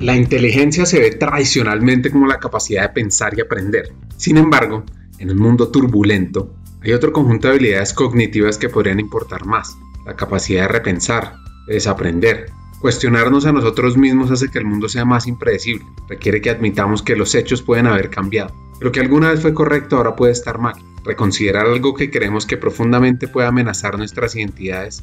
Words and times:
La 0.00 0.14
inteligencia 0.14 0.86
se 0.86 1.00
ve 1.00 1.10
tradicionalmente 1.10 2.12
como 2.12 2.28
la 2.28 2.38
capacidad 2.38 2.82
de 2.82 2.88
pensar 2.90 3.36
y 3.36 3.40
aprender. 3.40 3.92
Sin 4.16 4.36
embargo, 4.36 4.84
en 5.18 5.28
un 5.32 5.38
mundo 5.38 5.70
turbulento, 5.70 6.54
hay 6.80 6.92
otro 6.92 7.12
conjunto 7.12 7.48
de 7.48 7.54
habilidades 7.54 7.94
cognitivas 7.94 8.58
que 8.58 8.68
podrían 8.68 9.00
importar 9.00 9.44
más. 9.44 9.76
La 10.06 10.14
capacidad 10.14 10.62
de 10.62 10.68
repensar, 10.68 11.34
de 11.66 11.74
desaprender. 11.74 12.46
Cuestionarnos 12.80 13.44
a 13.46 13.52
nosotros 13.52 13.96
mismos 13.96 14.30
hace 14.30 14.48
que 14.48 14.58
el 14.58 14.66
mundo 14.66 14.88
sea 14.88 15.04
más 15.04 15.26
impredecible. 15.26 15.84
Requiere 16.08 16.40
que 16.40 16.50
admitamos 16.50 17.02
que 17.02 17.16
los 17.16 17.34
hechos 17.34 17.62
pueden 17.62 17.88
haber 17.88 18.08
cambiado. 18.08 18.54
Lo 18.80 18.92
que 18.92 19.00
alguna 19.00 19.32
vez 19.32 19.42
fue 19.42 19.52
correcto 19.52 19.96
ahora 19.96 20.14
puede 20.14 20.30
estar 20.30 20.58
mal. 20.58 20.74
Reconsiderar 21.04 21.66
algo 21.66 21.94
que 21.94 22.08
creemos 22.08 22.46
que 22.46 22.56
profundamente 22.56 23.26
puede 23.26 23.48
amenazar 23.48 23.98
nuestras 23.98 24.36
identidades, 24.36 25.02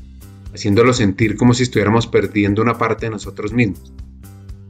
haciéndolo 0.54 0.94
sentir 0.94 1.36
como 1.36 1.54
si 1.54 1.64
estuviéramos 1.64 2.08
perdiendo 2.08 2.62
una 2.62 2.78
parte 2.78 3.08
de 3.08 3.12
nosotros 3.12 3.52
mismos. 3.52 3.92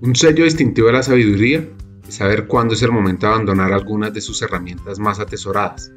Un 0.02 0.14
sello 0.14 0.44
distintivo 0.44 0.88
de 0.88 0.94
la 0.94 1.04
sabiduría 1.04 1.70
es 2.06 2.16
saber 2.16 2.48
cuándo 2.48 2.74
es 2.74 2.82
el 2.82 2.92
momento 2.92 3.26
de 3.26 3.34
abandonar 3.34 3.72
algunas 3.72 4.14
de 4.14 4.20
sus 4.20 4.42
herramientas 4.42 5.00
más 5.00 5.22
atesoradas 5.22 5.90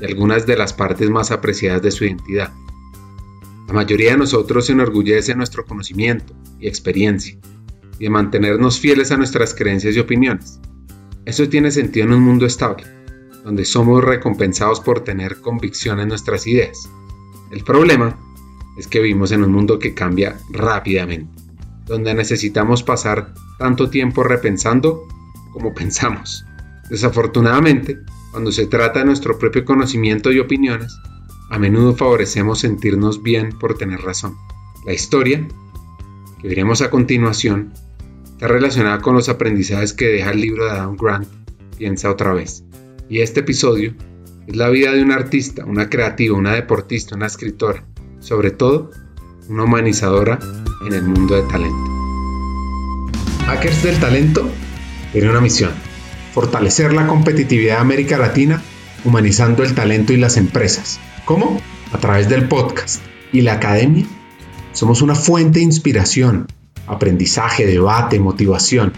y 0.00 0.04
algunas 0.04 0.44
de 0.44 0.56
las 0.56 0.72
partes 0.72 1.08
más 1.08 1.30
apreciadas 1.30 1.80
de 1.80 1.92
su 1.92 2.04
identidad. 2.04 2.52
La 3.68 3.74
mayoría 3.74 4.12
de 4.12 4.18
nosotros 4.18 4.66
se 4.66 4.72
enorgullece 4.72 5.32
de 5.32 5.36
nuestro 5.36 5.64
conocimiento 5.64 6.34
y 6.58 6.66
experiencia 6.66 7.38
y 8.00 8.04
de 8.04 8.10
mantenernos 8.10 8.80
fieles 8.80 9.12
a 9.12 9.16
nuestras 9.16 9.54
creencias 9.54 9.94
y 9.94 10.00
opiniones. 10.00 10.58
Eso 11.24 11.48
tiene 11.48 11.70
sentido 11.70 12.06
en 12.06 12.14
un 12.14 12.22
mundo 12.22 12.44
estable, 12.44 12.84
donde 13.44 13.64
somos 13.64 14.02
recompensados 14.02 14.80
por 14.80 15.04
tener 15.04 15.40
convicción 15.40 16.00
en 16.00 16.08
nuestras 16.08 16.44
ideas. 16.48 16.90
El 17.52 17.62
problema 17.62 18.18
es 18.76 18.88
que 18.88 19.00
vivimos 19.00 19.30
en 19.30 19.44
un 19.44 19.52
mundo 19.52 19.78
que 19.78 19.94
cambia 19.94 20.38
rápidamente 20.50 21.47
donde 21.88 22.14
necesitamos 22.14 22.82
pasar 22.82 23.34
tanto 23.58 23.90
tiempo 23.90 24.22
repensando 24.22 25.08
como 25.52 25.74
pensamos. 25.74 26.44
Desafortunadamente, 26.90 27.98
cuando 28.30 28.52
se 28.52 28.66
trata 28.66 29.00
de 29.00 29.06
nuestro 29.06 29.38
propio 29.38 29.64
conocimiento 29.64 30.30
y 30.30 30.38
opiniones, 30.38 30.96
a 31.50 31.58
menudo 31.58 31.94
favorecemos 31.94 32.60
sentirnos 32.60 33.22
bien 33.22 33.58
por 33.58 33.76
tener 33.76 34.00
razón. 34.00 34.36
La 34.86 34.92
historia, 34.92 35.48
que 36.40 36.48
veremos 36.48 36.82
a 36.82 36.90
continuación, 36.90 37.72
está 38.32 38.48
relacionada 38.48 39.00
con 39.00 39.14
los 39.14 39.28
aprendizajes 39.28 39.94
que 39.94 40.06
deja 40.06 40.30
el 40.30 40.40
libro 40.40 40.66
de 40.66 40.70
Adam 40.70 40.96
Grant, 40.96 41.26
Piensa 41.78 42.10
otra 42.10 42.34
vez. 42.34 42.64
Y 43.08 43.20
este 43.20 43.40
episodio 43.40 43.94
es 44.48 44.56
la 44.56 44.68
vida 44.68 44.92
de 44.92 45.02
un 45.02 45.12
artista, 45.12 45.64
una 45.64 45.88
creativa, 45.88 46.36
una 46.36 46.54
deportista, 46.54 47.14
una 47.14 47.26
escritora, 47.26 47.84
sobre 48.18 48.50
todo 48.50 48.90
una 49.48 49.62
humanizadora 49.62 50.40
en 50.86 50.92
el 50.92 51.02
mundo 51.02 51.34
del 51.34 51.48
talento. 51.48 51.98
Hackers 53.46 53.82
del 53.82 53.98
Talento 53.98 54.50
tiene 55.12 55.30
una 55.30 55.40
misión, 55.40 55.70
fortalecer 56.34 56.92
la 56.92 57.06
competitividad 57.06 57.76
de 57.76 57.80
América 57.80 58.18
Latina 58.18 58.62
humanizando 59.04 59.62
el 59.62 59.74
talento 59.74 60.12
y 60.12 60.16
las 60.16 60.36
empresas. 60.36 61.00
¿Cómo? 61.24 61.60
A 61.92 61.98
través 61.98 62.28
del 62.28 62.48
podcast 62.48 63.00
y 63.32 63.42
la 63.42 63.54
academia. 63.54 64.06
Somos 64.72 65.02
una 65.02 65.14
fuente 65.14 65.60
de 65.60 65.64
inspiración, 65.64 66.46
aprendizaje, 66.86 67.66
debate, 67.66 68.20
motivación, 68.20 68.92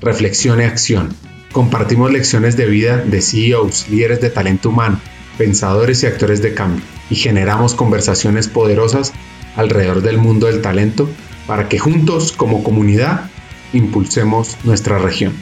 reflexión 0.00 0.60
y 0.60 0.64
acción. 0.64 1.14
Compartimos 1.52 2.12
lecciones 2.12 2.56
de 2.56 2.66
vida 2.66 2.98
de 2.98 3.22
CEOs, 3.22 3.88
líderes 3.88 4.20
de 4.20 4.30
talento 4.30 4.68
humano, 4.70 5.00
pensadores 5.38 6.02
y 6.02 6.06
actores 6.06 6.42
de 6.42 6.54
cambio 6.54 6.84
y 7.08 7.14
generamos 7.14 7.74
conversaciones 7.74 8.48
poderosas 8.48 9.12
alrededor 9.56 10.02
del 10.02 10.18
mundo 10.18 10.46
del 10.46 10.62
talento 10.62 11.08
para 11.46 11.68
que 11.68 11.78
juntos 11.78 12.32
como 12.32 12.62
comunidad 12.62 13.30
impulsemos 13.72 14.56
nuestra 14.64 14.98
región. 14.98 15.32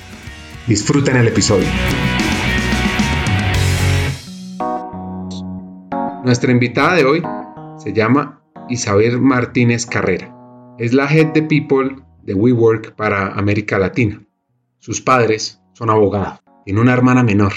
Disfruten 0.67 1.17
el 1.17 1.29
episodio. 1.29 1.69
Nuestra 6.25 6.51
invitada 6.51 6.95
de 6.95 7.05
hoy 7.05 7.23
se 7.77 7.93
llama 7.93 8.43
Isabel 8.69 9.21
Martínez 9.21 9.85
Carrera. 9.85 10.35
Es 10.79 10.95
la 10.95 11.07
Head 11.07 11.33
de 11.33 11.43
People 11.43 11.97
de 12.23 12.35
WeWork 12.35 12.95
para 12.97 13.35
América 13.35 13.79
Latina. 13.79 14.23
Sus 14.79 15.01
padres 15.01 15.61
son 15.75 15.91
abogados. 15.91 16.41
Tiene 16.65 16.81
una 16.81 16.95
hermana 16.95 17.23
menor, 17.23 17.53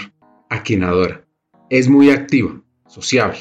a 0.50 0.64
quien 0.64 0.84
adora. 0.84 1.26
Es 1.70 1.88
muy 1.88 2.10
activa, 2.10 2.62
sociable 2.88 3.40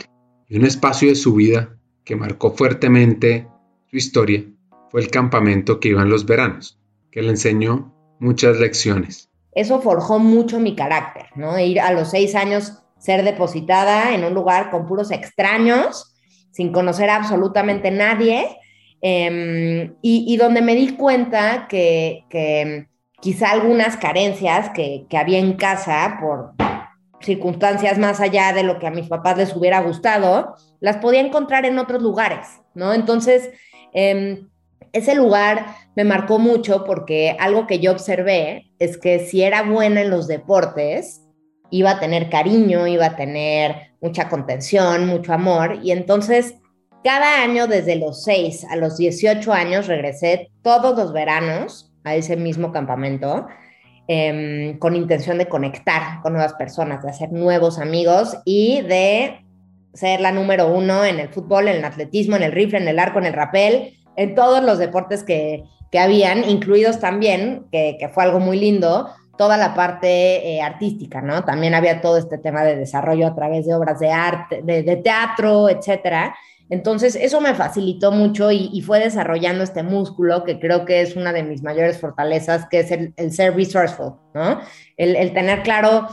y 0.48 0.56
un 0.56 0.64
espacio 0.64 1.08
de 1.08 1.16
su 1.16 1.34
vida 1.34 1.75
que 2.06 2.16
marcó 2.16 2.52
fuertemente 2.52 3.48
su 3.90 3.96
historia 3.96 4.44
fue 4.90 5.02
el 5.02 5.10
campamento 5.10 5.80
que 5.80 5.88
iba 5.88 6.02
en 6.02 6.08
los 6.08 6.24
veranos, 6.24 6.78
que 7.10 7.20
le 7.20 7.30
enseñó 7.30 7.92
muchas 8.20 8.58
lecciones. 8.58 9.28
Eso 9.52 9.80
forjó 9.82 10.20
mucho 10.20 10.60
mi 10.60 10.76
carácter, 10.76 11.26
¿no? 11.34 11.58
Ir 11.58 11.80
a 11.80 11.92
los 11.92 12.10
seis 12.10 12.34
años, 12.34 12.80
ser 12.98 13.24
depositada 13.24 14.14
en 14.14 14.24
un 14.24 14.34
lugar 14.34 14.70
con 14.70 14.86
puros 14.86 15.10
extraños, 15.10 16.14
sin 16.52 16.72
conocer 16.72 17.10
absolutamente 17.10 17.90
nadie, 17.90 18.56
em, 19.00 19.96
y, 20.00 20.36
donde 20.36 20.62
me 20.62 20.74
di 20.74 20.96
cuenta 20.96 21.66
que, 21.68 22.24
quizá 23.20 23.50
algunas 23.50 23.96
carencias 23.96 24.70
que, 24.70 25.06
que 25.08 25.18
había 25.18 25.38
en 25.38 25.54
casa 25.54 26.18
por 26.20 26.52
circunstancias 27.20 27.98
más 27.98 28.20
allá 28.20 28.52
de 28.52 28.62
lo 28.62 28.78
que 28.78 28.86
a 28.86 28.90
mis 28.90 29.08
papás 29.08 29.36
les 29.38 29.56
hubiera 29.56 29.80
gustado, 29.80 30.54
las 30.80 30.98
podía 30.98 31.20
encontrar 31.20 31.64
en 31.64 31.78
otros 31.78 32.02
lugares, 32.02 32.46
¿no? 32.74 32.92
Entonces, 32.94 33.50
em, 33.92 34.48
ese 34.92 35.14
lugar 35.14 35.66
me 35.94 36.04
marcó 36.04 36.38
mucho 36.38 36.84
porque 36.84 37.36
algo 37.38 37.66
que 37.66 37.78
yo 37.78 37.92
observé 37.92 38.70
es 38.78 38.98
que 38.98 39.20
si 39.20 39.42
era 39.42 39.62
buena 39.62 40.02
en 40.02 40.10
los 40.10 40.26
deportes, 40.26 41.22
iba 41.70 41.92
a 41.92 42.00
tener 42.00 42.30
cariño, 42.30 42.86
iba 42.86 43.06
a 43.06 43.16
tener 43.16 43.92
mucha 44.00 44.28
contención, 44.28 45.06
mucho 45.06 45.32
amor, 45.32 45.80
y 45.82 45.90
entonces 45.90 46.54
cada 47.02 47.42
año 47.42 47.66
desde 47.66 47.96
los 47.96 48.24
6 48.24 48.64
a 48.70 48.76
los 48.76 48.96
18 48.96 49.52
años 49.52 49.86
regresé 49.86 50.50
todos 50.62 50.96
los 50.96 51.12
veranos 51.12 51.92
a 52.04 52.14
ese 52.14 52.36
mismo 52.36 52.72
campamento 52.72 53.46
Em, 54.08 54.78
con 54.78 54.94
intención 54.94 55.36
de 55.36 55.48
conectar 55.48 56.22
con 56.22 56.32
nuevas 56.32 56.54
personas, 56.54 57.02
de 57.02 57.10
hacer 57.10 57.32
nuevos 57.32 57.80
amigos 57.80 58.36
y 58.44 58.82
de 58.82 59.44
ser 59.96 60.20
la 60.20 60.30
número 60.32 60.68
uno 60.68 61.04
en 61.04 61.18
el 61.18 61.28
fútbol, 61.28 61.68
en 61.68 61.76
el 61.76 61.84
atletismo, 61.84 62.36
en 62.36 62.42
el 62.42 62.52
rifle, 62.52 62.78
en 62.78 62.88
el 62.88 62.98
arco, 62.98 63.18
en 63.18 63.26
el 63.26 63.32
rapel, 63.32 63.96
en 64.16 64.34
todos 64.34 64.62
los 64.62 64.78
deportes 64.78 65.24
que, 65.24 65.64
que 65.90 65.98
habían, 65.98 66.48
incluidos 66.48 67.00
también, 67.00 67.66
que, 67.72 67.96
que, 67.98 68.08
fue 68.08 68.24
algo 68.24 68.40
muy 68.40 68.58
lindo, 68.58 69.08
toda 69.36 69.56
la 69.56 69.74
parte 69.74 70.56
eh, 70.56 70.62
artística, 70.62 71.20
¿no? 71.20 71.44
También 71.44 71.74
había 71.74 72.00
todo 72.00 72.18
este 72.18 72.38
tema 72.38 72.64
de 72.64 72.76
desarrollo 72.76 73.26
a 73.26 73.34
través 73.34 73.66
de 73.66 73.74
obras 73.74 74.00
de 74.00 74.10
arte, 74.10 74.62
de, 74.62 74.96
teatro, 74.96 75.68
etcétera. 75.68 76.34
Entonces, 76.68 77.14
eso 77.14 77.40
me 77.40 77.54
facilitó 77.54 78.10
mucho 78.10 78.50
y, 78.50 78.80
fue 78.82 78.98
desarrollando 78.98 79.62
este 79.62 79.82
músculo 79.84 80.42
que 80.42 80.58
creo 80.58 80.84
que 80.84 81.00
es 81.00 81.14
una 81.14 81.32
de 81.32 81.44
mis 81.44 81.62
mayores 81.62 82.00
fortalezas, 82.00 82.66
que 82.68 82.80
es 82.80 82.90
el, 82.90 83.32
ser 83.32 83.54
resourceful, 83.54 84.14
¿no? 84.34 84.60
El, 84.96 85.32
tener 85.32 85.62
claro 85.62 86.08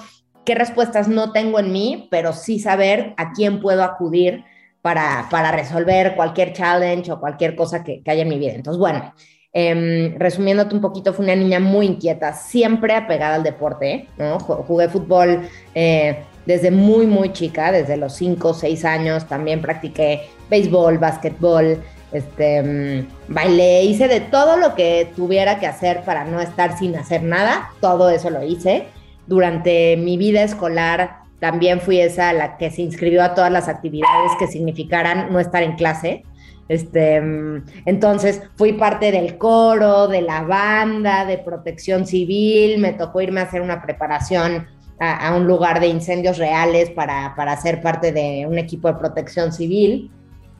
qué 0.45 0.55
respuestas 0.55 1.07
no 1.07 1.31
tengo 1.31 1.59
en 1.59 1.71
mí, 1.71 2.07
pero 2.11 2.33
sí 2.33 2.59
saber 2.59 3.13
a 3.17 3.31
quién 3.33 3.61
puedo 3.61 3.83
acudir 3.83 4.43
para, 4.81 5.51
resolver 5.51 6.15
cualquier 6.15 6.53
challenge 6.53 7.11
o 7.11 7.19
cualquier 7.19 7.55
cosa 7.55 7.83
que, 7.83 8.01
haya 8.05 8.23
en 8.23 8.29
mi 8.29 8.37
vida. 8.37 8.53
Entonces, 8.53 8.79
bueno, 8.79 9.13
eh, 9.53 10.13
resumiéndote 10.17 10.75
un 10.75 10.81
poquito, 10.81 11.13
fui 11.13 11.25
una 11.25 11.35
niña 11.35 11.59
muy 11.59 11.85
inquieta, 11.85 12.33
siempre 12.33 12.93
apegada 12.93 13.35
al 13.35 13.43
deporte, 13.43 14.07
¿no? 14.17 14.39
Jugué 14.39 14.89
fútbol. 14.89 15.47
Eh, 15.73 16.17
desde 16.45 16.71
muy, 16.71 17.07
muy 17.07 17.31
chica, 17.31 17.71
desde 17.71 17.95
los 17.95 18.13
5 18.15 18.49
o 18.49 18.53
6 18.53 18.83
años, 18.85 19.25
también 19.27 19.61
practiqué 19.61 20.23
béisbol, 20.49 20.97
básquetbol, 20.97 21.81
este, 22.11 22.61
mm, 22.61 23.33
bailé, 23.33 23.83
hice 23.83 24.07
de 24.07 24.19
todo 24.19 24.57
lo 24.57 24.75
que 24.75 25.09
tuviera 25.15 25.59
que 25.59 25.67
hacer 25.67 26.01
para 26.01 26.25
no 26.25 26.41
estar 26.41 26.77
sin 26.77 26.95
hacer 26.95 27.23
nada, 27.23 27.71
todo 27.79 28.09
eso 28.09 28.29
lo 28.29 28.43
hice. 28.43 28.87
Durante 29.27 29.97
mi 29.97 30.17
vida 30.17 30.43
escolar 30.43 31.23
también 31.39 31.81
fui 31.81 31.99
esa 31.99 32.31
la 32.33 32.57
que 32.57 32.71
se 32.71 32.81
inscribió 32.81 33.23
a 33.23 33.33
todas 33.33 33.51
las 33.51 33.67
actividades 33.67 34.31
que 34.39 34.47
significaran 34.47 35.31
no 35.31 35.39
estar 35.39 35.61
en 35.63 35.75
clase. 35.75 36.23
Este, 36.69 37.19
mm, 37.19 37.65
entonces 37.85 38.41
fui 38.55 38.73
parte 38.73 39.11
del 39.11 39.37
coro, 39.37 40.07
de 40.07 40.21
la 40.21 40.43
banda, 40.43 41.25
de 41.25 41.37
protección 41.37 42.07
civil, 42.07 42.79
me 42.79 42.93
tocó 42.93 43.19
irme 43.21 43.41
a 43.41 43.43
hacer 43.43 43.61
una 43.61 43.81
preparación 43.81 44.67
a, 44.99 45.35
un 45.35 45.45
lugar 45.45 45.81
de 45.81 45.87
incendios 45.87 46.37
reales 46.37 46.89
para, 46.91 47.33
para 47.35 47.57
ser 47.57 47.81
parte 47.81 48.13
de 48.13 48.45
un 48.47 48.57
equipo 48.57 48.87
de 48.87 48.93
protección 48.93 49.51
civil. 49.51 50.11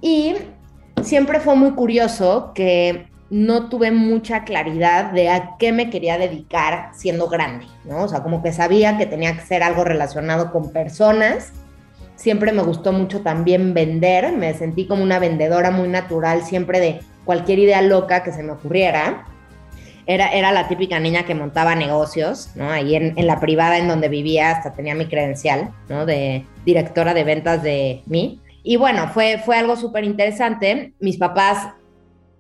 Y 0.01 0.33
siempre 1.01 1.39
fue 1.39 1.56
muy 1.56 1.71
curioso 1.71 2.51
que 2.54 3.07
no 3.33 3.68
tuve 3.68 3.89
mucha 3.89 4.44
claridad 4.44 5.12
de 5.12 5.30
a 5.30 5.56
qué 5.57 5.71
me 5.71 5.89
quería 5.89 6.19
dedicar 6.19 6.91
siendo 6.94 7.30
grande, 7.30 7.65
¿no? 7.83 8.03
O 8.03 8.07
sea, 8.07 8.21
como 8.21 8.44
que 8.44 8.53
sabía 8.53 8.95
que 8.95 9.07
tenía 9.07 9.33
que 9.33 9.41
ser 9.41 9.63
algo 9.63 9.83
relacionado 9.83 10.51
con 10.51 10.71
personas. 10.71 11.51
Siempre 12.15 12.51
me 12.51 12.62
gustó 12.62 12.91
mucho 12.94 13.21
también 13.21 13.74
vender, 13.74 14.33
me 14.33 14.53
sentí 14.53 14.85
como 14.85 15.01
una 15.01 15.18
vendedora 15.18 15.71
muy 15.71 15.88
natural 15.88 16.44
siempre 16.44 16.80
de 16.80 17.00
cualquier 17.25 17.57
idea 17.57 17.81
loca 17.81 18.21
que 18.21 18.31
se 18.31 18.44
me 18.44 18.51
ocurriera. 18.51 19.25
era, 20.06 20.31
era 20.31 20.51
la 20.51 20.68
típica 20.68 21.00
niña 21.00 21.25
que 21.25 21.33
montaba 21.33 21.74
negocios, 21.74 22.51
¿no? 22.53 22.69
Ahí 22.69 22.94
en, 22.94 23.18
en 23.18 23.25
la 23.25 23.39
privada 23.39 23.79
en 23.79 23.88
donde 23.88 24.09
vivía 24.09 24.51
hasta 24.51 24.74
tenía 24.74 24.94
mi 24.94 25.07
credencial, 25.07 25.71
¿no? 25.89 26.06
De 26.06 26.45
directora 26.68 27.15
de 27.15 27.24
ventas 27.24 27.63
de 27.63 28.03
mí. 28.06 28.39
Y 28.62 28.75
bueno, 28.75 29.07
fue, 29.07 29.41
fue 29.44 29.57
algo 29.57 29.75
súper 29.75 30.03
interesante. 30.03 30.94
Mis 31.00 31.18
papás 31.18 31.69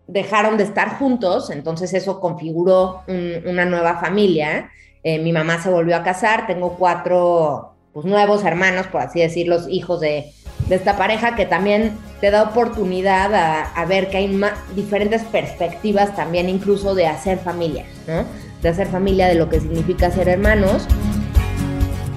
dejaron 0.07 0.57
de 0.57 0.63
estar 0.63 0.97
juntos, 0.97 1.49
entonces 1.49 1.93
eso 1.93 2.19
configuró 2.19 3.01
una 3.07 3.65
nueva 3.65 3.99
familia. 3.99 4.71
Eh, 5.03 5.19
mi 5.19 5.31
mamá 5.31 5.61
se 5.61 5.69
volvió 5.69 5.95
a 5.95 6.03
casar, 6.03 6.47
tengo 6.47 6.75
cuatro 6.77 7.73
pues, 7.93 8.05
nuevos 8.05 8.43
hermanos, 8.43 8.87
por 8.87 9.01
así 9.01 9.19
decirlo, 9.19 9.57
hijos 9.69 10.01
de, 10.01 10.31
esta 10.69 10.97
pareja, 10.97 11.35
que 11.35 11.45
también 11.45 11.91
te 12.21 12.31
da 12.31 12.43
oportunidad 12.43 13.33
a, 13.75 13.85
ver 13.85 14.09
que 14.09 14.17
hay 14.17 14.41
diferentes 14.75 15.21
perspectivas 15.23 16.15
también 16.15 16.49
incluso 16.49 16.95
de 16.95 17.05
hacer 17.05 17.37
familia, 17.37 17.85
¿no? 18.07 18.25
De 18.61 18.69
hacer 18.69 18.87
familia, 18.87 19.27
de 19.27 19.35
lo 19.35 19.49
que 19.49 19.59
significa 19.59 20.09
ser 20.09 20.29
hermanos. 20.29 20.87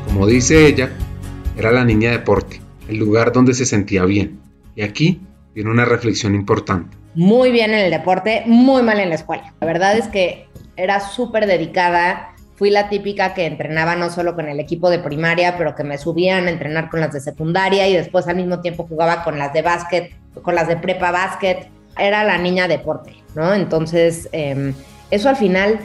Como 0.06 0.26
dice 0.26 0.66
ella, 0.66 0.90
era 1.56 1.72
la 1.72 1.84
niña 1.84 2.12
deporte, 2.12 2.60
el 2.88 2.98
lugar 2.98 3.32
donde 3.32 3.52
se 3.52 3.66
sentía 3.66 4.04
bien. 4.04 4.38
Y 4.76 4.82
aquí 4.82 5.20
viene 5.54 5.70
una 5.70 5.84
reflexión 5.84 6.34
importante 6.34 6.96
muy 7.16 7.50
bien 7.50 7.72
en 7.72 7.80
el 7.80 7.90
deporte, 7.90 8.42
muy 8.46 8.82
mal 8.82 9.00
en 9.00 9.08
la 9.08 9.14
escuela. 9.16 9.54
La 9.60 9.66
verdad 9.66 9.96
es 9.96 10.06
que 10.06 10.46
era 10.76 11.00
súper 11.00 11.46
dedicada. 11.46 12.34
Fui 12.56 12.70
la 12.70 12.88
típica 12.88 13.34
que 13.34 13.46
entrenaba 13.46 13.96
no 13.96 14.10
solo 14.10 14.34
con 14.34 14.48
el 14.48 14.60
equipo 14.60 14.90
de 14.90 14.98
primaria, 14.98 15.56
pero 15.56 15.74
que 15.74 15.82
me 15.82 15.98
subían 15.98 16.46
a 16.46 16.50
entrenar 16.50 16.90
con 16.90 17.00
las 17.00 17.12
de 17.12 17.20
secundaria 17.20 17.88
y 17.88 17.94
después 17.94 18.28
al 18.28 18.36
mismo 18.36 18.60
tiempo 18.60 18.86
jugaba 18.86 19.24
con 19.24 19.38
las 19.38 19.52
de 19.54 19.62
básquet, 19.62 20.14
con 20.42 20.54
las 20.54 20.68
de 20.68 20.76
prepa 20.76 21.10
básquet. 21.10 21.68
Era 21.98 22.22
la 22.22 22.36
niña 22.36 22.68
deporte, 22.68 23.16
¿no? 23.34 23.54
Entonces, 23.54 24.28
em, 24.32 24.74
eso 25.10 25.30
al 25.30 25.36
final 25.36 25.80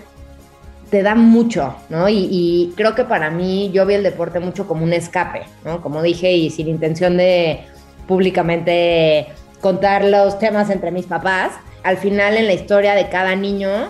te 0.89 1.01
da 1.03 1.15
mucho, 1.15 1.77
¿no? 1.89 2.09
Y, 2.09 2.27
y, 2.29 2.73
creo 2.75 2.93
que 2.93 3.05
para 3.05 3.29
mí 3.29 3.71
yo 3.73 3.85
vi 3.85 3.93
el 3.93 4.03
deporte 4.03 4.41
mucho 4.41 4.67
como 4.67 4.83
un 4.83 4.91
escape, 4.91 5.43
¿no? 5.63 5.81
Como 5.81 6.01
dije, 6.01 6.33
y 6.33 6.49
sin 6.49 6.67
intención 6.67 7.15
de 7.15 7.61
públicamente 8.07 9.29
contar 9.61 10.03
los 10.03 10.39
temas 10.39 10.69
entre 10.69 10.91
mis 10.91 11.05
papás. 11.05 11.53
Al 11.83 11.97
final 11.97 12.37
en 12.37 12.47
la 12.47 12.53
historia 12.53 12.93
de 12.93 13.09
cada 13.09 13.35
niño, 13.35 13.89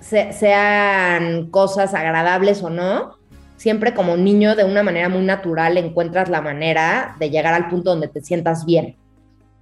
sean 0.00 1.50
cosas 1.50 1.94
agradables 1.94 2.62
o 2.62 2.70
no, 2.70 3.18
siempre 3.56 3.92
como 3.94 4.16
niño 4.16 4.56
de 4.56 4.64
una 4.64 4.82
manera 4.82 5.08
muy 5.08 5.22
natural 5.22 5.76
encuentras 5.76 6.28
la 6.28 6.40
manera 6.40 7.16
de 7.18 7.30
llegar 7.30 7.54
al 7.54 7.68
punto 7.68 7.90
donde 7.90 8.08
te 8.08 8.22
sientas 8.22 8.64
bien. 8.64 8.96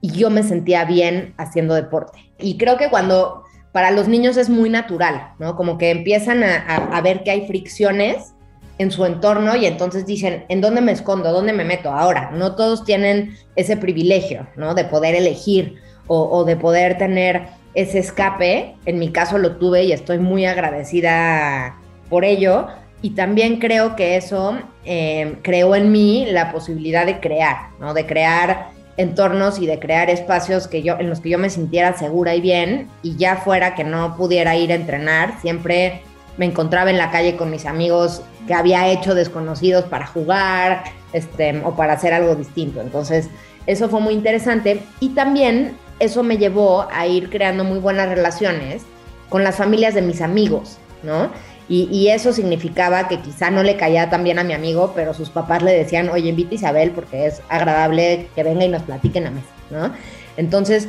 Y 0.00 0.10
yo 0.10 0.30
me 0.30 0.42
sentía 0.42 0.84
bien 0.84 1.34
haciendo 1.38 1.74
deporte. 1.74 2.32
Y 2.38 2.58
creo 2.58 2.76
que 2.76 2.90
cuando 2.90 3.42
para 3.72 3.90
los 3.90 4.08
niños 4.08 4.36
es 4.36 4.48
muy 4.48 4.70
natural, 4.70 5.32
¿no? 5.38 5.56
Como 5.56 5.78
que 5.78 5.90
empiezan 5.90 6.44
a, 6.44 7.00
ver 7.02 7.22
que 7.24 7.30
hay 7.30 7.46
fricciones 7.46 8.34
en 8.78 8.90
su 8.90 9.04
entorno 9.04 9.56
y 9.56 9.66
entonces 9.66 10.06
dicen, 10.06 10.44
¿en 10.48 10.60
dónde 10.60 10.80
me 10.80 10.92
escondo? 10.92 11.32
¿Dónde 11.32 11.52
me 11.52 11.64
meto? 11.64 11.90
Ahora, 11.90 12.30
no 12.32 12.54
todos 12.54 12.84
tienen 12.84 13.36
ese 13.56 13.76
privilegio, 13.76 14.46
¿no? 14.56 14.74
De 14.74 14.84
poder 14.84 15.14
elegir 15.14 15.76
o, 16.08 16.44
de 16.44 16.56
poder 16.56 16.98
tener 16.98 17.48
ese 17.74 17.98
escape. 17.98 18.76
En 18.84 18.98
mi 18.98 19.10
caso 19.10 19.38
lo 19.38 19.56
tuve 19.56 19.84
y 19.84 19.92
estoy 19.92 20.18
muy 20.18 20.46
agradecida 20.46 21.76
por 22.08 22.24
ello. 22.24 22.68
Y 23.02 23.10
también 23.10 23.58
creo 23.58 23.96
que 23.96 24.16
eso 24.16 24.58
eh, 24.84 25.36
creó 25.42 25.74
en 25.74 25.90
mí 25.90 26.26
la 26.30 26.52
posibilidad 26.52 27.06
de 27.06 27.20
crear, 27.20 27.70
¿no? 27.80 27.94
De 27.94 28.06
crear 28.06 28.68
entornos 28.96 29.58
y 29.58 29.66
de 29.66 29.78
crear 29.78 30.08
espacios 30.10 30.68
que 30.68 30.82
yo, 30.82 30.96
en 30.98 31.10
los 31.10 31.20
que 31.20 31.28
yo 31.30 31.38
me 31.38 31.50
sintiera 31.50 31.96
segura 31.98 32.34
y 32.34 32.40
bien 32.40 32.88
y 33.02 33.16
ya 33.16 33.36
fuera 33.36 33.74
que 33.74 33.84
no 33.84 34.16
pudiera 34.16 34.56
ir 34.56 34.72
a 34.72 34.76
entrenar, 34.76 35.38
siempre 35.40 36.00
me 36.38 36.46
encontraba 36.46 36.90
en 36.90 36.98
la 36.98 37.10
calle 37.10 37.36
con 37.36 37.50
mis 37.50 37.66
amigos 37.66 38.22
que 38.46 38.54
había 38.54 38.88
hecho 38.88 39.14
desconocidos 39.14 39.84
para 39.84 40.06
jugar 40.06 40.84
este, 41.12 41.60
o 41.64 41.74
para 41.74 41.94
hacer 41.94 42.14
algo 42.14 42.34
distinto. 42.34 42.80
Entonces, 42.80 43.28
eso 43.66 43.88
fue 43.88 44.00
muy 44.00 44.14
interesante 44.14 44.82
y 45.00 45.10
también 45.10 45.76
eso 45.98 46.22
me 46.22 46.38
llevó 46.38 46.86
a 46.92 47.06
ir 47.06 47.30
creando 47.30 47.64
muy 47.64 47.78
buenas 47.78 48.08
relaciones 48.08 48.82
con 49.28 49.42
las 49.42 49.56
familias 49.56 49.94
de 49.94 50.02
mis 50.02 50.20
amigos, 50.20 50.78
¿no? 51.02 51.30
Y, 51.68 52.06
eso 52.10 52.32
significaba 52.32 53.08
que 53.08 53.18
quizá 53.18 53.50
no 53.50 53.64
le 53.64 53.76
caía 53.76 54.08
tan 54.08 54.22
bien 54.22 54.38
a 54.38 54.44
mi 54.44 54.52
amigo, 54.52 54.92
pero 54.94 55.14
sus 55.14 55.30
papás 55.30 55.64
le 55.64 55.72
decían, 55.72 56.08
oye, 56.10 56.28
invita 56.28 56.52
a 56.52 56.54
Isabel 56.54 56.92
porque 56.92 57.26
es 57.26 57.42
agradable 57.48 58.28
que 58.36 58.44
venga 58.44 58.64
y 58.64 58.68
nos 58.68 58.82
platique 58.82 59.18
en 59.18 59.24
la 59.24 59.30
mesa, 59.32 59.48
¿no? 59.70 59.92
Entonces, 60.36 60.86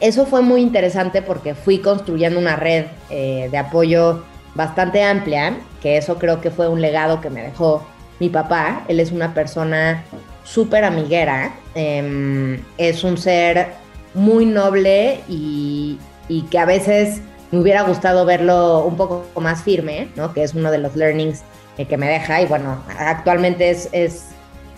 eso 0.00 0.24
fue 0.24 0.40
muy 0.40 0.62
interesante 0.62 1.20
porque 1.20 1.54
fui 1.54 1.80
construyendo 1.80 2.38
una 2.38 2.56
red 2.56 2.86
eh, 3.10 3.48
de 3.50 3.58
apoyo 3.58 4.24
bastante 4.54 5.02
amplia, 5.02 5.56
que 5.82 5.96
eso 5.96 6.18
creo 6.18 6.40
que 6.40 6.50
fue 6.50 6.68
un 6.68 6.80
legado 6.80 7.20
que 7.20 7.30
me 7.30 7.42
dejó 7.42 7.84
mi 8.18 8.28
papá. 8.28 8.84
Él 8.88 9.00
es 9.00 9.12
una 9.12 9.34
persona 9.34 10.04
súper 10.44 10.84
amiguera, 10.84 11.54
em, 11.74 12.60
es 12.76 13.04
un 13.04 13.16
ser 13.16 13.68
muy 14.14 14.46
noble 14.46 15.20
y, 15.28 15.98
que 16.50 16.58
a 16.58 16.64
veces 16.64 17.20
me 17.50 17.58
hubiera 17.58 17.82
gustado 17.82 18.24
verlo 18.24 18.84
un 18.84 18.96
poco 18.96 19.26
más 19.40 19.62
firme, 19.62 20.08
¿no? 20.16 20.32
que 20.32 20.44
es 20.44 20.54
uno 20.54 20.70
de 20.70 20.78
los 20.78 20.94
learnings 20.94 21.42
eh, 21.76 21.86
que 21.86 21.96
me 21.96 22.06
deja 22.06 22.40
y 22.40 22.46
bueno, 22.46 22.82
actualmente 22.98 23.70
es, 23.70 23.88
es, 23.92 24.26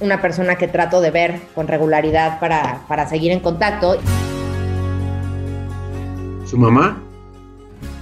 una 0.00 0.20
persona 0.20 0.56
que 0.56 0.66
trato 0.66 1.00
de 1.00 1.10
ver 1.12 1.40
con 1.54 1.68
regularidad 1.68 2.40
para, 2.40 2.80
para 2.88 3.06
seguir 3.06 3.30
en 3.30 3.40
contacto. 3.40 3.98
Su 6.44 6.58
mamá 6.58 7.00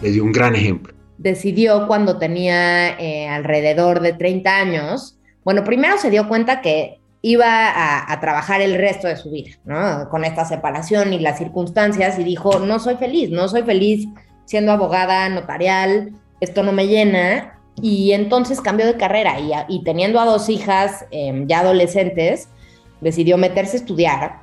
le 0.00 0.10
dio 0.10 0.24
un 0.24 0.32
gran 0.32 0.54
ejemplo 0.54 0.99
decidió 1.20 1.86
cuando 1.86 2.16
tenía 2.16 2.98
eh, 2.98 3.28
alrededor 3.28 4.00
de 4.00 4.14
30 4.14 4.56
años, 4.56 5.18
bueno, 5.44 5.64
primero 5.64 5.98
se 5.98 6.10
dio 6.10 6.26
cuenta 6.28 6.62
que 6.62 6.98
iba 7.22 8.10
a, 8.10 8.20
trabajar 8.20 8.62
el 8.62 8.74
resto 8.76 9.06
de 9.06 9.16
su 9.16 9.30
vida, 9.30 9.50
¿no? 9.64 10.08
Con 10.08 10.24
esta 10.24 10.46
separación 10.46 11.12
y 11.12 11.18
las 11.18 11.36
circunstancias 11.36 12.18
y 12.18 12.24
dijo, 12.24 12.58
no 12.60 12.78
soy 12.78 12.96
feliz, 12.96 13.30
no 13.30 13.48
soy 13.48 13.62
feliz 13.62 14.08
siendo 14.46 14.72
abogada 14.72 15.28
notarial, 15.28 16.14
esto 16.40 16.62
no 16.62 16.72
me 16.72 16.86
llena. 16.86 17.58
Y 17.82 18.12
entonces 18.12 18.60
cambió 18.60 18.86
de 18.86 18.96
carrera 18.96 19.36
y, 19.68 19.84
teniendo 19.84 20.18
a 20.20 20.24
dos 20.24 20.48
hijas 20.48 21.04
em, 21.10 21.46
ya 21.46 21.60
adolescentes, 21.60 22.48
decidió 23.00 23.36
meterse 23.36 23.76
a 23.76 23.80
estudiar 23.80 24.40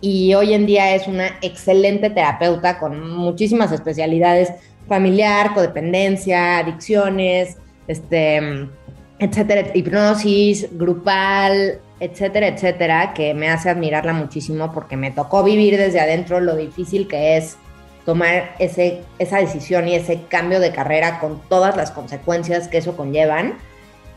y 0.00 0.32
hoy 0.34 0.54
en 0.54 0.66
día 0.66 0.94
es 0.94 1.06
una 1.06 1.38
excelente 1.42 2.10
terapeuta 2.10 2.78
con 2.78 3.10
muchísimas 3.10 3.70
especialidades 3.72 4.52
familiar, 4.90 5.54
codependencia, 5.54 6.58
adicciones, 6.58 7.56
este, 7.86 8.68
etcétera, 9.20 9.70
hipnosis, 9.72 10.66
grupal, 10.72 11.78
etcétera, 12.00 12.48
etcétera, 12.48 13.14
que 13.14 13.32
me 13.32 13.48
hace 13.48 13.70
admirarla 13.70 14.12
muchísimo 14.12 14.72
porque 14.72 14.96
me 14.96 15.12
tocó 15.12 15.44
vivir 15.44 15.76
desde 15.76 16.00
adentro 16.00 16.40
lo 16.40 16.56
difícil 16.56 17.06
que 17.06 17.36
es 17.36 17.56
tomar 18.04 18.56
ese, 18.58 19.02
esa 19.20 19.38
decisión 19.38 19.86
y 19.86 19.94
ese 19.94 20.22
cambio 20.28 20.58
de 20.58 20.72
carrera 20.72 21.20
con 21.20 21.40
todas 21.48 21.76
las 21.76 21.92
consecuencias 21.92 22.66
que 22.66 22.78
eso 22.78 22.96
conllevan. 22.96 23.58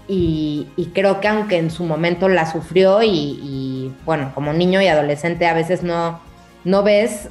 Y, 0.08 0.68
creo 0.96 1.22
que 1.22 1.27
aunque 1.27 1.58
en 1.58 1.70
su 1.70 1.84
momento 1.84 2.27
la 2.30 2.51
sufrió 2.51 3.03
y, 3.03 3.39
y, 3.44 3.96
bueno, 4.06 4.32
como 4.34 4.53
niño 4.53 4.82
y 4.82 4.88
adolescente 4.88 5.46
a 5.46 5.53
veces 5.53 5.84
no, 5.84 6.20
no 6.63 6.82
ves 6.82 7.30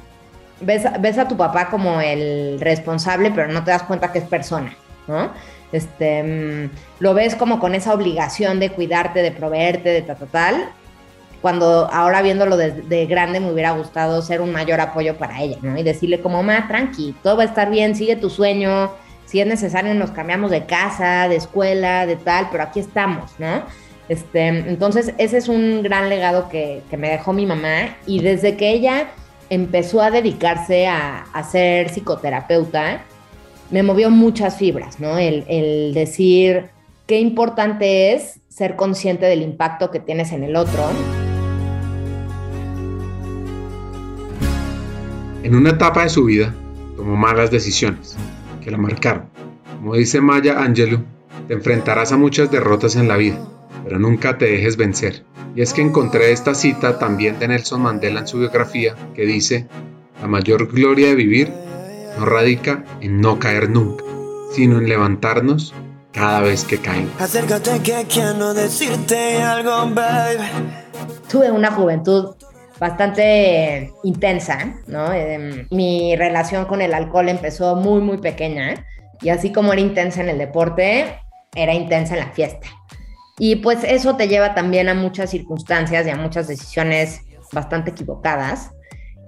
ves, 0.65 1.17
a 1.17 1.27
tu 1.27 1.37
papá 1.37 1.69
como 1.69 2.01
el 2.01 2.59
responsable, 2.59 3.31
pero 3.31 3.47
no 3.47 3.63
te 3.63 3.71
das 3.71 3.83
cuenta 3.83 4.11
que 4.11 4.19
es 4.19 4.25
persona, 4.25 4.75
¿no? 5.07 5.31
Este, 5.71 6.23
mm, 6.23 6.69
lo 6.99 7.13
ves 7.13 7.35
como 7.35 7.59
con 7.59 7.75
esa 7.75 7.93
obligación 7.93 8.59
de 8.59 8.69
cuidarte, 8.69 9.21
de 9.21 9.31
proveerte, 9.31 9.89
de 9.89 10.01
tal, 10.03 10.17
tal, 10.31 10.69
cuando 11.41 11.89
ahora 11.91 12.21
viéndolo 12.21 12.55
de, 12.55 13.05
grande 13.05 13.41
me 13.41 13.51
hubiera 13.51 13.71
gustado 13.71 14.21
ser 14.21 14.39
un 14.39 14.53
mayor 14.53 14.79
apoyo 14.79 15.17
para 15.17 15.41
ella, 15.41 15.57
¿no? 15.61 15.77
Y 15.77 15.83
decirle 15.83 16.21
como, 16.21 16.41
ma, 16.41 16.67
tranqui, 16.67 17.15
todo 17.21 17.35
va 17.35 17.43
a 17.43 17.47
estar 17.47 17.69
bien, 17.69 17.95
sigue 17.95 18.15
tu 18.15 18.29
sueño, 18.29 18.91
si 19.25 19.41
es 19.41 19.47
necesario 19.47 19.93
nos 19.93 20.11
cambiamos 20.11 20.51
de 20.51 20.65
casa, 20.65 21.27
de 21.27 21.35
escuela, 21.35 22.05
de 22.05 22.15
tal, 22.15 22.47
pero 22.51 22.63
aquí 22.63 22.79
estamos, 22.79 23.31
¿no? 23.39 23.63
Este, 24.09 24.47
entonces, 24.47 25.13
ese 25.17 25.37
es 25.37 25.49
un 25.49 25.81
gran 25.81 26.07
legado 26.07 26.49
que, 26.49 26.81
que 26.89 26.97
me 26.97 27.09
dejó 27.09 27.33
mi 27.33 27.45
mamá 27.45 27.95
y 28.05 28.21
desde 28.21 28.55
que 28.55 28.69
ella 28.69 29.07
empezó 29.53 30.01
a 30.01 30.09
dedicarse 30.09 30.87
a, 30.87 31.25
ser 31.49 31.89
psicoterapeuta, 31.89 33.03
me 33.69 33.83
movió 33.83 34.09
muchas 34.09 34.57
fibras, 34.57 34.99
¿no? 34.99 35.17
El, 35.17 35.93
decir 35.93 36.69
qué 37.05 37.19
importante 37.19 38.13
es 38.13 38.39
ser 38.49 38.75
consciente 38.75 39.25
del 39.25 39.41
impacto 39.41 39.91
que 39.91 39.99
tienes 39.99 40.31
en 40.31 40.43
el 40.43 40.55
otro. 40.55 40.83
En 45.43 45.55
una 45.55 45.71
etapa 45.71 46.03
de 46.03 46.09
su 46.09 46.25
vida, 46.25 46.53
tomó 46.95 47.15
malas 47.15 47.51
decisiones 47.51 48.15
que 48.63 48.71
la 48.71 48.77
marcaron. 48.77 49.25
Como 49.77 49.95
dice 49.95 50.21
Maya 50.21 50.61
Angelou, 50.61 51.03
te 51.47 51.53
enfrentarás 51.53 52.11
a 52.11 52.17
muchas 52.17 52.49
derrotas 52.49 52.95
en 52.95 53.07
la 53.07 53.17
vida, 53.17 53.37
pero 53.83 53.99
nunca 53.99 54.37
te 54.37 54.45
dejes 54.45 54.77
vencer. 54.77 55.23
Y 55.55 55.61
es 55.61 55.73
que 55.73 55.81
encontré 55.81 56.31
esta 56.31 56.55
cita 56.55 56.97
también 56.97 57.37
de 57.39 57.47
Nelson 57.47 57.81
Mandela 57.81 58.21
en 58.21 58.27
su 58.27 58.39
biografía 58.39 58.95
que 59.13 59.25
dice, 59.25 59.67
la 60.21 60.27
mayor 60.27 60.71
gloria 60.71 61.07
de 61.07 61.15
vivir 61.15 61.51
no 62.17 62.25
radica 62.25 62.83
en 63.01 63.21
no 63.21 63.39
caer 63.39 63.69
nunca, 63.69 64.03
sino 64.51 64.77
en 64.77 64.87
levantarnos 64.87 65.73
cada 66.11 66.41
vez 66.41 66.63
que 66.63 66.77
caen. 66.77 67.11
Acércate 67.19 67.79
que 67.81 68.05
quiero 68.07 68.53
decirte 68.53 69.41
algo, 69.41 69.89
babe. 69.93 70.37
Tuve 71.29 71.51
una 71.51 71.71
juventud 71.71 72.35
bastante 72.79 73.91
intensa, 74.03 74.75
¿no? 74.87 75.11
Em, 75.11 75.67
mi 75.71 76.15
relación 76.15 76.65
con 76.65 76.81
el 76.81 76.93
alcohol 76.93 77.29
empezó 77.29 77.75
muy, 77.75 78.01
muy 78.01 78.17
pequeña 78.17 78.85
y 79.21 79.29
así 79.29 79.51
como 79.51 79.73
era 79.73 79.81
intensa 79.81 80.21
en 80.21 80.29
el 80.29 80.37
deporte, 80.37 81.17
era 81.55 81.73
intensa 81.73 82.13
en 82.13 82.19
la 82.19 82.31
fiesta. 82.31 82.67
Y 83.39 83.57
pues 83.57 83.83
eso 83.83 84.15
te 84.15 84.27
lleva 84.27 84.53
también 84.53 84.89
a 84.89 84.93
muchas 84.93 85.31
circunstancias 85.31 86.05
y 86.05 86.09
a 86.09 86.15
muchas 86.15 86.47
decisiones 86.47 87.21
bastante 87.51 87.91
equivocadas. 87.91 88.71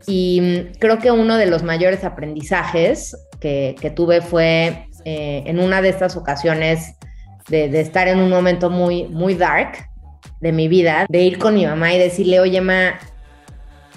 Y 0.07 0.41
mm, 0.41 0.77
creo 0.79 0.99
que 0.99 1.11
uno 1.11 1.37
de 1.37 1.47
los 1.47 1.63
mayores 1.63 2.03
aprendizajes 2.03 3.17
que, 3.39 3.75
que 3.79 3.89
tuve 3.89 4.21
fue 4.21 4.87
eh, 5.05 5.43
en 5.45 5.59
una 5.59 5.81
de 5.81 5.89
estas 5.89 6.15
ocasiones 6.15 6.95
de, 7.49 7.69
de, 7.69 7.81
estar 7.81 8.07
en 8.07 8.19
un 8.19 8.29
momento 8.29 8.69
muy, 8.69 9.05
muy 9.05 9.35
dark 9.35 9.89
de 10.41 10.51
mi 10.51 10.67
vida, 10.67 11.05
de 11.09 11.21
ir 11.21 11.39
con 11.39 11.55
mi 11.55 11.65
mamá 11.65 11.93
y 11.93 11.99
decirle, 11.99 12.39
oye, 12.39 12.61
ma, 12.61 12.95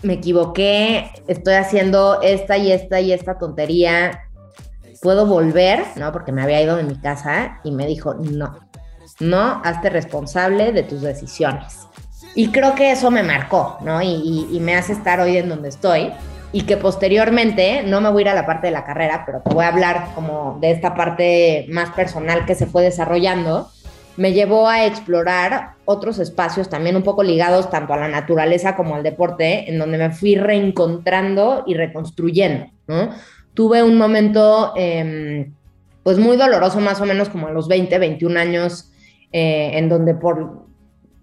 me 0.03 0.15
equivoqué, 0.15 1.11
estoy 1.27 1.55
haciendo 1.55 2.21
esta 2.23 2.57
y 2.57 2.73
esta 2.73 3.01
y 3.01 3.13
esta 3.13 3.39
tontería, 3.39 4.23
¿puedo 5.03 5.27
volver? 5.27 5.83
No, 5.97 6.13
porque 6.13 6.33
me 6.33 6.43
había 6.43 6.63
ido 6.63 6.77
de 6.77 6.85
mi 6.85 6.97
casa 6.97 7.61
y 7.65 7.73
me 7.73 7.87
dijo, 7.87 8.15
no, 8.15 8.68
no, 9.21 9.61
hazte 9.65 9.91
responsable 9.91 10.73
de 10.73 10.83
tus 10.83 11.03
decisiones. 11.03 11.87
Y 12.35 12.49
creo 12.49 12.75
que 12.75 12.93
eso 12.93 13.11
me 13.11 13.23
marcó, 13.23 13.79
¿no? 13.83 14.01
Y, 14.03 14.49
y, 14.51 14.61
me 14.61 14.77
hace 14.77 14.93
estar 14.93 15.21
hoy 15.21 15.37
en 15.37 15.49
donde 15.49 15.69
estoy. 15.69 16.13
Y 16.53 16.63
que 16.63 16.77
posteriormente, 16.77 17.83
no 17.85 18.01
me 18.01 18.11
voy 18.11 18.23
a 18.23 18.27
ir 18.27 18.29
a 18.31 18.35
la 18.35 18.47
parte 18.47 18.69
de 18.69 18.73
la 18.73 18.85
carrera, 18.85 19.25
pero 19.27 19.41
te 19.43 19.53
voy 19.53 19.65
a 19.65 19.69
hablar 19.69 20.09
como 20.15 20.59
de 20.61 20.71
esta 20.71 20.95
parte 20.95 21.67
más 21.69 21.91
personal 21.91 22.47
que 22.47 22.55
se 22.55 22.67
fue 22.67 22.83
desarrollando, 22.83 23.71
me 24.19 24.33
llevó 24.33 24.69
a 24.69 24.85
explorar 24.85 25.75
otros 25.85 26.19
espacios 26.19 26.69
también 26.69 26.97
un 26.97 27.05
poco 27.05 27.23
ligados 27.23 27.71
tanto 27.71 27.93
a 27.93 27.97
la 27.97 28.09
naturaleza 28.09 28.75
como 28.75 28.97
al 28.97 29.05
deporte, 29.05 29.71
en 29.71 29.79
donde 29.79 29.97
me 29.97 30.11
fui 30.11 30.35
reencontrando 30.35 31.63
y 31.67 31.75
reconstruyendo, 31.75 32.67
¿no? 32.89 33.11
Tuve 33.55 33.85
un 33.85 33.97
momento, 33.97 34.73
eh, 34.77 35.51
pues 36.03 36.19
muy 36.19 36.37
doloroso, 36.37 36.81
más 36.81 37.01
o 37.01 37.07
menos 37.07 37.29
como 37.29 37.47
a 37.47 37.53
los 37.53 37.69
20, 37.69 37.97
21 37.97 38.41
años, 38.41 38.91
eh, 39.33 39.73
en 39.75 39.89
donde 39.89 40.15
por, 40.15 40.67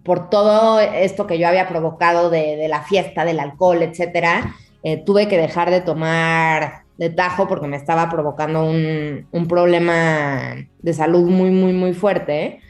por 0.04 0.30
todo 0.30 0.80
esto 0.80 1.26
que 1.26 1.38
yo 1.38 1.48
había 1.48 1.68
provocado 1.68 2.30
de, 2.30 2.66
la 2.68 2.82
fiesta, 2.82 3.24
del 3.24 3.40
alcohol, 3.40 3.82
etcétera, 3.82 4.54
eh, 4.82 5.02
tuve 5.04 5.28
que 5.28 5.36
dejar 5.36 5.70
de 5.70 5.80
tomar 5.80 6.84
de 6.98 7.10
tajo 7.10 7.46
porque 7.46 7.66
me 7.66 7.76
estaba 7.76 8.08
provocando 8.08 8.64
un, 8.64 9.26
un 9.30 9.48
problema 9.48 10.54
de 10.80 10.92
salud 10.94 11.28
muy, 11.28 11.50
muy, 11.50 11.72
muy 11.72 11.92
fuerte. 11.92 12.60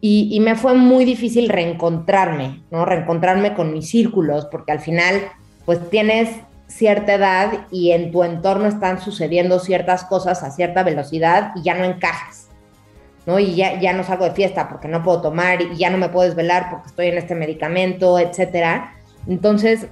Y, 0.00 0.28
y, 0.30 0.38
me 0.38 0.54
fue 0.54 0.74
muy 0.74 1.04
difícil 1.04 1.48
reencontrarme, 1.48 2.62
¿no? 2.70 2.84
Reencontrarme 2.84 3.54
con 3.54 3.72
mis 3.72 3.88
círculos, 3.88 4.46
porque 4.46 4.70
al 4.70 4.78
final, 4.78 5.22
pues 5.64 5.90
tienes 5.90 6.28
cierta 6.68 7.14
edad 7.14 7.66
y 7.72 7.90
en 7.90 8.12
tu 8.12 8.22
entorno 8.22 8.66
están 8.66 9.00
sucediendo 9.00 9.58
ciertas 9.58 10.04
cosas 10.04 10.44
a 10.44 10.50
cierta 10.50 10.84
velocidad 10.84 11.52
y 11.56 11.62
ya 11.62 11.74
no 11.74 11.84
encajas. 11.84 12.47
¿No? 13.28 13.38
Y 13.38 13.54
ya, 13.54 13.78
ya 13.78 13.92
no 13.92 14.04
salgo 14.04 14.24
de 14.24 14.30
fiesta 14.30 14.70
porque 14.70 14.88
no 14.88 15.02
puedo 15.02 15.20
tomar 15.20 15.60
y 15.60 15.76
ya 15.76 15.90
no 15.90 15.98
me 15.98 16.08
puedo 16.08 16.26
desvelar 16.26 16.70
porque 16.70 16.86
estoy 16.86 17.08
en 17.08 17.18
este 17.18 17.34
medicamento, 17.34 18.18
etcétera. 18.18 18.94
Entonces, 19.26 19.86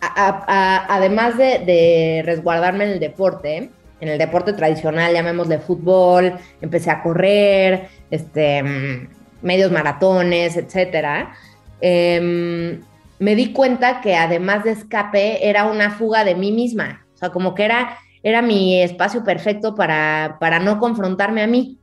a, 0.00 0.86
además 0.88 1.38
de, 1.38 2.22
resguardarme 2.26 2.82
en 2.82 2.90
el 2.90 2.98
deporte, 2.98 3.70
en 4.00 4.08
el 4.08 4.18
deporte 4.18 4.54
tradicional, 4.54 5.12
llamémosle 5.12 5.60
fútbol, 5.60 6.32
empecé 6.60 6.90
a 6.90 7.00
correr, 7.00 7.86
este, 8.10 9.08
medios 9.40 9.70
maratones, 9.70 10.56
etcétera. 10.56 11.32
Eh, 11.80 12.80
me 13.20 13.36
di 13.36 13.52
cuenta 13.52 14.00
que 14.00 14.16
además 14.16 14.64
de 14.64 14.72
escape 14.72 15.48
era 15.48 15.66
una 15.66 15.92
fuga 15.92 16.24
de 16.24 16.34
mí 16.34 16.50
misma, 16.50 17.06
o 17.14 17.18
sea, 17.18 17.30
como 17.30 17.54
que 17.54 17.66
era 17.66 17.98
era 18.22 18.42
mi 18.42 18.80
espacio 18.82 19.24
perfecto 19.24 19.74
para, 19.74 20.36
para 20.40 20.58
no 20.58 20.78
confrontarme 20.78 21.42
a 21.42 21.46
mí, 21.46 21.78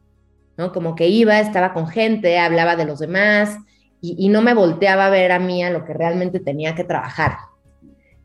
¿no? 0.58 0.72
Como 0.72 0.96
que 0.96 1.08
iba, 1.08 1.39
estaba 1.39 1.74
con 1.74 1.88
gente, 1.88 2.39
hablaba 2.39 2.75
de 2.75 2.86
los 2.86 3.00
demás 3.00 3.58
y, 4.01 4.15
y, 4.17 4.29
no 4.29 4.41
me 4.41 4.53
volteaba 4.53 5.08
a 5.08 5.10
ver 5.10 5.32
a 5.32 5.39
mí 5.39 5.63
a 5.63 5.72
lo 5.72 5.84
que 5.86 5.94
realmente 5.94 6.39
tenía 6.39 6.75
que 6.75 6.84
trabajar. 6.84 7.38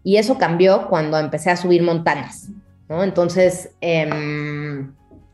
Y 0.05 0.17
eso 0.17 0.37
cambió 0.37 0.89
cuando 0.89 1.19
empecé 1.19 1.51
a 1.51 1.57
subir 1.57 1.83
montañas, 1.83 2.49
¿no? 2.89 3.03
Entonces, 3.03 3.71
eh, 3.81 4.09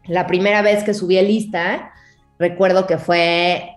la 0.07 0.27
primera 0.27 0.63
vez 0.63 0.85
que 0.85 0.95
subí 0.95 1.21
lista, 1.23 1.93
recuerdo 2.39 2.87
que 2.87 2.99
fue 2.99 3.77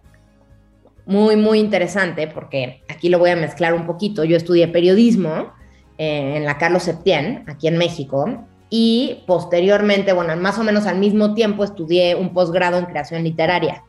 muy, 1.06 1.36
muy 1.36 1.60
interesante 1.60 2.28
porque 2.28 2.84
aquí 2.90 3.10
lo 3.10 3.20
voy 3.20 3.32
a 3.32 3.36
mezclar 3.36 3.74
un 3.74 3.86
poquito. 3.86 4.24
Yo 4.24 4.38
estudié 4.38 4.68
periodismo 4.68 5.52
eh, 5.98 6.38
en 6.38 6.46
la 6.46 6.58
Carlos 6.58 6.84
Septién, 6.84 7.44
aquí 7.48 7.68
en 7.68 7.78
México, 7.78 8.46
y 8.74 9.22
posteriormente, 9.28 10.14
bueno, 10.14 10.34
más 10.38 10.58
o 10.58 10.64
menos 10.64 10.88
al 10.88 10.98
mismo 10.98 11.34
tiempo 11.34 11.66
estudié 11.66 12.16
un 12.16 12.34
posgrado 12.34 12.78
en 12.78 12.86
creación 12.86 13.22
literaria. 13.22 13.84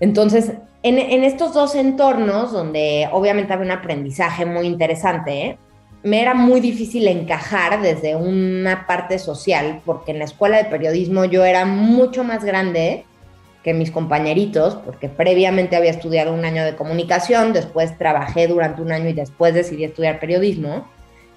Entonces, 0.00 0.52
en, 0.82 0.98
en, 0.98 1.22
estos 1.22 1.54
dos 1.54 1.76
entornos, 1.76 2.52
donde 2.52 3.08
obviamente 3.12 3.52
había 3.52 3.64
un 3.64 3.70
aprendizaje 3.70 4.44
muy 4.44 4.66
interesante, 4.66 5.56
me 6.02 6.20
era 6.20 6.34
muy 6.34 6.60
difícil 6.60 7.06
encajar 7.06 7.80
desde 7.80 8.16
una 8.16 8.88
parte 8.88 9.20
social, 9.20 9.82
porque 9.86 10.10
en 10.10 10.18
la 10.18 10.24
escuela 10.24 10.56
de 10.56 10.64
periodismo 10.64 11.24
yo 11.24 11.44
era 11.44 11.64
mucho 11.64 12.24
más 12.24 12.44
grande 12.44 13.04
que 13.62 13.72
mis 13.72 13.92
compañeritos, 13.92 14.74
porque 14.84 15.08
previamente 15.08 15.76
había 15.76 15.90
estudiado 15.90 16.32
un 16.32 16.44
año 16.44 16.64
de 16.64 16.74
comunicación, 16.74 17.52
después 17.52 17.96
trabajé 17.98 18.48
durante 18.48 18.82
un 18.82 18.90
año 18.90 19.08
y 19.10 19.12
después 19.12 19.54
decidí 19.54 19.84
estudiar 19.84 20.18
periodismo. 20.18 20.88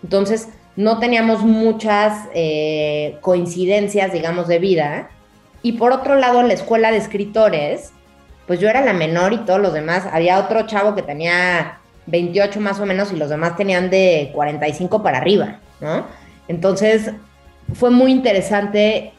Entonces, 0.03 0.49
no 0.75 0.99
teníamos 0.99 1.41
muchas 1.43 2.27
eh, 2.33 3.17
coincidencias, 3.21 4.13
digamos, 4.13 4.47
de 4.47 4.59
vida. 4.59 5.09
Y 5.61 5.73
por 5.73 5.91
otro 5.91 6.15
lado, 6.15 6.39
en 6.39 6.47
la 6.47 6.53
escuela 6.53 6.91
de 6.91 6.97
escritores, 6.97 7.91
pues 8.47 8.59
yo 8.59 8.69
era 8.69 8.81
la 8.81 8.93
menor 8.93 9.33
y 9.33 9.37
todos 9.39 9.59
los 9.61 9.73
demás, 9.73 10.07
había 10.11 10.39
otro 10.39 10.65
chavo 10.65 10.95
que 10.95 11.01
tenía 11.01 11.79
28 12.07 12.59
más 12.59 12.79
o 12.79 12.85
menos 12.85 13.11
y 13.11 13.15
los 13.15 13.29
demás 13.29 13.55
tenían 13.55 13.89
de 13.89 14.31
45 14.33 15.03
para 15.03 15.19
arriba, 15.19 15.59
¿no? 15.79 16.05
Entonces, 16.47 17.11
fue 17.73 17.91
muy 17.91 18.11
interesante 18.11 19.13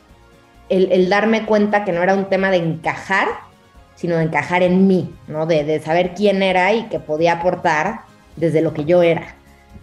el, 0.68 1.08
darme 1.08 1.46
cuenta 1.46 1.84
que 1.84 1.92
no 1.92 2.02
era 2.02 2.14
un 2.14 2.26
tema 2.26 2.50
de 2.50 2.58
encajar, 2.58 3.28
sino 3.94 4.16
de 4.16 4.24
encajar 4.24 4.62
en 4.62 4.86
mí, 4.86 5.14
¿no? 5.28 5.46
De, 5.46 5.64
de 5.64 5.80
saber 5.80 6.14
quién 6.14 6.42
era 6.42 6.72
y 6.72 6.84
que 6.84 6.98
podía 6.98 7.34
aportar 7.34 8.00
desde 8.36 8.62
lo 8.62 8.74
que 8.74 8.84
yo 8.84 9.02
era. 9.02 9.34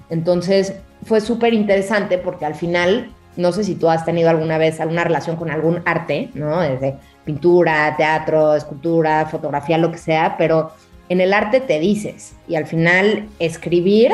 Entonces, 0.09 0.75
fue 1.03 1.21
súper 1.21 1.53
interesante 1.53 2.17
porque 2.17 2.45
al 2.45 2.55
final, 2.55 3.11
no 3.35 3.51
sé 3.51 3.63
si 3.63 3.75
tú 3.75 3.89
has 3.89 4.05
tenido 4.05 4.29
alguna 4.29 4.57
vez 4.57 4.79
alguna 4.79 5.03
relación 5.03 5.35
con 5.35 5.49
algún 5.49 5.81
arte, 5.85 6.29
¿no? 6.33 6.59
Desde 6.61 6.95
pintura, 7.25 7.95
teatro, 7.97 8.55
escultura, 8.55 9.25
fotografía, 9.25 9.77
lo 9.77 9.91
que 9.91 9.97
sea, 9.97 10.35
pero 10.37 10.71
en 11.09 11.21
el 11.21 11.33
arte 11.33 11.59
te 11.59 11.79
dices 11.79 12.35
y 12.47 12.55
al 12.55 12.67
final 12.67 13.27
escribir 13.39 14.11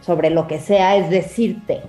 sobre 0.00 0.30
lo 0.30 0.46
que 0.46 0.58
sea 0.58 0.96
es 0.96 1.10
decirte. 1.10 1.80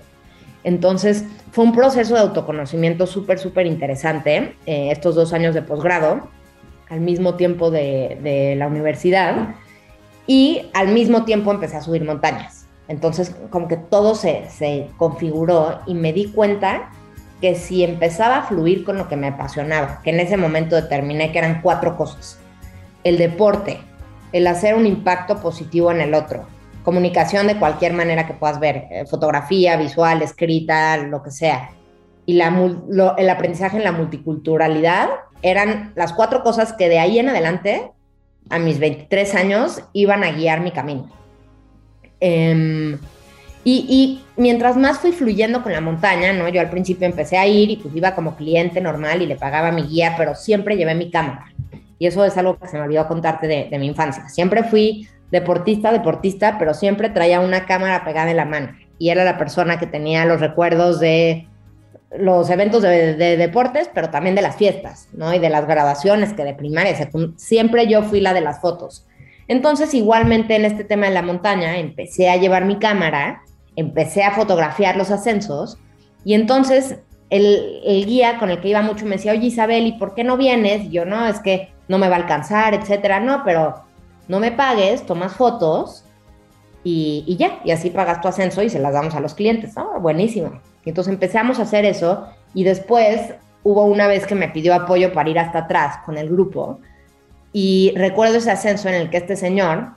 Entonces 0.64 1.26
fue 1.52 1.66
un 1.66 1.74
proceso 1.74 2.14
de 2.14 2.22
autoconocimiento 2.22 3.08
súper, 3.08 3.40
súper 3.40 3.68
interesante, 3.68 4.56
eh, 4.66 4.90
estos 4.92 5.16
dos 5.16 5.34
años 5.34 5.54
de 5.54 5.62
posgrado, 5.62 6.30
al 6.90 7.02
mismo 7.02 7.36
tiempo 7.36 7.72
de, 7.72 8.18
de 8.22 8.56
la 8.56 8.68
universidad, 8.68 9.56
y 10.26 10.70
al 10.74 10.90
mismo 10.90 11.26
tiempo 11.26 11.52
empecé 11.52 11.78
a 11.78 11.82
subir 11.82 12.04
montañas. 12.04 12.63
Entonces, 12.94 13.36
como 13.50 13.68
que 13.68 13.76
todo 13.76 14.14
se, 14.14 14.48
se, 14.52 14.88
configuró 14.98 15.80
y 15.88 15.96
me 15.96 16.14
di 16.14 16.28
cuenta 16.28 16.92
que 17.42 17.56
si 17.56 17.84
empezaba 17.84 18.38
a 18.38 18.44
fluir 18.44 18.86
con 18.86 18.98
lo 18.98 19.08
que 19.08 19.16
me 19.16 19.30
apasionaba, 19.30 20.00
que 20.04 20.12
en 20.12 20.20
ese 20.20 20.38
momento 20.38 20.76
determiné 20.76 21.32
que 21.32 21.40
eran 21.40 21.62
cuatro 21.64 21.98
cosas. 21.98 22.38
El 23.04 23.18
deporte, 23.18 23.80
el 24.32 24.46
hacer 24.46 24.76
un 24.76 24.86
impacto 24.86 25.42
positivo 25.42 25.92
en 25.92 26.02
el 26.02 26.14
otro, 26.14 26.46
comunicación 26.84 27.48
de 27.48 27.58
cualquier 27.58 27.94
manera 27.94 28.28
que 28.28 28.36
puedas 28.36 28.60
ver, 28.60 28.86
eh, 28.92 29.06
fotografía, 29.10 29.76
visual, 29.76 30.22
escrita, 30.22 30.98
lo 30.98 31.24
que 31.24 31.32
sea, 31.32 31.72
y 32.28 32.34
la, 32.34 32.52
lo, 32.52 33.18
el 33.18 33.28
aprendizaje 33.28 33.78
en 33.78 33.86
la 33.86 33.92
multiculturalidad, 33.92 35.10
eran 35.42 35.94
las 35.96 36.14
cuatro 36.14 36.44
cosas 36.44 36.74
que 36.74 36.90
de 36.90 37.00
ahí 37.00 37.18
en 37.18 37.30
adelante, 37.30 37.92
a 38.52 38.60
mis 38.60 38.78
23 38.78 39.34
años, 39.34 39.82
iban 39.94 40.24
a 40.24 40.32
guiar 40.32 40.62
mi 40.62 40.70
camino. 40.70 41.23
Eh, 42.26 42.98
y, 43.66 43.86
y, 43.90 44.26
mientras 44.42 44.78
más 44.78 45.00
fui 45.00 45.12
fluyendo 45.12 45.62
con 45.62 45.74
la 45.74 45.82
montaña, 45.82 46.32
¿no? 46.32 46.48
Yo 46.48 46.62
al 46.62 46.70
principio 46.70 47.06
empecé 47.06 47.38
a 47.38 47.46
ir 47.48 47.70
y 47.70 47.78
pues 47.78 47.94
iba 47.96 48.16
como 48.16 48.36
cliente 48.36 48.80
normal 48.80 49.22
y 49.22 49.26
le 49.26 49.36
pagaba 49.36 49.72
mi 49.72 49.84
guía, 49.84 50.16
pero 50.18 50.36
siempre 50.36 50.78
llevé 50.78 50.96
mi 50.96 51.12
cámara. 51.12 51.46
Y 52.00 52.08
eso 52.08 52.24
es 52.26 52.38
algo 52.38 52.58
que 52.58 52.68
se 52.68 52.78
me 52.78 52.84
olvidó 52.84 53.08
contarte 53.08 53.48
de, 53.48 53.68
de 53.70 53.80
mi 53.80 53.88
infancia. 53.88 54.28
Siempre 54.30 54.64
fui 54.64 55.08
deportista, 55.32 55.92
deportista, 55.92 56.58
pero 56.58 56.74
siempre 56.74 57.10
traía 57.10 57.40
una 57.40 57.66
cámara 57.66 58.06
pegada 58.06 58.32
en 58.32 58.38
la 58.38 58.46
mano. 58.46 58.70
Y 59.00 59.10
era 59.10 59.24
la 59.24 59.38
persona 59.38 59.80
que 59.80 59.88
tenía 59.88 60.26
los 60.26 60.40
recuerdos 60.40 61.00
de 61.00 61.48
los 62.18 62.50
eventos 62.50 62.82
de, 62.82 63.16
deportes, 63.38 63.90
pero 63.94 64.10
también 64.10 64.36
de 64.36 64.42
las 64.42 64.56
fiestas, 64.56 65.10
¿no? 65.14 65.34
Y 65.34 65.40
de 65.40 65.50
las 65.50 65.66
graduaciones, 65.66 66.34
que 66.34 66.44
de 66.44 66.54
primaria, 66.54 66.96
siempre 67.38 67.88
yo 67.88 68.04
fui 68.04 68.20
la 68.22 68.34
de 68.34 68.42
las 68.42 68.62
fotos. 68.62 69.06
Entonces, 69.48 69.94
igualmente 69.94 70.56
en 70.56 70.66
este 70.66 70.84
tema 70.84 71.08
de 71.08 71.14
la 71.14 71.22
montaña, 71.22 71.78
empecé 71.78 72.30
a 72.30 72.38
llevar 72.38 72.66
mi 72.66 72.78
cámara, 72.78 73.44
empecé 73.76 74.24
a 74.24 74.32
fotografiar 74.32 74.96
los 74.96 75.12
ascensos, 75.12 75.78
y 76.26 76.34
entonces 76.34 77.00
el, 77.30 77.82
el 77.84 78.06
guía 78.06 78.38
con 78.40 78.50
el 78.50 78.62
que 78.62 78.70
iba 78.70 78.82
mucho 78.82 79.06
me 79.06 79.18
decía, 79.18 79.32
oye 79.32 79.48
Isabel, 79.48 79.88
¿y 79.88 79.94
por 79.94 80.14
qué 80.14 80.24
no 80.24 80.38
vienes? 80.38 80.90
Yo, 80.92 81.06
no, 81.06 81.28
es 81.28 81.40
que 81.40 81.74
no 81.88 81.98
me 81.98 82.08
va 82.08 82.16
a 82.16 82.20
alcanzar, 82.20 82.74
etcétera, 82.74 83.20
no, 83.20 83.44
pero 83.44 83.84
no 84.28 84.40
me 84.40 84.52
pagues, 84.52 85.06
tomas 85.06 85.34
fotos 85.34 86.06
y, 86.84 87.24
y 87.28 87.36
ya, 87.38 87.60
y 87.64 87.72
así 87.72 87.90
pagas 87.90 88.22
tu 88.22 88.28
ascenso 88.28 88.62
y 88.62 88.70
se 88.70 88.80
las 88.80 88.94
damos 88.94 89.16
a 89.16 89.20
los 89.20 89.34
clientes, 89.34 89.76
¿no? 89.76 90.00
Buenísimo. 90.00 90.62
Y 90.86 90.90
entonces 90.90 91.14
empezamos 91.14 91.60
a 91.60 91.64
hacer 91.64 91.86
eso 91.86 92.28
y 92.54 92.64
después 92.64 93.34
hubo 93.64 93.86
una 93.86 94.08
vez 94.08 94.28
que 94.28 94.36
me 94.36 94.50
pidió 94.50 94.74
apoyo 94.76 95.14
para 95.14 95.30
ir 95.30 95.40
hasta 95.40 95.60
atrás 95.60 96.00
con 96.06 96.18
el 96.18 96.30
grupo 96.30 96.80
y 97.54 97.94
recuerdo 97.96 98.38
ese 98.38 98.52
ascenso 98.52 98.90
en 98.90 98.96
el 98.96 99.10
que 99.12 99.18
este 99.18 99.36
señor, 99.36 99.92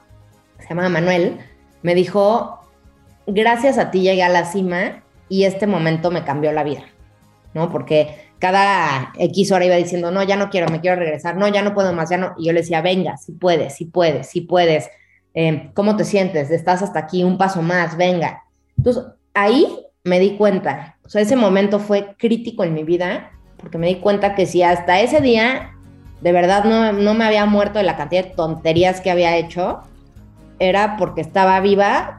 se 0.59 0.69
llama 0.69 0.91
Manuel, 0.91 1.39
me 1.83 1.95
dijo, 1.95 2.61
gracias 3.27 3.79
a 3.79 3.91
ti 3.91 4.03
llegué 4.03 4.23
a 4.23 4.29
la 4.29 4.45
cima 4.45 5.03
y 5.29 5.45
este 5.45 5.67
momento 5.67 6.11
me 6.11 6.23
cambió 6.23 6.53
la 6.53 6.63
vida, 6.63 6.85
¿no? 7.55 7.71
Porque 7.71 8.27
cada 8.39 9.13
X 9.19 9.51
hora 9.53 9.65
iba 9.65 9.77
diciendo, 9.77 10.11
no, 10.11 10.23
ya 10.23 10.37
no 10.37 10.51
quiero, 10.51 10.69
me 10.69 10.81
quiero 10.81 10.97
regresar, 10.97 11.37
no, 11.37 11.49
ya 11.49 11.63
no 11.63 11.75
puedo 11.75 11.95
más, 11.95 12.11
ya 12.11 12.19
no. 12.19 12.35
Y 12.39 12.47
yo 12.47 12.53
le 12.53 12.61
decía, 12.61 12.83
venga, 12.83 13.17
si 13.17 13.33
puedes, 13.33 13.75
si 13.75 13.87
puedes, 13.87 14.29
si 14.29 14.43
puedes. 14.43 14.91
Eh, 15.35 15.71
¿Cómo 15.75 15.97
te 15.97 16.05
sientes? 16.05 16.51
Estás 16.51 16.83
hasta 16.83 16.99
aquí, 16.99 17.25
un 17.25 17.39
paso 17.39 17.63
más, 17.63 17.97
venga. 17.97 18.43
Entonces, 18.77 19.05
ahí 19.33 19.67
me 20.05 20.21
di 20.21 20.37
cuenta, 20.37 20.97
o 21.05 21.09
sea, 21.09 21.23
ese 21.23 21.37
momento 21.37 21.81
fue 21.81 22.15
crítico 22.17 22.65
en 22.65 22.75
mi 22.75 22.85
vida, 22.85 23.33
porque 23.57 23.79
me 23.79 23.89
di 23.89 23.97
cuenta 23.97 24.35
que 24.35 24.47
si 24.47 24.63
hasta 24.63 25.01
ese 25.01 25.21
día 25.21 25.76
de 26.21 26.33
verdad 26.33 26.65
no, 26.65 26.93
no 26.93 27.15
me 27.15 27.25
había 27.25 27.47
muerto 27.47 27.79
de 27.79 27.85
la 27.85 27.97
cantidad 27.97 28.25
de 28.25 28.31
tonterías 28.31 29.01
que 29.01 29.11
había 29.11 29.37
hecho, 29.37 29.81
era 30.59 30.97
porque 30.97 31.21
estaba 31.21 31.61
viva 31.61 32.19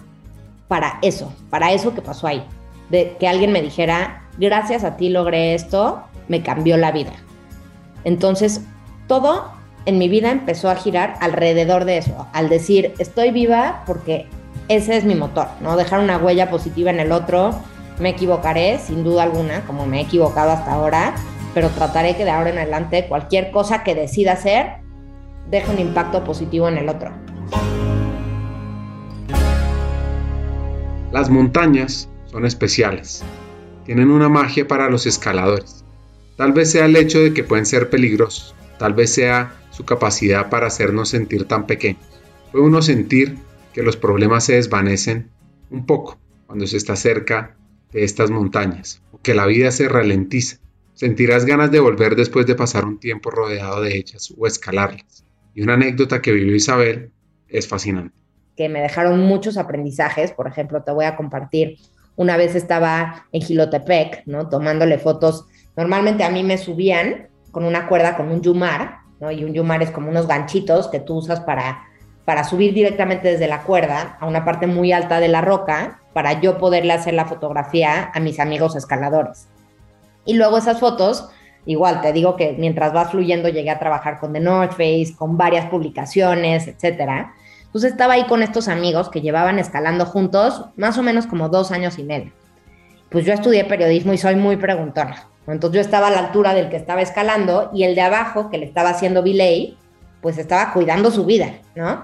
para 0.67 0.99
eso, 1.01 1.33
para 1.49 1.71
eso 1.71 1.95
que 1.95 2.01
pasó 2.01 2.27
ahí, 2.27 2.43
de 2.89 3.15
que 3.19 3.27
alguien 3.27 3.51
me 3.51 3.61
dijera, 3.61 4.23
gracias 4.37 4.83
a 4.83 4.97
ti 4.97 5.09
logré 5.09 5.55
esto, 5.55 6.03
me 6.27 6.43
cambió 6.43 6.77
la 6.77 6.91
vida. 6.91 7.13
Entonces, 8.03 8.61
todo 9.07 9.51
en 9.85 9.97
mi 9.97 10.09
vida 10.09 10.31
empezó 10.31 10.69
a 10.69 10.75
girar 10.75 11.15
alrededor 11.21 11.85
de 11.85 11.97
eso, 11.97 12.27
al 12.33 12.49
decir, 12.49 12.93
estoy 12.99 13.31
viva 13.31 13.83
porque 13.85 14.27
ese 14.67 14.97
es 14.97 15.05
mi 15.05 15.15
motor, 15.15 15.47
¿no? 15.61 15.77
Dejar 15.77 15.99
una 15.99 16.17
huella 16.17 16.49
positiva 16.49 16.91
en 16.91 16.99
el 16.99 17.11
otro, 17.13 17.55
me 17.99 18.09
equivocaré, 18.09 18.79
sin 18.79 19.03
duda 19.03 19.23
alguna, 19.23 19.61
como 19.61 19.85
me 19.85 19.99
he 19.99 20.01
equivocado 20.01 20.51
hasta 20.51 20.73
ahora, 20.73 21.15
pero 21.57 21.71
trataré 21.71 22.15
que 22.15 22.23
de 22.23 22.29
ahora 22.29 22.51
en 22.51 22.59
adelante 22.59 23.07
cualquier 23.09 23.49
cosa 23.49 23.83
que 23.83 23.95
decida 23.95 24.33
hacer 24.33 24.73
deje 25.49 25.71
un 25.71 25.79
impacto 25.79 26.23
positivo 26.23 26.69
en 26.69 26.77
el 26.77 26.87
otro. 26.87 27.09
Las 31.11 31.31
montañas 31.31 32.09
son 32.27 32.45
especiales. 32.45 33.23
Tienen 33.87 34.11
una 34.11 34.29
magia 34.29 34.67
para 34.67 34.87
los 34.87 35.07
escaladores. 35.07 35.83
Tal 36.35 36.53
vez 36.53 36.69
sea 36.73 36.85
el 36.85 36.95
hecho 36.95 37.21
de 37.21 37.33
que 37.33 37.43
pueden 37.43 37.65
ser 37.65 37.89
peligrosos. 37.89 38.53
Tal 38.77 38.93
vez 38.93 39.11
sea 39.11 39.55
su 39.71 39.83
capacidad 39.83 40.51
para 40.51 40.67
hacernos 40.67 41.09
sentir 41.09 41.45
tan 41.47 41.65
pequeños. 41.65 42.05
Puede 42.51 42.65
uno 42.65 42.83
sentir 42.83 43.35
que 43.73 43.81
los 43.81 43.97
problemas 43.97 44.43
se 44.43 44.53
desvanecen 44.53 45.31
un 45.71 45.87
poco 45.87 46.19
cuando 46.45 46.67
se 46.67 46.77
está 46.77 46.95
cerca 46.95 47.55
de 47.91 48.03
estas 48.03 48.29
montañas, 48.29 49.01
o 49.11 49.19
que 49.19 49.33
la 49.33 49.47
vida 49.47 49.71
se 49.71 49.89
ralentiza. 49.89 50.59
Sentirás 50.97 51.45
ganas 51.45 51.69
de 51.69 51.79
volver 51.79 52.15
después 52.15 52.47
de 52.47 52.55
pasar 52.55 52.83
un 52.83 52.99
tiempo 52.99 53.29
rodeado 53.29 53.81
de 53.81 53.95
ellas 53.95 54.33
o 54.35 54.47
escalarlas. 54.47 55.23
Y 55.53 55.61
una 55.61 55.75
anécdota 55.75 56.23
que 56.23 56.31
vivió 56.31 56.55
Isabel 56.55 57.11
es 57.47 57.67
fascinante. 57.67 58.15
Que 58.55 58.67
me 58.67 58.81
dejaron 58.81 59.19
muchos 59.19 59.57
aprendizajes, 59.57 60.31
por 60.31 60.47
ejemplo, 60.47 60.81
te 60.81 60.91
voy 60.91 61.05
a 61.05 61.15
compartir. 61.15 61.77
Una 62.15 62.35
vez 62.35 62.55
estaba 62.55 63.27
en 63.31 63.43
Gilotepec, 63.43 64.23
¿no? 64.25 64.49
Tomándole 64.49 64.97
fotos. 64.97 65.45
Normalmente 65.75 66.23
a 66.23 66.31
mí 66.31 66.43
me 66.43 66.57
subían 66.57 67.27
con 67.51 67.63
una 67.63 67.87
cuerda 67.87 68.17
con 68.17 68.31
un 68.31 68.41
yumar, 68.41 69.01
¿no? 69.19 69.29
Y 69.29 69.43
un 69.43 69.53
yumar 69.53 69.83
es 69.83 69.91
como 69.91 70.09
unos 70.09 70.27
ganchitos 70.27 70.87
que 70.87 70.99
tú 70.99 71.17
usas 71.17 71.41
para, 71.41 71.85
para 72.25 72.43
subir 72.43 72.73
directamente 72.73 73.27
desde 73.27 73.47
la 73.47 73.61
cuerda 73.61 74.17
a 74.19 74.25
una 74.25 74.43
parte 74.43 74.65
muy 74.65 74.91
alta 74.91 75.19
de 75.19 75.27
la 75.27 75.41
roca 75.41 76.01
para 76.13 76.41
yo 76.41 76.57
poderle 76.57 76.93
hacer 76.93 77.13
la 77.13 77.25
fotografía 77.25 78.09
a 78.15 78.19
mis 78.19 78.39
amigos 78.39 78.75
escaladores. 78.75 79.47
Y 80.27 80.33
luego 80.33 80.57
esas 80.57 80.79
fotos, 80.79 81.29
igual 81.65 82.01
te 82.01 82.13
digo 82.13 82.35
que 82.35 82.55
mientras 82.59 82.93
vas 82.93 83.09
fluyendo 83.11 83.49
llegué 83.49 83.71
a 83.71 83.79
trabajar 83.79 84.19
con 84.19 84.33
The 84.33 84.41
North 84.41 84.71
Face, 84.73 85.15
con 85.17 85.37
varias 85.37 85.65
publicaciones, 85.67 86.67
etcétera. 86.67 87.33
Entonces 87.65 87.91
estaba 87.91 88.13
ahí 88.13 88.25
con 88.25 88.43
estos 88.43 88.67
amigos 88.67 89.09
que 89.09 89.21
llevaban 89.21 89.57
escalando 89.57 90.05
juntos 90.05 90.65
más 90.75 90.97
o 90.97 91.03
menos 91.03 91.25
como 91.27 91.49
dos 91.49 91.71
años 91.71 91.97
y 91.97 92.03
medio. 92.03 92.31
Pues 93.09 93.25
yo 93.25 93.33
estudié 93.33 93.63
periodismo 93.63 94.13
y 94.13 94.17
soy 94.17 94.35
muy 94.35 94.57
preguntona. 94.57 95.27
Entonces 95.47 95.75
yo 95.75 95.81
estaba 95.81 96.07
a 96.07 96.11
la 96.11 96.19
altura 96.19 96.53
del 96.53 96.69
que 96.69 96.75
estaba 96.75 97.01
escalando 97.01 97.71
y 97.73 97.83
el 97.83 97.95
de 97.95 98.01
abajo, 98.01 98.49
que 98.49 98.57
le 98.57 98.65
estaba 98.65 98.89
haciendo 98.89 99.23
belay, 99.23 99.77
pues 100.21 100.37
estaba 100.37 100.73
cuidando 100.73 101.09
su 101.09 101.25
vida, 101.25 101.53
¿no? 101.73 102.03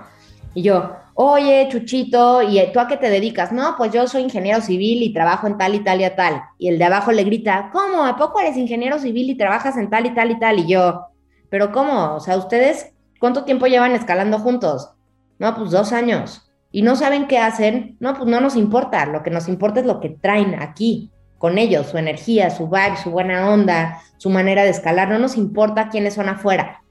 Y 0.54 0.62
yo, 0.62 0.96
oye, 1.16 1.68
Chuchito, 1.70 2.42
¿y 2.42 2.62
tú 2.72 2.80
a 2.80 2.88
qué 2.88 2.98
te 2.98 3.10
dedicas? 3.10 3.52
No, 3.52 3.76
pues 3.78 3.92
yo 3.92 4.08
soy 4.08 4.24
ingeniero 4.24 4.62
civil 4.62 5.04
y 5.04 5.14
trabajo 5.14 5.48
en 5.48 5.58
tal 5.58 5.76
y 5.76 5.80
tal 5.84 6.02
y 6.02 6.10
tal. 6.16 6.42
Y 6.58 6.70
el 6.70 6.78
de 6.78 6.86
abajo 6.86 7.12
le 7.12 7.24
grita, 7.24 7.70
¿cómo? 7.72 8.06
¿A 8.06 8.16
poco 8.16 8.40
eres 8.40 8.58
ingeniero 8.58 9.00
civil 9.00 9.30
y 9.30 9.36
trabajas 9.36 9.78
en 9.78 9.90
tal 9.90 10.06
y 10.06 10.14
tal 10.14 10.32
y 10.32 10.40
tal? 10.40 10.60
Y 10.60 10.68
yo, 10.68 11.08
¿pero 11.50 11.72
cómo? 11.72 12.16
O 12.16 12.20
sea, 12.20 12.38
¿ustedes 12.38 12.94
cuánto 13.20 13.44
tiempo 13.44 13.68
llevan 13.68 13.94
escalando 13.94 14.40
juntos? 14.40 14.92
No, 15.40 15.56
pues 15.56 15.72
dos 15.72 15.92
años. 15.92 16.50
¿Y 16.72 16.82
no 16.82 16.96
saben 16.96 17.28
qué 17.28 17.38
hacen? 17.38 17.98
No, 18.00 18.16
pues 18.16 18.28
no 18.28 18.42
nos 18.42 18.56
importa. 18.56 19.06
Lo 19.06 19.22
que 19.22 19.30
nos 19.30 19.48
importa 19.48 19.80
es 19.80 19.86
lo 19.86 20.00
que 20.00 20.10
traen 20.10 20.56
aquí 20.56 21.12
con 21.38 21.58
ellos, 21.58 21.88
su 21.88 21.98
energía, 21.98 22.50
su 22.50 22.68
vibe, 22.68 22.98
su 23.04 23.12
buena 23.12 23.50
onda, 23.50 24.02
su 24.18 24.30
manera 24.30 24.64
de 24.64 24.70
escalar. 24.70 25.10
No 25.10 25.20
nos 25.20 25.38
importa 25.38 25.90
quiénes 25.90 26.16
son 26.16 26.30
afuera. 26.30 26.82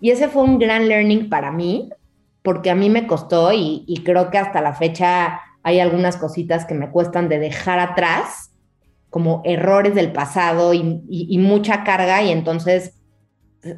Y 0.00 0.10
ese 0.10 0.28
fue 0.28 0.42
un 0.42 0.58
gran 0.58 0.88
learning 0.88 1.28
para 1.28 1.52
mí, 1.52 1.90
porque 2.42 2.70
a 2.70 2.74
mí 2.74 2.90
me 2.90 3.06
costó 3.06 3.52
y, 3.52 4.02
creo 4.04 4.30
que 4.30 4.38
hasta 4.38 4.60
la 4.60 4.74
fecha 4.74 5.40
hay 5.62 5.80
algunas 5.80 6.16
cositas 6.16 6.64
que 6.64 6.74
me 6.74 6.90
cuestan 6.90 7.28
de 7.28 7.38
dejar 7.38 7.78
atrás, 7.78 8.50
como 9.10 9.42
errores 9.44 9.94
del 9.94 10.12
pasado 10.12 10.74
y, 10.74 10.82
mucha 11.38 11.84
carga 11.84 12.22
y 12.22 12.32
entonces 12.32 12.94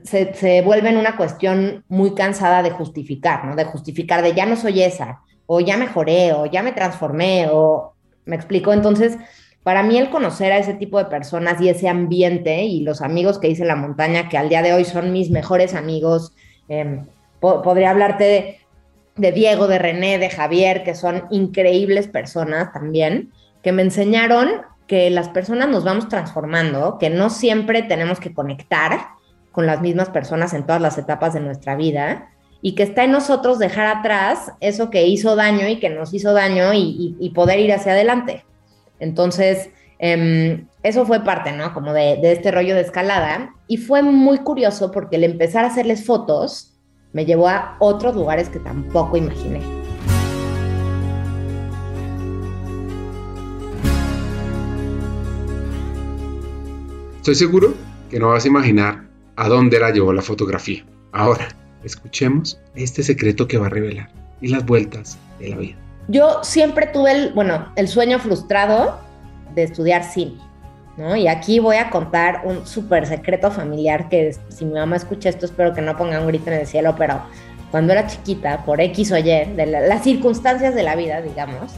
se, 0.05 0.33
se, 0.35 0.63
vuelve 0.63 0.97
una 0.97 1.17
cuestión 1.17 1.85
muy 1.89 2.15
cansada 2.15 2.63
de 2.63 2.71
justificar, 2.71 3.45
¿no? 3.45 3.55
De 3.55 3.65
justificar 3.65 4.23
de 4.23 4.33
ya 4.33 4.47
no 4.47 4.57
soy 4.57 4.83
esa, 4.83 5.21
o 5.47 5.61
ya 5.61 5.77
mejoré, 5.77 6.33
o 6.33 6.47
ya 6.47 6.63
me 6.63 6.73
transformé, 6.73 7.49
o 7.51 7.95
me 8.25 8.37
explico. 8.37 8.73
Entonces, 8.73 9.19
para 9.63 9.83
mí 9.83 9.99
el 9.99 10.11
conocer 10.11 10.53
a 10.53 10.59
ese 10.59 10.75
tipo 10.75 10.99
de 10.99 11.07
personas 11.07 11.61
y 11.61 11.69
ese 11.69 11.89
ambiente 11.89 12.65
y 12.65 12.81
los 12.81 13.03
amigos 13.03 13.39
que 13.39 13.49
hice 13.49 13.63
en 13.63 13.69
la 13.69 13.77
montaña, 13.77 14.29
que 14.29 14.39
al 14.39 14.49
día 14.49 14.63
de 14.63 14.73
hoy 14.73 14.85
son 14.85 15.13
mis 15.13 15.31
mejores 15.31 15.75
amigos, 15.75 16.33
eh, 16.69 17.03
podría 17.41 17.91
hablarte 17.91 18.61
de, 19.17 19.33
Diego, 19.33 19.67
de 19.67 19.79
René, 19.79 20.19
de 20.19 20.31
Javier, 20.31 20.83
que 20.83 20.95
son 20.95 21.25
increíbles 21.31 22.09
personas 22.09 22.73
también, 22.73 23.33
que 23.63 23.73
me 23.73 23.83
enseñaron 23.83 24.63
que 24.87 25.11
las 25.11 25.29
personas 25.29 25.69
nos 25.69 25.85
vamos 25.85 26.09
transformando, 26.09 26.99
que 26.99 27.11
no 27.11 27.31
siempre 27.31 27.83
tenemos 27.83 28.21
que 28.21 28.35
conectar 28.35 29.09
con 29.53 29.67
las 29.67 29.81
mismas 29.81 30.11
personas 30.11 30.53
en 30.53 30.65
todas 30.67 30.83
las 30.83 30.99
etapas 30.99 31.33
de 31.33 31.41
nuestra 31.41 31.77
vida 31.77 32.31
y 32.61 32.75
que 32.75 32.83
está 32.83 33.05
en 33.05 33.13
nosotros 33.13 33.59
dejar 33.59 33.87
atrás 33.87 34.53
eso 34.61 34.91
que 34.91 35.07
hizo 35.07 35.37
daño 35.37 35.69
y 35.69 35.79
que 35.79 35.91
nos 35.91 36.13
hizo 36.13 36.33
daño 36.33 36.73
y, 36.75 37.31
poder 37.35 37.61
ir 37.61 37.73
hacia 37.73 37.93
adelante. 37.93 38.45
Entonces, 39.01 39.71
em, 39.99 40.67
eso 40.83 41.05
fue 41.07 41.23
parte, 41.23 41.53
¿no? 41.53 41.73
Como 41.73 41.93
de, 41.93 42.17
de, 42.17 42.33
este 42.33 42.51
rollo 42.51 42.75
de 42.75 42.81
escalada. 42.81 43.55
Y 43.69 43.77
fue 43.77 44.03
muy 44.03 44.39
curioso 44.39 44.91
porque 44.91 45.17
el 45.17 45.25
empezar 45.25 45.65
a 45.65 45.69
hacerles 45.69 46.07
fotos 46.07 46.74
me 47.15 47.25
llevó 47.25 47.49
a 47.49 47.77
otros 47.79 48.15
lugares 48.15 48.51
que 48.51 48.59
tampoco 48.59 49.17
imaginé. 49.17 49.63
Estoy 57.17 57.37
seguro 57.37 57.73
que 58.11 58.19
no 58.19 58.29
vas 58.29 58.45
a 58.45 58.49
imaginar 58.49 59.05
a 59.37 59.49
dónde 59.49 59.79
la 59.79 59.91
llevó 59.91 60.13
la 60.13 60.21
fotografía. 60.21 60.85
Ahora, 61.13 61.49
escuchemos 61.85 62.61
este 62.75 63.03
secreto 63.03 63.49
que 63.49 63.57
va 63.57 63.67
a 63.67 63.71
revelar 63.71 64.11
y 64.41 64.49
las 64.49 64.67
vueltas 64.67 65.17
de 65.39 65.51
la 65.51 65.57
vida. 65.57 65.77
Yo 66.09 66.41
siempre 66.43 66.89
tuve 66.89 67.13
el, 67.13 67.33
bueno, 67.33 67.73
el 67.77 67.89
sueño 67.89 68.19
frustrado 68.19 68.99
de 69.55 69.63
estudiar 69.63 70.03
cine. 70.03 70.35
Y 70.97 71.27
aquí 71.27 71.59
voy 71.59 71.77
a 71.77 71.91
contar 71.91 72.43
un 72.45 72.67
súper 72.67 73.07
secreto 73.07 73.51
familiar 73.51 74.09
que 74.09 74.37
si 74.49 74.65
mi 74.65 74.75
mamá 74.75 74.97
escucha 74.97 75.29
esto 75.29 75.47
espero 75.47 75.75
que 75.75 75.83
no 75.83 75.97
ponga 75.97 76.21
un 76.21 76.29
grito 76.29 76.51
en 76.51 76.61
el 76.61 76.67
cielo, 76.67 76.95
pero 76.97 77.21
cuando 77.73 77.93
era 77.93 78.07
chiquita, 78.07 78.65
por 78.65 78.81
X 78.81 79.11
o 79.11 79.19
Y, 79.19 79.23
de 79.25 79.67
las 79.67 80.05
circunstancias 80.05 80.75
de 80.75 80.85
la 80.85 80.95
vida, 80.95 81.21
digamos, 81.21 81.73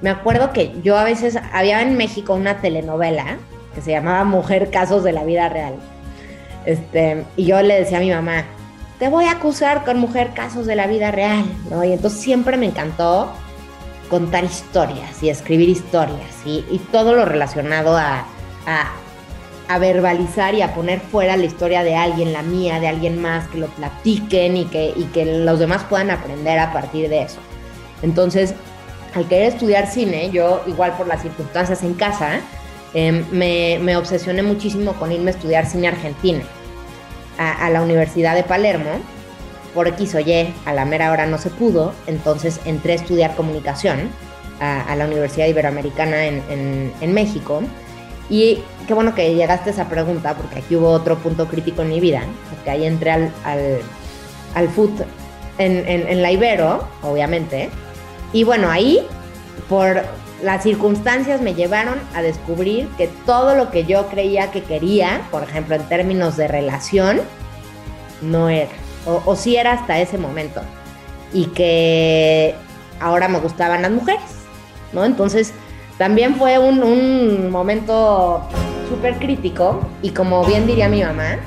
me 0.00 0.08
acuerdo 0.08 0.52
que 0.52 0.72
yo 0.82 0.96
a 0.96 1.04
veces 1.04 1.38
había 1.52 1.82
en 1.82 1.98
México 1.98 2.34
una 2.34 2.62
telenovela 2.62 3.36
que 3.74 3.82
se 3.82 3.90
llamaba 3.90 4.24
Mujer 4.24 4.70
Casos 4.70 5.04
de 5.04 5.12
la 5.12 5.24
Vida 5.24 5.50
Real. 5.50 5.74
Este, 6.64 7.24
y 7.36 7.44
yo 7.44 7.60
le 7.60 7.78
decía 7.78 7.98
a 7.98 8.00
mi 8.00 8.10
mamá, 8.10 8.44
te 8.98 9.08
voy 9.08 9.26
a 9.26 9.32
acusar 9.32 9.84
con 9.84 9.98
Mujer 9.98 10.30
Casos 10.34 10.64
de 10.64 10.76
la 10.76 10.86
Vida 10.86 11.10
Real, 11.10 11.44
¿no? 11.70 11.84
Y 11.84 11.92
entonces 11.92 12.20
siempre 12.20 12.56
me 12.56 12.66
encantó 12.66 13.30
contar 14.12 14.44
historias 14.44 15.22
y 15.22 15.30
escribir 15.30 15.70
historias 15.70 16.28
y, 16.44 16.78
todo 16.92 17.14
lo 17.14 17.24
relacionado 17.24 17.96
a, 17.96 18.26
a, 18.66 19.78
verbalizar 19.78 20.54
y 20.54 20.60
a 20.60 20.74
poner 20.74 21.00
fuera 21.00 21.34
la 21.38 21.46
historia 21.46 21.82
de 21.82 21.94
alguien, 21.96 22.34
la 22.34 22.42
mía, 22.42 22.78
de 22.78 22.88
alguien 22.88 23.22
más, 23.22 23.48
que 23.48 23.56
lo 23.56 23.68
platiquen 23.68 24.58
y 24.58 24.66
que, 24.66 25.24
los 25.42 25.58
demás 25.58 25.84
puedan 25.84 26.10
aprender 26.10 26.58
a 26.58 26.74
partir 26.74 27.08
de 27.08 27.22
eso. 27.22 27.38
Entonces, 28.02 28.54
al 29.14 29.26
querer 29.28 29.54
estudiar 29.54 29.86
cine, 29.86 30.28
yo 30.30 30.62
igual 30.66 30.92
por 30.92 31.06
las 31.06 31.22
circunstancias 31.22 31.82
en 31.82 31.94
casa, 31.94 32.40
em, 32.92 33.24
me, 33.32 33.96
obsesioné 33.96 34.42
muchísimo 34.42 34.92
con 34.92 35.10
irme 35.10 35.30
a 35.30 35.34
estudiar 35.34 35.64
cine 35.64 35.88
argentino 35.88 36.42
a, 37.38 37.70
la 37.70 37.80
Universidad 37.80 38.34
de 38.34 38.42
Palermo. 38.42 38.90
Por 39.74 39.88
X 39.88 40.14
o 40.14 40.20
Y, 40.20 40.54
a 40.64 40.72
la 40.72 40.84
mera 40.84 41.10
hora 41.10 41.26
no 41.26 41.38
se 41.38 41.50
pudo, 41.50 41.94
entonces 42.06 42.60
entré 42.64 42.92
a 42.92 42.96
estudiar 42.96 43.34
comunicación 43.34 44.10
a, 44.60 44.94
la 44.94 45.06
Universidad 45.06 45.46
Iberoamericana 45.46 46.26
en, 46.26 47.14
México. 47.14 47.62
Y 48.30 48.62
qué 48.86 48.94
bueno 48.94 49.14
que 49.14 49.34
llegaste 49.34 49.70
a 49.70 49.72
esa 49.72 49.88
pregunta, 49.88 50.34
porque 50.34 50.60
aquí 50.60 50.76
hubo 50.76 50.90
otro 50.90 51.18
punto 51.18 51.48
crítico 51.48 51.82
en 51.82 51.88
mi 51.88 52.00
vida, 52.00 52.22
porque 52.50 52.70
ahí 52.70 52.84
entré 52.84 53.10
al, 53.10 53.32
al, 53.44 53.80
al 54.54 54.68
en, 55.58 55.88
en 55.88 56.22
la 56.22 56.30
Ibero, 56.30 56.86
obviamente, 57.02 57.70
y 58.32 58.44
bueno, 58.44 58.70
ahí, 58.70 59.06
por 59.68 60.02
las 60.42 60.62
circunstancias 60.62 61.40
me 61.40 61.54
llevaron 61.54 61.98
a 62.14 62.22
descubrir 62.22 62.88
que 62.96 63.08
todo 63.26 63.54
lo 63.54 63.70
que 63.70 63.84
yo 63.84 64.08
creía 64.08 64.50
que 64.50 64.62
quería, 64.62 65.22
por 65.30 65.42
ejemplo, 65.42 65.76
en 65.76 65.82
términos 65.88 66.36
de 66.36 66.48
relación, 66.48 67.20
no 68.22 68.48
era. 68.48 68.70
O, 69.06 69.34
sí 69.34 69.56
era 69.56 69.72
hasta 69.72 70.00
ese 70.00 70.18
momento. 70.18 70.60
Y 71.32 71.46
que 71.46 72.54
ahora 73.00 73.28
me 73.28 73.40
gustaban 73.40 73.82
las 73.82 73.90
mujeres, 73.90 74.22
¿no? 74.92 75.04
Entonces, 75.04 75.52
también 75.98 76.36
fue 76.36 76.58
un, 76.58 77.50
momento 77.50 78.42
súper 78.88 79.16
crítico. 79.16 79.80
Y 80.02 80.10
como 80.10 80.44
bien 80.44 80.66
diría 80.66 80.88
mi 80.88 81.02
mamá, 81.02 81.38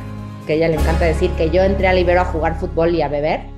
que 0.48 0.56
ella 0.56 0.68
le 0.68 0.76
encanta 0.76 1.06
decir 1.06 1.32
que 1.32 1.50
yo 1.50 1.62
entré 1.64 1.88
al 1.88 1.98
Ibero 2.00 2.22
a 2.22 2.26
jugar 2.26 2.60
fútbol 2.60 2.94
y 2.96 3.02
a 3.02 3.08
beber 3.08 3.56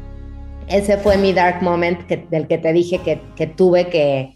ese 0.67 0.97
fue 0.97 1.17
mi 1.17 1.33
dark 1.33 1.61
moment 1.61 2.07
del 2.07 2.47
que 2.47 2.57
te 2.57 2.73
dije 2.73 2.99
que, 3.35 3.47
tuve 3.47 3.87
que, 3.89 4.35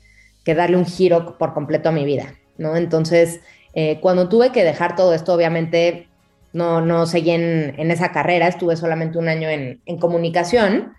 darle 0.53 0.77
un 0.77 0.85
giro 0.85 1.37
por 1.37 1.53
completo 1.53 1.89
a 1.89 1.91
mi 1.91 2.05
vida, 2.05 2.35
¿no? 2.57 2.75
Entonces, 2.75 3.41
eh, 3.73 3.99
cuando 4.01 4.29
tuve 4.29 4.51
que 4.51 4.63
dejar 4.63 4.95
todo 4.95 5.13
esto, 5.13 5.33
obviamente 5.33 6.07
no, 6.53 6.81
no 6.81 7.05
seguí 7.05 7.31
en, 7.31 7.91
esa 7.91 8.11
carrera, 8.11 8.47
estuve 8.47 8.75
solamente 8.75 9.17
un 9.17 9.27
año 9.27 9.49
en, 9.49 9.81
comunicación, 9.99 10.93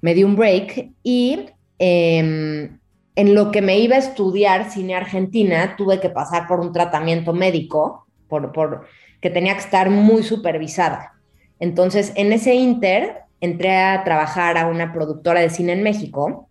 me 0.00 0.14
di 0.14 0.24
un 0.24 0.36
break 0.36 0.92
y 1.02 1.46
em, 1.78 2.78
en 3.14 3.34
lo 3.34 3.50
que 3.50 3.62
me 3.62 3.78
iba 3.78 3.96
a 3.96 4.00
estudiar 4.00 4.70
cine 4.70 4.94
argentina, 4.94 5.74
tuve 5.76 6.00
que 6.00 6.10
pasar 6.10 6.46
por 6.46 6.60
un 6.60 6.72
tratamiento 6.72 7.32
médico, 7.32 8.06
por, 8.28 8.52
por 8.52 8.86
que 9.20 9.30
tenía 9.30 9.54
que 9.54 9.60
estar 9.60 9.90
muy 9.90 10.22
supervisada. 10.22 11.14
Entonces, 11.58 12.12
en 12.14 12.32
ese 12.32 12.54
inter, 12.54 13.22
entré 13.40 13.76
a 13.76 14.04
trabajar 14.04 14.56
a 14.58 14.66
una 14.68 14.92
productora 14.92 15.40
de 15.40 15.50
cine 15.50 15.72
en 15.72 15.82
México 15.82 16.48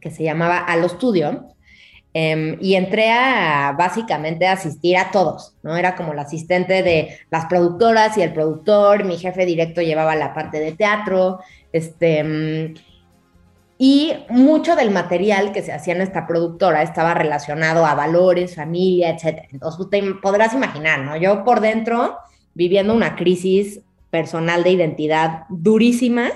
que 0.00 0.10
se 0.10 0.22
llamaba 0.22 0.58
Alo 0.58 0.88
Studio. 0.88 1.48
Em, 2.16 2.58
y 2.60 2.76
entré 2.76 3.10
a 3.10 3.74
básicamente 3.76 4.46
asistir 4.46 4.96
a 4.96 5.10
todos, 5.10 5.56
¿no? 5.64 5.76
Era 5.76 5.96
como 5.96 6.14
la 6.14 6.22
asistente 6.22 6.84
de 6.84 7.18
las 7.28 7.46
productoras 7.46 8.16
y 8.16 8.22
el 8.22 8.32
productor, 8.32 9.02
mi 9.04 9.18
jefe 9.18 9.44
directo 9.44 9.82
llevaba 9.82 10.14
la 10.14 10.32
parte 10.32 10.60
de 10.60 10.70
teatro, 10.70 11.40
este, 11.72 12.20
em, 12.20 12.74
y 13.78 14.12
mucho 14.28 14.76
del 14.76 14.92
material 14.92 15.50
que 15.50 15.62
se 15.62 15.72
hacía 15.72 15.94
en 15.94 16.02
esta 16.02 16.28
productora 16.28 16.82
estaba 16.82 17.14
relacionado 17.14 17.84
a 17.84 17.96
valores, 17.96 18.54
familia, 18.54 19.10
etc. 19.10 19.48
Entonces, 19.50 19.90
te 19.90 20.00
podrás 20.22 20.54
imaginar, 20.54 21.00
¿no? 21.00 21.16
Yo 21.16 21.44
por 21.44 21.60
dentro 21.60 22.16
viviendo 22.54 22.94
una 22.94 23.16
crisis 23.16 23.80
personal 24.10 24.62
de 24.62 24.70
identidad 24.70 25.46
durísima 25.48 26.30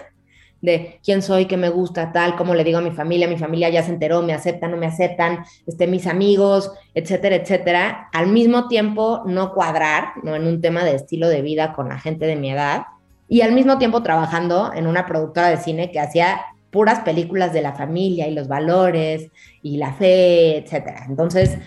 de 0.61 0.99
quién 1.05 1.23
soy, 1.23 1.47
qué 1.47 1.57
me 1.57 1.69
gusta, 1.69 2.13
tal, 2.13 2.37
cómo 2.37 2.55
le 2.55 2.65
digo 2.65 2.79
a 2.79 2.83
mi 2.83 2.91
familia, 2.91 3.29
mi 3.29 3.39
familia 3.39 3.69
ya 3.69 3.83
se 3.83 3.91
enteró, 3.91 4.23
me 4.23 4.33
aceptan, 4.33 4.73
no 4.73 4.77
me 4.77 4.87
aceptan, 4.87 5.45
este, 5.67 5.87
mis 5.87 6.07
amigos, 6.07 6.73
etcétera, 6.95 7.37
etcétera. 7.37 8.09
Al 8.13 8.27
mismo 8.27 8.69
tiempo, 8.69 9.23
no 9.27 9.53
cuadrar, 9.53 10.13
¿no? 10.23 10.35
En 10.35 10.47
un 10.47 10.61
tema 10.61 10.85
de 10.85 10.95
estilo 10.95 11.29
de 11.29 11.43
vida 11.43 11.73
con 11.73 11.89
la 11.89 11.99
gente 11.99 12.27
de 12.27 12.37
mi 12.37 12.51
edad. 12.51 12.83
Y 13.29 13.43
al 13.43 13.53
mismo 13.53 13.79
tiempo 13.79 14.03
trabajando 14.03 14.73
en 14.75 14.87
una 14.87 15.07
productora 15.07 15.49
de 15.49 15.59
cine 15.59 15.93
que 15.93 16.01
hacía 16.01 16.41
puras 16.71 17.01
películas 17.01 17.53
de 17.53 17.63
la 17.63 17.75
familia 17.75 18.27
y 18.27 18.35
los 18.35 18.49
valores 18.49 19.31
y 19.63 19.77
la 19.77 19.93
fe, 19.93 20.59
etcétera. 20.59 21.05
Entonces, 21.09 21.59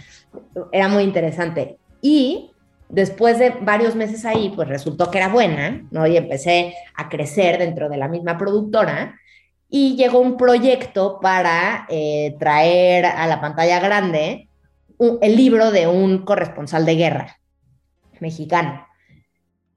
era 0.72 0.88
muy 0.88 1.04
interesante. 1.04 1.78
Y 2.02 2.51
Después 2.92 3.40
de 3.40 3.52
varios 3.62 3.96
meses 3.96 4.26
ahí, 4.26 4.52
pues 4.54 4.68
resultó 4.68 5.10
que 5.10 5.18
era 5.18 5.30
buena, 5.30 5.82
¿no? 5.92 6.06
Y 6.08 6.18
empecé 6.18 6.76
a 6.94 7.08
crecer 7.08 7.58
dentro 7.58 7.88
de 7.88 7.96
la 7.96 8.10
misma 8.10 8.38
productora 8.38 9.18
y 9.70 9.96
llegó 9.96 10.20
un 10.20 10.36
proyecto 10.36 11.20
para 11.22 11.86
eh, 11.88 12.36
traer 12.38 13.06
a 13.06 13.26
la 13.28 13.40
pantalla 13.40 13.80
grande 13.80 14.50
el 15.22 15.36
libro 15.38 15.72
de 15.72 15.88
un 15.88 16.26
corresponsal 16.26 16.86
de 16.86 16.96
guerra 16.96 17.40
mexicano. 18.20 18.86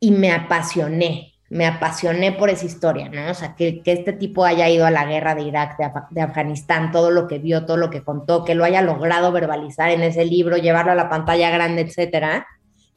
Y 0.01 0.11
me 0.11 0.33
apasioné, 0.33 1.35
me 1.51 1.67
apasioné 1.67 2.33
por 2.33 2.51
esa 2.51 2.67
historia, 2.67 3.09
¿no? 3.09 3.31
O 3.31 3.35
sea, 3.35 3.55
que, 3.55 3.81
este 3.85 4.13
tipo 4.13 4.45
haya 4.45 4.69
ido 4.69 4.87
a 4.87 4.91
la 4.91 5.05
guerra 5.05 5.37
de 5.37 5.43
Irak, 5.43 5.79
de, 5.79 5.89
de, 6.11 6.21
Afganistán, 6.21 6.91
todo 6.91 7.13
lo 7.13 7.29
que 7.29 7.39
vio, 7.39 7.65
todo 7.65 7.77
lo 7.77 7.91
que 7.91 8.03
contó, 8.03 8.45
que 8.45 8.57
lo 8.57 8.65
haya 8.65 8.83
logrado 8.83 9.31
verbalizar 9.31 9.91
en 9.91 10.03
ese 10.03 10.25
libro, 10.25 10.57
llevarlo 10.57 10.91
a 10.91 10.97
la 10.97 11.09
pantalla 11.09 11.51
grande, 11.51 11.83
etcétera 11.83 12.49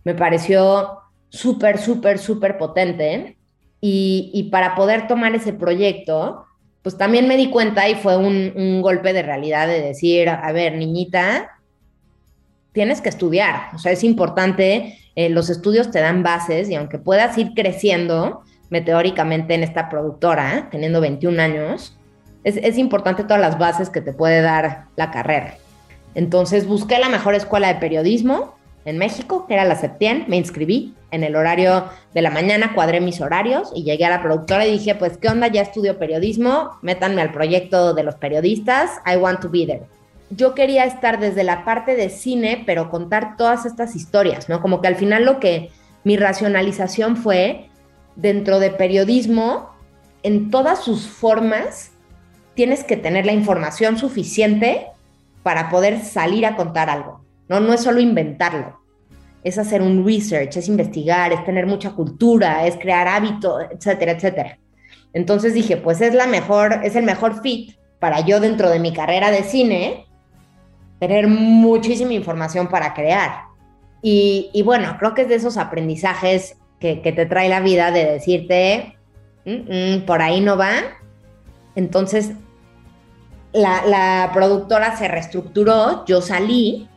me 0.03 0.15
pareció 0.15 0.99
súper, 1.29 1.77
súper, 1.77 2.19
súper 2.19 2.57
potente. 2.57 3.38
Y, 3.79 4.49
para 4.51 4.75
poder 4.75 5.07
tomar 5.07 5.36
ese 5.36 5.53
proyecto, 5.53 6.45
pues 6.81 6.97
también 6.97 7.27
me 7.27 7.38
di 7.38 7.49
cuenta 7.49 7.88
y 7.88 7.95
fue 7.95 8.17
un, 8.17 8.81
golpe 8.81 9.13
de 9.13 9.21
realidad 9.21 9.67
de 9.67 9.81
decir, 9.81 10.29
a 10.29 10.51
ver, 10.51 10.75
niñita, 10.75 11.60
tienes 12.71 13.01
que 13.01 13.10
estudiar. 13.10 13.69
O 13.75 13.77
sea, 13.77 13.91
es 13.91 14.03
importante, 14.03 14.97
eh, 15.15 15.29
los 15.29 15.49
estudios 15.49 15.91
te 15.91 15.99
dan 15.99 16.23
bases 16.23 16.69
y 16.69 16.75
aunque 16.75 16.97
puedas 16.97 17.38
ir 17.38 17.53
creciendo 17.55 18.41
meteóricamente 18.69 19.53
en 19.53 19.63
esta 19.63 19.89
productora, 19.89 20.69
teniendo 20.71 20.99
21 20.99 21.41
años, 21.41 21.97
es, 22.43 22.57
es 22.57 22.77
importante 22.77 23.23
todas 23.23 23.41
las 23.41 23.57
bases 23.57 23.89
que 23.89 24.01
te 24.01 24.13
puede 24.13 24.41
dar 24.41 24.86
la 24.95 25.12
carrera. 25.12 25.55
Entonces 26.15 26.67
busqué 26.67 26.97
la 26.99 27.10
mejor 27.10 27.36
escuela 27.36 27.67
de 27.67 27.79
periodismo, 27.79 28.56
en 28.85 28.97
México, 28.97 29.45
que 29.47 29.53
era 29.53 29.65
la 29.65 29.75
Septien, 29.75 30.25
me 30.27 30.37
inscribí 30.37 30.95
en 31.11 31.23
el 31.23 31.35
horario 31.35 31.85
de 32.13 32.21
la 32.21 32.29
mañana, 32.29 32.73
cuadré 32.73 33.01
mis 33.01 33.21
horarios 33.21 33.71
y 33.75 33.83
llegué 33.83 34.05
a 34.05 34.09
la 34.09 34.21
productora 34.21 34.65
y 34.65 34.71
dije, 34.73 34.95
pues, 34.95 35.17
¿qué 35.17 35.29
onda? 35.29 35.47
Ya 35.47 35.61
estudio 35.61 35.97
periodismo, 35.97 36.77
métanme 36.81 37.21
al 37.21 37.31
proyecto 37.31 37.93
de 37.93 38.03
los 38.03 38.15
periodistas, 38.15 38.91
I 39.05 39.17
want 39.17 39.41
to 39.41 39.49
be 39.49 39.65
there. 39.65 39.83
Yo 40.29 40.53
quería 40.55 40.85
estar 40.85 41.19
desde 41.19 41.43
la 41.43 41.63
parte 41.63 41.95
de 41.95 42.09
cine, 42.09 42.63
pero 42.65 42.89
contar 42.89 43.37
todas 43.37 43.65
estas 43.65 43.95
historias, 43.95 44.49
¿no? 44.49 44.61
Como 44.61 44.81
que 44.81 44.87
al 44.87 44.95
final 44.95 45.23
lo 45.23 45.39
que 45.39 45.71
mi 46.03 46.17
racionalización 46.17 47.15
fue, 47.15 47.69
dentro 48.15 48.59
de 48.59 48.71
periodismo, 48.71 49.69
en 50.23 50.49
todas 50.49 50.83
sus 50.83 51.07
formas, 51.07 51.91
tienes 52.55 52.83
que 52.83 52.97
tener 52.97 53.25
la 53.25 53.33
información 53.33 53.97
suficiente 53.97 54.87
para 55.43 55.69
poder 55.69 56.01
salir 56.01 56.45
a 56.45 56.55
contar 56.55 56.89
algo. 56.89 57.21
¿No? 57.49 57.60
No 57.60 57.73
es 57.73 57.81
solo 57.81 57.99
inventarlo, 57.99 58.79
es 59.43 59.57
hacer 59.57 59.81
un 59.81 60.05
research, 60.05 60.57
es 60.57 60.67
investigar, 60.67 61.31
es 61.31 61.43
tener 61.45 61.65
mucha 61.65 61.91
cultura, 61.91 62.65
es 62.67 62.75
crear 62.75 63.07
hábitos, 63.07 63.65
etcétera, 63.71 64.13
etcétera. 64.13 64.60
Entonces 65.13 65.53
dije, 65.53 65.77
pues 65.77 66.01
es 66.01 66.13
la 66.13 66.27
mejor, 66.27 66.81
es 66.83 66.95
el 66.95 67.03
mejor 67.03 67.41
fit 67.41 67.75
para 67.99 68.21
yo 68.21 68.39
dentro 68.39 68.69
de 68.69 68.79
mi 68.79 68.93
carrera 68.93 69.31
de 69.31 69.43
cine 69.43 70.05
tener 70.99 71.27
muchísima 71.27 72.13
información 72.13 72.67
para 72.67 72.93
crear. 72.93 73.47
Y, 74.01 74.62
bueno, 74.63 74.95
creo 74.99 75.13
que 75.13 75.23
es 75.23 75.27
de 75.27 75.36
esos 75.36 75.57
aprendizajes 75.57 76.57
que, 76.79 76.95
te 76.97 77.25
trae 77.25 77.49
la 77.49 77.60
vida 77.60 77.91
de 77.91 78.05
decirte, 78.05 78.95
mm, 79.45 79.95
mm, 79.95 80.05
por 80.05 80.21
ahí 80.21 80.39
no 80.39 80.55
va. 80.55 80.71
Entonces, 81.75 82.31
la, 83.51 83.86
la 83.86 84.31
productora 84.33 84.95
se 84.95 85.07
reestructuró, 85.07 86.05
yo 86.05 86.21
salí 86.21 86.88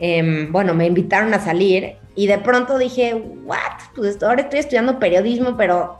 Em, 0.00 0.50
bueno, 0.50 0.74
me 0.74 0.86
invitaron 0.86 1.32
a 1.34 1.38
salir 1.38 1.96
y 2.16 2.26
de 2.26 2.38
pronto 2.38 2.78
dije, 2.78 3.14
what? 3.44 3.94
Pues 3.94 4.20
ahora 4.22 4.42
estoy 4.42 4.60
estudiando 4.60 4.98
periodismo, 4.98 5.56
pero 5.56 5.98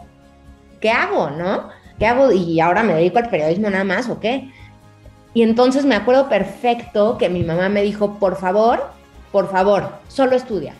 ¿qué 0.80 0.90
hago, 0.90 1.30
no? 1.30 1.68
¿Qué 1.98 2.06
hago? 2.06 2.32
Y 2.32 2.60
ahora 2.60 2.82
me 2.82 2.94
dedico 2.94 3.18
al 3.18 3.28
periodismo 3.28 3.68
nada 3.68 3.84
más, 3.84 4.08
¿o 4.08 4.18
qué? 4.18 4.50
Y 5.34 5.42
entonces 5.42 5.84
me 5.84 5.94
acuerdo 5.94 6.28
perfecto 6.28 7.18
que 7.18 7.28
mi 7.28 7.44
mamá 7.44 7.68
me 7.68 7.82
dijo, 7.82 8.18
por 8.18 8.36
favor, 8.36 8.82
por 9.30 9.50
favor, 9.50 9.90
solo 10.08 10.34
estudia. 10.34 10.74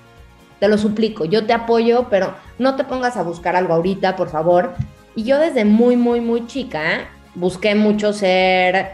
Te 0.59 0.69
lo 0.69 0.79
suplico, 0.79 1.27
yo 1.27 1.47
te 1.47 1.53
apoyo, 1.53 2.07
pero 2.11 2.35
no 2.59 2.75
te 2.75 2.85
pongas 2.85 3.17
a 3.17 3.23
buscar 3.23 3.55
algo 3.55 3.75
ahorita, 3.75 4.17
por 4.17 4.31
favor. 4.31 4.75
Y 5.15 5.25
yo 5.25 5.39
desde 5.39 5.65
muy, 5.65 5.97
muy, 5.97 6.21
muy 6.21 6.47
chica 6.47 7.09
busqué 7.35 7.75
mucho 7.75 8.13
ser, 8.13 8.93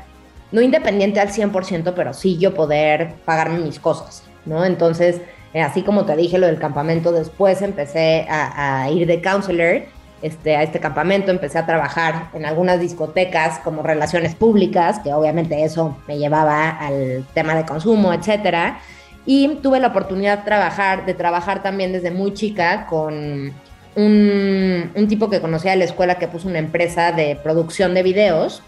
no 0.53 0.61
independiente 0.61 1.21
al 1.21 1.29
100%, 1.29 1.93
pero 1.95 2.15
sí 2.15 2.39
yo 2.39 2.55
poder 2.55 3.15
pagarme 3.25 3.59
mis 3.59 3.79
cosas, 3.79 4.23
¿no? 4.45 4.65
Entonces, 4.65 5.21
eh, 5.53 5.63
así 5.63 5.83
como 5.83 6.05
te 6.05 6.17
dije 6.17 6.39
lo 6.39 6.47
del 6.47 6.59
campamento, 6.59 7.13
después 7.13 7.63
empecé 7.63 8.27
a, 8.29 8.89
ir 8.91 9.07
de 9.07 9.23
counselor 9.23 9.83
este, 10.23 10.57
a 10.57 10.63
este 10.63 10.81
campamento, 10.81 11.31
empecé 11.31 11.59
a 11.59 11.67
trabajar 11.67 12.31
en 12.35 12.47
algunas 12.47 12.81
discotecas 12.81 13.59
como 13.61 13.83
relaciones 13.83 14.35
públicas, 14.35 14.99
que 15.01 15.13
obviamente 15.13 15.65
eso 15.65 15.97
me 16.07 16.19
llevaba 16.19 16.71
al 16.71 17.25
tema 17.35 17.55
de 17.55 17.65
consumo, 17.65 18.13
etcétera. 18.13 18.81
Y 19.25 19.57
tuve 19.57 19.81
la 19.81 19.89
oportunidad 19.89 20.39
de 20.39 20.45
trabajar, 20.45 21.05
de 21.05 21.15
trabajar 21.15 21.63
también 21.63 21.93
desde 21.93 22.11
muy 22.11 22.35
chica 22.35 22.87
con 22.87 23.53
un, 23.97 24.91
un 24.95 25.09
tipo 25.09 25.29
que 25.29 25.41
conocía 25.41 25.73
de 25.73 25.79
la 25.79 25.85
escuela 25.85 26.17
que 26.17 26.29
puso 26.29 26.49
una 26.49 26.59
empresa 26.59 27.13
de 27.13 27.35
producción 27.43 27.95
de 27.95 28.03
videos, 28.03 28.63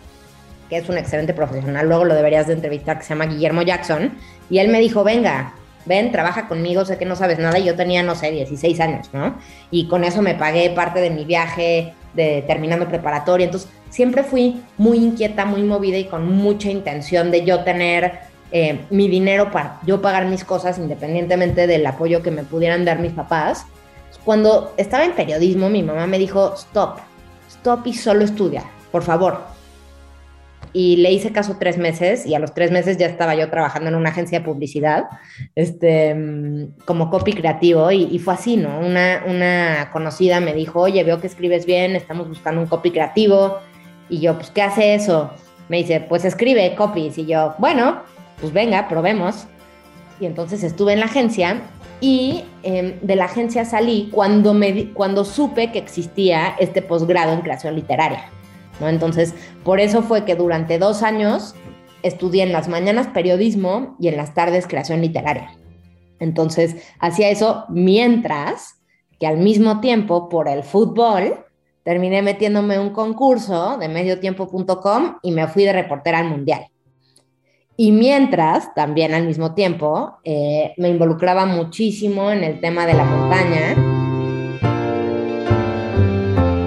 que 0.69 0.77
es 0.77 0.89
un 0.89 0.99
excelente 0.99 1.35
profesional, 1.35 1.89
luego 1.89 2.05
lo 2.05 2.15
deberías 2.15 2.47
de 2.47 2.55
entrevistar, 2.55 2.99
que 2.99 3.05
se 3.05 3.11
llama 3.11 3.27
Guillermo 3.27 3.63
Jackson, 3.63 4.13
y 4.51 4.59
él 4.59 4.69
me 4.69 4.81
dijo, 4.81 5.05
venga, 5.05 5.55
ven, 5.87 6.13
trabaja 6.13 6.47
conmigo, 6.49 6.85
sé 6.85 6.99
que 6.99 7.05
no 7.05 7.17
sabes 7.17 7.39
nada, 7.39 7.59
y 7.59 7.65
yo 7.65 7.75
tenía, 7.75 8.03
no 8.03 8.15
sé, 8.15 8.31
16 8.31 8.81
años, 8.81 9.11
¿no? 9.13 9.37
Y 9.71 9.89
con 9.89 10.05
eso 10.05 10.23
me 10.23 10.35
pagué 10.35 10.71
parte 10.71 11.01
de 11.01 11.11
mi 11.11 11.25
viaje 11.25 11.95
de 12.15 12.45
terminando 12.47 12.89
preparatoria, 12.89 13.47
entonces 13.47 13.71
siempre 13.91 14.23
fui 14.23 14.63
muy 14.77 14.99
inquieta, 14.99 15.45
muy 15.45 15.63
movida 15.63 15.97
y 15.97 16.05
con 16.05 16.31
mucha 16.31 16.71
intención 16.71 17.31
de 17.31 17.45
yo 17.45 17.65
tener 17.65 18.21
eh, 18.51 18.81
mi 18.91 19.09
dinero 19.09 19.51
para 19.51 19.79
yo 19.87 20.01
pagar 20.01 20.27
mis 20.27 20.43
cosas 20.43 20.79
independientemente 20.79 21.67
del 21.67 21.87
apoyo 21.87 22.23
que 22.23 22.31
me 22.31 22.45
pudieran 22.45 22.85
dar 22.85 22.99
mis 22.99 23.13
papás. 23.13 23.67
Cuando 24.25 24.75
estaba 24.77 25.05
en 25.05 25.13
periodismo, 25.13 25.69
mi 25.69 25.83
mamá 25.83 26.07
me 26.07 26.19
dijo, 26.19 26.55
stop, 26.55 26.99
stop 27.49 27.87
y 27.87 27.95
solo 27.95 28.25
estudia, 28.25 28.65
por 28.91 29.03
favor, 29.03 29.43
y 30.73 30.97
le 30.97 31.13
hice 31.13 31.33
caso 31.33 31.57
tres 31.59 31.79
meses 31.79 32.27
y 32.27 32.35
a 32.35 32.39
los 32.39 32.55
tres 32.55 32.71
meses 32.71 32.97
ya 32.97 33.07
estaba 33.07 33.35
yo 33.35 33.51
trabajando 33.51 33.89
en 33.89 33.95
una 33.95 34.11
agencia 34.11 34.41
de 34.41 34.45
publicidad 34.45 35.05
este, 35.55 36.15
como 36.85 37.11
copy 37.11 37.33
creativo 37.33 37.91
y, 37.91 38.19
fue 38.19 38.35
así, 38.35 38.57
¿no? 38.57 38.79
Una, 38.81 39.25
una 39.27 39.91
conocida 39.93 40.41
me 40.41 40.55
dijo, 40.55 40.81
oye, 40.81 41.03
veo 41.05 41.21
que 41.21 41.27
escribes 41.27 41.67
bien, 41.67 41.97
estamos 41.97 42.29
buscando 42.29 42.61
un 42.61 42.67
copy 42.67 42.91
creativo 42.91 43.59
y 44.09 44.21
yo, 44.21 44.35
pues, 44.37 44.51
¿qué 44.51 44.63
hace 44.63 44.95
eso? 44.95 45.31
Me 45.69 45.79
dice, 45.79 46.01
pues 46.01 46.25
escribe 46.25 46.75
copies 46.75 47.19
y 47.19 47.27
yo, 47.27 47.55
bueno, 47.59 48.03
pues 48.41 48.53
venga, 48.53 48.89
probemos. 48.89 49.47
Y 50.21 50.27
entonces 50.27 50.65
estuve 50.65 50.95
en 50.95 51.01
la 51.01 51.07
agencia 51.07 51.63
y 52.01 52.45
em, 52.63 52.99
de 53.01 53.17
la 53.17 53.27
agencia 53.27 53.65
salí 53.65 54.09
cuando, 54.13 54.55
me, 54.55 54.93
cuando 54.93 55.25
supe 55.25 55.71
que 55.71 55.79
existía 55.79 56.57
este 56.59 56.83
posgrado 56.83 57.33
en 57.33 57.41
creación 57.41 57.75
literaria. 57.75 58.31
Entonces, 58.81 59.35
por 59.65 59.81
eso 59.81 60.03
fue 60.03 60.25
que 60.25 60.37
durante 60.37 60.79
dos 60.79 61.03
años 61.03 61.55
estudié 62.03 62.45
en 62.45 62.53
las 62.53 62.69
mañanas 62.69 63.09
periodismo 63.09 63.97
y 63.99 64.09
en 64.09 64.17
las 64.17 64.35
tardes 64.35 64.67
creación 64.67 65.01
literaria. 65.01 65.57
Entonces, 66.21 66.77
hacía 67.01 67.31
eso 67.31 67.65
mientras 67.69 68.81
que 69.19 69.27
al 69.27 69.39
mismo 69.39 69.81
tiempo, 69.81 70.29
por 70.29 70.49
el 70.49 70.63
fútbol, 70.63 71.45
terminé 71.83 72.23
metiéndome 72.23 72.79
un 72.79 72.91
concurso 72.91 73.79
de 73.79 73.89
mediotiempo.com 73.89 75.19
y 75.23 75.33
me 75.33 75.49
fui 75.49 75.65
de 75.65 75.73
reportera 75.73 76.21
al 76.21 76.29
mundial. 76.29 76.67
Y 77.77 77.93
mientras, 77.93 78.75
también 78.75 79.15
al 79.15 79.25
mismo 79.25 79.55
tiempo, 79.55 80.19
eh, 80.25 80.75
me 80.77 80.89
involucraba 80.89 81.47
muchísimo 81.47 82.31
en 82.31 82.43
el 82.43 82.61
tema 82.61 82.87
de 82.87 82.95
la 82.95 83.05
montaña. 83.05 83.77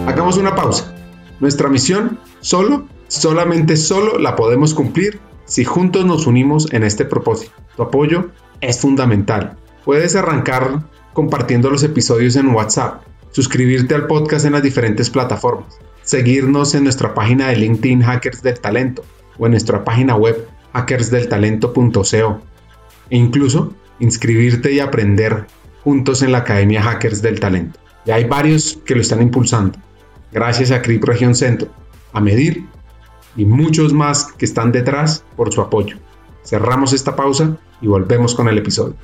Hagamos 0.07 0.37
una 0.37 0.55
pausa. 0.55 1.00
Nuestra 1.41 1.69
misión 1.69 2.19
solo, 2.39 2.87
solamente 3.07 3.75
solo 3.75 4.19
la 4.19 4.35
podemos 4.35 4.75
cumplir 4.75 5.19
si 5.45 5.65
juntos 5.65 6.05
nos 6.05 6.27
unimos 6.27 6.71
en 6.71 6.83
este 6.83 7.03
propósito. 7.03 7.53
Tu 7.75 7.81
apoyo 7.81 8.29
es 8.61 8.79
fundamental. 8.79 9.57
Puedes 9.83 10.15
arrancar 10.15 10.83
compartiendo 11.13 11.71
los 11.71 11.81
episodios 11.81 12.35
en 12.35 12.49
WhatsApp, 12.49 13.01
suscribirte 13.31 13.95
al 13.95 14.05
podcast 14.05 14.45
en 14.45 14.53
las 14.53 14.61
diferentes 14.61 15.09
plataformas, 15.09 15.79
seguirnos 16.03 16.75
en 16.75 16.83
nuestra 16.83 17.15
página 17.15 17.47
de 17.47 17.55
LinkedIn 17.55 18.03
Hackers 18.03 18.43
del 18.43 18.59
Talento 18.59 19.03
o 19.39 19.47
en 19.47 19.53
nuestra 19.53 19.83
página 19.83 20.15
web 20.15 20.47
hackersdeltalento.co 20.73 22.41
e 23.09 23.17
incluso 23.17 23.73
inscribirte 23.99 24.73
y 24.73 24.79
aprender 24.79 25.47
juntos 25.83 26.21
en 26.21 26.33
la 26.33 26.37
Academia 26.39 26.83
Hackers 26.83 27.23
del 27.23 27.39
Talento. 27.39 27.79
Ya 28.05 28.15
hay 28.15 28.25
varios 28.25 28.79
que 28.85 28.93
lo 28.93 29.01
están 29.01 29.23
impulsando 29.23 29.79
gracias 30.31 30.71
a 30.71 30.81
CRIP 30.81 31.03
Región 31.03 31.35
Centro, 31.35 31.69
a 32.13 32.21
Medir 32.21 32.65
y 33.35 33.45
muchos 33.45 33.93
más 33.93 34.31
que 34.33 34.45
están 34.45 34.71
detrás 34.71 35.23
por 35.35 35.53
su 35.53 35.61
apoyo. 35.61 35.97
Cerramos 36.43 36.93
esta 36.93 37.15
pausa 37.15 37.57
y 37.81 37.87
volvemos 37.87 38.35
con 38.35 38.47
el 38.47 38.57
episodio. 38.57 38.95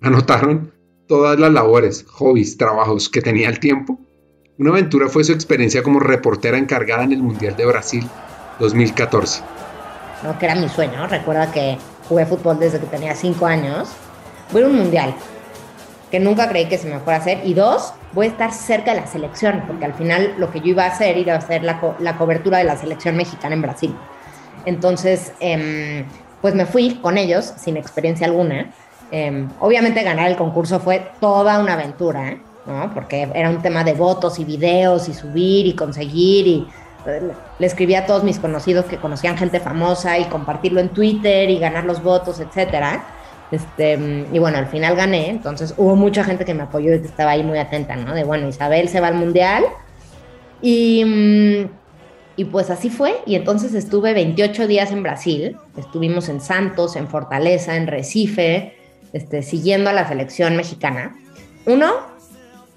¿Anotaron 0.00 0.72
todas 1.06 1.38
las 1.38 1.52
labores, 1.52 2.06
hobbies, 2.08 2.56
trabajos 2.56 3.08
que 3.08 3.20
tenía 3.20 3.48
el 3.48 3.60
tiempo? 3.60 3.98
Una 4.58 4.70
aventura 4.70 5.08
fue 5.08 5.24
su 5.24 5.32
experiencia 5.32 5.82
como 5.82 6.00
reportera 6.00 6.58
encargada 6.58 7.04
en 7.04 7.12
el 7.12 7.22
Mundial 7.22 7.56
de 7.56 7.66
Brasil 7.66 8.08
2014. 8.58 9.42
No, 10.22 10.38
que 10.38 10.44
era 10.44 10.54
mi 10.54 10.68
sueño. 10.68 11.06
Recuerda 11.06 11.50
que 11.50 11.78
jugué 12.08 12.26
fútbol 12.26 12.58
desde 12.58 12.78
que 12.78 12.86
tenía 12.86 13.14
5 13.14 13.46
años. 13.46 13.88
Fue 14.50 14.64
un 14.64 14.76
mundial 14.76 15.14
que 16.10 16.20
nunca 16.20 16.48
creí 16.48 16.66
que 16.66 16.78
se 16.78 16.88
me 16.88 16.98
fuera 16.98 17.18
a 17.18 17.20
hacer. 17.20 17.40
Y 17.44 17.54
dos, 17.54 17.94
voy 18.12 18.26
a 18.26 18.30
estar 18.30 18.52
cerca 18.52 18.94
de 18.94 19.00
la 19.00 19.06
selección, 19.06 19.62
porque 19.66 19.84
al 19.84 19.94
final 19.94 20.34
lo 20.38 20.50
que 20.50 20.60
yo 20.60 20.66
iba 20.66 20.84
a 20.84 20.88
hacer 20.88 21.16
iba 21.18 21.34
a 21.34 21.38
hacer 21.38 21.62
la, 21.62 21.80
la 21.98 22.16
cobertura 22.16 22.58
de 22.58 22.64
la 22.64 22.76
selección 22.76 23.16
mexicana 23.16 23.54
en 23.54 23.62
Brasil. 23.62 23.96
Entonces, 24.66 25.32
eh, 25.40 26.04
pues 26.40 26.54
me 26.54 26.66
fui 26.66 26.96
con 26.96 27.18
ellos 27.18 27.52
sin 27.56 27.76
experiencia 27.76 28.26
alguna. 28.26 28.70
Eh, 29.12 29.46
obviamente 29.58 30.02
ganar 30.02 30.30
el 30.30 30.36
concurso 30.36 30.80
fue 30.80 31.10
toda 31.20 31.58
una 31.58 31.74
aventura, 31.74 32.38
¿no? 32.66 32.92
Porque 32.94 33.28
era 33.34 33.50
un 33.50 33.60
tema 33.62 33.84
de 33.84 33.94
votos 33.94 34.38
y 34.38 34.44
videos 34.44 35.08
y 35.08 35.14
subir 35.14 35.66
y 35.66 35.74
conseguir 35.74 36.46
y 36.46 36.66
eh, 37.06 37.32
le 37.58 37.66
escribí 37.66 37.94
a 37.94 38.06
todos 38.06 38.22
mis 38.22 38.38
conocidos 38.38 38.84
que 38.84 38.98
conocían 38.98 39.36
gente 39.36 39.60
famosa 39.60 40.18
y 40.18 40.24
compartirlo 40.26 40.80
en 40.80 40.90
Twitter 40.90 41.50
y 41.50 41.58
ganar 41.58 41.84
los 41.84 42.02
votos, 42.02 42.40
etcétera. 42.40 43.04
Este, 43.50 44.26
y 44.32 44.38
bueno, 44.38 44.58
al 44.58 44.68
final 44.68 44.94
gané, 44.94 45.28
entonces 45.28 45.74
hubo 45.76 45.96
mucha 45.96 46.22
gente 46.22 46.44
que 46.44 46.54
me 46.54 46.62
apoyó 46.62 46.94
y 46.94 47.00
que 47.00 47.06
estaba 47.06 47.32
ahí 47.32 47.42
muy 47.42 47.58
atenta, 47.58 47.96
¿no? 47.96 48.14
De 48.14 48.22
bueno, 48.22 48.48
Isabel 48.48 48.88
se 48.88 49.00
va 49.00 49.08
al 49.08 49.14
mundial. 49.14 49.64
Y, 50.62 51.66
y 52.36 52.44
pues 52.44 52.70
así 52.70 52.90
fue. 52.90 53.16
Y 53.26 53.34
entonces 53.34 53.74
estuve 53.74 54.14
28 54.14 54.66
días 54.68 54.92
en 54.92 55.02
Brasil. 55.02 55.56
Estuvimos 55.76 56.28
en 56.28 56.40
Santos, 56.40 56.94
en 56.96 57.08
Fortaleza, 57.08 57.76
en 57.76 57.86
Recife, 57.86 58.76
este, 59.12 59.42
siguiendo 59.42 59.90
a 59.90 59.92
la 59.92 60.06
selección 60.06 60.56
mexicana. 60.56 61.16
Uno, 61.66 61.92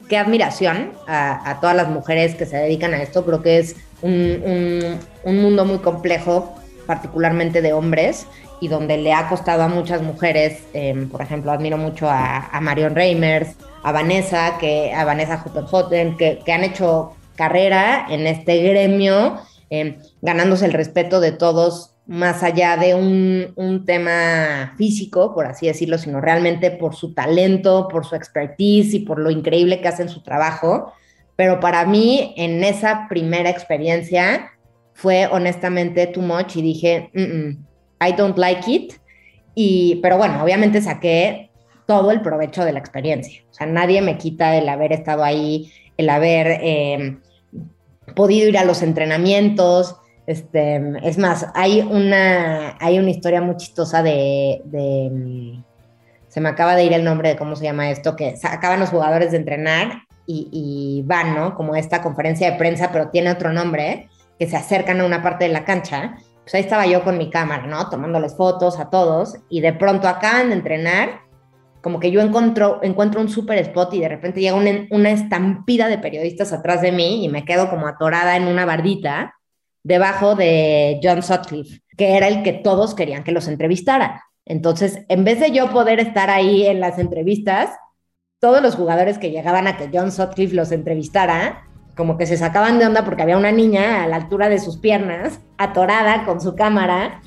qué 0.09 0.17
admiración 0.17 0.91
a, 1.07 1.59
todas 1.61 1.75
las 1.75 1.89
mujeres 1.89 2.35
que 2.35 2.45
se 2.45 2.57
dedican 2.57 2.93
a 2.93 3.01
esto. 3.01 3.25
Creo 3.25 3.43
que 3.43 3.59
es 3.59 3.75
un, 4.01 4.97
un 5.23 5.41
mundo 5.41 5.65
muy 5.65 5.77
complejo, 5.79 6.55
particularmente 6.87 7.61
de 7.61 7.73
hombres 7.73 8.25
y 8.63 8.69
donde 8.69 8.97
le 8.97 9.11
ha 9.11 9.27
costado 9.27 9.61
a 9.63 9.67
muchas 9.67 10.01
mujeres, 10.01 10.63
em, 10.73 11.09
por 11.09 11.21
ejemplo, 11.21 11.51
admiro 11.51 11.77
mucho 11.77 12.07
a, 12.09 12.57
Marion 12.61 12.95
Reimers, 12.95 13.57
a 13.83 13.91
Vanessa, 13.91 14.57
que, 14.57 14.93
a 14.93 15.03
Vanessa 15.03 15.43
Huttenhotten, 15.45 16.15
que, 16.15 16.39
que 16.45 16.53
han 16.53 16.63
hecho 16.63 17.11
carrera 17.35 18.05
en 18.09 18.25
este 18.25 18.63
gremio, 18.63 19.37
em, 19.69 19.97
ganándose 20.21 20.65
el 20.65 20.71
respeto 20.71 21.19
de 21.19 21.33
todos, 21.33 21.93
más 22.05 22.41
allá 22.41 22.77
de 22.77 22.95
un, 22.95 23.51
un, 23.57 23.83
tema 23.83 24.73
físico, 24.77 25.33
por 25.33 25.45
así 25.45 25.67
decirlo, 25.67 25.97
sino 25.97 26.21
realmente 26.21 26.71
por 26.71 26.95
su 26.95 27.13
talento, 27.13 27.89
por 27.89 28.05
su 28.05 28.15
expertise 28.15 28.93
y 28.93 28.99
por 28.99 29.19
lo 29.19 29.29
increíble 29.29 29.81
que 29.81 29.89
hacen 29.89 30.07
su 30.07 30.23
trabajo. 30.23 30.93
Pero 31.35 31.59
para 31.59 31.85
mí, 31.85 32.33
en 32.37 32.63
esa 32.63 33.07
primera 33.09 33.49
experiencia, 33.49 34.51
fue 34.93 35.27
honestamente 35.29 36.07
too 36.07 36.21
much 36.21 36.55
y 36.55 36.61
dije, 36.61 37.09
mm, 37.13 37.21
mm, 37.21 37.65
I 38.01 38.13
don't 38.13 38.37
like 38.37 38.69
it. 38.71 38.93
Y, 39.55 39.99
pero 40.01 40.17
bueno, 40.17 40.43
obviamente 40.43 40.81
saqué 40.81 41.49
todo 41.85 42.11
el 42.11 42.21
provecho 42.21 42.65
de 42.65 42.73
la 42.73 42.79
experiencia. 42.79 43.43
O 43.51 43.53
sea, 43.53 43.67
nadie 43.67 44.01
me 44.01 44.17
quita 44.17 44.55
el 44.55 44.67
haber 44.69 44.93
estado 44.93 45.23
ahí, 45.23 45.71
el 45.97 46.09
haber 46.09 46.59
eh, 46.61 47.17
podido 48.15 48.49
ir 48.49 48.57
a 48.57 48.65
los 48.65 48.81
entrenamientos. 48.81 49.97
Este, 50.25 50.81
es 51.03 51.17
más, 51.17 51.47
hay 51.53 51.81
una, 51.81 52.77
hay 52.79 52.97
una 52.97 53.09
historia 53.09 53.41
muy 53.41 53.57
chistosa 53.57 54.01
de, 54.01 54.61
se 56.29 56.41
me 56.41 56.49
acaba 56.49 56.75
de 56.75 56.85
ir 56.85 56.93
el 56.93 57.03
nombre 57.03 57.29
de 57.29 57.35
cómo 57.35 57.55
se 57.55 57.65
llama 57.65 57.91
esto, 57.91 58.15
que 58.15 58.35
acaban 58.43 58.79
los 58.79 58.89
jugadores 58.89 59.31
de 59.31 59.37
entrenar 59.37 60.03
y, 60.25 60.47
y 60.51 61.03
van, 61.05 61.35
¿no? 61.35 61.55
Como 61.55 61.75
esta 61.75 62.01
conferencia 62.01 62.51
de 62.51 62.57
prensa, 62.57 62.89
pero 62.91 63.09
tiene 63.09 63.31
otro 63.31 63.51
nombre 63.51 64.07
que 64.39 64.47
se 64.47 64.55
acercan 64.55 65.01
a 65.01 65.05
una 65.05 65.21
parte 65.21 65.45
de 65.45 65.51
la 65.51 65.65
cancha, 65.65 66.17
pues 66.43 66.55
ahí 66.55 66.61
estaba 66.61 66.85
yo 66.85 67.03
con 67.03 67.17
mi 67.17 67.29
cámara, 67.29 67.65
¿no? 67.67 67.89
Tomándoles 67.89 68.35
fotos 68.35 68.79
a 68.79 68.89
todos 68.89 69.35
y 69.49 69.61
de 69.61 69.73
pronto 69.73 70.07
acaban 70.07 70.49
de 70.49 70.55
entrenar, 70.55 71.21
como 71.81 71.99
que 71.99 72.11
yo 72.11 72.21
encuentro, 72.21 72.79
encuentro 72.83 73.21
un 73.21 73.29
super 73.29 73.57
spot 73.59 73.93
y 73.93 73.99
de 74.01 74.09
repente 74.09 74.41
llega 74.41 74.55
una, 74.55 74.87
una 74.91 75.11
estampida 75.11 75.87
de 75.87 75.97
periodistas 75.97 76.53
atrás 76.53 76.81
de 76.81 76.91
mí 76.91 77.23
y 77.23 77.29
me 77.29 77.45
quedo 77.45 77.69
como 77.69 77.87
atorada 77.87 78.35
en 78.35 78.47
una 78.47 78.65
bardita 78.65 79.35
debajo 79.83 80.35
de 80.35 80.99
John 81.03 81.23
Sutcliffe, 81.23 81.81
que 81.97 82.15
era 82.15 82.27
el 82.27 82.43
que 82.43 82.53
todos 82.53 82.95
querían 82.95 83.23
que 83.23 83.31
los 83.31 83.47
entrevistara. 83.47 84.23
Entonces, 84.45 84.99
en 85.09 85.23
vez 85.23 85.39
de 85.39 85.51
yo 85.51 85.71
poder 85.71 85.99
estar 85.99 86.29
ahí 86.29 86.65
en 86.65 86.79
las 86.79 86.99
entrevistas, 86.99 87.69
todos 88.39 88.61
los 88.61 88.75
jugadores 88.75 89.17
que 89.17 89.31
llegaban 89.31 89.67
a 89.67 89.77
que 89.77 89.89
John 89.93 90.11
Sutcliffe 90.11 90.55
los 90.55 90.71
entrevistara, 90.71 91.65
como 91.95 92.17
que 92.17 92.25
se 92.25 92.37
sacaban 92.37 92.79
de 92.79 92.85
onda 92.85 93.05
porque 93.05 93.21
había 93.21 93.37
una 93.37 93.51
niña 93.51 94.03
a 94.03 94.07
la 94.07 94.15
altura 94.17 94.49
de 94.49 94.59
sus 94.59 94.77
piernas, 94.77 95.39
atorada 95.57 96.25
con 96.25 96.41
su 96.41 96.55
cámara. 96.55 97.21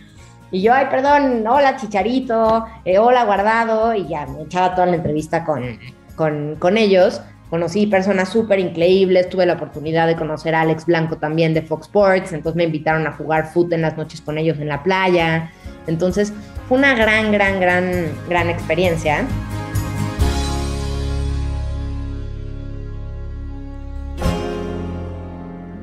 Y 0.51 0.63
yo, 0.63 0.73
ay, 0.75 0.87
perdón, 0.91 1.45
hola 1.47 1.77
Chicharito, 1.77 2.67
eh, 2.85 2.99
hola 2.99 3.25
Guardado, 3.25 3.95
y 3.95 4.07
ya 4.09 4.27
me 4.27 4.43
echaba 4.43 4.75
toda 4.75 4.87
la 4.87 4.97
entrevista 4.97 5.45
con, 5.45 5.79
con, 6.15 6.57
con 6.57 6.79
ellos. 6.79 7.21
Conocí 7.51 7.87
personas 7.87 8.29
súper 8.29 8.59
increíbles, 8.59 9.29
tuve 9.29 9.47
la 9.47 9.53
oportunidad 9.53 10.09
de 10.09 10.17
conocer 10.17 10.55
a 10.57 10.63
Alex 10.63 10.87
Blanco 10.87 11.17
también 11.17 11.55
de 11.55 11.63
Fox 11.63 11.87
Sports, 11.87 12.33
entonces 12.33 12.57
me 12.57 12.65
invitaron 12.65 13.07
a 13.07 13.13
jugar 13.13 13.53
foot 13.53 13.73
en 13.73 13.83
las 13.83 13.97
noches 13.97 14.21
con 14.21 14.37
ellos 14.37 14.59
en 14.59 14.69
la 14.69 14.83
playa. 14.83 15.53
Entonces 15.87 16.33
fue 16.69 16.79
una 16.79 16.95
gran, 16.97 17.31
gran, 17.31 17.61
gran, 17.61 18.07
gran 18.29 18.51
experiencia. 18.51 19.25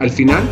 Al 0.03 0.09
final, 0.09 0.43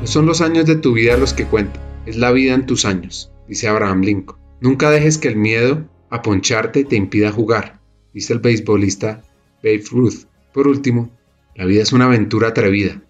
no 0.00 0.06
son 0.06 0.24
los 0.24 0.40
años 0.40 0.64
de 0.64 0.76
tu 0.76 0.94
vida 0.94 1.18
los 1.18 1.34
que 1.34 1.44
cuentan, 1.44 1.82
es 2.06 2.16
la 2.16 2.30
vida 2.30 2.54
en 2.54 2.64
tus 2.64 2.86
años, 2.86 3.30
dice 3.46 3.68
Abraham 3.68 4.00
Lincoln. 4.00 4.38
Nunca 4.62 4.88
dejes 4.88 5.18
que 5.18 5.28
el 5.28 5.36
miedo 5.36 5.84
a 6.08 6.22
poncharte 6.22 6.84
te 6.84 6.96
impida 6.96 7.30
jugar, 7.30 7.80
dice 8.14 8.32
el 8.32 8.38
beisbolista 8.38 9.20
Babe 9.62 9.84
Ruth. 9.90 10.24
Por 10.54 10.68
último, 10.68 11.10
la 11.54 11.66
vida 11.66 11.82
es 11.82 11.92
una 11.92 12.06
aventura 12.06 12.48
atrevida, 12.48 13.02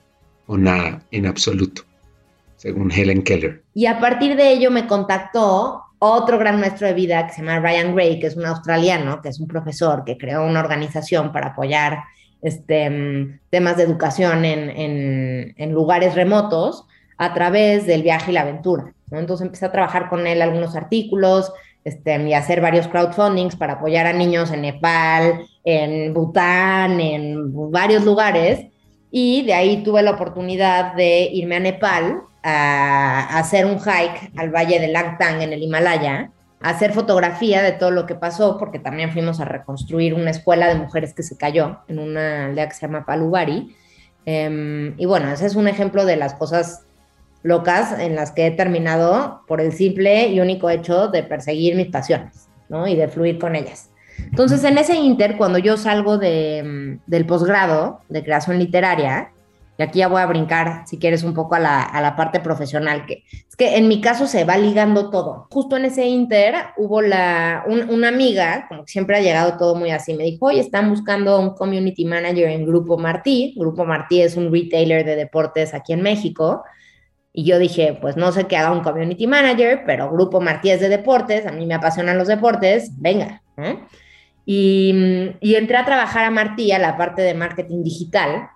o 0.48 0.59
nada 0.59 1.00
en 1.12 1.26
absoluto, 1.26 1.83
según 2.57 2.90
Helen 2.90 3.22
Keller. 3.22 3.62
Y 3.72 3.87
a 3.87 4.00
partir 4.00 4.35
de 4.35 4.50
ello 4.50 4.72
me 4.72 4.88
contactó 4.88 5.80
otro 6.00 6.40
gran 6.40 6.59
maestro 6.59 6.88
de 6.88 6.94
vida 6.94 7.24
que 7.28 7.35
se 7.35 7.42
llama 7.42 7.61
Ryan 7.61 7.94
Gray, 7.94 8.18
que 8.18 8.26
es 8.26 8.37
un 8.37 8.46
australiano, 8.46 9.22
que 9.22 9.28
es 9.28 9.38
un 9.38 9.46
profesor 9.46 10.02
que 10.04 10.18
creó 10.18 10.44
una 10.44 10.59
organización 10.59 11.30
para 11.30 11.50
apoyar 11.50 11.98
este, 12.44 13.40
temas 13.48 13.78
de 13.78 13.83
educación 13.83 14.44
en, 14.44 15.72
lugares 15.72 16.14
remotos 16.14 16.85
a 17.16 17.33
través 17.33 17.87
del 17.87 18.02
viaje 18.02 18.30
y 18.30 18.35
la 18.35 18.42
aventura. 18.42 18.92
Entonces 19.11 19.46
empecé 19.46 19.64
a 19.66 19.72
trabajar 19.72 20.11
con 20.11 20.26
él 20.26 20.42
algunos 20.42 20.76
artículos 20.76 21.52
este, 21.85 22.22
y 22.22 22.35
hacer 22.35 22.61
varios 22.61 22.87
crowdfundings 22.87 23.57
para 23.57 23.74
apoyar 23.74 24.07
a 24.07 24.12
niños 24.12 24.52
en 24.52 24.61
Nepal, 24.61 25.46
en 25.64 26.12
Bután, 26.12 27.00
en 27.00 27.70
varios 27.72 28.04
lugares. 28.04 28.66
Y 29.11 29.42
de 29.46 29.54
ahí 29.54 29.83
tuve 29.83 30.02
la 30.02 30.11
oportunidad 30.11 30.94
de 30.94 31.30
irme 31.33 31.57
a 31.57 31.61
Nepal 31.61 32.22
a, 32.42 33.38
hacer 33.38 33.64
un 33.64 33.78
hike 33.78 34.33
al 34.37 34.50
valle 34.50 34.80
de 34.80 34.88
Langtang 34.88 35.40
en 35.40 35.54
el 35.54 35.62
Himalaya, 35.62 36.30
a 36.43 36.43
hacer 36.64 36.94
fotografía 36.94 37.62
de 37.62 37.72
todo 37.72 37.90
lo 37.90 38.07
que 38.07 38.14
pasó, 38.14 38.57
porque 38.57 38.79
también 38.79 39.12
fuimos 39.12 39.38
a 39.38 39.44
reconstruir 39.44 40.14
una 40.14 40.31
escuela 40.31 40.66
de 40.66 40.77
mujeres 40.77 41.12
que 41.12 41.22
se 41.22 41.37
cayó 41.37 41.81
en 41.88 41.98
una 41.98 42.46
aldea 42.46 42.66
que 42.66 42.74
se 42.74 42.87
llama 42.87 43.05
Palubari. 43.05 43.77
Em, 44.24 44.94
y 44.98 45.05
bueno, 45.05 45.31
ese 45.31 45.44
es 45.44 45.57
un 45.57 45.68
ejemplo 45.68 46.07
de 46.07 46.16
las 46.16 46.33
cosas 46.33 46.87
locas 47.42 47.98
en 48.00 48.16
las 48.16 48.33
que 48.33 48.46
he 48.46 48.50
terminado 48.50 49.42
por 49.46 49.61
el 49.61 49.74
simple 49.74 50.29
y 50.29 50.40
único 50.40 50.70
hecho 50.70 51.09
de 51.09 51.22
perseguir 51.22 51.77
mis 51.77 51.88
pasiones, 51.88 52.48
¿no? 52.70 52.87
Y 52.87 52.96
de 52.96 53.09
fluir 53.09 53.38
con 53.38 53.57
ellas. 53.57 53.90
Entonces, 54.16 54.64
en 54.64 54.79
ese 54.79 54.96
inter, 54.96 55.37
cuando 55.37 55.59
yo 55.59 55.77
salgo 55.77 56.16
de, 56.16 56.98
del 57.07 57.27
posgrado 57.27 58.00
de 58.09 58.24
creación 58.24 58.59
literaria, 58.59 59.34
y 59.76 59.82
aquí 59.82 59.98
ya 59.98 60.08
voy 60.08 60.20
a 60.20 60.26
brincar, 60.26 60.84
si 60.87 60.98
quieres, 60.98 61.24
un 61.24 61.34
poco 61.34 61.56
a 61.56 61.58
la, 61.58 61.82
a 61.82 62.00
la, 62.00 62.14
parte 62.14 62.38
profesional, 62.38 63.06
que 63.06 63.24
es 63.48 63.56
que 63.56 63.76
en 63.76 63.88
mi 63.88 64.00
caso 64.00 64.28
se 64.28 64.44
va 64.44 64.56
ligando 64.56 65.10
todo. 65.10 65.48
Justo 65.50 65.76
en 65.76 65.87
ese 65.87 66.06
inter 66.06 66.54
hubo 66.76 67.02
la, 67.02 67.64
una 67.66 68.08
amiga, 68.08 68.66
como 68.68 68.84
que 68.84 68.92
siempre 68.92 69.16
ha 69.16 69.20
llegado 69.20 69.56
todo 69.56 69.74
muy 69.74 69.90
así, 69.90 70.14
me 70.14 70.22
dijo, 70.22 70.46
oye, 70.46 70.60
están 70.60 70.90
buscando 70.90 71.40
un 71.40 71.54
community 71.54 72.04
manager 72.04 72.50
en 72.50 72.66
Grupo 72.66 72.98
Martí. 72.98 73.52
Grupo 73.56 73.84
Martí 73.84 74.22
es 74.22 74.37
un 74.37 74.52
retailer 74.52 75.04
de 75.04 75.16
deportes 75.16 75.74
aquí 75.74 75.92
en 75.92 76.02
México. 76.02 76.62
Y 77.32 77.44
yo 77.44 77.58
dije, 77.58 77.98
pues 78.00 78.16
no 78.16 78.30
sé 78.30 78.44
qué 78.44 78.56
haga 78.56 78.70
un 78.70 78.84
community 78.84 79.26
manager, 79.26 79.82
pero 79.84 80.08
Grupo 80.08 80.40
Martí 80.40 80.70
es 80.70 80.78
de 80.78 80.88
deportes, 80.88 81.46
a 81.46 81.52
mí 81.52 81.66
me 81.66 81.74
apasionan 81.74 82.16
los 82.16 82.28
deportes, 82.28 82.92
venga. 83.00 83.42
Y, 84.46 85.34
y, 85.40 85.56
entré 85.56 85.76
a 85.78 85.84
trabajar 85.84 86.26
a 86.26 86.30
Martí, 86.30 86.70
a 86.70 86.78
la 86.78 86.96
parte 86.96 87.22
de 87.22 87.34
marketing 87.34 87.82
digital, 87.82 88.50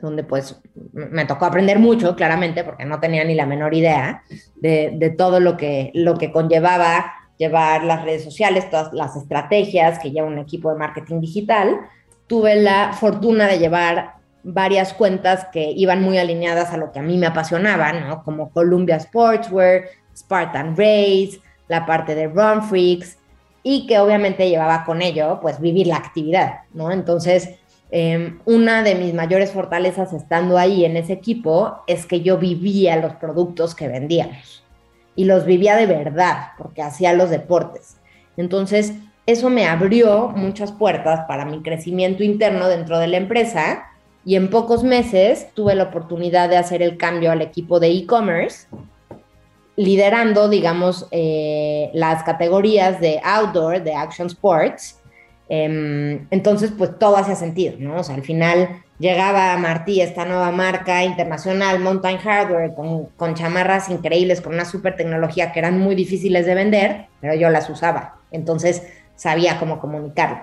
donde 0.00 0.24
pues 0.24 0.60
me 0.92 1.24
tocó 1.24 1.46
aprender 1.46 1.78
mucho, 1.78 2.14
claramente, 2.14 2.64
porque 2.64 2.84
no 2.84 3.00
tenía 3.00 3.24
ni 3.24 3.34
la 3.34 3.46
menor 3.46 3.74
idea 3.74 4.22
de, 4.56 5.14
todo 5.16 5.40
lo 5.40 5.56
que, 5.56 5.90
lo 5.94 6.16
que 6.16 6.30
conllevaba 6.30 7.12
llevar 7.38 7.84
las 7.84 8.04
redes 8.04 8.24
sociales, 8.24 8.70
todas 8.70 8.92
las 8.92 9.16
estrategias 9.16 9.98
que 9.98 10.10
lleva 10.10 10.26
un 10.26 10.38
equipo 10.38 10.70
de 10.70 10.78
marketing 10.78 11.20
digital. 11.20 11.80
Tuve 12.26 12.56
la 12.56 12.92
fortuna 12.92 13.46
de 13.46 13.58
llevar 13.58 14.14
varias 14.42 14.92
cuentas 14.92 15.46
que 15.52 15.72
iban 15.74 16.02
muy 16.02 16.18
alineadas 16.18 16.72
a 16.72 16.76
lo 16.76 16.92
que 16.92 16.98
a 16.98 17.02
mí 17.02 17.16
me 17.16 17.26
apasionaba, 17.26 17.92
¿no? 17.92 18.22
Como 18.22 18.50
Columbia 18.50 19.00
Sportswear, 19.00 19.84
Spartan 20.16 20.76
Race, 20.76 21.40
la 21.68 21.86
parte 21.86 22.14
de 22.14 22.28
Run 22.28 22.62
Freaks, 22.62 23.18
y 23.62 23.86
que 23.86 23.98
obviamente 23.98 24.48
llevaba 24.48 24.84
con 24.84 25.00
ello, 25.00 25.38
pues, 25.40 25.58
vivir 25.60 25.86
la 25.86 25.96
actividad, 25.96 26.60
¿no? 26.74 26.92
Entonces, 26.92 27.58
em, 27.96 28.40
una 28.44 28.82
de 28.82 28.96
mis 28.96 29.14
mayores 29.14 29.52
fortalezas 29.52 30.12
estando 30.12 30.58
ahí 30.58 30.84
en 30.84 30.96
ese 30.96 31.12
equipo 31.12 31.78
es 31.86 32.06
que 32.06 32.22
yo 32.22 32.38
vivía 32.38 32.96
los 32.96 33.12
productos 33.14 33.76
que 33.76 33.86
vendíamos 33.86 34.64
y 35.14 35.26
los 35.26 35.44
vivía 35.44 35.76
de 35.76 35.86
verdad, 35.86 36.48
porque 36.58 36.82
hacía 36.82 37.12
los 37.12 37.30
deportes. 37.30 37.98
Entonces, 38.36 38.94
eso 39.26 39.48
me 39.48 39.66
abrió 39.66 40.28
muchas 40.34 40.72
puertas 40.72 41.20
para 41.28 41.44
mi 41.44 41.62
crecimiento 41.62 42.24
interno 42.24 42.66
dentro 42.66 42.98
de 42.98 43.06
la 43.06 43.16
empresa 43.16 43.84
y 44.24 44.36
en 44.36 44.50
pocos 44.50 44.82
meses 44.82 45.46
tuve 45.54 45.74
la 45.74 45.84
oportunidad 45.84 46.48
de 46.48 46.56
hacer 46.56 46.82
el 46.82 46.96
cambio 46.96 47.30
al 47.30 47.42
equipo 47.42 47.78
de 47.78 47.92
e-commerce, 47.92 48.66
liderando, 49.76 50.48
digamos, 50.48 51.06
eh, 51.10 51.90
las 51.94 52.22
categorías 52.22 53.00
de 53.00 53.20
outdoor, 53.22 53.82
de 53.82 53.94
action 53.94 54.26
sports. 54.26 55.00
Em, 55.48 56.26
entonces, 56.30 56.72
pues 56.76 56.98
todo 56.98 57.16
hacía 57.16 57.34
sentido, 57.34 57.76
¿no? 57.78 57.96
O 57.96 58.04
sea, 58.04 58.14
al 58.14 58.22
final 58.22 58.82
llegaba 58.98 59.56
Martí, 59.58 60.00
esta 60.00 60.24
nueva 60.24 60.50
marca 60.50 61.04
internacional, 61.04 61.80
Mountain 61.80 62.18
Hardware, 62.18 62.74
con, 62.74 63.06
con 63.16 63.34
chamarras 63.34 63.90
increíbles, 63.90 64.40
con 64.40 64.54
una 64.54 64.64
super 64.64 64.96
tecnología 64.96 65.52
que 65.52 65.58
eran 65.58 65.78
muy 65.78 65.94
difíciles 65.94 66.46
de 66.46 66.54
vender, 66.54 67.06
pero 67.20 67.34
yo 67.34 67.50
las 67.50 67.68
usaba. 67.68 68.16
Entonces, 68.30 68.82
sabía 69.16 69.58
cómo 69.58 69.80
comunicarlo. 69.80 70.38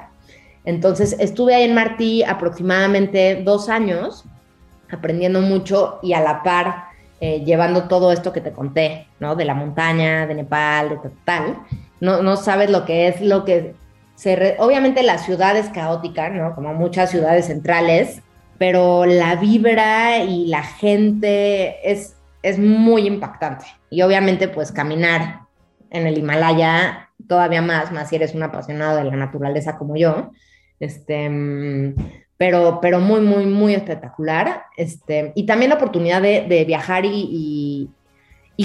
Entonces 0.63 1.15
estuve 1.19 1.55
ahí 1.55 1.63
en 1.63 1.73
Martí 1.73 2.23
aproximadamente 2.23 3.41
dos 3.43 3.69
años, 3.69 4.25
aprendiendo 4.91 5.41
mucho 5.41 5.99
y 6.03 6.13
a 6.13 6.21
la 6.21 6.43
par 6.43 6.91
eh, 7.19 7.43
llevando 7.45 7.87
todo 7.87 8.11
esto 8.11 8.33
que 8.33 8.41
te 8.41 8.51
conté, 8.51 9.07
¿no? 9.19 9.35
De 9.35 9.45
la 9.45 9.53
montaña, 9.53 10.25
de 10.27 10.35
Nepal, 10.35 10.89
de 10.89 10.97
tal. 11.23 11.59
No, 11.99 12.21
no 12.21 12.35
sabes 12.35 12.69
lo 12.69 12.85
que 12.85 13.07
es 13.07 13.21
lo 13.21 13.45
que 13.45 13.75
Obviamente 14.59 15.03
la 15.03 15.17
ciudad 15.17 15.57
es 15.57 15.69
caótica, 15.69 16.29
¿no? 16.29 16.53
Como 16.53 16.73
muchas 16.73 17.09
ciudades 17.09 17.47
centrales, 17.47 18.21
pero 18.57 19.05
la 19.05 19.35
vibra 19.35 20.23
y 20.23 20.47
la 20.47 20.63
gente 20.63 21.91
es, 21.91 22.15
es 22.43 22.59
muy 22.59 23.07
impactante. 23.07 23.65
Y 23.89 24.03
obviamente 24.03 24.47
pues 24.47 24.71
caminar 24.71 25.41
en 25.89 26.07
el 26.07 26.17
Himalaya 26.17 27.09
todavía 27.27 27.61
más, 27.61 27.91
más 27.91 28.09
si 28.09 28.15
eres 28.15 28.35
un 28.35 28.43
apasionado 28.43 28.97
de 28.97 29.05
la 29.05 29.15
naturaleza 29.15 29.77
como 29.77 29.95
yo, 29.95 30.31
este, 30.79 31.29
pero, 32.37 32.79
pero 32.81 32.99
muy, 32.99 33.21
muy, 33.21 33.45
muy 33.45 33.75
espectacular. 33.75 34.63
Este, 34.75 35.31
y 35.35 35.45
también 35.45 35.69
la 35.69 35.75
oportunidad 35.75 36.21
de, 36.21 36.65
viajar 36.65 37.05
y, 37.05 37.09
y, 37.13 37.89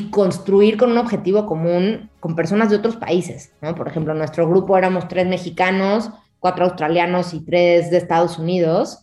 construir 0.05 0.77
con 0.77 0.93
un 0.93 0.99
objetivo 0.99 1.47
común 1.47 2.11
con 2.21 2.35
personas 2.35 2.71
de 2.71 2.77
otros 2.77 2.97
países. 2.97 3.53
Por 3.77 3.89
ejemplo, 3.89 4.13
en 4.13 4.19
nuestro 4.19 4.49
grupo 4.49 4.77
éramos 4.77 5.09
tres 5.09 5.27
mexicanos, 5.27 6.11
cuatro 6.39 6.65
australianos 6.65 7.35
y 7.35 7.41
tres 7.41 7.91
de 7.91 7.99
Estados 7.99 8.39
Unidos. 8.39 9.01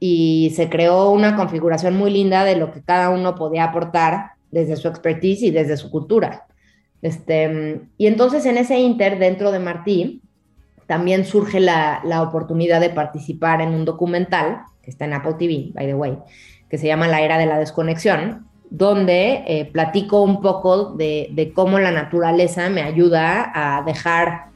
Y 0.00 0.52
se 0.56 0.68
creó 0.68 1.10
una 1.10 1.36
configuración 1.36 1.96
muy 1.96 2.10
linda 2.10 2.44
de 2.44 2.56
lo 2.56 2.72
que 2.72 2.82
cada 2.82 3.10
uno 3.10 3.34
podía 3.34 3.64
aportar 3.64 4.32
desde 4.50 4.76
su 4.76 4.88
expertise 4.88 5.42
y 5.42 5.50
desde 5.50 5.76
su 5.76 5.90
cultura. 5.90 6.46
Este, 7.02 7.82
y 7.98 8.06
entonces 8.06 8.46
en 8.46 8.56
ese 8.56 8.78
inter, 8.78 9.18
dentro 9.18 9.52
de 9.52 9.58
Martí, 9.58 10.22
también 10.86 11.24
surge 11.24 11.60
la, 11.60 12.02
oportunidad 12.22 12.80
de 12.80 12.90
participar 12.90 13.60
en 13.60 13.70
un 13.74 13.84
documental 13.84 14.62
que 14.82 14.90
está 14.90 15.04
en 15.04 15.14
Apple 15.14 15.34
TV, 15.38 15.70
by 15.74 15.86
the 15.86 15.94
way, 15.94 16.18
que 16.68 16.78
se 16.78 16.86
llama 16.86 17.08
La 17.08 17.22
Era 17.22 17.38
de 17.38 17.46
la 17.46 17.58
Desconexión, 17.58 18.46
donde 18.70 19.44
eh, 19.46 19.66
platico 19.66 20.22
un 20.22 20.40
poco 20.40 20.94
de, 20.94 21.52
cómo 21.54 21.78
la 21.78 21.90
naturaleza 21.90 22.68
me 22.70 22.82
ayuda 22.82 23.52
a 23.54 23.82
dejar 23.82 24.46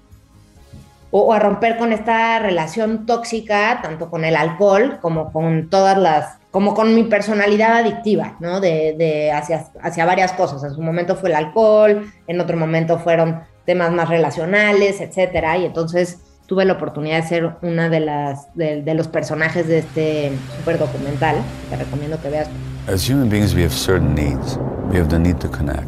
o, 1.11 1.33
a 1.33 1.39
romper 1.39 1.79
con 1.79 1.93
esta 1.93 2.39
relación 2.39 3.07
tóxica, 3.07 3.81
tanto 3.83 4.11
con 4.11 4.25
el 4.25 4.37
alcohol 4.37 4.99
como 5.01 5.33
con 5.33 5.71
todas 5.71 5.97
las, 5.97 6.39
como 6.51 6.75
con 6.75 6.95
mi 6.95 7.05
personalidad 7.05 7.79
adictiva, 7.79 8.37
¿no? 8.41 8.61
De, 8.61 8.95
de 8.99 9.33
hacia, 9.33 9.67
hacia 9.83 10.05
varias 10.05 10.33
cosas. 10.33 10.63
En 10.65 10.75
su 10.75 10.83
momento 10.83 11.17
fue 11.17 11.31
el 11.31 11.37
alcohol, 11.37 12.11
en 12.27 12.41
otro 12.41 12.57
momento 12.57 12.99
fueron 12.99 13.43
temas 13.65 13.91
más 13.93 14.09
relacionales, 14.09 15.01
etcétera. 15.01 15.57
Y 15.59 15.67
entonces 15.67 16.28
tuve 16.49 16.64
la 16.64 16.72
oportunidad 16.72 17.22
de 17.22 17.28
ser 17.28 17.51
una 17.61 17.90
de 17.90 18.01
las 18.01 18.49
de, 18.55 18.82
de 18.82 18.94
los 18.94 19.07
personajes 19.07 19.68
de 19.68 19.78
este 19.78 20.32
super 20.57 20.78
documental. 20.78 21.36
Te 21.68 21.76
recomiendo 21.76 22.20
que 22.20 22.30
veas. 22.30 22.49
As 22.88 23.09
human 23.09 23.28
beings, 23.28 23.55
we 23.55 23.62
have 23.62 23.72
certain 23.72 24.14
needs. 24.14 24.59
We 24.90 24.96
have 24.96 25.11
the 25.11 25.18
need 25.18 25.38
to 25.40 25.49
connect. 25.49 25.86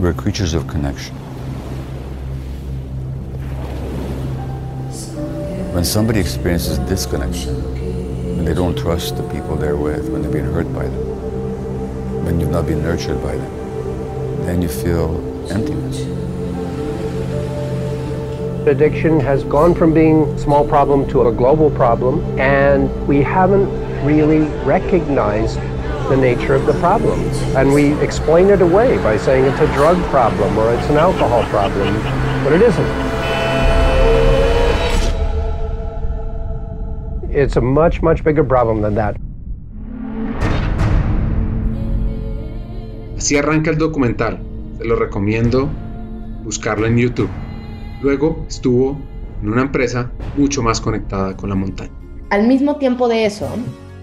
We're 0.00 0.12
creatures 0.12 0.52
of 0.52 0.66
connection. 0.66 1.14
When 5.72 5.84
somebody 5.84 6.18
experiences 6.18 6.80
disconnection, 6.88 7.54
when 8.36 8.44
they 8.44 8.54
don't 8.54 8.76
trust 8.76 9.16
the 9.16 9.22
people 9.28 9.56
they're 9.56 9.76
with, 9.76 10.08
when 10.08 10.22
they've 10.22 10.32
been 10.32 10.52
hurt 10.52 10.72
by 10.74 10.84
them, 10.84 12.24
when 12.24 12.40
you've 12.40 12.50
not 12.50 12.66
been 12.66 12.82
nurtured 12.82 13.22
by 13.22 13.36
them, 13.36 14.44
then 14.44 14.60
you 14.60 14.68
feel 14.68 15.14
emptiness. 15.52 16.23
Addiction 18.66 19.20
has 19.20 19.44
gone 19.44 19.74
from 19.74 19.92
being 19.92 20.22
a 20.22 20.38
small 20.38 20.66
problem 20.66 21.06
to 21.10 21.28
a 21.28 21.32
global 21.32 21.70
problem, 21.70 22.24
and 22.40 22.88
we 23.06 23.20
haven't 23.20 23.68
really 24.06 24.40
recognized 24.64 25.60
the 26.08 26.16
nature 26.16 26.54
of 26.54 26.64
the 26.64 26.72
problem. 26.80 27.20
And 27.56 27.74
we 27.74 27.92
explain 28.02 28.48
it 28.48 28.62
away 28.62 28.96
by 29.04 29.18
saying 29.18 29.44
it's 29.44 29.60
a 29.60 29.66
drug 29.74 30.02
problem 30.04 30.56
or 30.56 30.72
it's 30.72 30.88
an 30.88 30.96
alcohol 30.96 31.44
problem, 31.50 31.92
but 32.42 32.54
it 32.54 32.62
isn't. 32.62 32.88
It's 37.30 37.56
a 37.56 37.60
much, 37.60 38.00
much 38.00 38.24
bigger 38.24 38.44
problem 38.44 38.80
than 38.80 38.94
that. 38.94 39.16
Así 43.18 43.36
arranca 43.36 43.70
el 43.70 43.76
documental. 43.76 44.38
Se 44.78 44.84
lo 44.84 44.96
recomiendo 44.96 45.68
buscarlo 46.44 46.86
en 46.86 46.96
YouTube. 46.96 47.43
Luego 48.04 48.44
estuvo 48.46 48.98
en 49.40 49.48
una 49.48 49.62
empresa 49.62 50.10
mucho 50.36 50.62
más 50.62 50.78
conectada 50.78 51.34
con 51.34 51.48
la 51.48 51.54
montaña. 51.54 51.90
Al 52.28 52.46
mismo 52.46 52.76
tiempo 52.76 53.08
de 53.08 53.24
eso, 53.24 53.48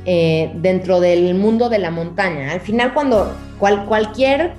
eh, 0.05 0.51
dentro 0.55 0.99
del 0.99 1.35
mundo 1.35 1.69
de 1.69 1.77
la 1.77 1.91
montaña, 1.91 2.51
al 2.51 2.61
final 2.61 2.95
cuando 2.95 3.31
cualquier 3.59 4.55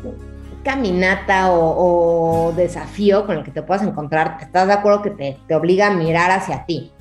caminata 0.63 1.51
o, 1.51 2.53
desafío 2.57 3.27
con 3.27 3.39
el 3.39 3.43
que 3.43 3.51
te 3.51 3.63
puedas 3.63 3.83
encontrar, 3.83 4.39
estás 4.41 4.69
de 4.69 4.75
acuerdo 4.75 5.03
que 5.03 5.11
te, 5.11 5.37
te, 5.49 5.55
obliga 5.57 5.89
a 5.89 5.91
mirar 5.91 6.31
hacia 6.31 6.65
ti. 6.65 6.93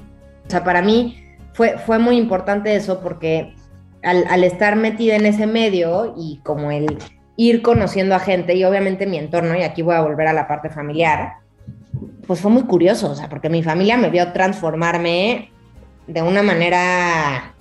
O 0.48 0.50
sea, 0.50 0.64
para 0.64 0.82
mí 0.82 1.24
fue, 1.54 1.78
fue 1.78 2.00
muy 2.00 2.18
importante 2.18 2.76
eso 2.76 3.02
porque 3.02 3.54
al, 4.02 4.26
al 4.28 4.44
estar 4.44 4.78
metida 4.78 5.16
en 5.16 5.28
ese 5.28 5.46
medio 5.46 6.16
y 6.18 6.40
como 6.44 6.72
el 6.72 6.98
ir 7.36 7.62
conociendo 7.62 8.16
a 8.16 8.20
gente 8.20 8.56
y 8.56 8.64
obviamente 8.64 9.06
mi 9.06 9.20
entorno, 9.20 9.56
y 9.56 9.62
aquí 9.62 9.84
voy 9.84 9.94
a 9.94 10.02
volver 10.02 10.26
a 10.26 10.34
la 10.34 10.48
parte 10.48 10.72
familiar, 10.72 11.41
pues 12.26 12.40
fue 12.40 12.52
muy 12.52 12.64
curioso, 12.64 13.12
o 13.12 13.16
sea, 13.16 13.30
porque 13.30 13.50
mi 13.50 13.64
familia 13.64 13.98
me 13.98 14.10
vio 14.10 14.32
transformarme 14.32 15.52
de 16.08 16.22
una 16.22 16.44
manera 16.44 17.54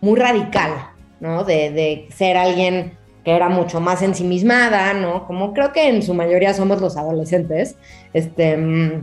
muy 0.00 0.18
radical, 0.18 0.72
¿no? 1.20 1.44
De, 1.44 2.08
ser 2.14 2.36
alguien 2.36 2.96
que 3.24 3.32
era 3.34 3.48
mucho 3.48 3.80
más 3.80 4.02
ensimismada, 4.02 4.92
¿no? 4.94 5.26
Como 5.26 5.52
creo 5.52 5.72
que 5.72 5.88
en 5.88 6.02
su 6.02 6.14
mayoría 6.14 6.54
somos 6.54 6.80
los 6.80 6.96
adolescentes, 6.96 7.76
este, 8.12 9.02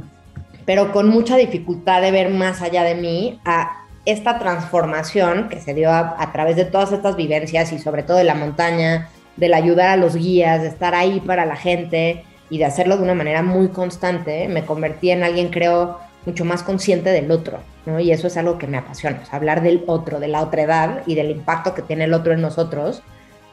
pero 0.66 0.92
con 0.92 1.10
mucha 1.10 1.38
dificultad 1.38 2.02
de 2.02 2.12
ver 2.12 2.30
más 2.30 2.62
allá 2.62 2.84
de 2.84 2.96
mí 2.96 3.40
a 3.46 3.84
esta 4.06 4.40
transformación 4.40 5.50
que 5.50 5.60
se 5.60 5.74
dio 5.74 5.92
a, 5.92 6.16
a 6.20 6.32
través 6.32 6.56
de 6.56 6.66
todas 6.66 6.92
estas 6.92 7.16
vivencias 7.16 7.72
y 7.72 7.80
sobre 7.80 8.04
todo 8.04 8.18
de 8.18 8.24
la 8.24 8.36
montaña, 8.36 9.10
del 9.36 9.54
ayudar 9.54 9.90
a 9.90 9.98
los 9.98 10.16
guías, 10.16 10.62
de 10.62 10.70
estar 10.70 10.96
ahí 10.96 11.20
para 11.20 11.46
la 11.46 11.56
gente, 11.56 12.24
y 12.50 12.58
de 12.58 12.66
hacerlo 12.66 12.98
de 12.98 13.04
una 13.04 13.16
manera 13.16 13.42
muy 13.42 13.70
constante, 13.70 14.48
me 14.48 14.66
convertí 14.66 15.10
en 15.10 15.24
alguien, 15.24 15.50
creo, 15.50 16.00
mucho 16.26 16.46
más 16.46 16.64
consciente 16.64 17.12
del 17.12 17.32
otro, 17.32 17.60
¿no? 17.86 18.00
Y 18.00 18.12
eso 18.12 18.28
es 18.28 18.38
algo 18.38 18.58
que 18.58 18.68
me 18.68 18.78
apasiona, 18.78 19.22
hablar 19.32 19.62
del 19.62 19.84
otro, 19.88 20.20
de 20.20 20.28
la 20.28 20.42
otra 20.42 20.64
edad 20.64 21.04
y 21.06 21.16
del 21.16 21.32
impacto 21.32 21.74
que 21.74 21.82
tiene 21.82 22.06
el 22.06 22.14
otro 22.14 22.34
en 22.34 22.42
nosotros. 22.42 23.02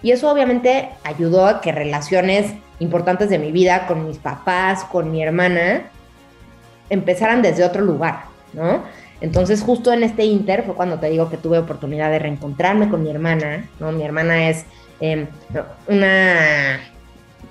Y 0.02 0.10
eso 0.10 0.30
obviamente 0.30 0.88
ayudó 1.04 1.46
a 1.46 1.60
que 1.60 1.70
relaciones 1.70 2.52
importantes 2.80 3.30
de 3.30 3.38
mi 3.38 3.52
vida 3.52 3.86
con 3.86 4.06
mis 4.06 4.18
papás, 4.18 4.84
con 4.84 5.10
mi 5.10 5.22
hermana, 5.22 5.82
empezaran 6.90 7.42
desde 7.42 7.64
otro 7.64 7.82
lugar, 7.82 8.24
¿no? 8.52 8.82
Entonces 9.20 9.62
justo 9.62 9.92
en 9.92 10.02
este 10.02 10.24
inter 10.24 10.64
fue 10.64 10.74
cuando 10.74 10.98
te 10.98 11.08
digo 11.08 11.30
que 11.30 11.36
tuve 11.36 11.58
oportunidad 11.58 12.10
de 12.10 12.18
reencontrarme 12.18 12.88
con 12.88 13.04
mi 13.04 13.10
hermana, 13.10 13.68
¿no? 13.78 13.92
Mi 13.92 14.02
hermana 14.02 14.48
es 14.48 14.64
em, 15.00 15.28
una 15.86 16.80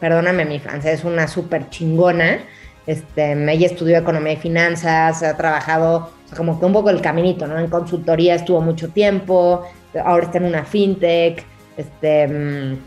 perdóname 0.01 0.43
mi 0.43 0.59
francés, 0.59 1.05
una 1.05 1.27
súper 1.29 1.69
chingona. 1.69 2.39
Este, 2.87 3.31
ella 3.31 3.67
estudió 3.67 3.97
economía 3.99 4.33
y 4.33 4.37
finanzas, 4.37 5.21
ha 5.23 5.37
trabajado 5.37 6.11
como 6.35 6.59
que 6.59 6.65
un 6.65 6.73
poco 6.73 6.89
el 6.89 6.99
caminito, 6.99 7.45
¿no? 7.47 7.59
En 7.59 7.67
consultoría 7.67 8.35
estuvo 8.35 8.59
mucho 8.59 8.89
tiempo, 8.89 9.63
ahora 10.03 10.25
está 10.25 10.39
en 10.39 10.45
una 10.45 10.65
fintech, 10.65 11.45
este, 11.77 12.27
mm, 12.27 12.77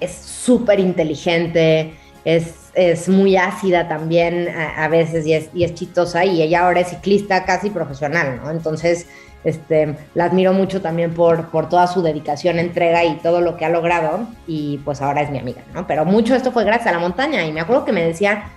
es 0.00 0.12
súper 0.12 0.80
inteligente, 0.80 1.94
es, 2.24 2.70
es, 2.74 3.08
muy 3.08 3.36
ácida 3.36 3.88
también 3.88 4.48
a, 4.48 4.84
a 4.84 4.88
veces 4.88 5.24
y 5.26 5.34
es, 5.34 5.50
y 5.54 5.64
es 5.64 5.74
chistosa 5.74 6.24
y 6.24 6.42
ella 6.42 6.64
ahora 6.64 6.80
es 6.80 6.88
ciclista 6.88 7.44
casi 7.44 7.70
profesional, 7.70 8.40
¿no? 8.42 8.50
Entonces, 8.50 9.06
este, 9.44 9.96
la 10.14 10.24
admiro 10.24 10.52
mucho 10.52 10.80
también 10.80 11.14
por, 11.14 11.48
por 11.50 11.68
toda 11.68 11.86
su 11.86 12.02
dedicación, 12.02 12.58
entrega 12.58 13.04
y 13.04 13.16
todo 13.16 13.40
lo 13.40 13.56
que 13.56 13.64
ha 13.64 13.68
logrado 13.68 14.26
y 14.46 14.78
pues 14.78 15.02
ahora 15.02 15.22
es 15.22 15.30
mi 15.30 15.38
amiga, 15.38 15.62
¿no? 15.74 15.86
Pero 15.86 16.04
mucho 16.04 16.34
esto 16.34 16.52
fue 16.52 16.64
gracias 16.64 16.88
a 16.88 16.92
la 16.92 16.98
montaña 16.98 17.44
y 17.44 17.52
me 17.52 17.60
acuerdo 17.60 17.84
que 17.84 17.92
me 17.92 18.04
decía, 18.04 18.50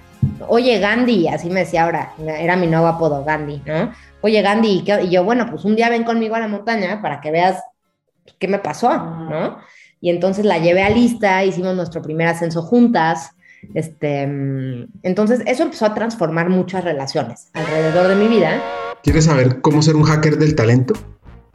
oye 0.48 0.80
Gandhi, 0.80 1.28
así 1.28 1.50
me 1.50 1.62
decía 1.62 1.86
ahora, 1.86 2.14
era 2.20 2.56
mi 2.56 2.68
nuevo 2.68 2.88
apodo 2.88 3.24
Gandhi, 3.24 3.62
¿no? 3.66 3.92
Oye 4.22 4.42
Gandhi, 4.42 4.84
y 5.04 5.10
yo, 5.10 5.24
bueno, 5.24 5.48
pues 5.50 5.66
un 5.66 5.76
día 5.76 5.90
ven 5.90 6.04
conmigo 6.04 6.36
a 6.36 6.40
la 6.40 6.48
montaña 6.48 7.02
para 7.02 7.22
que 7.22 7.32
veas 7.32 7.62
qué 8.40 8.48
me 8.48 8.60
pasó, 8.60 8.96
¿no? 8.96 9.58
Y 10.02 10.10
entonces 10.10 10.46
la 10.46 10.60
llevé 10.60 10.84
a 10.84 10.90
lista, 10.90 11.44
hicimos 11.44 11.76
nuestro 11.76 12.02
primer 12.02 12.28
ascenso 12.28 12.62
juntas, 12.62 13.35
este, 13.74 14.22
entonces 15.04 15.42
eso 15.46 15.64
empezó 15.64 15.86
a 15.86 15.94
transformar 15.94 16.50
muchas 16.50 16.84
relaciones 16.84 17.50
alrededor 17.54 18.08
de 18.08 18.16
mi 18.16 18.28
vida 18.28 18.62
¿Quieres 19.06 19.26
saber 19.26 19.62
cómo 19.62 19.84
ser 19.84 19.96
un 19.96 20.02
hacker 20.02 20.40
del 20.40 20.56
talento? 20.56 20.96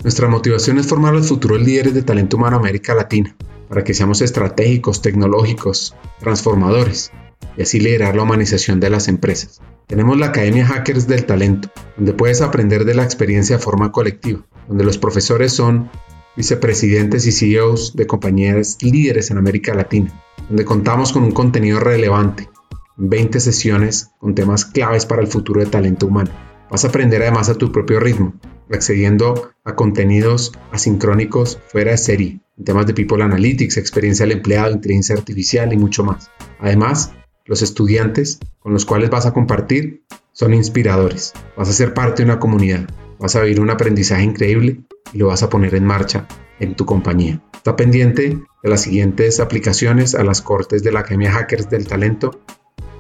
Nuestra 0.05 0.29
motivación 0.29 0.79
es 0.79 0.87
formar 0.87 1.15
los 1.15 1.27
futuros 1.27 1.61
líderes 1.61 1.95
de 1.95 2.03
talento 2.05 2.37
humano 2.37 2.57
América 2.57 2.95
Latina, 2.95 3.35
para 3.69 3.83
que 3.83 3.93
seamos 3.93 4.23
estratégicos, 4.23 5.03
tecnológicos, 5.03 5.97
transformadores, 6.21 7.11
y 7.57 7.63
así 7.63 7.81
liderar 7.81 8.15
la 8.15 8.23
humanización 8.23 8.79
de 8.79 8.91
las 8.91 9.09
empresas. 9.09 9.61
Tenemos 9.89 10.17
la 10.17 10.27
Academia 10.27 10.65
Hackers 10.65 11.09
del 11.09 11.27
Talento, 11.27 11.71
donde 11.97 12.13
puedes 12.13 12.41
aprender 12.41 12.85
de 12.85 12.95
la 12.95 13.03
experiencia 13.03 13.57
de 13.57 13.63
forma 13.65 13.91
colectiva, 13.91 14.47
donde 14.69 14.85
los 14.85 14.99
profesores 14.99 15.53
son 15.53 15.91
vicepresidentes 16.37 17.27
y 17.27 17.33
CEOs 17.33 17.97
de 17.97 18.07
compañías 18.07 18.79
líderes 18.81 19.31
en 19.31 19.39
América 19.39 19.75
Latina, 19.75 20.13
donde 20.49 20.65
contamos 20.65 21.13
con 21.13 21.25
un 21.25 21.33
contenido 21.33 21.81
relevante, 21.81 22.49
20 22.97 23.41
sesiones 23.41 24.11
con 24.19 24.35
temas 24.35 24.65
claves 24.65 25.07
para 25.07 25.23
el 25.23 25.29
futuro 25.29 25.61
de 25.61 25.67
talento 25.67 26.07
humano 26.07 26.31
Vas 26.71 26.85
a 26.85 26.89
aprender 26.89 27.21
además 27.21 27.49
a 27.49 27.57
tu 27.57 27.73
propio 27.73 27.99
ritmo, 27.99 28.35
accediendo 28.73 29.51
a 29.65 29.75
contenidos 29.75 30.53
asincrónicos 30.71 31.59
fuera 31.67 31.91
de 31.91 31.99
serie, 31.99 32.41
en 32.57 32.65
temas 32.65 32.87
de 32.87 32.95
People 32.95 33.25
Analytics, 33.25 33.77
experiencia 33.77 34.25
del 34.25 34.37
empleado, 34.37 34.71
inteligencia 34.71 35.17
artificial 35.17 35.73
y 35.73 35.77
mucho 35.77 36.05
más. 36.05 36.31
Además, 36.61 37.13
los 37.45 37.63
estudiantes 37.63 38.39
con 38.61 38.73
los 38.73 38.87
cuales 38.87 39.11
vas 39.11 39.27
a 39.27 39.33
compartir 39.33 40.05
son 40.31 40.55
inspiradores. 40.55 41.33
Vas 41.57 41.69
a 41.69 41.73
ser 41.73 41.93
parte 41.93 42.23
de 42.23 42.31
una 42.31 42.39
comunidad, 42.39 42.89
vas 43.21 43.37
a 43.37 43.43
vivir 43.43 43.61
un 43.61 43.69
aprendizaje 43.69 44.23
increíble 44.23 44.81
y 45.13 45.19
lo 45.19 45.27
vas 45.27 45.43
a 45.43 45.51
poner 45.51 45.75
en 45.75 45.85
marcha 45.85 46.27
en 46.59 46.75
tu 46.75 46.87
compañía. 46.87 47.41
Está 47.55 47.77
pendiente 47.77 48.39
de 48.63 48.71
las 48.71 48.81
siguientes 48.81 49.41
aplicaciones 49.41 50.15
a 50.15 50.25
las 50.25 50.41
cortes 50.41 50.83
de 50.83 50.91
la 50.91 51.01
Academia 51.01 51.31
Hackers 51.31 51.69
del 51.69 51.87
Talento 51.87 52.41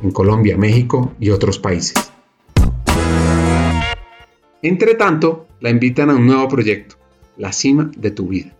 en 0.02 0.10
Colombia, 0.10 0.58
México 0.58 1.14
y 1.18 1.30
otros 1.30 1.58
países. 1.58 2.12
Entre 4.62 4.94
tanto, 4.94 5.46
la 5.60 5.70
invitan 5.70 6.10
a 6.10 6.14
un 6.14 6.26
nuevo 6.26 6.46
proyecto, 6.48 6.96
La 7.38 7.50
Cima 7.52 7.90
de 7.96 8.10
tu 8.10 8.28
Vida. 8.28 8.54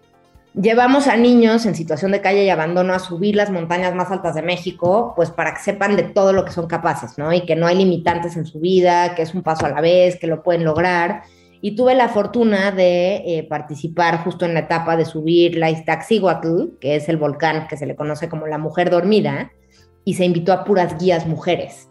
Llevamos 0.54 1.06
a 1.08 1.16
niños 1.16 1.66
en 1.66 1.74
situación 1.74 2.10
de 2.10 2.22
calle 2.22 2.44
y 2.44 2.48
abandono 2.48 2.94
a 2.94 2.98
subir 2.98 3.36
las 3.36 3.50
montañas 3.50 3.94
más 3.94 4.10
altas 4.10 4.34
de 4.34 4.42
México, 4.42 5.12
pues 5.14 5.30
para 5.30 5.54
que 5.54 5.60
sepan 5.60 5.94
de 5.94 6.04
todo 6.04 6.32
lo 6.32 6.44
que 6.44 6.52
son 6.52 6.66
capaces, 6.66 7.18
¿no? 7.18 7.32
Y 7.32 7.44
que 7.44 7.54
no 7.54 7.66
hay 7.66 7.76
limitantes 7.76 8.36
en 8.36 8.46
su 8.46 8.60
vida, 8.60 9.14
que 9.14 9.22
es 9.22 9.34
un 9.34 9.42
paso 9.42 9.66
a 9.66 9.68
la 9.68 9.80
vez, 9.82 10.16
que 10.18 10.26
lo 10.26 10.42
pueden 10.42 10.64
lograr. 10.64 11.22
Y 11.62 11.76
tuve 11.76 11.94
la 11.94 12.08
fortuna 12.08 12.70
de 12.70 13.16
eh, 13.16 13.46
participar 13.48 14.24
justo 14.24 14.44
en 14.44 14.54
la 14.54 14.60
etapa 14.60 14.96
de 14.96 15.04
subir 15.04 15.56
la 15.56 15.70
Iztaccíhuatl, 15.70 16.78
que 16.80 16.96
es 16.96 17.08
el 17.08 17.16
volcán 17.16 17.66
que 17.68 17.76
se 17.76 17.86
le 17.86 17.96
conoce 17.96 18.28
como 18.28 18.46
la 18.46 18.58
mujer 18.58 18.90
dormida, 18.90 19.52
y 20.04 20.14
se 20.14 20.24
invitó 20.24 20.52
a 20.52 20.64
puras 20.64 20.98
guías 20.98 21.26
mujeres. 21.26 21.90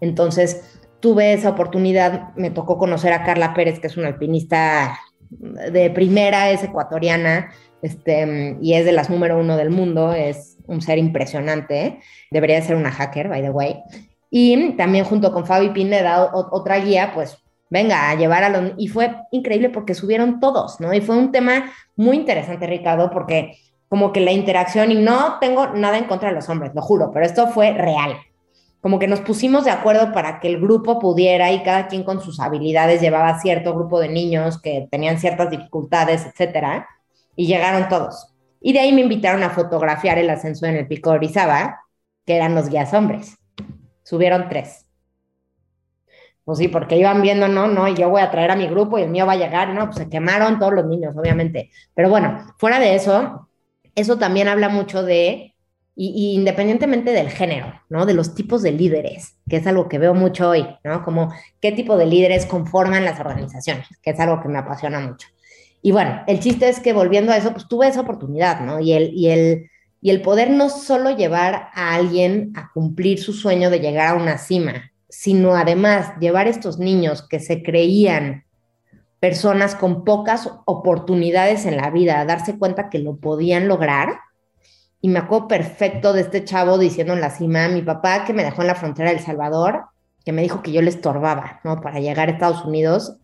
Entonces, 0.00 0.80
tuve 1.00 1.32
esa 1.32 1.50
oportunidad, 1.50 2.34
me 2.36 2.50
tocó 2.50 2.76
conocer 2.76 3.12
a 3.12 3.24
Carla 3.24 3.54
Pérez, 3.54 3.80
que 3.80 3.86
es 3.86 3.96
una 3.96 4.08
alpinista 4.08 4.98
de 5.30 5.90
primera, 5.90 6.50
es 6.50 6.62
ecuatoriana, 6.62 7.50
este, 7.82 8.58
y 8.60 8.74
es 8.74 8.84
de 8.84 8.92
las 8.92 9.08
número 9.08 9.38
uno 9.38 9.56
del 9.56 9.70
mundo, 9.70 10.12
es 10.12 10.58
un 10.66 10.82
ser 10.82 10.98
impresionante, 10.98 12.00
debería 12.30 12.60
ser 12.60 12.76
una 12.76 12.90
hacker, 12.90 13.28
by 13.28 13.40
the 13.40 13.50
way. 13.50 13.82
Y 14.30 14.72
también 14.76 15.04
junto 15.04 15.32
con 15.32 15.46
Fabi 15.46 15.70
Pineda, 15.70 16.30
otra 16.32 16.78
guía, 16.78 17.12
pues 17.14 17.38
venga, 17.70 18.10
a 18.10 18.14
llevar 18.16 18.44
a 18.44 18.48
los... 18.48 18.72
Y 18.76 18.88
fue 18.88 19.16
increíble 19.30 19.70
porque 19.70 19.94
subieron 19.94 20.40
todos, 20.40 20.80
¿no? 20.80 20.92
Y 20.92 21.00
fue 21.00 21.16
un 21.16 21.32
tema 21.32 21.72
muy 21.96 22.16
interesante, 22.16 22.66
Ricardo, 22.66 23.10
porque 23.10 23.56
como 23.88 24.12
que 24.12 24.20
la 24.20 24.32
interacción, 24.32 24.92
y 24.92 24.96
no 24.96 25.38
tengo 25.40 25.68
nada 25.68 25.98
en 25.98 26.04
contra 26.04 26.28
de 26.28 26.34
los 26.34 26.48
hombres, 26.48 26.72
lo 26.74 26.82
juro, 26.82 27.10
pero 27.12 27.26
esto 27.26 27.48
fue 27.48 27.72
real. 27.72 28.16
Como 28.80 28.98
que 28.98 29.08
nos 29.08 29.20
pusimos 29.20 29.64
de 29.64 29.72
acuerdo 29.72 30.12
para 30.12 30.40
que 30.40 30.48
el 30.48 30.60
grupo 30.60 30.98
pudiera 30.98 31.50
y 31.50 31.62
cada 31.62 31.88
quien 31.88 32.04
con 32.04 32.20
sus 32.20 32.40
habilidades 32.40 33.00
llevaba 33.00 33.40
cierto 33.40 33.74
grupo 33.74 33.98
de 33.98 34.08
niños 34.08 34.60
que 34.60 34.86
tenían 34.90 35.18
ciertas 35.18 35.50
dificultades, 35.50 36.24
etcétera, 36.24 36.88
y 37.34 37.46
llegaron 37.46 37.88
todos. 37.88 38.32
Y 38.60 38.72
de 38.72 38.80
ahí 38.80 38.92
me 38.92 39.00
invitaron 39.00 39.42
a 39.42 39.50
fotografiar 39.50 40.18
el 40.18 40.30
ascenso 40.30 40.66
en 40.66 40.76
el 40.76 40.86
Pico 40.86 41.10
de 41.10 41.16
Orizaba, 41.16 41.80
que 42.24 42.36
eran 42.36 42.54
los 42.54 42.68
guías 42.68 42.94
hombres. 42.94 43.38
Subieron 44.02 44.48
tres. 44.48 44.86
Pues 46.50 46.58
sí, 46.58 46.66
porque 46.66 46.96
iban 46.96 47.22
viendo, 47.22 47.46
no, 47.46 47.68
no, 47.68 47.86
y 47.86 47.94
yo 47.94 48.10
voy 48.10 48.22
a 48.22 48.30
traer 48.32 48.50
a 48.50 48.56
mi 48.56 48.66
grupo 48.66 48.98
y 48.98 49.02
el 49.02 49.10
mío 49.10 49.24
va 49.24 49.34
a 49.34 49.36
llegar, 49.36 49.72
no, 49.72 49.84
pues 49.84 49.98
se 49.98 50.08
quemaron 50.08 50.58
todos 50.58 50.72
los 50.72 50.84
niños, 50.84 51.16
obviamente. 51.16 51.70
Pero 51.94 52.10
bueno, 52.10 52.44
fuera 52.58 52.80
de 52.80 52.96
eso, 52.96 53.48
eso 53.94 54.18
también 54.18 54.48
habla 54.48 54.68
mucho 54.68 55.04
de, 55.04 55.54
y, 55.94 56.34
independientemente 56.34 57.12
del 57.12 57.30
género, 57.30 57.72
¿no? 57.88 58.04
De 58.04 58.14
los 58.14 58.34
tipos 58.34 58.62
de 58.62 58.72
líderes, 58.72 59.36
que 59.48 59.58
es 59.58 59.66
algo 59.68 59.88
que 59.88 59.98
veo 59.98 60.12
mucho 60.12 60.48
hoy, 60.48 60.66
¿no? 60.82 61.04
Como 61.04 61.32
qué 61.60 61.70
tipo 61.70 61.96
de 61.96 62.06
líderes 62.06 62.46
conforman 62.46 63.04
las 63.04 63.20
organizaciones, 63.20 63.86
que 64.02 64.10
es 64.10 64.18
algo 64.18 64.42
que 64.42 64.48
me 64.48 64.58
apasiona 64.58 64.98
mucho. 64.98 65.28
Y 65.82 65.92
bueno, 65.92 66.24
el 66.26 66.40
chiste 66.40 66.68
es 66.68 66.80
que 66.80 66.92
volviendo 66.92 67.30
a 67.30 67.36
eso, 67.36 67.52
pues 67.52 67.68
tuve 67.68 67.86
esa 67.86 68.00
oportunidad, 68.00 68.58
¿no? 68.62 68.80
Y 68.80 68.92
el, 68.92 69.14
y 69.14 69.28
el, 69.28 69.70
y 70.00 70.10
el 70.10 70.20
poder 70.20 70.50
no 70.50 70.68
solo 70.68 71.16
llevar 71.16 71.68
a 71.74 71.94
alguien 71.94 72.52
a 72.56 72.72
cumplir 72.72 73.20
su 73.20 73.32
sueño 73.34 73.70
de 73.70 73.78
llegar 73.78 74.08
a 74.08 74.20
una 74.20 74.36
cima, 74.36 74.89
sino 75.10 75.54
además 75.56 76.12
llevar 76.20 76.48
estos 76.48 76.78
niños 76.78 77.26
que 77.26 77.40
se 77.40 77.62
creían 77.62 78.44
personas 79.18 79.74
con 79.74 80.04
pocas 80.04 80.48
oportunidades 80.64 81.66
en 81.66 81.76
la 81.76 81.90
vida 81.90 82.20
a 82.20 82.24
darse 82.24 82.58
cuenta 82.58 82.88
que 82.88 82.98
lo 82.98 83.16
podían 83.16 83.68
lograr. 83.68 84.20
Y 85.02 85.08
me 85.08 85.18
acuerdo 85.18 85.48
perfecto 85.48 86.12
de 86.12 86.22
este 86.22 86.44
chavo 86.44 86.78
diciendo 86.78 87.12
en 87.12 87.20
la 87.20 87.30
cima, 87.30 87.68
mi 87.68 87.82
papá 87.82 88.24
que 88.24 88.32
me 88.32 88.44
dejó 88.44 88.62
en 88.62 88.68
la 88.68 88.74
frontera 88.74 89.10
de 89.10 89.16
El 89.16 89.22
Salvador, 89.22 89.86
que 90.24 90.32
me 90.32 90.42
dijo 90.42 90.62
que 90.62 90.72
yo 90.72 90.82
le 90.82 90.90
estorbaba, 90.90 91.60
¿no? 91.64 91.80
Para 91.80 92.00
llegar 92.00 92.28
a 92.28 92.32
Estados 92.32 92.64
Unidos, 92.64 93.16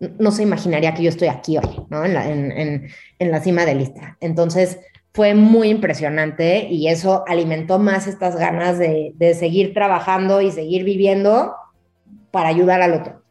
no 0.00 0.32
se 0.32 0.42
imaginaría 0.42 0.94
que 0.94 1.02
yo 1.02 1.08
estoy 1.08 1.28
aquí 1.28 1.58
hoy, 1.58 1.86
¿no? 1.88 2.04
En 2.04 2.14
la, 2.14 2.28
en 2.28 3.30
la 3.30 3.40
cima 3.40 3.64
de 3.64 3.74
lista. 3.74 4.16
Entonces, 4.20 4.78
fue 5.14 5.34
muy 5.34 5.68
impresionante 5.68 6.68
y 6.70 6.88
eso 6.88 7.24
alimentó 7.26 7.78
más 7.78 8.06
estas 8.06 8.36
ganas 8.36 8.78
de, 8.78 9.14
seguir 9.38 9.74
trabajando 9.74 10.40
y 10.40 10.50
seguir 10.50 10.84
viviendo 10.84 11.54
para 12.30 12.48
ayudar 12.48 12.80
al 12.80 12.94
otro. 12.94 13.22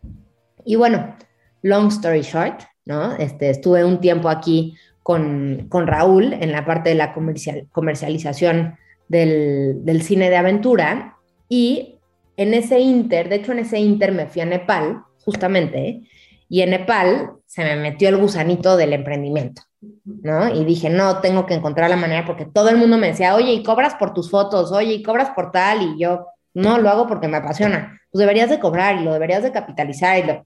Y 0.63 0.75
bueno, 0.75 1.15
long 1.63 1.87
story 1.87 2.21
short, 2.21 2.61
¿no? 2.85 3.15
Este, 3.15 3.49
estuve 3.49 3.83
un 3.83 3.99
tiempo 3.99 4.29
aquí 4.29 4.75
con, 5.01 5.69
Raúl 5.71 6.33
en 6.33 6.51
la 6.51 6.65
parte 6.65 6.89
de 6.89 6.95
la 6.95 7.13
comercial, 7.13 7.67
comercialización 7.71 8.75
del, 9.07 9.83
del, 9.83 10.03
cine 10.03 10.29
de 10.29 10.37
aventura 10.37 11.17
y 11.49 11.97
en 12.37 12.53
ese 12.53 12.79
inter, 12.79 13.27
de 13.27 13.37
hecho 13.37 13.51
en 13.51 13.59
ese 13.59 13.79
inter 13.79 14.11
me 14.11 14.27
fui 14.27 14.41
a 14.41 14.45
Nepal, 14.45 15.03
justamente, 15.25 16.01
y 16.47 16.61
en 16.61 16.69
Nepal 16.71 17.31
se 17.45 17.63
me 17.63 17.75
metió 17.75 18.09
el 18.09 18.17
gusanito 18.17 18.77
del 18.77 18.93
emprendimiento. 18.93 19.63
¿No? 20.05 20.53
Y 20.53 20.63
dije, 20.65 20.89
no, 20.89 21.19
tengo 21.19 21.45
que 21.45 21.55
encontrar 21.55 21.89
la 21.89 21.95
manera 21.95 22.25
porque 22.25 22.45
todo 22.45 22.69
el 22.69 22.77
mundo 22.77 22.97
me 22.97 23.07
decía, 23.07 23.35
oye, 23.35 23.53
y 23.53 23.63
cobras 23.63 23.95
por 23.95 24.13
tus 24.13 24.29
fotos, 24.29 24.71
oye, 24.71 24.93
y 24.93 25.03
cobras 25.03 25.31
por 25.31 25.51
tal, 25.51 25.81
y 25.81 25.99
yo, 25.99 26.27
no, 26.53 26.77
lo 26.77 26.89
hago 26.89 27.07
porque 27.07 27.27
me 27.27 27.37
apasiona. 27.37 27.99
Pues 28.11 28.19
deberías 28.19 28.49
de 28.49 28.59
cobrar 28.59 28.97
y 28.97 29.03
lo 29.03 29.13
deberías 29.13 29.43
de 29.43 29.51
capitalizar. 29.51 30.45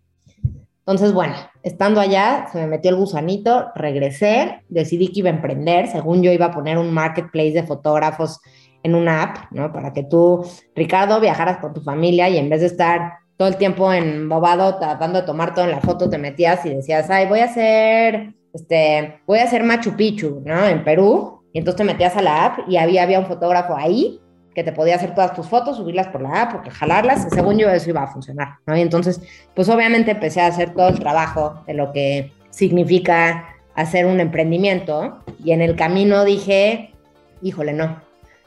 Entonces, 0.79 1.13
bueno, 1.13 1.33
estando 1.63 1.99
allá, 1.99 2.47
se 2.51 2.59
me 2.59 2.67
metió 2.67 2.91
el 2.91 2.97
gusanito, 2.97 3.71
regresé, 3.73 4.63
decidí 4.69 5.07
que 5.07 5.19
iba 5.19 5.29
a 5.29 5.33
emprender, 5.33 5.87
según 5.87 6.21
yo 6.21 6.31
iba 6.31 6.47
a 6.47 6.51
poner 6.51 6.77
un 6.77 6.93
marketplace 6.93 7.53
de 7.53 7.63
fotógrafos 7.63 8.39
en 8.83 8.93
una 8.93 9.23
app, 9.23 9.51
¿no? 9.51 9.73
Para 9.73 9.93
que 9.93 10.03
tú, 10.03 10.45
Ricardo, 10.75 11.19
viajaras 11.19 11.57
con 11.57 11.73
tu 11.73 11.81
familia 11.81 12.29
y 12.29 12.37
en 12.37 12.49
vez 12.49 12.61
de 12.61 12.67
estar 12.67 13.13
todo 13.35 13.47
el 13.47 13.57
tiempo 13.57 13.91
en 13.91 14.29
bobado 14.29 14.77
tratando 14.77 15.19
de 15.19 15.25
tomar 15.25 15.55
todo 15.55 15.65
en 15.65 15.71
la 15.71 15.81
foto, 15.81 16.07
te 16.07 16.19
metías 16.19 16.63
y 16.67 16.75
decías, 16.75 17.09
ay, 17.09 17.25
voy 17.25 17.39
a 17.39 17.45
hacer 17.45 18.35
este, 18.55 19.19
voy 19.27 19.39
a 19.39 19.43
hacer 19.43 19.63
Machu 19.63 19.95
Picchu, 19.95 20.41
¿no? 20.45 20.65
En 20.65 20.83
Perú. 20.83 21.41
Y 21.51 21.59
entonces 21.59 21.77
te 21.77 21.83
metías 21.83 22.15
a 22.15 22.21
la 22.21 22.45
app 22.45 22.59
y 22.67 22.77
había, 22.77 23.03
había 23.03 23.19
un 23.19 23.25
fotógrafo 23.25 23.75
ahí 23.75 24.19
que 24.53 24.63
te 24.63 24.71
podía 24.71 24.95
hacer 24.95 25.13
todas 25.13 25.33
tus 25.33 25.47
fotos, 25.47 25.75
subirlas 25.75 26.07
por 26.07 26.21
la 26.21 26.43
app, 26.43 26.53
porque 26.53 26.71
jalarlas, 26.71 27.27
según 27.29 27.57
yo 27.57 27.69
eso 27.69 27.89
iba 27.89 28.03
a 28.03 28.07
funcionar, 28.07 28.55
¿no? 28.65 28.77
Y 28.77 28.81
entonces, 28.81 29.21
pues 29.53 29.67
obviamente 29.67 30.11
empecé 30.11 30.39
a 30.39 30.47
hacer 30.47 30.73
todo 30.73 30.87
el 30.87 30.99
trabajo 30.99 31.61
de 31.67 31.73
lo 31.73 31.91
que 31.91 32.31
significa 32.49 33.49
hacer 33.75 34.05
un 34.05 34.21
emprendimiento 34.21 35.19
y 35.43 35.51
en 35.51 35.61
el 35.61 35.75
camino 35.75 36.23
dije, 36.23 36.93
híjole, 37.41 37.73
no, 37.73 38.01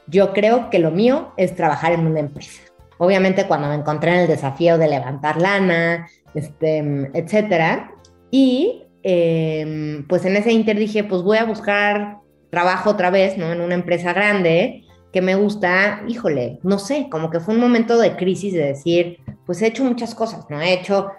yo 0.07 0.33
creo 0.33 0.71
que 0.71 0.79
lo 0.79 0.89
mío 0.89 1.31
es 1.37 1.55
trabajar 1.55 1.91
en 1.91 2.07
una 2.07 2.21
empresa. 2.21 2.63
Obviamente 2.97 3.45
cuando 3.45 3.67
me 3.67 3.75
encontré 3.75 4.11
en 4.11 4.21
el 4.21 4.27
desafío 4.27 4.79
de 4.79 4.87
levantar 4.87 5.39
lana, 5.39 6.07
este, 6.33 6.79
etcétera, 7.13 7.91
y 8.31 8.88
Em, 9.03 10.05
pues 10.07 10.25
en 10.25 10.35
ese 10.35 10.51
inter 10.51 10.77
dije, 10.77 11.03
pues 11.03 11.21
voy 11.21 11.37
a 11.37 11.45
buscar 11.45 12.17
trabajo 12.49 12.89
otra 12.89 13.09
vez, 13.09 13.37
¿no? 13.37 13.51
En 13.51 13.61
una 13.61 13.75
empresa 13.75 14.13
grande 14.13 14.85
que 15.13 15.21
me 15.21 15.35
gusta, 15.35 16.03
híjole, 16.07 16.59
no 16.63 16.79
sé, 16.79 17.07
como 17.09 17.29
que 17.29 17.39
fue 17.39 17.55
un 17.55 17.61
momento 17.61 17.97
de 17.97 18.15
crisis 18.15 18.53
de 18.53 18.65
decir, 18.65 19.19
pues 19.45 19.61
he 19.61 19.67
hecho 19.67 19.83
muchas 19.83 20.13
cosas, 20.13 20.45
¿no? 20.49 20.61
He 20.61 20.73
hecho, 20.73 21.11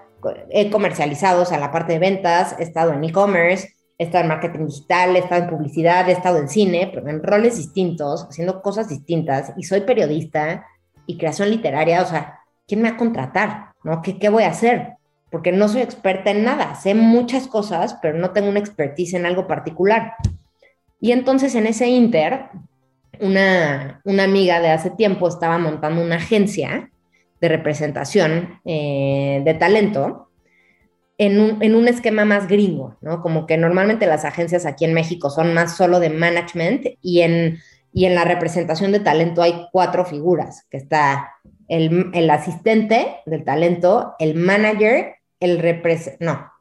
he 0.50 0.70
comercializado, 0.70 1.42
o 1.42 1.44
sea, 1.44 1.58
la 1.58 1.72
parte 1.72 1.94
de 1.94 1.98
ventas, 1.98 2.54
he 2.58 2.62
estado 2.62 2.92
en 2.92 3.02
e-commerce, 3.02 3.74
he 3.98 4.04
estado 4.04 4.22
en 4.22 4.28
marketing 4.28 4.66
digital, 4.66 5.16
he 5.16 5.20
estado 5.20 5.42
en 5.42 5.50
publicidad, 5.50 6.08
he 6.08 6.12
estado 6.12 6.38
en 6.38 6.48
cine, 6.48 6.90
pero 6.92 7.08
en 7.08 7.22
roles 7.22 7.56
distintos, 7.56 8.26
haciendo 8.28 8.62
cosas 8.62 8.88
distintas, 8.88 9.52
y 9.56 9.64
soy 9.64 9.80
periodista 9.80 10.66
y 11.06 11.18
creación 11.18 11.50
literaria, 11.50 12.02
o 12.02 12.06
sea, 12.06 12.40
¿quién 12.68 12.82
me 12.82 12.90
va 12.90 12.94
a 12.94 12.98
contratar? 12.98 13.72
¿No? 13.82 14.02
¿Qué, 14.02 14.18
qué 14.18 14.28
voy 14.28 14.44
a 14.44 14.50
hacer? 14.50 14.99
Porque 15.30 15.52
no 15.52 15.68
soy 15.68 15.82
experta 15.82 16.30
en 16.30 16.44
nada, 16.44 16.74
sé 16.74 16.94
muchas 16.94 17.46
cosas, 17.46 17.96
pero 18.02 18.18
no 18.18 18.30
tengo 18.30 18.48
una 18.48 18.58
expertise 18.58 19.14
en 19.14 19.26
algo 19.26 19.46
particular. 19.46 20.14
Y 21.00 21.12
entonces 21.12 21.54
en 21.54 21.66
ese 21.66 21.88
inter, 21.88 22.48
una, 23.20 24.00
amiga 24.04 24.60
de 24.60 24.70
hace 24.70 24.90
tiempo 24.90 25.28
estaba 25.28 25.58
montando 25.58 26.02
una 26.02 26.16
agencia 26.16 26.90
de 27.40 27.48
representación 27.48 28.60
eh, 28.64 29.40
de 29.44 29.54
talento 29.54 30.28
en 31.16 31.40
un, 31.40 31.62
en 31.62 31.74
un, 31.74 31.86
esquema 31.86 32.24
más 32.24 32.48
gringo, 32.48 32.96
¿no? 33.00 33.22
Como 33.22 33.46
que 33.46 33.56
normalmente 33.56 34.06
las 34.06 34.24
agencias 34.24 34.66
aquí 34.66 34.84
en 34.84 34.94
México 34.94 35.30
son 35.30 35.54
más 35.54 35.76
solo 35.76 36.00
de 36.00 36.10
management 36.10 36.86
y 37.02 37.20
en, 37.20 37.58
y 37.92 38.06
en 38.06 38.14
la 38.14 38.24
representación 38.24 38.92
de 38.92 39.00
talento 39.00 39.42
hay 39.42 39.66
cuatro 39.70 40.04
figuras, 40.04 40.66
que 40.70 40.78
está 40.78 41.30
el, 41.68 42.10
el 42.14 42.30
asistente 42.30 43.18
del 43.26 43.44
talento, 43.44 44.14
el 44.18 44.34
manager, 44.34 45.19
el 45.40 45.82
no, 46.20 46.52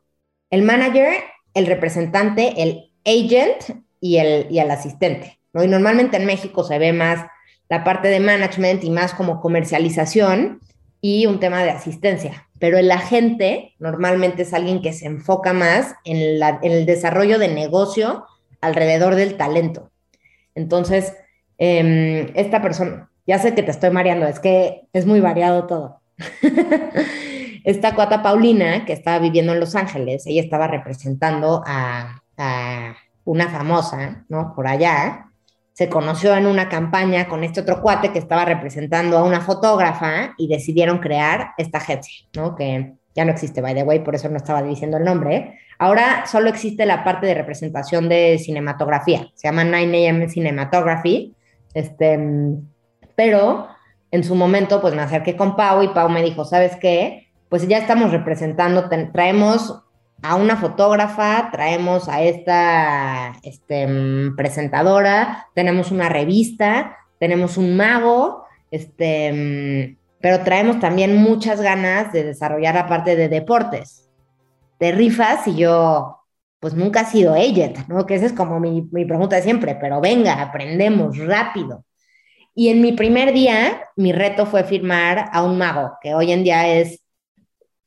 el 0.49 0.61
manager, 0.63 1.13
el 1.53 1.67
representante, 1.67 2.61
el 2.61 2.91
agent 3.05 3.83
y 3.99 4.17
el, 4.17 4.47
y 4.49 4.59
el 4.59 4.71
asistente. 4.71 5.39
¿no? 5.53 5.63
Y 5.63 5.67
normalmente 5.67 6.17
en 6.17 6.25
México 6.25 6.63
se 6.63 6.79
ve 6.79 6.93
más 6.93 7.25
la 7.69 7.83
parte 7.83 8.07
de 8.07 8.19
management 8.19 8.83
y 8.83 8.89
más 8.89 9.13
como 9.13 9.39
comercialización 9.41 10.59
y 11.01 11.27
un 11.27 11.39
tema 11.39 11.63
de 11.63 11.71
asistencia. 11.71 12.47
Pero 12.59 12.77
el 12.77 12.91
agente 12.91 13.75
normalmente 13.79 14.41
es 14.41 14.53
alguien 14.53 14.81
que 14.81 14.91
se 14.91 15.05
enfoca 15.05 15.53
más 15.53 15.95
en, 16.03 16.41
el 16.63 16.85
desarrollo 16.85 17.39
de 17.39 17.47
negocio 17.47 18.25
alrededor 18.61 19.15
del 19.15 19.37
talento. 19.37 19.91
Entonces, 20.55 21.13
em, 21.57 22.31
esta 22.35 22.61
persona, 22.61 23.09
ya 23.25 23.39
sé 23.39 23.53
que 23.53 23.63
te 23.63 23.71
estoy 23.71 23.91
mareando, 23.91 24.27
es 24.27 24.39
que 24.39 24.87
es 24.91 25.05
muy 25.05 25.21
variado 25.21 25.67
todo. 25.67 25.98
esta 27.63 27.95
cuata 27.95 28.21
Paulina, 28.21 28.85
que 28.85 28.93
estaba 28.93 29.19
viviendo 29.19 29.53
en 29.53 29.59
Los 29.59 29.75
Ángeles, 29.75 30.25
ella 30.25 30.41
estaba 30.41 30.67
representando 30.67 31.63
a, 31.65 32.21
una 33.25 33.49
famosa, 33.49 34.25
¿no? 34.29 34.53
Por 34.55 34.67
allá. 34.67 35.25
Se 35.73 35.89
conoció 35.89 36.35
en 36.35 36.45
una 36.45 36.67
campaña 36.67 37.27
con 37.27 37.43
este 37.43 37.61
otro 37.61 37.81
cuate 37.81 38.11
que 38.11 38.19
estaba 38.19 38.43
representando 38.45 39.17
a 39.17 39.23
una 39.23 39.41
fotógrafa 39.41 40.33
y 40.37 40.47
decidieron 40.47 40.99
crear 40.99 41.51
esta 41.57 41.77
agencia, 41.77 42.25
¿no? 42.35 42.55
Que 42.55 42.93
ya 43.13 43.25
no 43.25 43.31
existe, 43.31 43.61
by 43.61 43.75
the 43.75 43.83
way, 43.83 43.99
por 43.99 44.15
eso 44.15 44.29
no 44.29 44.37
estaba 44.37 44.63
diciendo 44.63 44.97
el 44.97 45.03
nombre. 45.03 45.59
Ahora 45.77 46.25
solo 46.25 46.49
existe 46.49 46.85
la 46.85 47.03
parte 47.03 47.27
de 47.27 47.33
representación 47.33 48.09
de 48.09 48.39
cinematografía, 48.39 49.29
se 49.35 49.47
llama 49.47 49.63
9am 49.63 50.29
Cinematography, 50.29 51.35
este, 51.73 52.19
pero 53.15 53.67
en 54.11 54.23
su 54.23 54.35
momento 54.35 54.81
pues 54.81 54.93
me 54.93 55.01
acerqué 55.01 55.35
con 55.35 55.55
Pau 55.55 55.83
y 55.83 55.89
Pau 55.89 56.09
me 56.09 56.23
dijo, 56.23 56.45
¿sabes 56.45 56.75
qué? 56.77 57.27
Pues 57.49 57.67
ya 57.67 57.77
estamos 57.77 58.11
representando, 58.11 58.89
traemos 59.11 59.83
a 60.21 60.35
una 60.35 60.57
fotógrafa, 60.57 61.49
traemos 61.51 62.09
a 62.09 62.21
esta 62.21 63.33
este, 63.43 63.87
presentadora, 64.35 65.47
tenemos 65.55 65.91
una 65.91 66.09
revista, 66.09 66.97
tenemos 67.19 67.57
un 67.57 67.77
mago, 67.77 68.43
este, 68.71 69.97
pero 70.21 70.43
traemos 70.43 70.79
también 70.79 71.15
muchas 71.17 71.61
ganas 71.61 72.11
de 72.11 72.23
desarrollar 72.23 72.75
la 72.75 72.87
parte 72.87 73.15
de 73.15 73.29
deportes. 73.29 74.09
De 74.79 74.91
rifas 74.91 75.47
y 75.47 75.55
yo, 75.55 76.19
pues 76.59 76.73
nunca 76.73 77.01
he 77.01 77.05
sido 77.05 77.33
agent, 77.33 77.87
¿no? 77.87 78.05
Que 78.05 78.15
esa 78.15 78.25
es 78.25 78.33
como 78.33 78.59
mi, 78.59 78.87
mi 78.91 79.05
pregunta 79.05 79.37
de 79.37 79.41
siempre, 79.41 79.75
pero 79.75 80.01
venga, 80.01 80.41
aprendemos 80.41 81.17
rápido. 81.17 81.83
Y 82.59 82.67
en 82.67 82.81
mi 82.81 82.91
primer 82.91 83.31
día, 83.31 83.83
mi 83.95 84.11
reto 84.11 84.45
fue 84.45 84.65
firmar 84.65 85.29
a 85.31 85.43
un 85.43 85.57
mago, 85.57 85.93
que 86.01 86.13
hoy 86.13 86.33
en 86.33 86.43
día 86.43 86.67
es 86.67 86.99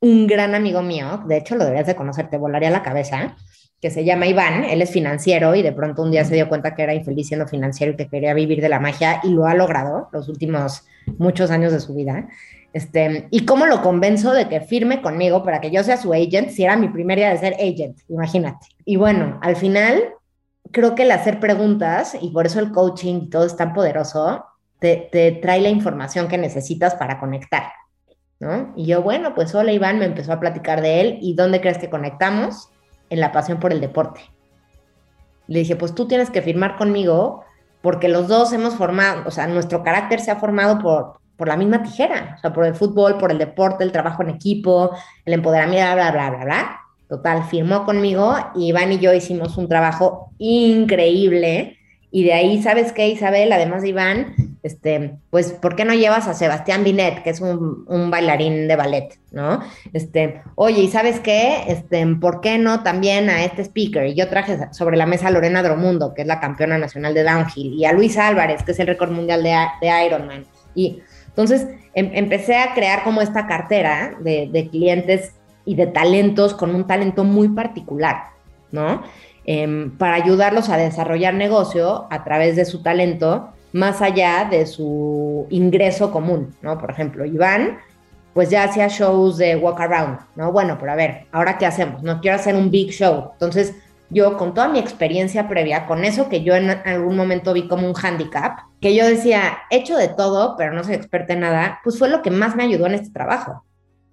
un 0.01 0.27
gran 0.27 0.55
amigo 0.55 0.81
mío, 0.81 1.23
de 1.27 1.37
hecho 1.37 1.57
lo 1.57 1.65
deberías 1.65 1.87
de 1.87 1.95
conocer, 1.95 2.31
te 2.31 2.39
volaría 2.39 2.71
la 2.71 2.83
cabeza, 2.83 3.37
que 3.83 3.91
se 3.91 4.03
llama 4.03 4.29
Iván, 4.29 4.65
él 4.65 4.81
es 4.81 4.91
financiero 4.91 5.55
y 5.55 5.61
de 5.61 5.73
pronto 5.73 6.01
un 6.01 6.11
día 6.11 6.25
se 6.25 6.37
dio 6.37 6.49
cuenta 6.49 6.75
que 6.75 6.85
era 6.85 6.95
infeliz 6.95 7.29
siendo 7.29 7.47
financiero 7.47 7.93
y 7.93 7.97
que 7.97 8.09
quería 8.09 8.33
vivir 8.33 8.63
de 8.63 8.71
la 8.71 8.81
magia 8.81 9.21
y 9.23 9.29
lo 9.29 9.45
ha 9.45 9.53
logrado 9.53 10.09
los 10.11 10.31
últimos 10.31 10.87
muchos 11.19 11.51
años 11.51 11.71
de 11.71 11.81
su 11.81 11.95
vida. 11.95 12.29
Este, 12.73 13.29
y 13.31 13.45
cómo 13.45 13.67
lo 13.67 13.83
convenzo 13.83 14.33
de 14.33 14.49
que 14.49 14.63
firme 14.63 15.03
conmigo 15.03 15.45
para 15.45 15.61
que 15.61 15.71
yo 15.71 15.85
sea 15.85 15.99
su 15.99 16.15
agent, 16.15 16.49
si 16.49 16.65
era 16.65 16.79
mi 16.79 16.89
primer 16.89 17.19
día 17.19 17.29
de 17.29 17.37
ser 17.37 17.53
agent, 17.57 17.99
imagínate. 18.09 18.69
Y 18.87 18.97
bueno, 18.97 19.39
al 19.43 19.57
final 19.57 20.03
creo 20.71 20.95
que 20.95 21.03
el 21.03 21.11
hacer 21.11 21.41
preguntas, 21.41 22.17
y 22.19 22.31
por 22.31 22.47
eso 22.47 22.59
el 22.59 22.73
coaching 22.73 23.25
y 23.25 23.29
todo 23.29 23.45
es 23.45 23.55
tan 23.55 23.75
poderoso, 23.75 24.47
te, 24.83 25.09
te 25.13 25.31
trae 25.31 25.61
la 25.61 25.69
información 25.69 26.27
que 26.27 26.37
necesitas 26.37 26.97
para 26.97 27.21
conectar. 27.21 27.63
¿no? 28.41 28.73
Y 28.77 28.87
yo, 28.87 29.01
bueno, 29.01 29.33
pues 29.33 29.55
hola 29.55 29.73
Iván, 29.73 30.01
me 30.01 30.05
empezó 30.05 30.33
a 30.33 30.41
platicar 30.41 30.83
de 30.83 31.01
él 31.01 31.19
y 31.23 31.35
¿dónde 31.35 31.61
crees 31.61 31.79
que 31.79 31.89
conectamos? 31.89 32.69
En 33.09 33.21
la 33.21 33.31
pasión 33.31 33.61
por 33.61 33.73
el 33.73 33.81
deporte. 33.81 34.21
Le 35.47 35.61
dije, 35.61 35.77
pues 35.77 35.95
tú 35.95 36.09
tienes 36.09 36.31
que 36.31 36.43
firmar 36.43 36.77
conmigo 36.77 37.45
porque 37.81 38.09
los 38.09 38.27
dos 38.27 38.53
hemos 38.53 38.75
formado, 38.75 39.23
o 39.27 39.31
sea, 39.31 39.47
nuestro 39.47 39.85
carácter 39.85 40.19
se 40.19 40.33
ha 40.33 40.37
formado 40.37 40.81
por, 40.81 41.21
por 41.37 41.47
la 41.47 41.57
misma 41.57 41.83
tijera, 41.83 42.35
o 42.37 42.41
sea, 42.41 42.53
por 42.53 42.65
el 42.65 42.75
fútbol, 42.75 43.19
por 43.19 43.31
el 43.31 43.39
deporte, 43.39 43.85
el 43.85 43.93
trabajo 43.93 44.23
en 44.23 44.31
equipo, 44.31 44.91
el 45.25 45.35
empoderamiento, 45.35 45.95
bla, 45.95 46.11
bla, 46.11 46.31
bla, 46.31 46.45
bla. 46.45 46.81
Total, 47.09 47.45
firmó 47.45 47.85
conmigo 47.85 48.35
y 48.57 48.69
Iván 48.69 48.91
y 48.91 48.99
yo 48.99 49.13
hicimos 49.13 49.57
un 49.59 49.69
trabajo 49.69 50.33
increíble 50.39 51.79
y 52.15 52.25
de 52.25 52.35
ahí, 52.35 52.63
¿sabes 52.63 52.93
qué, 52.93 53.09
Isabel? 53.09 53.51
Además 53.53 53.81
de 53.81 53.89
Iván, 53.89 54.35
este, 54.63 55.17
pues, 55.31 55.53
¿por 55.53 55.75
qué 55.75 55.85
no 55.85 55.95
llevas 55.95 56.29
a 56.29 56.35
Sebastián 56.35 56.85
Binet, 56.85 57.23
que 57.23 57.31
es 57.31 57.41
un, 57.41 57.85
un, 57.89 58.11
bailarín 58.11 58.69
de 58.69 58.77
ballet, 58.77 59.19
¿no? 59.33 59.61
Este, 59.93 60.43
oye, 60.55 60.83
¿y 60.83 60.89
sabes 60.89 61.21
qué? 61.21 61.65
Este, 61.67 62.07
¿por 62.21 62.41
qué 62.41 62.59
no 62.59 62.83
también 62.83 63.29
a 63.29 63.45
este 63.45 63.63
speaker? 63.63 64.07
Y 64.07 64.15
yo 64.15 64.29
traje 64.29 64.73
sobre 64.73 64.97
la 64.97 65.07
mesa 65.07 65.29
a 65.29 65.31
Lorena 65.31 65.63
Dromundo, 65.63 66.15
que 66.15 66.23
es 66.23 66.29
la 66.29 66.41
campeona 66.41 66.79
nacional 66.79 67.13
de 67.15 67.25
downhill, 67.25 67.75
y 67.75 67.85
a 67.85 67.93
Luis 67.93 68.17
Álvarez, 68.17 68.63
que 68.63 68.73
es 68.73 68.79
el 68.79 68.87
récord 68.87 69.11
mundial 69.11 69.43
de, 69.43 69.57
de 69.81 70.07
Ironman. 70.07 70.47
Y 70.75 71.03
entonces 71.27 71.67
em, 71.95 72.11
empecé 72.15 72.57
a 72.57 72.75
crear 72.75 73.03
como 73.03 73.21
esta 73.21 73.47
cartera 73.47 74.15
de, 74.21 74.49
de 74.53 74.69
clientes 74.69 75.33
y 75.65 75.75
de 75.75 75.87
talentos 75.87 76.55
con 76.55 76.75
un 76.75 76.87
talento 76.87 77.25
muy 77.25 77.49
particular, 77.49 78.27
¿no? 78.71 79.03
Em, 79.45 79.91
para 79.99 80.15
ayudarlos 80.15 80.69
a 80.69 80.77
desarrollar 80.77 81.35
negocio 81.35 82.07
a 82.11 82.23
través 82.23 82.55
de 82.55 82.65
su 82.65 82.83
talento, 82.83 83.51
más 83.73 84.03
allá 84.03 84.47
de 84.51 84.67
su 84.67 85.47
ingreso 85.51 86.11
común, 86.11 86.55
¿no? 86.63 86.79
Por 86.79 86.91
ejemplo, 86.91 87.25
Iván, 87.25 87.79
pues 88.35 88.51
ya 88.51 88.65
hacía 88.65 88.89
shows 88.89 89.39
de 89.39 89.57
walk 89.57 89.81
around, 89.81 90.21
¿no? 90.37 90.53
Bueno, 90.53 90.77
pero 90.79 90.93
a 90.93 90.97
ver, 90.97 91.27
¿ahora 91.33 91.59
qué 91.59 91.67
hacemos? 91.67 92.03
No 92.03 92.21
quiero 92.21 92.37
hacer 92.37 92.55
un 92.55 92.71
big 92.71 92.91
show. 92.91 93.31
Entonces, 93.33 93.75
yo 94.11 94.37
con 94.37 94.55
toda 94.55 94.69
mi 94.69 94.79
experiencia 94.79 95.49
previa, 95.49 95.87
con 95.87 96.05
eso 96.05 96.29
que 96.29 96.43
yo 96.43 96.55
en 96.55 96.71
algún 96.71 97.17
momento 97.17 97.53
vi 97.53 97.67
como 97.67 97.87
un 97.87 97.95
handicap, 97.97 98.59
que 98.81 98.95
yo 98.95 99.07
decía, 99.07 99.59
hecho 99.71 99.97
de 99.97 100.09
todo, 100.09 100.57
pero 100.57 100.73
no 100.73 100.85
soy 100.85 100.95
experta 100.95 101.33
en 101.33 101.41
nada, 101.41 101.81
pues 101.83 101.99
fue 101.99 102.09
lo 102.09 102.23
que 102.23 102.31
más 102.31 102.57
me 102.57 102.65
ayudó 102.65 102.87
en 102.87 102.95
este 102.95 103.11
trabajo 103.11 103.65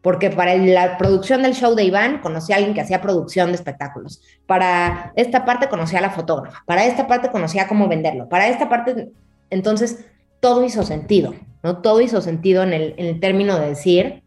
porque 0.01 0.29
para 0.29 0.55
la 0.55 0.97
producción 0.97 1.41
del 1.41 1.53
show 1.53 1.75
de 1.75 1.83
Iván 1.83 2.19
conocí 2.19 2.53
a 2.53 2.55
alguien 2.55 2.73
que 2.73 2.81
hacía 2.81 3.01
producción 3.01 3.49
de 3.49 3.55
espectáculos. 3.55 4.21
Para 4.45 5.11
esta 5.15 5.43
parte 5.45 5.67
conocí 5.67 5.95
a 5.95 6.01
la 6.01 6.09
fotógrafa. 6.09 6.63
Para 6.65 6.85
esta 6.85 7.07
parte 7.07 7.29
conocía 7.31 7.67
cómo 7.67 7.87
venderlo. 7.87 8.29
Para 8.29 8.47
esta 8.47 8.69
parte, 8.69 9.09
entonces, 9.49 10.05
todo 10.39 10.63
hizo 10.63 10.83
sentido, 10.83 11.33
¿no? 11.63 11.77
Todo 11.81 12.01
hizo 12.01 12.21
sentido 12.21 12.63
en 12.63 12.73
el, 12.73 13.19
término 13.19 13.59
de 13.59 13.69
decir 13.69 14.23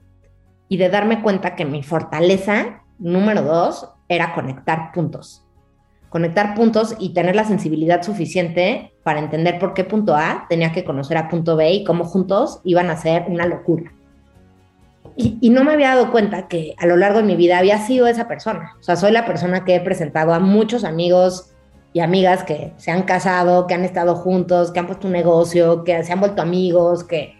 y 0.68 0.76
de 0.76 0.88
darme 0.88 1.22
cuenta 1.22 1.54
que 1.54 1.64
mi 1.64 1.82
fortaleza, 1.82 2.82
número 2.98 3.42
dos, 3.42 3.88
era 4.08 4.34
conectar 4.34 4.92
puntos. 4.92 5.44
Conectar 6.08 6.54
puntos 6.54 6.94
y 6.98 7.14
tener 7.14 7.34
la 7.34 7.44
sensibilidad 7.44 8.02
suficiente 8.02 8.92
para 9.02 9.20
entender 9.20 9.58
por 9.58 9.72
qué 9.72 9.84
punto 9.84 10.14
A 10.14 10.46
tenía 10.48 10.72
que 10.72 10.84
conocer 10.84 11.16
a 11.16 11.28
punto 11.28 11.56
B 11.56 11.72
y 11.72 11.84
cómo 11.84 12.04
juntos 12.04 12.60
iban 12.64 12.90
a 12.90 12.96
ser 12.96 13.24
una 13.28 13.46
locura. 13.46 13.92
Y, 15.14 15.50
no 15.50 15.62
me 15.62 15.72
había 15.72 15.88
dado 15.94 16.10
cuenta 16.10 16.48
que 16.48 16.74
a 16.78 16.86
lo 16.86 16.96
largo 16.96 17.18
de 17.18 17.24
mi 17.24 17.36
vida 17.36 17.58
había 17.58 17.78
sido 17.78 18.06
esa 18.06 18.28
persona. 18.28 18.76
O 18.80 18.82
sea, 18.82 18.96
soy 18.96 19.12
la 19.12 19.26
persona 19.26 19.64
que 19.64 19.74
he 19.74 19.80
presentado 19.80 20.32
a 20.32 20.38
muchos 20.38 20.84
amigos 20.84 21.51
y 21.92 22.00
amigas 22.00 22.44
que 22.44 22.72
se 22.78 22.90
han 22.90 23.02
casado, 23.02 23.66
que 23.66 23.74
han 23.74 23.84
estado 23.84 24.14
juntos, 24.14 24.70
que 24.70 24.80
han 24.80 24.86
puesto 24.86 25.06
un 25.06 25.12
negocio, 25.12 25.84
que 25.84 26.02
se 26.04 26.12
han 26.12 26.20
vuelto 26.20 26.42
amigos, 26.42 27.04
que, 27.04 27.36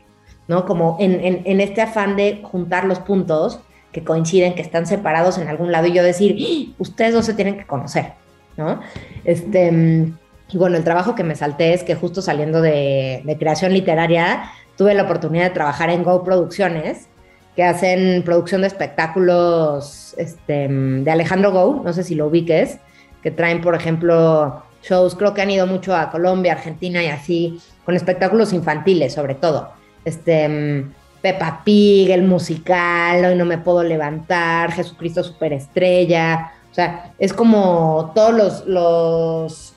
¿no? 0.48 0.66
Como 0.66 0.96
en, 1.00 1.42
en, 1.44 1.60
este 1.60 1.80
afán 1.80 2.16
de 2.16 2.40
juntar 2.42 2.84
los 2.84 2.98
puntos 2.98 3.60
que 3.92 4.04
coinciden, 4.04 4.54
que 4.54 4.62
están 4.62 4.86
separados 4.86 5.38
en 5.38 5.48
algún 5.48 5.72
lado 5.72 5.86
y 5.86 5.92
yo 5.92 6.02
decir, 6.02 6.36
¡Ah! 6.38 6.74
ustedes 6.78 7.14
dos 7.14 7.24
se 7.24 7.34
tienen 7.34 7.56
que 7.56 7.66
conocer, 7.66 8.12
¿no? 8.56 8.80
Este, 9.24 10.12
y 10.48 10.58
bueno, 10.58 10.76
el 10.76 10.84
trabajo 10.84 11.14
que 11.14 11.24
me 11.24 11.34
salté 11.34 11.72
es 11.72 11.82
que 11.82 11.94
justo 11.94 12.20
saliendo 12.20 12.60
de, 12.60 13.22
de 13.24 13.38
creación 13.38 13.72
literaria, 13.72 14.50
tuve 14.76 14.94
la 14.94 15.04
oportunidad 15.04 15.44
de 15.44 15.50
trabajar 15.50 15.88
en 15.88 16.02
Go 16.02 16.24
Producciones, 16.24 17.08
que 17.56 17.64
hacen 17.64 18.22
producción 18.22 18.62
de 18.62 18.66
espectáculos 18.66 20.14
este, 20.16 20.68
de 20.68 21.10
Alejandro 21.10 21.52
Go, 21.52 21.82
no 21.84 21.92
sé 21.92 22.02
si 22.02 22.14
lo 22.14 22.26
ubiques, 22.26 22.78
que 23.22 23.30
traen, 23.30 23.60
por 23.60 23.74
ejemplo, 23.74 24.62
shows, 24.82 25.14
creo 25.14 25.34
que 25.34 25.42
han 25.42 25.50
ido 25.50 25.66
mucho 25.66 25.94
a 25.94 26.10
Colombia, 26.10 26.52
Argentina 26.52 27.02
y 27.02 27.06
así, 27.06 27.60
con 27.84 27.94
espectáculos 27.94 28.52
infantiles 28.52 29.14
sobre 29.14 29.34
todo. 29.34 29.70
Este, 30.04 30.84
Peppa 31.20 31.62
Pig, 31.64 32.10
el 32.10 32.22
musical, 32.22 33.24
Hoy 33.24 33.34
no 33.36 33.44
me 33.44 33.58
puedo 33.58 33.82
levantar, 33.82 34.72
Jesucristo 34.72 35.22
superestrella, 35.22 36.52
o 36.70 36.74
sea, 36.74 37.12
es 37.18 37.32
como 37.32 38.12
todos 38.14 38.34
los, 38.34 38.66
los 38.66 39.72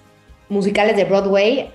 musicales 0.50 0.96
de 0.96 1.06
Broadway 1.06 1.72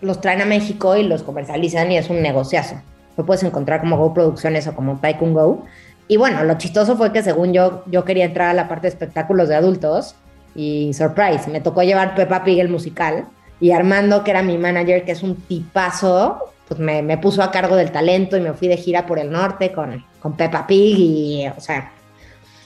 los 0.00 0.20
traen 0.20 0.40
a 0.40 0.46
México 0.46 0.96
y 0.96 1.02
los 1.02 1.22
comercializan 1.22 1.92
y 1.92 1.98
es 1.98 2.10
un 2.10 2.22
negociazo 2.22 2.76
puedes 3.24 3.42
encontrar 3.42 3.80
como 3.80 3.96
Go 3.96 4.14
Producciones 4.14 4.66
o 4.66 4.74
como 4.74 4.98
Tycoon 4.98 5.34
Go. 5.34 5.64
Y 6.08 6.16
bueno, 6.16 6.42
lo 6.44 6.58
chistoso 6.58 6.96
fue 6.96 7.12
que 7.12 7.22
según 7.22 7.52
yo, 7.52 7.84
yo 7.86 8.04
quería 8.04 8.24
entrar 8.24 8.50
a 8.50 8.54
la 8.54 8.68
parte 8.68 8.82
de 8.82 8.88
espectáculos 8.88 9.48
de 9.48 9.54
adultos 9.54 10.16
y 10.54 10.92
surprise, 10.94 11.50
me 11.50 11.60
tocó 11.60 11.82
llevar 11.82 12.14
Peppa 12.14 12.44
Pig 12.44 12.60
el 12.60 12.68
musical 12.68 13.26
y 13.60 13.72
Armando, 13.72 14.24
que 14.24 14.30
era 14.30 14.42
mi 14.42 14.58
manager, 14.58 15.04
que 15.04 15.12
es 15.12 15.22
un 15.22 15.36
tipazo, 15.36 16.52
pues 16.66 16.80
me, 16.80 17.02
me 17.02 17.18
puso 17.18 17.42
a 17.42 17.50
cargo 17.50 17.76
del 17.76 17.92
talento 17.92 18.36
y 18.36 18.40
me 18.40 18.52
fui 18.52 18.68
de 18.68 18.76
gira 18.76 19.06
por 19.06 19.18
el 19.18 19.30
norte 19.30 19.72
con, 19.72 20.04
con 20.20 20.36
Peppa 20.36 20.66
Pig 20.66 20.96
y, 20.98 21.46
o 21.48 21.60
sea, 21.60 21.92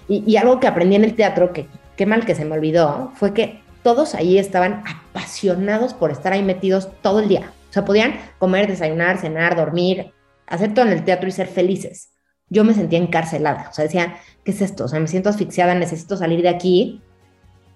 y, 0.08 0.22
y 0.26 0.36
algo 0.36 0.60
que 0.60 0.66
aprendí 0.66 0.96
en 0.96 1.04
el 1.04 1.14
teatro, 1.14 1.52
que 1.52 1.66
qué 1.96 2.06
mal 2.06 2.24
que 2.24 2.34
se 2.34 2.44
me 2.44 2.54
olvidó, 2.54 3.12
fue 3.14 3.32
que 3.32 3.60
todos 3.82 4.14
ahí 4.14 4.38
estaban 4.38 4.82
apasionados 4.86 5.94
por 5.94 6.10
estar 6.10 6.32
ahí 6.32 6.42
metidos 6.42 6.88
todo 7.02 7.20
el 7.20 7.28
día. 7.28 7.52
O 7.70 7.72
sea, 7.72 7.84
podían 7.84 8.14
comer, 8.38 8.66
desayunar, 8.66 9.18
cenar, 9.18 9.56
dormir, 9.56 10.12
hacer 10.46 10.74
todo 10.74 10.86
en 10.86 10.92
el 10.92 11.04
teatro 11.04 11.28
y 11.28 11.32
ser 11.32 11.48
felices. 11.48 12.10
Yo 12.48 12.64
me 12.64 12.74
sentía 12.74 12.98
encarcelada, 12.98 13.68
o 13.70 13.74
sea, 13.74 13.84
decía, 13.84 14.16
¿qué 14.44 14.52
es 14.52 14.60
esto? 14.60 14.84
O 14.84 14.88
sea, 14.88 15.00
me 15.00 15.08
siento 15.08 15.28
asfixiada, 15.28 15.74
necesito 15.74 16.16
salir 16.16 16.42
de 16.42 16.50
aquí. 16.50 17.00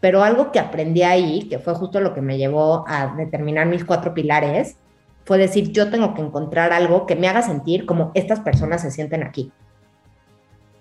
Pero 0.00 0.22
algo 0.22 0.52
que 0.52 0.60
aprendí 0.60 1.02
ahí, 1.02 1.48
que 1.48 1.58
fue 1.58 1.74
justo 1.74 2.00
lo 2.00 2.14
que 2.14 2.20
me 2.20 2.38
llevó 2.38 2.84
a 2.86 3.14
determinar 3.16 3.66
mis 3.66 3.84
cuatro 3.84 4.14
pilares, 4.14 4.76
fue 5.24 5.38
decir, 5.38 5.72
yo 5.72 5.90
tengo 5.90 6.14
que 6.14 6.22
encontrar 6.22 6.72
algo 6.72 7.04
que 7.04 7.16
me 7.16 7.28
haga 7.28 7.42
sentir 7.42 7.84
como 7.84 8.12
estas 8.14 8.40
personas 8.40 8.82
se 8.82 8.90
sienten 8.90 9.22
aquí. 9.22 9.52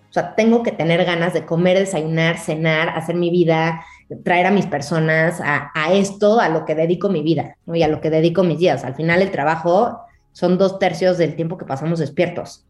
O 0.10 0.14
sea, 0.14 0.36
tengo 0.36 0.64
que 0.64 0.72
tener 0.72 1.04
ganas 1.04 1.34
de 1.34 1.46
comer, 1.46 1.78
desayunar, 1.78 2.38
cenar, 2.38 2.90
hacer 2.90 3.16
mi 3.16 3.30
vida, 3.30 3.84
traer 4.24 4.46
a 4.46 4.52
mis 4.52 4.66
personas 4.66 5.42
a, 5.44 5.92
esto, 5.92 6.40
a 6.40 6.50
lo 6.50 6.66
que 6.66 6.76
dedico 6.76 7.10
mi 7.10 7.22
vida 7.22 7.58
¿no? 7.66 7.76
y 7.76 7.84
a 7.84 7.88
lo 7.88 8.00
que 8.00 8.10
dedico 8.10 8.44
mis 8.44 8.60
días. 8.60 8.86
Al 8.86 8.96
final 8.96 9.22
el 9.22 9.32
trabajo 9.32 10.02
son 10.32 10.58
dos 10.58 10.80
tercios 10.80 11.18
del 11.18 11.36
tiempo 11.36 11.58
que 11.58 11.66
pasamos 11.66 12.00
despiertos. 12.00 12.66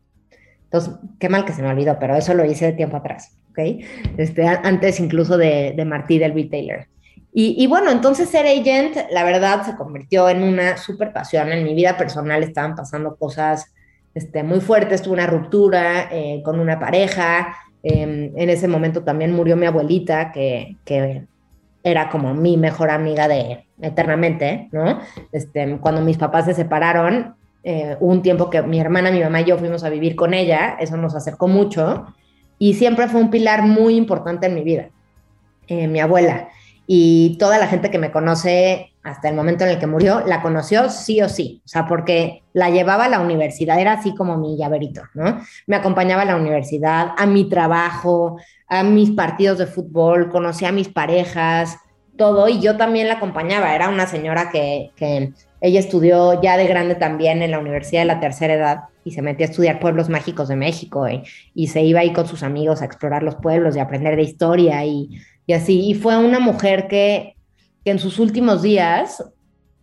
Entonces, 0.63 0.95
qué 1.19 1.29
mal 1.29 1.45
que 1.45 1.53
se 1.53 1.61
me 1.61 1.69
olvidó, 1.69 1.97
pero 1.99 2.15
eso 2.15 2.33
lo 2.33 2.43
hice 2.43 2.65
de 2.65 2.73
tiempo 2.73 2.97
atrás, 2.97 3.37
¿ok? 3.57 3.83
Este, 4.17 4.47
antes 4.47 4.99
incluso 4.99 5.37
de, 5.37 5.73
de 5.75 5.85
Martí 5.85 6.19
del 6.19 6.33
retailer. 6.33 6.87
Y, 7.33 7.55
y, 7.57 7.67
bueno, 7.67 7.91
entonces 7.91 8.29
ser 8.29 8.47
agent, 8.47 8.97
la 9.11 9.23
verdad, 9.23 9.63
se 9.63 9.75
convirtió 9.75 10.27
en 10.29 10.41
una 10.41 10.77
súper 10.77 11.13
pasión. 11.13 11.51
En 11.51 11.63
mi 11.63 11.75
vida 11.75 11.95
personal 11.95 12.41
estaban 12.41 12.75
pasando 12.75 13.15
cosas 13.15 13.73
este, 14.15 14.41
muy 14.41 14.59
fuertes. 14.59 15.03
Tuve 15.03 15.13
una 15.13 15.27
ruptura 15.27 16.09
eh, 16.11 16.41
con 16.43 16.59
una 16.59 16.79
pareja. 16.79 17.55
Eh, 17.83 18.31
en 18.35 18.49
ese 18.49 18.67
momento 18.67 19.03
también 19.03 19.33
murió 19.33 19.55
mi 19.55 19.67
abuelita, 19.67 20.31
que, 20.31 20.77
que 20.83 21.25
era 21.83 22.09
como 22.09 22.33
mi 22.33 22.57
mejor 22.57 22.89
amiga 22.89 23.27
de 23.27 23.65
eternamente, 23.81 24.69
¿no? 24.71 24.99
Este, 25.31 25.77
cuando 25.79 26.01
mis 26.01 26.17
papás 26.17 26.45
se 26.45 26.55
separaron, 26.55 27.35
eh, 27.63 27.97
un 27.99 28.21
tiempo 28.21 28.49
que 28.49 28.61
mi 28.63 28.79
hermana, 28.79 29.11
mi 29.11 29.19
mamá 29.19 29.41
y 29.41 29.45
yo 29.45 29.57
fuimos 29.57 29.83
a 29.83 29.89
vivir 29.89 30.15
con 30.15 30.33
ella, 30.33 30.77
eso 30.79 30.97
nos 30.97 31.13
acercó 31.13 31.47
mucho 31.47 32.07
y 32.59 32.73
siempre 32.73 33.07
fue 33.07 33.21
un 33.21 33.29
pilar 33.29 33.63
muy 33.63 33.95
importante 33.95 34.47
en 34.47 34.55
mi 34.55 34.63
vida, 34.63 34.89
eh, 35.67 35.87
mi 35.87 35.99
abuela. 35.99 36.49
Y 36.87 37.35
toda 37.37 37.57
la 37.57 37.67
gente 37.67 37.91
que 37.91 37.99
me 37.99 38.11
conoce 38.11 38.93
hasta 39.03 39.29
el 39.29 39.35
momento 39.35 39.63
en 39.63 39.71
el 39.71 39.79
que 39.79 39.87
murió, 39.87 40.21
la 40.25 40.41
conoció 40.41 40.89
sí 40.89 41.21
o 41.21 41.29
sí, 41.29 41.61
o 41.65 41.67
sea, 41.67 41.87
porque 41.87 42.43
la 42.53 42.69
llevaba 42.69 43.05
a 43.05 43.09
la 43.09 43.19
universidad, 43.19 43.79
era 43.79 43.93
así 43.93 44.13
como 44.15 44.37
mi 44.37 44.57
llaverito, 44.57 45.01
¿no? 45.13 45.41
Me 45.65 45.75
acompañaba 45.75 46.23
a 46.23 46.25
la 46.25 46.35
universidad, 46.35 47.11
a 47.17 47.25
mi 47.25 47.47
trabajo, 47.47 48.37
a 48.67 48.83
mis 48.83 49.11
partidos 49.11 49.57
de 49.59 49.67
fútbol, 49.67 50.29
conocía 50.29 50.69
a 50.69 50.73
mis 50.73 50.89
parejas, 50.89 51.77
todo, 52.17 52.49
y 52.49 52.59
yo 52.59 52.75
también 52.75 53.07
la 53.07 53.15
acompañaba, 53.15 53.75
era 53.75 53.89
una 53.89 54.07
señora 54.07 54.49
que, 54.49 54.91
que 54.95 55.31
ella 55.61 55.79
estudió 55.79 56.41
ya 56.41 56.57
de 56.57 56.67
grande 56.67 56.95
también 56.95 57.41
en 57.41 57.51
la 57.51 57.59
Universidad 57.59 58.01
de 58.01 58.07
la 58.07 58.19
Tercera 58.19 58.53
Edad 58.55 58.79
y 59.07 59.11
se 59.11 59.21
metió 59.21 59.45
a 59.45 59.49
estudiar 59.49 59.79
pueblos 59.79 60.09
mágicos 60.09 60.49
de 60.49 60.55
México 60.55 61.07
y, 61.07 61.23
y 61.53 61.67
se 61.67 61.81
iba 61.81 62.01
ahí 62.01 62.11
con 62.11 62.27
sus 62.27 62.43
amigos 62.43 62.81
a 62.81 62.85
explorar 62.85 63.23
los 63.23 63.35
pueblos 63.35 63.75
y 63.75 63.79
aprender 63.79 64.15
de 64.17 64.23
historia 64.23 64.83
y, 64.85 65.09
así. 65.53 65.89
Y 65.89 65.93
fue 65.93 66.17
una 66.17 66.39
mujer 66.39 66.87
que, 66.87 67.35
que 67.85 67.91
en 67.91 67.99
sus 67.99 68.19
últimos 68.19 68.61
días 68.61 69.23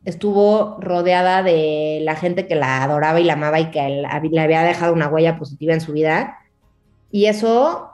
estuvo 0.05 0.77
rodeada 0.81 1.43
de 1.43 2.01
la 2.03 2.16
gente 2.16 2.47
que 2.47 2.55
la 2.55 2.83
adoraba 2.83 3.18
y 3.18 3.25
la 3.25 3.33
amaba 3.33 3.59
y 3.61 3.70
que 3.70 4.03
le 4.31 4.41
había 4.41 4.62
dejado 4.62 4.93
una 4.93 5.09
huella 5.09 5.39
positiva 5.39 5.72
en 5.72 5.81
su 5.81 5.93
vida. 5.93 6.39
Y 7.11 7.27
eso 7.27 7.89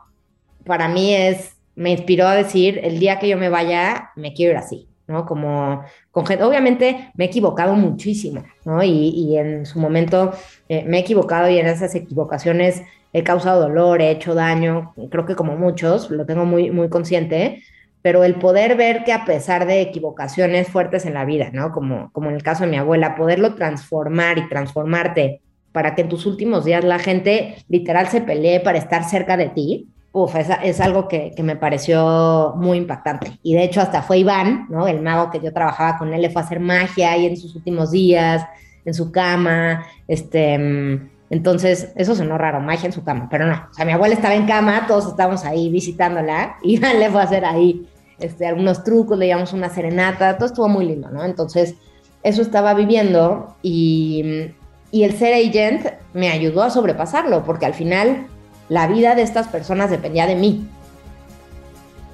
para 0.64 0.88
mí 0.88 1.14
es, 1.14 1.56
me 1.76 1.92
inspiró 1.92 2.26
a 2.26 2.34
decir, 2.34 2.80
el 2.82 2.98
día 2.98 3.18
que 3.20 3.28
yo 3.28 3.38
me 3.38 3.48
vaya, 3.48 4.10
me 4.16 4.34
quiero 4.34 4.52
ir 4.52 4.58
así. 4.58 4.89
¿No? 5.10 5.26
Como 5.26 5.82
con 6.10 6.24
gente, 6.24 6.44
obviamente 6.44 7.10
me 7.14 7.24
he 7.24 7.28
equivocado 7.28 7.74
muchísimo, 7.74 8.44
¿no? 8.64 8.82
Y, 8.82 9.08
y 9.10 9.36
en 9.36 9.66
su 9.66 9.78
momento 9.78 10.32
eh, 10.68 10.84
me 10.86 10.98
he 10.98 11.00
equivocado 11.00 11.50
y 11.50 11.58
en 11.58 11.66
esas 11.66 11.94
equivocaciones 11.94 12.82
he 13.12 13.22
causado 13.24 13.62
dolor, 13.62 14.00
he 14.00 14.10
hecho 14.10 14.34
daño, 14.34 14.94
creo 15.10 15.26
que 15.26 15.34
como 15.34 15.56
muchos, 15.56 16.10
lo 16.10 16.26
tengo 16.26 16.44
muy, 16.44 16.70
muy 16.70 16.88
consciente, 16.88 17.62
pero 18.02 18.24
el 18.24 18.36
poder 18.36 18.76
ver 18.76 19.04
que 19.04 19.12
a 19.12 19.24
pesar 19.24 19.66
de 19.66 19.80
equivocaciones 19.80 20.68
fuertes 20.68 21.04
en 21.04 21.14
la 21.14 21.24
vida, 21.24 21.50
¿no? 21.52 21.72
Como, 21.72 22.10
como 22.12 22.30
en 22.30 22.36
el 22.36 22.42
caso 22.42 22.64
de 22.64 22.70
mi 22.70 22.76
abuela, 22.76 23.16
poderlo 23.16 23.54
transformar 23.54 24.38
y 24.38 24.48
transformarte 24.48 25.42
para 25.72 25.94
que 25.94 26.02
en 26.02 26.08
tus 26.08 26.26
últimos 26.26 26.64
días 26.64 26.84
la 26.84 26.98
gente 26.98 27.56
literal 27.68 28.08
se 28.08 28.20
pelee 28.20 28.60
para 28.60 28.78
estar 28.78 29.04
cerca 29.04 29.36
de 29.36 29.48
ti, 29.48 29.88
uf, 30.12 30.34
es, 30.36 30.80
algo 30.80 31.08
que, 31.08 31.34
me 31.42 31.56
pareció 31.56 32.54
muy 32.56 32.78
impactante. 32.78 33.38
Y 33.42 33.54
de 33.54 33.64
hecho 33.64 33.80
hasta 33.80 34.02
fue 34.02 34.18
Iván, 34.18 34.66
¿no? 34.68 34.88
El 34.88 35.02
mago 35.02 35.30
que 35.30 35.40
yo 35.40 35.52
trabajaba 35.52 35.98
con 35.98 36.12
él, 36.12 36.22
le 36.22 36.30
fue 36.30 36.42
a 36.42 36.44
hacer 36.44 36.60
magia 36.60 37.12
ahí 37.12 37.26
en 37.26 37.36
sus 37.36 37.54
últimos 37.54 37.90
días, 37.90 38.44
en 38.84 38.94
su 38.94 39.12
cama, 39.12 39.84
este... 40.08 41.08
Entonces, 41.32 41.92
eso 41.94 42.16
sonó 42.16 42.38
raro, 42.38 42.58
magia 42.58 42.86
en 42.86 42.92
su 42.92 43.04
cama, 43.04 43.28
pero 43.30 43.46
no. 43.46 43.54
O 43.70 43.72
sea, 43.72 43.84
mi 43.84 43.92
abuela 43.92 44.14
estaba 44.14 44.34
en 44.34 44.46
cama, 44.46 44.86
todos 44.88 45.06
estábamos 45.06 45.44
ahí 45.44 45.70
visitándola, 45.70 46.56
y 46.62 46.74
Iván 46.74 46.98
le 46.98 47.08
fue 47.08 47.20
a 47.20 47.24
hacer 47.24 47.44
ahí 47.44 47.86
este, 48.18 48.48
algunos 48.48 48.82
trucos, 48.82 49.16
le 49.16 49.28
llamamos 49.28 49.52
una 49.52 49.68
serenata, 49.68 50.36
todo 50.36 50.46
estuvo 50.46 50.68
muy 50.68 50.86
lindo, 50.86 51.08
¿no? 51.08 51.24
Entonces, 51.24 51.76
eso 52.24 52.42
estaba 52.42 52.74
viviendo 52.74 53.54
y, 53.62 54.50
y 54.90 55.04
el 55.04 55.12
ser 55.12 55.34
agent 55.34 55.86
me 56.14 56.30
ayudó 56.30 56.64
a 56.64 56.70
sobrepasarlo, 56.70 57.44
porque 57.44 57.66
al 57.66 57.74
final 57.74 58.26
la 58.70 58.86
vida 58.86 59.14
de 59.16 59.20
estas 59.22 59.48
personas 59.48 59.90
dependía 59.90 60.26
de 60.26 60.36
mí. 60.36 60.66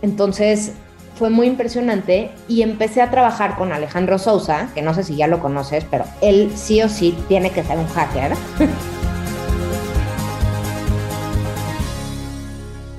Entonces 0.01 0.73
fue 1.15 1.31
muy 1.31 1.47
impresionante 1.47 2.31
y 2.49 2.63
empecé 2.63 3.03
a 3.03 3.11
trabajar 3.11 3.57
con 3.57 3.73
Alejandro 3.73 4.19
Sousa, 4.19 4.71
que 4.75 4.81
no 4.81 4.95
sé 4.95 5.05
si 5.05 5.17
ya 5.17 5.27
lo 5.27 5.39
conoces, 5.41 5.85
pero 5.91 6.05
él 6.23 6.51
sí 6.55 6.83
o 6.83 6.89
sí 6.89 7.17
tiene 7.29 7.51
que 7.51 7.63
ser 7.63 7.79
un 7.79 7.87
hacker. 7.87 8.33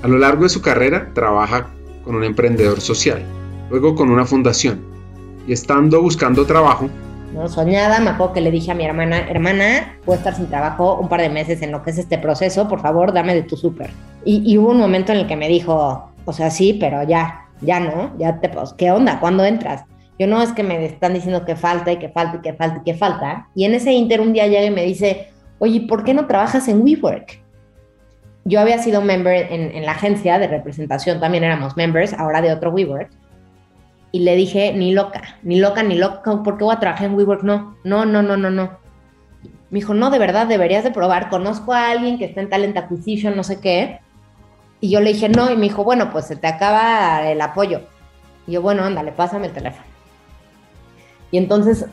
A 0.03 0.07
lo 0.07 0.19
largo 0.19 0.43
de 0.43 0.49
su 0.49 0.61
carrera 0.61 1.09
trabaja 1.15 1.71
con 2.05 2.15
un 2.15 2.23
emprendedor 2.23 2.79
social, 2.79 3.23
luego 3.71 3.95
con 3.95 4.11
una 4.11 4.25
fundación 4.25 4.85
y 5.47 5.53
estando 5.53 5.99
buscando 6.01 6.45
trabajo, 6.45 6.91
¿no? 7.33 7.47
Soñada, 7.47 7.99
me 7.99 8.11
acuerdo 8.11 8.33
que 8.33 8.41
le 8.41 8.51
dije 8.51 8.71
a 8.71 8.75
mi 8.75 8.85
hermana, 8.85 9.19
hermana, 9.29 9.97
puedo 10.05 10.17
estar 10.17 10.35
sin 10.35 10.47
trabajo 10.47 10.97
un 10.99 11.09
par 11.09 11.21
de 11.21 11.29
meses 11.29 11.61
en 11.61 11.71
lo 11.71 11.83
que 11.83 11.91
es 11.91 11.97
este 11.97 12.17
proceso, 12.17 12.67
por 12.67 12.81
favor, 12.81 13.13
dame 13.13 13.35
de 13.35 13.43
tu 13.43 13.57
súper. 13.57 13.89
Y, 14.25 14.57
hubo 14.57 14.71
un 14.71 14.79
momento 14.79 15.13
en 15.13 15.19
el 15.19 15.27
que 15.27 15.35
me 15.35 15.47
dijo, 15.47 16.11
o 16.25 16.33
sea, 16.33 16.49
sí, 16.49 16.77
pero 16.79 17.03
ya, 17.03 17.45
ya 17.61 17.79
no, 17.79 18.11
ya 18.17 18.39
te, 18.39 18.49
pues, 18.49 18.73
¿qué 18.73 18.91
onda? 18.91 19.19
¿Cuándo 19.19 19.45
entras? 19.45 19.83
Yo 20.19 20.27
no, 20.27 20.41
es 20.41 20.51
que 20.51 20.63
me 20.63 20.83
están 20.85 21.13
diciendo 21.13 21.45
que 21.45 21.55
falta 21.55 21.91
y 21.91 21.97
que 21.97 22.09
falta 22.09 22.37
y 22.37 22.41
que 22.41 22.53
falta 22.53 22.79
y 22.79 22.83
que 22.83 22.97
falta. 22.97 23.47
Y 23.55 23.65
en 23.65 23.75
ese 23.75 23.93
inter 23.93 24.19
un 24.19 24.33
día 24.33 24.47
llega 24.47 24.65
y 24.65 24.71
me 24.71 24.83
dice, 24.83 25.29
oye, 25.59 25.81
¿por 25.87 26.03
qué 26.03 26.13
no 26.13 26.25
trabajas 26.25 26.67
en 26.67 26.81
WeWork? 26.81 27.39
Yo 28.43 28.59
había 28.59 28.79
sido 28.79 29.01
member 29.01 29.51
en, 29.51 29.75
en 29.75 29.85
la 29.85 29.91
agencia 29.91 30.39
de 30.39 30.47
representación, 30.47 31.19
también 31.19 31.43
éramos 31.43 31.77
members, 31.77 32.13
ahora 32.13 32.41
de 32.41 32.51
otro 32.51 32.71
WeWork 32.71 33.09
y 34.11 34.19
le 34.19 34.35
dije, 34.35 34.73
ni 34.73 34.93
loca, 34.93 35.21
ni 35.43 35.59
loca, 35.59 35.83
ni 35.83 35.95
loca, 35.95 36.43
¿por 36.43 36.57
qué 36.57 36.63
voy 36.63 36.75
a 36.75 36.79
trabajar 36.79 37.07
en 37.07 37.15
WeWork? 37.15 37.43
No, 37.43 37.75
no, 37.83 38.05
no, 38.05 38.21
no, 38.21 38.37
no, 38.37 38.49
no. 38.49 38.77
Me 39.69 39.79
dijo, 39.79 39.93
no, 39.93 40.09
de 40.09 40.19
verdad, 40.19 40.47
deberías 40.47 40.83
de 40.83 40.91
probar. 40.91 41.29
Conozco 41.29 41.73
a 41.73 41.89
alguien 41.89 42.17
que 42.17 42.25
está 42.25 42.41
en 42.41 42.49
Talent 42.49 42.77
Acquisition, 42.77 43.35
no 43.35 43.43
sé 43.43 43.59
qué. 43.59 43.99
Y 44.79 44.89
yo 44.89 45.01
le 45.01 45.11
dije, 45.11 45.27
no, 45.27 45.51
y 45.51 45.55
me 45.55 45.63
dijo, 45.63 45.83
bueno, 45.83 46.09
pues 46.11 46.25
se 46.25 46.37
te 46.37 46.47
acaba 46.47 47.29
el 47.29 47.41
apoyo. 47.41 47.81
Y 48.45 48.53
yo, 48.53 48.61
bueno, 48.61 48.83
ándale, 48.83 49.11
pásame 49.11 49.47
el 49.47 49.53
teléfono. 49.53 49.85
Y 51.31 51.37
entonces, 51.37 51.85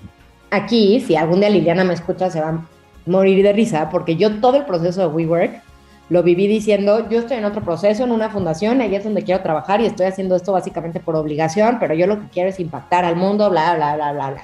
aquí, 0.50 1.00
si 1.00 1.16
algún 1.16 1.40
día 1.40 1.50
Liliana 1.50 1.82
me 1.82 1.94
escucha, 1.94 2.30
se 2.30 2.40
va 2.40 2.48
a 2.50 2.66
morir 3.06 3.42
de 3.42 3.52
risa, 3.52 3.90
porque 3.90 4.16
yo 4.16 4.40
todo 4.40 4.56
el 4.56 4.64
proceso 4.64 5.00
de 5.00 5.08
WeWork 5.08 5.62
lo 6.10 6.22
viví 6.22 6.46
diciendo, 6.46 7.08
yo 7.08 7.20
estoy 7.20 7.38
en 7.38 7.44
otro 7.44 7.62
proceso, 7.62 8.04
en 8.04 8.12
una 8.12 8.28
fundación, 8.28 8.80
ahí 8.80 8.94
es 8.94 9.04
donde 9.04 9.22
quiero 9.22 9.42
trabajar 9.42 9.80
y 9.80 9.86
estoy 9.86 10.06
haciendo 10.06 10.36
esto 10.36 10.52
básicamente 10.52 11.00
por 11.00 11.16
obligación, 11.16 11.78
pero 11.80 11.94
yo 11.94 12.06
lo 12.06 12.20
que 12.20 12.28
quiero 12.28 12.50
es 12.50 12.60
impactar 12.60 13.04
al 13.04 13.16
mundo, 13.16 13.48
bla, 13.50 13.74
bla, 13.74 13.94
bla, 13.94 14.12
bla, 14.12 14.30
bla. 14.30 14.42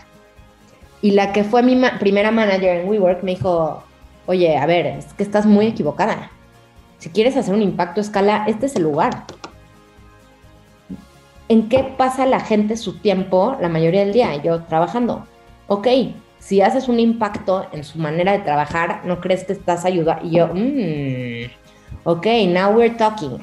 Y 1.02 1.12
la 1.12 1.32
que 1.32 1.44
fue 1.44 1.62
mi 1.62 1.76
ma 1.76 1.98
primera 1.98 2.30
manager 2.30 2.80
en 2.80 2.88
WeWork 2.88 3.22
me 3.22 3.32
dijo, 3.32 3.82
oye, 4.26 4.56
a 4.56 4.66
ver, 4.66 4.86
es 4.86 5.12
que 5.14 5.22
estás 5.22 5.46
muy 5.46 5.66
equivocada. 5.66 6.30
Si 6.98 7.10
quieres 7.10 7.36
hacer 7.36 7.54
un 7.54 7.62
impacto 7.62 8.00
a 8.00 8.04
escala, 8.04 8.44
este 8.46 8.66
es 8.66 8.76
el 8.76 8.82
lugar. 8.82 9.24
¿En 11.48 11.68
qué 11.68 11.82
pasa 11.96 12.26
la 12.26 12.40
gente 12.40 12.76
su 12.76 12.98
tiempo 12.98 13.56
la 13.60 13.68
mayoría 13.68 14.00
del 14.00 14.12
día? 14.12 14.36
Yo 14.36 14.62
trabajando. 14.64 15.26
Ok, 15.66 15.88
si 16.40 16.60
haces 16.62 16.88
un 16.88 16.98
impacto 16.98 17.66
en 17.72 17.84
su 17.84 17.98
manera 17.98 18.32
de 18.32 18.40
trabajar, 18.40 19.02
¿no 19.04 19.20
crees 19.20 19.44
que 19.44 19.52
estás 19.52 19.84
ayudando? 19.84 20.26
Y 20.26 20.36
yo, 20.36 20.48
mmm, 20.48 21.50
ok, 22.04 22.26
now 22.48 22.76
we're 22.76 22.96
talking. 22.96 23.38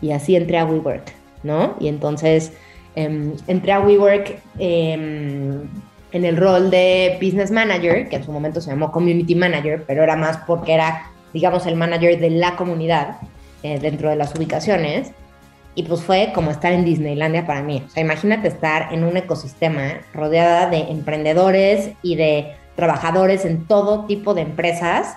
Y 0.00 0.12
así 0.12 0.34
entré 0.34 0.58
a 0.58 0.64
WeWork, 0.64 1.12
¿no? 1.42 1.76
Y 1.78 1.88
entonces 1.88 2.52
eh, 2.96 3.34
entré 3.46 3.72
a 3.72 3.80
WeWork 3.80 4.40
eh, 4.58 5.60
en 6.12 6.24
el 6.24 6.36
rol 6.36 6.70
de 6.70 7.18
Business 7.20 7.50
Manager, 7.50 8.08
que 8.08 8.16
en 8.16 8.24
su 8.24 8.32
momento 8.32 8.60
se 8.60 8.70
llamó 8.70 8.92
Community 8.92 9.34
Manager, 9.34 9.84
pero 9.86 10.02
era 10.02 10.16
más 10.16 10.38
porque 10.46 10.74
era, 10.74 11.10
digamos, 11.32 11.66
el 11.66 11.76
manager 11.76 12.18
de 12.20 12.30
la 12.30 12.56
comunidad 12.56 13.16
eh, 13.62 13.78
dentro 13.78 14.10
de 14.10 14.16
las 14.16 14.34
ubicaciones. 14.34 15.12
Y 15.74 15.84
pues 15.84 16.02
fue 16.02 16.32
como 16.34 16.50
estar 16.50 16.72
en 16.72 16.84
Disneylandia 16.84 17.46
para 17.46 17.62
mí. 17.62 17.82
O 17.86 17.88
sea, 17.88 18.02
imagínate 18.02 18.48
estar 18.48 18.92
en 18.92 19.04
un 19.04 19.16
ecosistema 19.16 20.00
rodeada 20.12 20.68
de 20.68 20.80
emprendedores 20.90 21.92
y 22.02 22.16
de 22.16 22.52
trabajadores 22.76 23.44
en 23.44 23.66
todo 23.66 24.04
tipo 24.06 24.34
de 24.34 24.42
empresas 24.42 25.16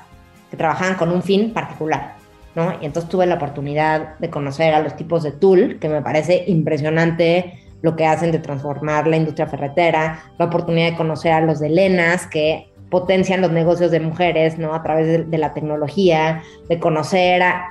que 0.49 0.57
trabajaban 0.57 0.95
con 0.95 1.11
un 1.11 1.23
fin 1.23 1.53
particular, 1.53 2.15
¿no? 2.55 2.73
Y 2.81 2.85
entonces 2.85 3.09
tuve 3.09 3.25
la 3.25 3.35
oportunidad 3.35 4.17
de 4.19 4.29
conocer 4.29 4.73
a 4.73 4.81
los 4.81 4.95
tipos 4.95 5.23
de 5.23 5.31
Tool, 5.31 5.77
que 5.79 5.89
me 5.89 6.01
parece 6.01 6.45
impresionante 6.47 7.59
lo 7.81 7.95
que 7.95 8.05
hacen 8.05 8.31
de 8.31 8.39
transformar 8.39 9.07
la 9.07 9.17
industria 9.17 9.47
ferretera, 9.47 10.23
la 10.37 10.45
oportunidad 10.45 10.91
de 10.91 10.97
conocer 10.97 11.33
a 11.33 11.41
los 11.41 11.59
de 11.59 11.69
Lenas, 11.69 12.27
que 12.27 12.69
potencian 12.89 13.41
los 13.41 13.51
negocios 13.51 13.91
de 13.91 13.99
mujeres, 13.99 14.57
¿no? 14.57 14.73
A 14.73 14.83
través 14.83 15.07
de, 15.07 15.23
de 15.23 15.37
la 15.37 15.53
tecnología, 15.53 16.41
de 16.69 16.79
conocer 16.79 17.43
a 17.43 17.67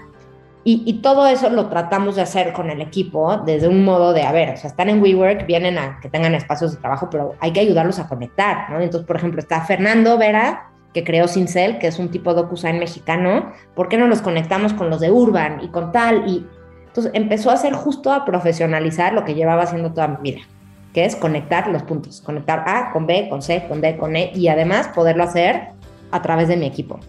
y, 0.64 0.82
y, 0.86 0.94
todo 0.94 1.26
eso 1.26 1.50
lo 1.50 1.68
tratamos 1.68 2.16
de 2.16 2.22
hacer 2.22 2.54
con 2.54 2.70
el 2.70 2.80
equipo 2.80 3.36
desde 3.36 3.68
un 3.68 3.84
modo 3.84 4.14
de, 4.14 4.22
a 4.22 4.32
ver, 4.32 4.54
o 4.54 4.56
sea, 4.56 4.70
están 4.70 4.88
en 4.88 5.02
WeWork, 5.02 5.46
vienen 5.46 5.76
a 5.76 6.00
que 6.00 6.08
tengan 6.08 6.34
espacios 6.34 6.72
de 6.72 6.78
trabajo, 6.78 7.10
pero 7.10 7.34
hay 7.40 7.52
que 7.52 7.60
ayudarlos 7.60 7.98
a 7.98 8.08
conectar, 8.08 8.70
¿no? 8.70 8.80
Entonces, 8.80 9.06
por 9.06 9.16
ejemplo, 9.16 9.40
está 9.40 9.60
Fernando 9.60 10.16
Vera, 10.16 10.70
que 10.94 11.04
creó 11.04 11.28
Cincel, 11.28 11.78
que 11.78 11.88
es 11.88 11.98
un 11.98 12.08
tipo 12.08 12.32
de 12.32 12.42
DocuSign 12.42 12.78
mexicano, 12.78 13.52
¿por 13.74 13.88
qué 13.88 13.98
no 13.98 14.06
los 14.06 14.22
conectamos 14.22 14.72
con 14.72 14.88
los 14.88 15.00
de 15.00 15.10
Urban 15.10 15.60
y 15.62 15.68
con 15.68 15.92
tal? 15.92 16.26
Y 16.26 16.46
entonces 16.86 17.12
empezó 17.14 17.50
a 17.50 17.54
hacer 17.54 17.74
justo 17.74 18.12
a 18.12 18.24
profesionalizar 18.24 19.12
lo 19.12 19.24
que 19.24 19.34
llevaba 19.34 19.64
haciendo 19.64 19.92
toda 19.92 20.08
mi 20.08 20.30
vida, 20.30 20.46
que 20.94 21.04
es 21.04 21.16
conectar 21.16 21.68
los 21.68 21.82
puntos, 21.82 22.22
conectar 22.22 22.64
A 22.66 22.92
con 22.92 23.06
B, 23.06 23.28
con 23.28 23.42
C, 23.42 23.66
con 23.68 23.80
D, 23.80 23.98
con 23.98 24.16
E 24.16 24.30
y 24.34 24.48
además 24.48 24.88
poderlo 24.88 25.24
hacer 25.24 25.72
a 26.12 26.22
través 26.22 26.48
de 26.48 26.56
mi 26.56 26.66
equipo. 26.66 27.00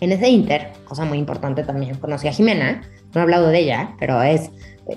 En 0.00 0.12
ese 0.12 0.28
inter, 0.28 0.72
cosa 0.84 1.04
muy 1.04 1.18
importante 1.18 1.62
también, 1.62 1.96
conocí 1.96 2.28
a 2.28 2.32
Jimena, 2.32 2.82
no 3.14 3.20
he 3.20 3.22
hablado 3.22 3.48
de 3.48 3.58
ella, 3.58 3.94
pero 3.98 4.22
es 4.22 4.50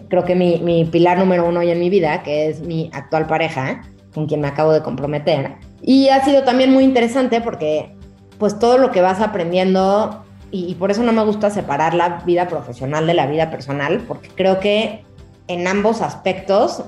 creo 0.08 0.24
que 0.24 0.36
mi, 0.36 0.86
pilar 0.86 1.18
número 1.18 1.48
uno 1.48 1.62
hoy 1.62 1.72
en 1.72 1.80
mi 1.80 1.90
vida, 1.90 2.22
que 2.24 2.50
es 2.50 2.62
mi 2.62 2.90
actual 2.94 3.28
pareja, 3.28 3.82
con 4.14 4.28
quien 4.28 4.42
me 4.42 4.48
acabo 4.48 4.72
de 4.72 4.82
comprometer. 4.82 5.56
Y 5.82 6.10
ha 6.10 6.24
sido 6.24 6.44
también 6.44 6.72
muy 6.72 6.84
interesante 6.84 7.42
porque 7.42 7.96
pues 8.38 8.60
todo 8.60 8.78
lo 8.78 8.92
que 8.92 9.02
vas 9.02 9.20
aprendiendo 9.20 10.24
y, 10.52 10.74
por 10.76 10.90
eso 10.90 11.04
no 11.04 11.12
me 11.12 11.24
gusta 11.24 11.52
separar 11.52 11.94
la 11.94 12.24
vida 12.26 12.48
profesional 12.48 13.06
de 13.06 13.14
la 13.14 13.28
vida 13.28 13.52
personal, 13.52 14.04
porque 14.08 14.30
creo 14.30 14.60
que 14.60 15.04
en 15.48 15.68
ambos 15.68 16.02
aspectos 16.02 16.84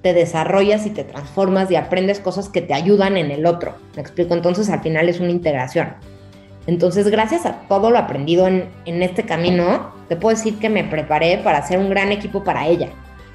te 0.00 0.14
desarrollas 0.14 0.86
y 0.86 0.90
te 0.90 1.04
transformas 1.04 1.70
y 1.70 1.76
aprendes 1.76 2.20
cosas 2.20 2.48
que 2.48 2.62
te 2.62 2.72
ayudan 2.72 3.18
en 3.18 3.30
el 3.30 3.44
otro. 3.44 3.74
Me 3.96 4.02
explico, 4.02 4.32
entonces 4.32 4.70
al 4.70 4.80
final 4.80 5.10
es 5.10 5.20
una 5.20 5.30
integración. 5.30 5.88
Entonces, 6.66 7.08
gracias 7.08 7.46
a 7.46 7.60
todo 7.68 7.90
lo 7.90 7.98
aprendido 7.98 8.46
en, 8.48 8.68
en 8.84 9.02
este 9.02 9.24
camino, 9.24 9.92
te 10.08 10.16
puedo 10.16 10.36
decir 10.36 10.58
que 10.58 10.68
me 10.68 10.84
preparé 10.84 11.38
para 11.38 11.66
ser 11.66 11.78
un 11.78 11.90
gran 11.90 12.12
equipo 12.12 12.44
para 12.44 12.66
ella. 12.66 12.88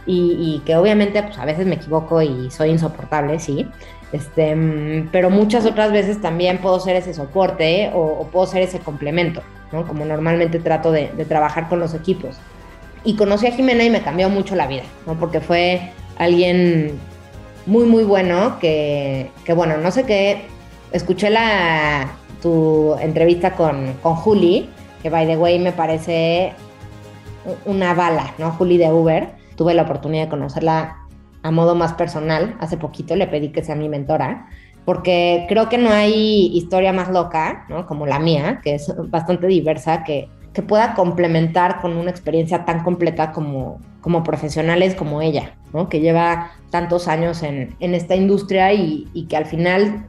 Y, 0.06 0.62
que 0.66 0.76
obviamente 0.76 1.22
pues 1.22 1.38
a 1.38 1.46
veces 1.46 1.66
me 1.68 1.76
equivoco 1.76 2.22
y 2.22 2.50
soy 2.50 2.72
insoportable, 2.72 3.40
sí, 3.40 3.68
este, 4.12 4.56
mm, 4.56 5.10
pero 5.12 5.30
muchas 5.30 5.66
otras 5.66 5.92
veces 5.92 6.20
también 6.20 6.58
puedo 6.58 6.80
ser 6.80 6.96
ese 6.96 7.14
soporte 7.14 7.92
o, 7.94 8.00
o 8.00 8.28
puedo 8.28 8.48
ser 8.48 8.64
ese 8.64 8.80
complemento, 8.80 9.42
¿no? 9.72 9.88
Como 9.88 10.04
normalmente 10.04 10.60
trato 10.60 10.92
de, 10.92 11.12
de, 11.16 11.24
trabajar 11.24 11.70
con 11.70 11.80
los 11.80 11.94
equipos. 11.94 12.38
Y 13.04 13.16
conocí 13.16 13.48
a 13.48 13.52
Jimena 13.52 13.84
y 13.84 13.90
me 13.90 14.02
cambió 14.02 14.28
mucho 14.28 14.56
la 14.56 14.68
vida, 14.68 14.84
¿no? 15.06 15.14
Porque 15.20 15.40
fue 15.40 15.92
alguien 16.18 17.00
muy, 17.66 17.86
muy 17.86 18.04
bueno 18.04 18.58
que, 18.60 19.32
que 19.46 19.54
bueno, 19.54 19.78
no 19.78 19.92
sé 19.92 20.04
qué, 20.04 20.46
escuché 20.92 21.30
la, 21.30 22.12
tu 22.42 22.96
entrevista 23.00 23.54
con, 23.54 23.94
con 24.02 24.16
Juli, 24.16 24.70
que 25.02 25.10
by 25.10 25.26
the 25.28 25.38
way 25.38 25.60
me 25.60 25.72
parece 25.72 26.54
una 27.66 27.94
bala, 27.94 28.34
¿no? 28.38 28.52
Juli 28.52 28.78
de 28.78 28.92
Uber. 28.92 29.30
Tuve 29.56 29.74
la 29.74 29.84
oportunidad 29.84 30.24
de 30.24 30.30
conocerla 30.30 30.98
a 31.44 31.52
modo 31.52 31.76
más 31.76 31.94
personal 31.94 32.56
hace 32.60 32.78
poquito, 32.78 33.16
le 33.16 33.28
pedí 33.28 33.50
que 33.50 33.64
sea 33.64 33.76
mi 33.76 33.90
mentora, 33.90 34.48
porque 34.86 35.46
creo 35.48 35.70
que 35.70 35.78
no 35.78 35.92
hay 35.92 36.52
historia 36.56 36.94
más 36.94 37.10
loca, 37.10 37.66
¿no? 37.70 37.86
Como 37.86 38.06
la 38.06 38.20
mía, 38.20 38.62
que 38.64 38.76
es 38.76 38.94
bastante 39.10 39.48
diversa, 39.48 40.04
que, 40.04 40.30
que 40.54 40.62
pueda 40.62 40.94
complementar 40.94 41.82
con 41.82 41.98
una 41.98 42.12
experiencia 42.12 42.66
tan 42.66 42.84
completa 42.84 43.32
como, 43.32 43.80
como 44.02 44.24
profesionales 44.24 44.96
como 44.96 45.22
ella, 45.22 45.56
¿no? 45.74 45.90
Que 45.90 46.00
lleva 46.00 46.52
tantos 46.70 47.08
años 47.08 47.44
en, 47.44 47.76
en 47.80 47.96
esta 47.96 48.16
industria 48.16 48.74
y, 48.74 49.08
y, 49.14 49.26
que 49.26 49.38
al 49.38 49.46
final, 49.46 50.08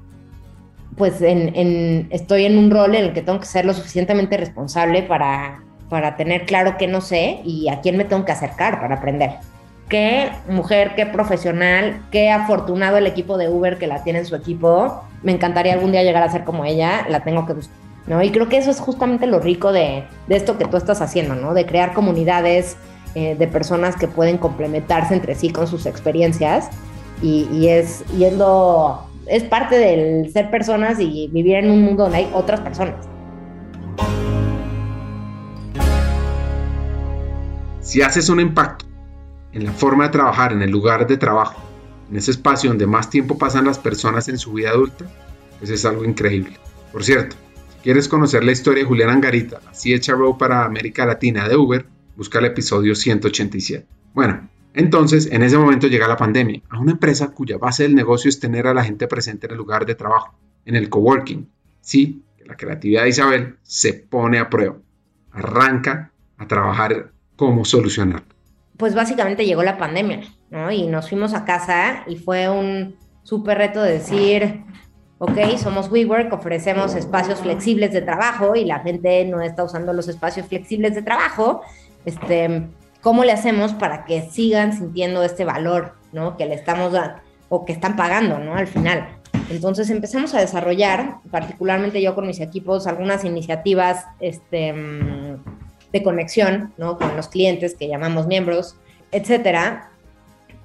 pues 0.96 1.16
estoy 1.20 2.44
en 2.44 2.58
un 2.58 2.70
rol 2.70 2.94
en 2.94 3.04
el 3.04 3.12
que 3.12 3.22
tengo 3.22 3.40
que 3.40 3.46
ser 3.46 3.64
lo 3.64 3.74
suficientemente 3.74 4.36
responsable 4.36 5.02
para, 5.02 5.62
para 5.88 6.16
tener 6.16 6.44
claro 6.44 6.76
qué 6.78 6.86
no 6.86 7.00
sé 7.00 7.40
y 7.44 7.68
a 7.68 7.80
quién 7.80 7.96
me 7.96 8.04
tengo 8.04 8.24
que 8.24 8.32
acercar 8.32 8.80
para 8.80 8.96
aprender 8.96 9.30
qué 9.92 10.32
mujer, 10.48 10.94
qué 10.96 11.04
profesional, 11.04 12.00
qué 12.10 12.30
afortunado 12.30 12.96
el 12.96 13.06
equipo 13.06 13.36
de 13.36 13.50
Uber 13.50 13.76
que 13.76 13.86
la 13.86 14.02
tiene 14.02 14.20
en 14.20 14.24
su 14.24 14.34
equipo. 14.34 15.02
Me 15.22 15.32
encantaría 15.32 15.74
algún 15.74 15.92
día 15.92 16.02
llegar 16.02 16.22
a 16.22 16.32
ser 16.32 16.44
como 16.44 16.64
ella, 16.64 17.06
la 17.10 17.20
tengo 17.20 17.44
que 17.44 17.52
buscar. 17.52 17.76
¿no? 18.06 18.22
Y 18.22 18.30
creo 18.30 18.48
que 18.48 18.56
eso 18.56 18.70
es 18.70 18.80
justamente 18.80 19.26
lo 19.26 19.38
rico 19.38 19.70
de, 19.70 20.04
esto 20.30 20.56
que 20.56 20.64
tú 20.64 20.78
estás 20.78 21.02
haciendo, 21.02 21.34
¿no? 21.34 21.52
De 21.52 21.66
crear 21.66 21.92
comunidades 21.92 22.78
eh, 23.14 23.36
de 23.38 23.46
personas 23.46 23.94
que 23.94 24.08
pueden 24.08 24.38
complementarse 24.38 25.12
entre 25.12 25.34
sí 25.34 25.50
con 25.50 25.66
sus 25.66 25.84
experiencias 25.84 26.70
y, 27.20 27.46
y, 27.52 27.68
es, 27.68 28.02
y 28.16 28.24
es 29.32 29.44
parte 29.44 29.78
del 29.78 30.30
ser 30.30 30.50
personas 30.50 31.00
y 31.00 31.28
vivir 31.28 31.56
en 31.56 31.70
un 31.70 31.82
mundo 31.82 32.02
donde 32.02 32.18
hay 32.18 32.30
otras 32.34 32.60
personas. 32.60 33.08
Si 37.80 38.02
haces 38.02 38.28
un 38.28 38.40
impacto 38.40 38.84
en 39.54 39.64
la 39.64 39.72
forma 39.72 40.04
de 40.04 40.10
trabajar, 40.10 40.52
en 40.52 40.60
el 40.60 40.70
lugar 40.70 41.06
de 41.06 41.16
trabajo, 41.16 41.62
en 42.10 42.16
ese 42.16 42.30
espacio 42.30 42.68
donde 42.68 42.86
más 42.86 43.08
tiempo 43.08 43.38
pasan 43.38 43.64
las 43.64 43.78
personas 43.78 44.28
en 44.28 44.36
su 44.36 44.52
vida 44.52 44.68
adulta, 44.68 45.06
pues 45.58 45.70
es 45.70 45.86
algo 45.86 46.04
increíble. 46.04 46.58
Por 46.92 47.02
cierto, 47.02 47.34
si 47.70 47.78
quieres 47.84 48.08
conocer 48.08 48.44
la 48.44 48.52
historia 48.52 48.82
de 48.82 48.88
Julián 48.88 49.08
Angarita, 49.08 49.60
así 49.70 49.94
hecha 49.94 50.12
Row 50.12 50.36
para 50.36 50.66
América 50.66 51.06
Latina 51.06 51.48
de 51.48 51.56
Uber, 51.56 51.86
busca 52.16 52.38
el 52.38 52.44
episodio 52.44 52.94
187. 52.94 53.86
Bueno, 54.12 54.50
entonces 54.74 55.30
en 55.30 55.42
ese 55.42 55.58
momento 55.58 55.86
llega 55.86 56.08
la 56.08 56.16
pandemia, 56.16 56.62
a 56.68 56.78
una 56.78 56.92
empresa 56.92 57.32
cuya 57.32 57.58
base 57.58 57.84
del 57.84 57.94
negocio 57.94 58.28
es 58.28 58.40
tener 58.40 58.66
a 58.66 58.74
la 58.74 58.84
gente 58.84 59.06
presente 59.06 59.46
en 59.46 59.52
el 59.52 59.58
lugar 59.58 59.86
de 59.86 59.94
trabajo, 59.94 60.34
en 60.64 60.76
el 60.76 60.88
coworking. 60.88 61.48
Sí, 61.80 62.22
la 62.44 62.56
creatividad 62.56 63.02
de 63.02 63.08
Isabel 63.08 63.56
se 63.62 63.94
pone 63.94 64.38
a 64.38 64.48
prueba, 64.48 64.76
arranca 65.32 66.12
a 66.38 66.46
trabajar 66.46 67.12
cómo 67.36 67.64
solucionarlo 67.64 68.32
pues 68.82 68.96
básicamente 68.96 69.46
llegó 69.46 69.62
la 69.62 69.78
pandemia, 69.78 70.22
¿no? 70.50 70.72
Y 70.72 70.88
nos 70.88 71.08
fuimos 71.08 71.34
a 71.34 71.44
casa 71.44 72.02
y 72.08 72.16
fue 72.16 72.48
un 72.48 72.96
súper 73.22 73.58
reto 73.58 73.80
de 73.80 73.92
decir, 73.92 74.64
ok, 75.18 75.56
somos 75.56 75.88
WeWork, 75.88 76.32
ofrecemos 76.32 76.96
espacios 76.96 77.38
flexibles 77.38 77.92
de 77.92 78.02
trabajo 78.02 78.56
y 78.56 78.64
la 78.64 78.80
gente 78.80 79.24
no 79.26 79.40
está 79.40 79.62
usando 79.62 79.92
los 79.92 80.08
espacios 80.08 80.48
flexibles 80.48 80.96
de 80.96 81.02
trabajo, 81.02 81.62
este, 82.04 82.66
¿cómo 83.02 83.24
le 83.24 83.32
hacemos 83.32 83.74
para 83.74 84.04
que 84.04 84.30
sigan 84.30 84.72
sintiendo 84.72 85.22
este 85.22 85.44
valor, 85.44 85.94
¿no? 86.12 86.36
Que 86.36 86.46
le 86.46 86.54
estamos 86.54 86.92
dando 86.92 87.20
o 87.48 87.66
que 87.66 87.72
están 87.74 87.96
pagando, 87.96 88.38
¿no? 88.38 88.54
Al 88.54 88.66
final. 88.66 89.06
Entonces 89.50 89.90
empezamos 89.90 90.32
a 90.34 90.40
desarrollar, 90.40 91.16
particularmente 91.30 92.00
yo 92.00 92.14
con 92.14 92.26
mis 92.26 92.40
equipos, 92.40 92.86
algunas 92.86 93.24
iniciativas, 93.26 94.06
este 94.20 94.72
de 95.92 96.02
conexión 96.02 96.72
¿no? 96.78 96.96
con 96.96 97.14
los 97.16 97.28
clientes 97.28 97.74
que 97.74 97.88
llamamos 97.88 98.26
miembros, 98.26 98.76
etcétera. 99.10 99.90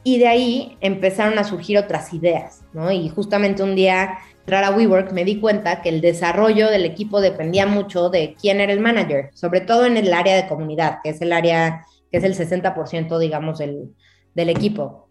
Y 0.04 0.20
de 0.20 0.28
ahí 0.28 0.78
empezaron 0.80 1.38
a 1.38 1.44
surgir 1.44 1.78
otras 1.78 2.14
ideas, 2.14 2.62
¿no? 2.72 2.92
Y 2.92 3.10
justamente 3.10 3.62
un 3.62 3.76
día 3.76 4.20
entrar 4.40 4.64
a 4.64 4.72
WeWork 4.72 5.12
me 5.12 5.26
di 5.26 5.42
cuenta 5.42 5.82
que 5.82 5.90
el 5.90 6.00
desarrollo 6.00 6.70
del 6.70 6.86
equipo 6.86 7.20
dependía 7.20 7.66
mucho 7.66 8.10
de 8.10 8.38
quién 8.40 8.62
era 8.62 8.72
el 8.72 8.80
manager, 8.80 9.32
sobre 9.34 9.60
todo 9.60 9.86
en 9.86 9.98
el 9.98 10.14
área 10.14 10.38
de 10.38 10.48
comunidad, 10.48 11.00
que 11.04 11.10
es 11.10 11.22
el 11.22 11.34
área 11.34 11.86
que 12.12 12.18
es 12.18 12.24
el 12.24 12.36
60%, 12.36 13.20
digamos, 13.20 13.60
del, 13.60 13.94
del 14.34 14.50
equipo. 14.50 15.10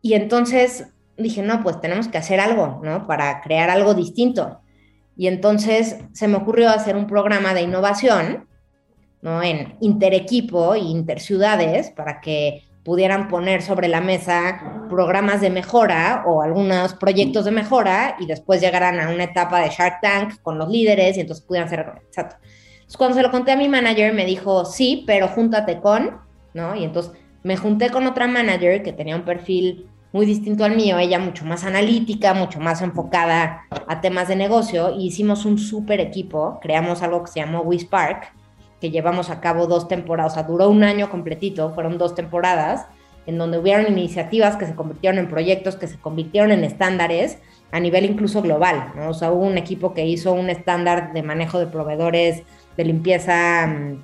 Y 0.00 0.14
entonces 0.14 0.86
dije, 1.16 1.42
no, 1.42 1.62
pues 1.62 1.80
tenemos 1.80 2.08
que 2.08 2.18
hacer 2.18 2.40
algo, 2.40 2.80
¿no? 2.82 3.06
Para 3.06 3.40
crear 3.40 3.70
algo 3.70 3.94
distinto. 3.94 4.60
Y 5.16 5.26
entonces 5.26 5.96
se 6.12 6.28
me 6.28 6.36
ocurrió 6.36 6.70
hacer 6.70 6.96
un 6.96 7.08
programa 7.08 7.52
de 7.52 7.62
innovación 7.62 8.48
¿no? 9.20 9.42
en 9.42 9.76
interequipo 9.80 10.74
e 10.74 10.78
interciudades 10.78 11.90
para 11.90 12.20
que 12.20 12.62
pudieran 12.84 13.28
poner 13.28 13.60
sobre 13.60 13.88
la 13.88 14.00
mesa 14.00 14.86
programas 14.88 15.40
de 15.40 15.50
mejora 15.50 16.22
o 16.24 16.40
algunos 16.40 16.94
proyectos 16.94 17.44
de 17.44 17.50
mejora 17.50 18.16
y 18.20 18.26
después 18.26 18.60
llegaran 18.60 19.00
a 19.00 19.10
una 19.10 19.24
etapa 19.24 19.60
de 19.60 19.70
Shark 19.70 20.00
Tank 20.00 20.40
con 20.40 20.56
los 20.56 20.70
líderes 20.70 21.16
y 21.16 21.20
entonces 21.20 21.44
pudieran 21.44 21.68
ser... 21.68 21.84
Exacto. 22.06 22.36
Cuando 22.96 23.16
se 23.16 23.22
lo 23.22 23.30
conté 23.30 23.52
a 23.52 23.56
mi 23.56 23.68
manager 23.68 24.14
me 24.14 24.24
dijo, 24.24 24.64
sí, 24.64 25.04
pero 25.06 25.28
júntate 25.28 25.80
con, 25.80 26.18
¿no? 26.58 26.74
Y 26.74 26.84
entonces 26.84 27.12
me 27.42 27.56
junté 27.56 27.88
con 27.88 28.06
otra 28.06 28.26
manager 28.26 28.82
que 28.82 28.92
tenía 28.92 29.16
un 29.16 29.22
perfil 29.22 29.86
muy 30.12 30.26
distinto 30.26 30.64
al 30.64 30.76
mío, 30.76 30.98
ella 30.98 31.18
mucho 31.18 31.44
más 31.44 31.64
analítica, 31.64 32.34
mucho 32.34 32.60
más 32.60 32.82
enfocada 32.82 33.62
a 33.86 34.00
temas 34.00 34.28
de 34.28 34.36
negocio, 34.36 34.94
y 34.94 35.06
hicimos 35.06 35.44
un 35.44 35.58
súper 35.58 36.00
equipo, 36.00 36.58
creamos 36.60 37.02
algo 37.02 37.22
que 37.22 37.30
se 37.30 37.40
llamó 37.40 37.60
WeSpark, 37.60 38.32
que 38.80 38.90
llevamos 38.90 39.30
a 39.30 39.40
cabo 39.40 39.66
dos 39.66 39.86
temporadas, 39.88 40.32
o 40.32 40.34
sea, 40.34 40.42
duró 40.44 40.68
un 40.68 40.82
año 40.82 41.10
completito, 41.10 41.70
fueron 41.74 41.98
dos 41.98 42.14
temporadas, 42.14 42.86
en 43.26 43.36
donde 43.36 43.58
hubieron 43.58 43.86
iniciativas 43.88 44.56
que 44.56 44.66
se 44.66 44.74
convirtieron 44.74 45.18
en 45.18 45.28
proyectos, 45.28 45.76
que 45.76 45.86
se 45.86 45.98
convirtieron 45.98 46.50
en 46.50 46.64
estándares 46.64 47.38
a 47.70 47.78
nivel 47.78 48.06
incluso 48.06 48.40
global, 48.40 48.92
¿no? 48.96 49.10
O 49.10 49.14
sea, 49.14 49.30
hubo 49.30 49.44
un 49.44 49.58
equipo 49.58 49.92
que 49.92 50.06
hizo 50.06 50.32
un 50.32 50.48
estándar 50.48 51.12
de 51.12 51.22
manejo 51.22 51.58
de 51.58 51.66
proveedores 51.66 52.42
de 52.78 52.84
limpieza 52.84 53.66
um, 53.66 54.02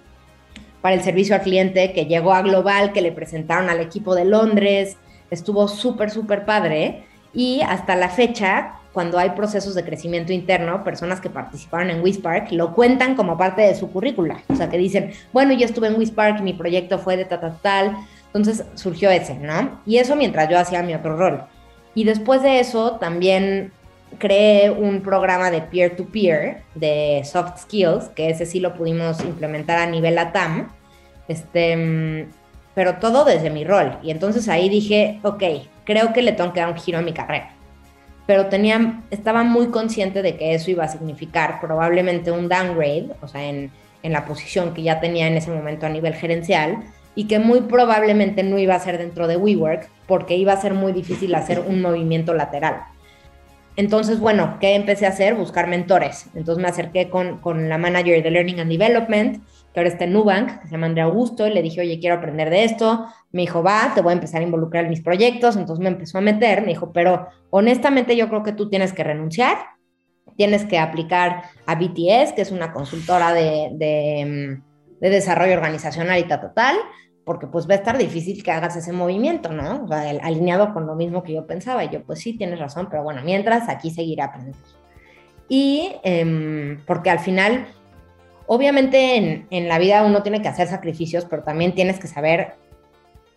para 0.85 0.97
el 0.97 1.03
servicio 1.03 1.35
al 1.35 1.41
cliente 1.41 1.95
que 1.95 2.05
llegó 2.05 2.35
a 2.35 2.43
global, 2.43 2.93
que 2.93 3.01
le 3.01 3.11
presentaron 3.11 3.71
al 3.71 3.81
equipo 3.81 4.15
de 4.15 4.27
Londres, 4.27 4.99
estuvo 5.31 5.67
súper, 5.67 6.11
súper 6.11 6.45
padre. 6.45 7.07
Y 7.33 7.63
hasta 7.63 7.97
la 7.97 8.11
fecha, 8.11 8.81
cuando 8.93 9.19
hay 9.19 9.31
procesos 9.31 9.75
de 9.75 9.83
crecimiento 9.83 10.35
interno, 10.35 10.85
personas 10.85 11.23
que 11.23 11.31
participaron 11.31 11.89
en 11.89 12.03
WISPARK 12.03 12.53
lo 12.53 12.75
cuentan 12.75 13.15
como 13.15 13.39
parte 13.39 13.63
de 13.63 13.75
su 13.75 13.91
currícula. 13.91 14.43
O 14.49 14.57
sea, 14.57 14.69
que 14.69 14.77
dicen, 14.77 15.13
bueno, 15.33 15.55
yo 15.55 15.65
estuve 15.65 15.87
en 15.87 15.97
WISPARK, 15.97 16.43
mi 16.43 16.53
proyecto 16.53 16.99
fue 16.99 17.17
de 17.17 17.25
tal, 17.25 17.59
tal, 17.63 17.97
Entonces 18.27 18.67
surgió 18.75 19.09
ese, 19.09 19.37
¿no? 19.37 19.81
Y 19.87 19.97
eso 19.97 20.17
mientras 20.17 20.51
yo 20.51 20.59
hacía 20.59 20.83
mi 20.83 20.93
otro 20.93 21.17
rol. 21.17 21.47
Y 21.95 22.05
después 22.05 22.43
de 22.43 22.61
eso 22.61 22.99
también 22.99 23.73
creé 24.19 24.71
un 24.71 25.01
programa 25.01 25.51
de 25.51 25.63
peer-to-peer 25.63 26.63
de 26.75 27.23
soft 27.25 27.63
skills, 27.63 28.09
que 28.15 28.31
ese 28.31 28.47
sí 28.47 28.61
lo 28.61 28.75
pudimos 28.75 29.21
implementar 29.21 29.79
a 29.79 29.87
nivel 29.87 30.19
ATAM, 30.19 30.69
este, 31.29 32.29
pero 32.75 32.97
todo 32.97 33.25
desde 33.25 33.51
mi 33.51 33.65
rol. 33.65 33.99
Y 34.03 34.11
entonces 34.11 34.49
ahí 34.49 34.69
dije, 34.69 35.21
ok, 35.23 35.43
creo 35.85 36.13
que 36.13 36.23
le 36.23 36.33
tengo 36.33 36.53
que 36.53 36.61
dar 36.61 36.71
un 36.71 36.79
giro 36.79 36.99
a 36.99 37.03
mi 37.03 37.13
carrera. 37.13 37.51
Pero 38.27 38.47
tenía, 38.47 39.03
estaba 39.11 39.43
muy 39.45 39.69
consciente 39.69 40.23
de 40.23 40.37
que 40.37 40.55
eso 40.55 40.71
iba 40.71 40.85
a 40.85 40.89
significar 40.89 41.61
probablemente 41.61 42.31
un 42.31 42.49
downgrade, 42.49 43.11
o 43.21 43.29
sea, 43.29 43.45
en, 43.45 43.71
en 44.03 44.13
la 44.13 44.25
posición 44.25 44.73
que 44.75 44.83
ya 44.83 45.01
tenía 45.01 45.27
en 45.27 45.37
ese 45.37 45.51
momento 45.51 45.87
a 45.87 45.91
nivel 45.91 46.15
gerencial, 46.15 46.83
y 47.15 47.27
que 47.29 47.39
muy 47.39 47.61
probablemente 47.63 48.43
no 48.43 48.59
iba 48.59 48.75
a 48.75 48.81
ser 48.81 48.99
dentro 48.99 49.29
de 49.29 49.37
WeWork, 49.37 49.89
porque 50.07 50.37
iba 50.37 50.53
a 50.53 50.61
ser 50.61 50.75
muy 50.75 50.93
difícil 50.93 51.35
hacer 51.35 51.61
un 51.61 51.81
movimiento 51.81 52.35
lateral. 52.35 52.83
Entonces, 53.77 54.21
bueno, 54.21 54.59
¿qué 54.61 54.75
empecé 54.75 55.07
a 55.07 55.09
hacer? 55.09 55.35
Buscar 55.35 55.67
mentores. 55.67 56.27
Entonces 56.35 56.63
me 56.63 56.69
acerqué 56.69 57.11
con, 57.11 57.39
con 57.39 57.69
la 57.69 57.77
manager 57.77 58.23
de 58.23 58.31
Learning 58.31 58.61
and 58.61 58.71
Development, 58.71 59.43
que 59.73 59.81
ahora 59.81 59.89
está 59.89 60.05
en 60.05 60.13
Nubank, 60.13 60.61
que 60.61 60.67
se 60.69 60.73
llama 60.73 60.87
Andrea 60.87 61.07
Augusto, 61.07 61.47
y 61.47 61.53
le 61.53 61.61
dije, 61.63 61.81
oye, 61.81 61.99
quiero 61.99 62.17
aprender 62.17 62.51
de 62.51 62.65
esto. 62.65 63.07
Me 63.33 63.43
dijo, 63.43 63.65
va, 63.65 63.91
te 63.95 64.01
voy 64.01 64.13
a 64.13 64.15
empezar 64.15 64.41
a 64.41 64.45
involucrar 64.45 64.85
en 64.85 64.91
mis 64.91 65.01
proyectos. 65.03 65.57
Entonces 65.57 65.83
me 65.83 65.89
empezó 65.89 66.19
a 66.19 66.21
meter, 66.21 66.61
me 66.61 66.69
dijo, 66.69 66.93
pero 66.93 67.27
honestamente 67.51 68.17
yo 68.17 68.29
creo 68.29 68.45
que 68.45 68.53
tú 68.53 68.71
tienes 68.71 68.93
que 68.93 69.03
renunciar, 69.03 69.57
tienes 70.37 70.65
que 70.65 70.79
aplicar 70.79 71.43
a 71.67 71.75
BTS, 71.75 72.33
que 72.35 72.43
es 72.43 72.53
una 72.53 72.73
consultora 72.73 73.33
de, 73.33 73.71
de, 73.73 74.61
de 75.01 75.11
desarrollo 75.11 75.55
organizacional 75.55 76.21
y 76.21 76.25
total 76.25 76.77
porque 77.25 77.47
pues 77.47 77.69
va 77.69 77.73
a 77.73 77.77
estar 77.79 77.97
difícil 77.97 78.43
que 78.43 78.51
hagas 78.51 78.77
ese 78.77 78.93
movimiento, 78.93 79.51
¿no? 79.51 79.87
Alineado 79.91 80.73
con 80.75 80.87
lo 80.87 80.95
mismo 80.95 81.23
que 81.23 81.33
yo 81.33 81.47
pensaba. 81.47 81.85
Y 81.85 81.89
yo, 81.89 82.03
pues 82.05 82.21
sí, 82.21 82.37
tienes 82.37 82.59
razón, 82.59 82.89
pero 82.91 83.03
bueno, 83.03 83.23
mientras 83.25 83.69
aquí 83.69 83.91
seguiré 83.91 84.23
aprendiendo. 84.23 84.59
Y 85.49 85.93
eh, 86.03 86.79
porque 86.87 87.11
al 87.11 87.19
final, 87.19 87.67
obviamente 88.47 89.17
en, 89.17 89.47
en, 89.51 89.69
la 89.69 89.79
vida 89.79 90.05
uno 90.05 90.23
tiene 90.23 90.43
que 90.43 90.49
hacer 90.49 90.69
sacrificios, 90.69 91.27
pero 91.29 91.43
también 91.43 91.75
tienes 91.75 91.99
que 91.99 92.07
saber 92.07 92.55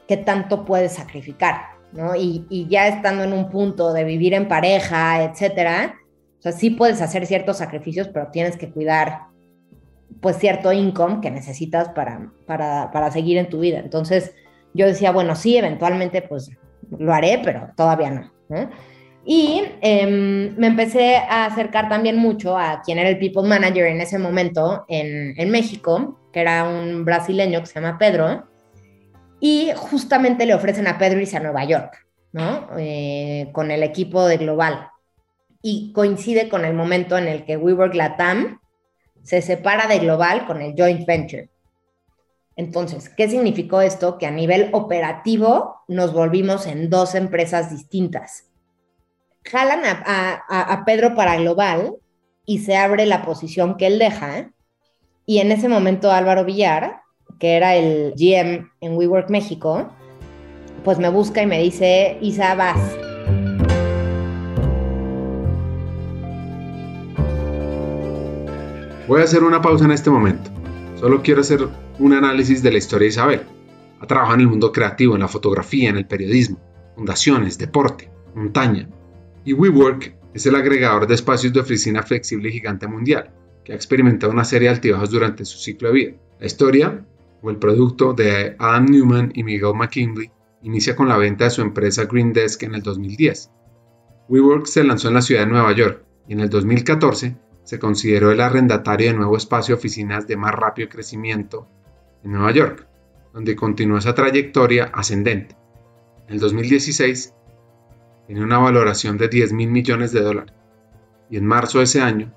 qué 0.07 0.17
tanto 0.17 0.65
puedes 0.65 0.93
sacrificar, 0.93 1.61
¿no? 1.93 2.15
Y, 2.15 2.45
y 2.49 2.67
ya 2.67 2.87
estando 2.87 3.23
en 3.23 3.33
un 3.33 3.49
punto 3.49 3.93
de 3.93 4.03
vivir 4.03 4.33
en 4.33 4.47
pareja, 4.47 5.23
etcétera, 5.23 5.95
o 6.39 6.41
sea, 6.41 6.51
sí 6.51 6.69
puedes 6.69 7.01
hacer 7.01 7.25
ciertos 7.25 7.57
sacrificios, 7.57 8.07
pero 8.09 8.27
tienes 8.31 8.57
que 8.57 8.69
cuidar 8.69 9.27
pues 10.21 10.37
cierto 10.37 10.71
income 10.73 11.21
que 11.21 11.31
necesitas 11.31 11.89
para, 11.89 12.31
para, 12.45 12.91
para, 12.91 13.11
seguir 13.11 13.37
en 13.37 13.49
tu 13.49 13.59
vida. 13.59 13.79
Entonces 13.79 14.33
yo 14.73 14.85
decía, 14.85 15.11
bueno, 15.11 15.35
sí, 15.35 15.57
eventualmente 15.57 16.21
pues 16.21 16.49
lo 16.97 17.13
haré, 17.13 17.41
pero 17.43 17.69
todavía 17.75 18.11
no. 18.11 18.31
Y 19.25 19.63
eh, 19.81 20.07
me 20.57 20.67
empecé 20.67 21.17
a 21.17 21.45
acercar 21.45 21.89
también 21.89 22.17
mucho 22.17 22.57
a 22.57 22.81
quien 22.81 22.97
era 22.97 23.09
el 23.09 23.19
People 23.19 23.47
Manager 23.47 23.85
en 23.85 23.99
ese 23.99 24.17
momento 24.17 24.85
en, 24.87 25.33
en 25.37 25.49
México, 25.49 26.17
que 26.31 26.39
era 26.39 26.63
un 26.63 27.03
brasileño 27.03 27.59
que 27.59 27.65
se 27.65 27.81
llama 27.81 27.97
Pedro, 27.97 28.47
y 29.39 29.71
justamente 29.75 30.45
le 30.45 30.53
ofrecen 30.53 30.87
a 30.87 30.97
Pedro 30.97 31.19
irse 31.19 31.37
a 31.37 31.41
Nueva 31.41 31.65
York, 31.65 32.05
¿no? 32.31 32.69
Eh, 32.77 33.49
con 33.51 33.69
el 33.71 33.83
equipo 33.83 34.25
de 34.25 34.37
Global. 34.37 34.89
Y 35.61 35.91
coincide 35.93 36.49
con 36.49 36.65
el 36.65 36.73
momento 36.73 37.17
en 37.17 37.27
el 37.27 37.45
que 37.45 37.57
WeWork 37.57 37.93
Latam 37.95 38.59
se 39.27 39.41
separa 39.41 39.87
de 39.87 39.99
Global 39.99 40.45
con 40.47 40.61
el 40.61 40.73
joint 40.73 41.05
venture. 41.05 41.49
Entonces, 42.55 43.09
¿qué 43.09 43.27
significó 43.27 43.81
esto? 43.81 44.17
Que 44.17 44.25
a 44.25 44.31
nivel 44.31 44.69
operativo 44.71 45.81
nos 45.89 46.13
volvimos 46.13 46.65
en 46.65 46.89
dos 46.89 47.13
empresas 47.13 47.69
distintas. 47.69 48.45
Jalan 49.43 49.81
a, 49.83 50.83
Pedro 50.85 51.13
para 51.13 51.35
Global 51.35 51.95
y 52.45 52.59
se 52.59 52.77
abre 52.77 53.05
la 53.05 53.25
posición 53.25 53.75
que 53.75 53.87
él 53.87 53.99
deja. 53.99 54.53
Y 55.25 55.39
en 55.39 55.51
ese 55.51 55.67
momento 55.67 56.09
Álvaro 56.09 56.45
Villar, 56.45 57.01
que 57.37 57.57
era 57.57 57.75
el 57.75 58.13
GM 58.15 58.71
en 58.79 58.95
WeWork 58.95 59.29
México, 59.29 59.89
pues 60.85 60.99
me 60.99 61.09
busca 61.09 61.41
y 61.41 61.47
me 61.47 61.59
dice, 61.59 62.17
Isa, 62.21 62.55
vas, 62.55 62.79
Voy 69.07 69.21
a 69.21 69.23
hacer 69.23 69.45
una 69.45 69.61
pausa 69.61 69.85
en 69.85 69.91
este 69.91 70.09
momento. 70.09 70.51
Solo 70.99 71.21
quiero 71.23 71.39
hacer 71.39 71.65
un 71.97 72.13
análisis 72.13 72.61
de 72.61 72.71
la 72.71 72.77
historia 72.77 73.05
de 73.05 73.09
Isabel. 73.09 73.41
Ha 74.01 74.05
trabajado 74.05 74.35
en 74.35 74.41
el 74.41 74.47
mundo 74.49 74.73
creativo, 74.73 75.15
en 75.15 75.21
la 75.21 75.29
fotografía, 75.29 75.89
en 75.89 75.95
el 75.95 76.05
periodismo, 76.05 76.59
fundaciones, 76.93 77.57
deporte, 77.57 78.11
montaña. 78.35 78.89
Y 79.45 79.53
WeWork 79.53 80.13
es 80.33 80.45
el 80.45 80.55
agregador 80.55 81.07
de 81.07 81.15
espacios 81.15 81.53
de 81.53 81.61
oficina 81.61 82.03
flexible 82.03 82.49
y 82.49 82.51
gigante 82.51 82.85
mundial, 82.85 83.31
que 83.63 83.71
ha 83.71 83.75
experimentado 83.75 84.33
una 84.33 84.43
serie 84.43 84.67
de 84.67 84.75
altibajos 84.75 85.09
durante 85.09 85.45
su 85.45 85.57
ciclo 85.57 85.87
de 85.87 85.93
vida. 85.93 86.13
La 86.41 86.45
historia, 86.45 87.05
o 87.41 87.49
el 87.49 87.55
producto 87.55 88.11
de 88.11 88.57
Adam 88.59 88.87
Newman 88.87 89.31
y 89.33 89.45
Miguel 89.45 89.73
McKinley, 89.73 90.31
inicia 90.63 90.97
con 90.97 91.07
la 91.07 91.15
venta 91.15 91.45
de 91.45 91.51
su 91.51 91.61
empresa 91.61 92.03
Green 92.11 92.33
Desk 92.33 92.63
en 92.63 92.75
el 92.75 92.81
2010. 92.81 93.51
WeWork 94.27 94.65
se 94.65 94.83
lanzó 94.83 95.07
en 95.07 95.13
la 95.13 95.21
ciudad 95.21 95.45
de 95.45 95.47
Nueva 95.47 95.71
York 95.71 96.03
y 96.27 96.33
en 96.33 96.41
el 96.41 96.49
2014 96.49 97.46
se 97.67 97.79
consideró 97.79 98.31
el 98.31 98.39
arrendatario 98.39 99.07
de 99.07 99.17
nuevo 99.17 99.35
espacio 99.35 99.75
oficinas 99.75 100.25
de 100.25 100.37
más 100.37 100.55
rápido 100.55 100.87
crecimiento 100.87 101.67
en 102.23 102.31
Nueva 102.31 102.53
York, 102.53 102.87
donde 103.33 103.57
continuó 103.57 103.97
esa 103.97 104.15
trayectoria 104.15 104.85
ascendente. 104.93 105.57
En 106.29 106.35
el 106.35 106.39
2016 106.39 107.33
tenía 108.25 108.45
una 108.45 108.57
valoración 108.57 109.17
de 109.17 109.27
10 109.27 109.51
mil 109.51 109.69
millones 109.69 110.13
de 110.13 110.21
dólares 110.21 110.53
y 111.29 111.35
en 111.35 111.45
marzo 111.45 111.79
de 111.79 111.83
ese 111.83 111.99
año 111.99 112.33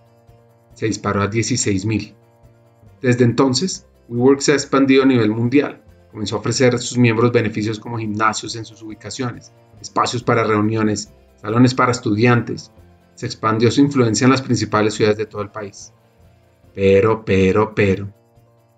se 0.74 0.86
disparó 0.86 1.22
a 1.22 1.28
16 1.28 1.86
mil. 1.86 2.16
Desde 3.00 3.22
entonces, 3.22 3.86
WeWork 4.08 4.40
se 4.40 4.50
ha 4.50 4.56
expandido 4.56 5.04
a 5.04 5.06
nivel 5.06 5.30
mundial. 5.30 5.80
Comenzó 6.10 6.34
a 6.34 6.38
ofrecer 6.40 6.74
a 6.74 6.78
sus 6.78 6.98
miembros 6.98 7.30
beneficios 7.30 7.78
como 7.78 7.98
gimnasios 7.98 8.56
en 8.56 8.64
sus 8.64 8.82
ubicaciones, 8.82 9.52
espacios 9.80 10.24
para 10.24 10.42
reuniones, 10.42 11.12
salones 11.40 11.72
para 11.72 11.92
estudiantes, 11.92 12.72
se 13.20 13.26
expandió 13.26 13.70
su 13.70 13.82
influencia 13.82 14.24
en 14.24 14.30
las 14.30 14.40
principales 14.40 14.94
ciudades 14.94 15.18
de 15.18 15.26
todo 15.26 15.42
el 15.42 15.50
país. 15.50 15.92
Pero, 16.74 17.22
pero, 17.22 17.74
pero, 17.74 18.08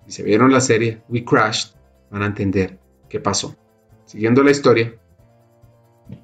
si 0.05 0.11
se 0.11 0.25
vieron 0.25 0.51
la 0.51 0.61
serie 0.61 1.01
We 1.09 1.25
Crashed, 1.25 1.77
van 2.11 2.23
a 2.23 2.27
entender 2.27 2.77
qué 3.09 3.21
pasó. 3.21 3.55
Siguiendo 4.05 4.43
la 4.43 4.51
historia. 4.51 4.95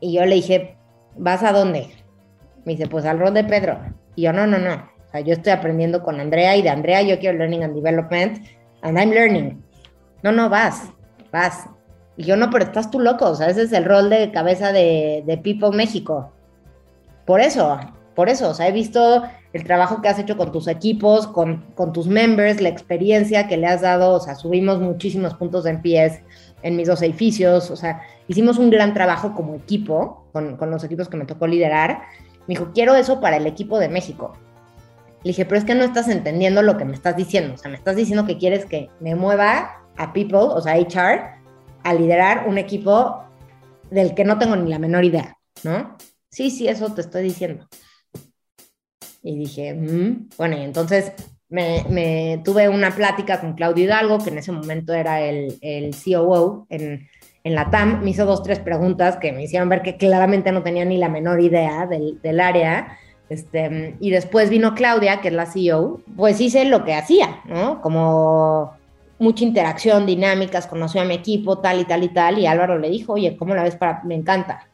Y 0.01 0.15
yo 0.15 0.27
le 0.27 0.35
dije, 0.35 0.77
¿vas 1.17 1.45
a 1.45 1.53
dónde? 1.53 1.91
Me 2.65 2.73
dice, 2.73 2.89
pues 2.89 3.05
al 3.05 3.21
rol 3.21 3.35
de 3.35 3.45
Pedro. 3.45 3.79
Y 4.17 4.23
yo, 4.23 4.33
no, 4.33 4.49
no, 4.49 4.59
no. 4.59 4.75
O 4.75 5.11
sea, 5.13 5.21
yo 5.21 5.35
estoy 5.35 5.53
aprendiendo 5.53 6.03
con 6.03 6.19
Andrea 6.19 6.57
y 6.57 6.63
de 6.63 6.71
Andrea 6.71 7.03
yo 7.03 7.21
quiero 7.21 7.39
Learning 7.39 7.63
and 7.63 7.77
Development 7.77 8.45
and 8.83 8.99
I'm 8.99 9.11
learning. 9.11 9.63
No, 10.25 10.33
no, 10.33 10.49
vas, 10.49 10.91
vas. 11.31 11.67
Y 12.17 12.25
yo, 12.25 12.37
no, 12.37 12.51
pero 12.51 12.65
estás 12.65 12.91
tú 12.91 12.99
loco. 12.99 13.27
O 13.27 13.37
sea, 13.37 13.47
ese 13.47 13.63
es 13.63 13.73
el 13.73 13.85
rol 13.85 14.11
de 14.11 14.33
cabeza 14.33 14.73
de, 14.73 15.23
de 15.25 15.39
People 15.39 15.71
México. 15.71 16.33
Por 17.25 17.41
eso, 17.41 17.79
por 18.19 18.29
eso, 18.29 18.51
o 18.51 18.55
sea, 18.55 18.67
he 18.67 18.73
visto 18.73 19.23
el 19.53 19.63
trabajo 19.63 20.03
que 20.03 20.09
has 20.09 20.19
hecho 20.19 20.37
con 20.37 20.51
tus 20.51 20.67
equipos, 20.67 21.29
con, 21.29 21.67
con 21.77 21.93
tus 21.93 22.09
members, 22.09 22.61
la 22.61 22.69
experiencia 22.69 23.47
que 23.47 23.57
le 23.57 23.69
has 23.69 23.83
dado, 23.83 24.13
o 24.13 24.19
sea, 24.19 24.35
subimos 24.35 24.81
muchísimos 24.81 25.35
puntos 25.35 25.63
de 25.63 25.71
NPS 25.71 26.23
en 26.63 26.75
mis 26.75 26.89
dos 26.89 27.01
edificios, 27.03 27.71
o 27.71 27.77
sea, 27.77 28.03
hicimos 28.27 28.59
un 28.59 28.71
gran 28.71 28.93
trabajo 28.93 29.37
como 29.37 29.55
equipo, 29.55 30.27
con, 30.33 30.57
con 30.57 30.69
los 30.69 30.83
equipos 30.83 31.09
que 31.09 31.17
me 31.17 31.27
tocó 31.27 31.47
liderar. 31.47 32.03
Me 32.49 32.55
dijo, 32.55 32.73
quiero 32.75 32.97
eso 32.97 33.21
para 33.21 33.37
el 33.37 33.47
equipo 33.47 33.79
de 33.79 33.89
México. 33.89 34.33
Le 35.23 35.29
dije, 35.31 35.45
pero 35.45 35.59
es 35.61 35.65
que 35.65 35.77
no 35.77 35.85
estás 35.85 36.09
entendiendo 36.09 36.63
lo 36.63 36.77
que 36.77 36.85
me 36.85 36.95
estás 36.95 37.15
diciendo, 37.15 37.55
o 37.55 37.57
sea, 37.57 37.71
me 37.71 37.77
estás 37.77 37.95
diciendo 37.95 38.27
que 38.27 38.37
quieres 38.37 38.67
que 38.67 38.91
me 38.99 39.15
mueva 39.15 39.85
a 39.97 40.13
People, 40.13 40.41
o 40.41 40.61
sea, 40.61 40.77
HR, 40.77 41.21
a 41.85 41.95
liderar 41.95 42.49
un 42.49 42.59
equipo 42.59 43.23
del 43.93 44.17
que 44.17 44.25
no 44.25 44.41
tengo 44.41 44.57
ni 44.57 44.69
la 44.71 44.81
menor 44.81 45.05
idea, 45.05 45.39
¿no? 45.63 45.97
Sí, 46.33 46.51
sí, 46.51 46.67
eso 46.67 46.93
te 46.93 47.03
estoy 47.03 47.23
diciendo. 47.23 47.69
Y 49.23 49.37
dije, 49.37 49.75
mm". 49.75 50.29
bueno, 50.37 50.57
y 50.57 50.63
entonces 50.63 51.13
me, 51.49 51.85
me, 51.89 52.41
tuve 52.45 52.69
una 52.69 52.95
plática 52.95 53.41
con 53.41 53.55
Claudio 53.55 53.85
Hidalgo, 53.85 54.19
que 54.19 54.31
en 54.31 54.39
ese 54.39 54.53
momento 54.53 54.93
era 54.93 55.21
el, 55.21 55.59
el 55.61 55.95
COO 55.95 56.67
en, 56.69 57.09
en 57.45 57.55
la 57.55 57.71
TAM. 57.71 58.03
Me 58.03 58.11
hizo 58.11 58.27
dos, 58.27 58.43
tres 58.43 58.59
preguntas 58.59 59.17
que 59.17 59.33
me 59.33 59.45
hicieron 59.45 59.69
ver 59.69 59.83
que 59.83 59.97
claramente 59.97 60.53
no 60.53 60.63
tenía 60.63 60.85
ni 60.85 60.99
la 60.99 61.09
menor 61.09 61.41
idea 61.41 61.87
del, 61.87 62.21
del 62.23 62.41
área. 62.41 62.99
Este, 63.29 63.97
y 64.01 64.11
después 64.11 64.51
vino 64.51 64.75
Claudia, 64.75 65.21
que 65.21 65.29
es 65.29 65.35
la 65.35 65.47
CEO, 65.47 66.01
pues 66.17 66.41
hice 66.41 66.65
lo 66.65 66.85
que 66.85 66.95
hacía, 66.95 67.41
¿no? 67.45 67.81
Como 67.83 68.73
mucha 69.19 69.45
interacción, 69.45 70.07
dinámicas, 70.07 70.67
conoció 70.67 71.03
a 71.03 71.05
mi 71.05 71.15
equipo, 71.15 71.59
tal 71.59 71.81
y 71.81 71.85
tal 71.85 72.05
y 72.05 72.09
tal, 72.09 72.39
y 72.39 72.47
Álvaro 72.47 72.79
le 72.79 72.89
dijo, 72.89 73.15
oye, 73.15 73.37
¿cómo 73.37 73.55
la 73.55 73.65
ves 73.65 73.77
para...? 73.77 74.03
Me 74.05 74.15
encanta. 74.15 74.68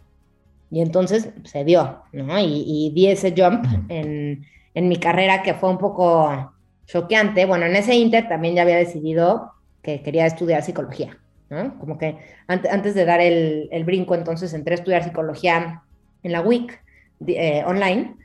Y 0.74 0.80
entonces 0.80 1.28
se 1.44 1.62
dio, 1.62 2.02
¿no? 2.10 2.36
Y, 2.40 2.64
y 2.66 2.90
di 2.90 3.06
ese 3.06 3.32
jump 3.36 3.64
en, 3.88 4.44
en, 4.74 4.88
mi 4.88 4.96
carrera 4.96 5.44
que 5.44 5.54
fue 5.54 5.70
un 5.70 5.78
poco 5.78 6.52
choqueante. 6.84 7.46
Bueno, 7.46 7.66
en 7.66 7.76
ese 7.76 7.94
inter 7.94 8.26
también 8.26 8.56
ya 8.56 8.62
había 8.62 8.78
decidido 8.78 9.52
que 9.82 10.02
quería 10.02 10.26
estudiar 10.26 10.64
psicología, 10.64 11.16
¿no? 11.48 11.78
Como 11.78 11.96
que 11.96 12.18
antes, 12.48 12.72
antes 12.72 12.96
de 12.96 13.04
dar 13.04 13.20
el, 13.20 13.68
el, 13.70 13.84
brinco, 13.84 14.16
entonces 14.16 14.52
entré 14.52 14.74
a 14.74 14.78
estudiar 14.78 15.04
psicología 15.04 15.84
en 16.24 16.32
la 16.32 16.40
WIC 16.40 16.82
eh, 17.28 17.62
online 17.64 18.16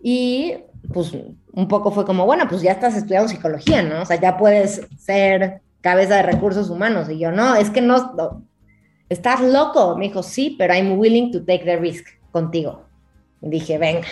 Y 0.00 0.58
pues 0.92 1.12
un 1.54 1.66
poco 1.66 1.90
fue 1.90 2.04
como, 2.04 2.24
bueno, 2.24 2.46
pues 2.48 2.62
ya 2.62 2.70
estás 2.70 2.96
estudiando 2.96 3.28
psicología, 3.28 3.82
¿no? 3.82 4.02
O 4.02 4.04
sea, 4.04 4.20
ya 4.20 4.36
puedes 4.36 4.86
ser 4.96 5.60
cabeza 5.80 6.14
de 6.14 6.22
recursos 6.22 6.70
humanos. 6.70 7.10
Y 7.10 7.18
yo, 7.18 7.32
no, 7.32 7.56
es 7.56 7.70
que 7.70 7.80
no, 7.80 8.44
estás 9.08 9.40
loco. 9.40 9.96
Me 9.96 10.08
dijo, 10.08 10.22
sí, 10.22 10.56
pero 10.58 10.74
I'm 10.74 10.98
willing 10.98 11.32
to 11.32 11.44
take 11.44 11.64
the 11.64 11.76
risk 11.76 12.06
contigo. 12.32 12.84
Dije, 13.40 13.78
venga. 13.78 14.08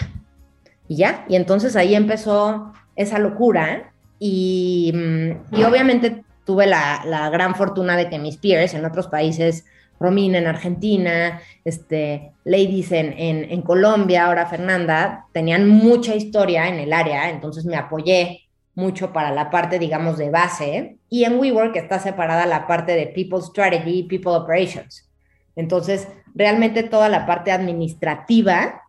Y 0.89 0.97
ya, 0.97 1.25
y 1.29 1.37
entonces 1.37 1.77
ahí 1.77 1.95
empezó 1.95 2.73
esa 2.97 3.19
locura. 3.19 3.93
Y, 4.19 4.93
mm, 4.95 5.57
y 5.57 5.65
obviamente 5.65 6.25
tuve 6.45 6.67
la, 6.67 7.03
la, 7.07 7.31
gran 7.31 7.55
fortuna 7.55 7.97
de 7.97 8.09
que 8.09 8.19
mis 8.19 8.37
peers 8.37 8.75
en 8.75 8.85
otros 8.85 9.09
países 9.09 9.65
Romina 10.01 10.39
en 10.39 10.47
Argentina, 10.47 11.41
este, 11.65 12.33
Ladies 12.45 12.93
en, 12.93 13.13
en, 13.17 13.63
Colombia, 13.63 14.27
ahora 14.27 14.47
Fernanda, 14.47 15.27
tenían 15.33 15.69
mucha 15.69 16.15
historia 16.15 16.69
en 16.69 16.81
el 16.81 16.93
área, 16.93 17.31
entonces 17.31 17.65
me 17.65 17.77
apoyé 17.77 18.44
mucho 18.75 19.13
para 19.13 19.31
la 19.31 19.51
parte, 19.51 19.79
digamos, 19.79 20.19
de 20.19 20.31
base. 20.31 20.97
Y 21.09 21.25
en 21.25 21.39
WeWork 21.39 21.77
está 21.77 21.99
separada 21.99 22.47
la 22.47 22.67
parte 22.67 22.93
de 22.93 23.07
People 23.07 23.41
Strategy 23.41 24.01
y 24.01 24.03
People 24.05 24.33
Operations. 24.33 25.09
Entonces, 25.57 26.09
realmente 26.35 26.83
toda 26.83 27.09
la 27.09 27.27
parte 27.27 27.53
administrativa 27.53 28.83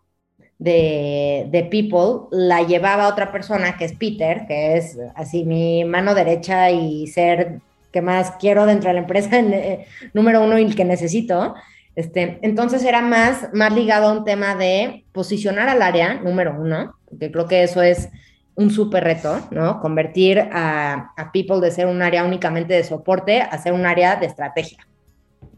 de, 0.58 1.48
de, 1.50 1.64
People 1.66 2.28
la 2.32 2.64
llevaba 2.64 3.08
otra 3.08 3.32
persona 3.32 3.78
que 3.78 3.86
es 3.86 3.94
Peter, 3.94 4.46
que 4.48 4.78
es 4.78 4.98
así 5.16 5.44
mi 5.44 5.84
mano 5.84 6.16
derecha 6.16 6.72
y 6.72 7.08
ser 7.08 7.60
que 7.92 8.02
más 8.02 8.32
quiero 8.40 8.66
dentro 8.66 8.90
de 8.90 8.96
la 8.96 9.00
empresa, 9.02 9.30
eh, 9.40 9.86
número 10.14 10.44
uno 10.44 10.58
y 10.60 10.64
el 10.64 10.76
que 10.76 10.86
necesito. 10.86 11.56
Este, 11.96 12.40
entonces 12.42 12.84
era 12.84 13.02
más, 13.02 13.50
más 13.54 13.74
ligado 13.74 14.10
a 14.10 14.12
un 14.12 14.26
tema 14.26 14.56
de 14.56 15.06
posicionar 15.14 15.70
al 15.70 15.82
área, 15.82 16.16
número 16.16 16.56
uno, 16.60 16.96
que 17.18 17.32
creo 17.32 17.48
que 17.48 17.64
eso 17.64 17.82
es 17.82 18.10
un 18.56 18.72
súper 18.72 19.04
reto, 19.04 19.40
¿no? 19.52 19.80
Convertir 19.80 20.40
a, 20.52 21.14
People 21.34 21.60
de 21.60 21.72
ser 21.72 21.88
un 21.88 22.02
área 22.02 22.24
únicamente 22.24 22.74
de 22.74 22.84
soporte 22.84 23.42
a 23.42 23.58
ser 23.58 23.74
un 23.74 23.86
área 23.86 24.16
de 24.16 24.26
estrategia 24.26 24.88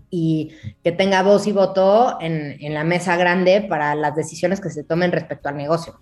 y 0.09 0.51
que 0.83 0.91
tenga 0.91 1.21
voz 1.21 1.45
y 1.47 1.51
voto 1.51 2.17
en, 2.21 2.57
en 2.59 2.73
la 2.73 2.83
mesa 2.83 3.17
grande 3.17 3.61
para 3.61 3.93
las 3.93 4.15
decisiones 4.15 4.61
que 4.61 4.69
se 4.69 4.83
tomen 4.83 5.11
respecto 5.11 5.49
al 5.49 5.57
negocio. 5.57 5.99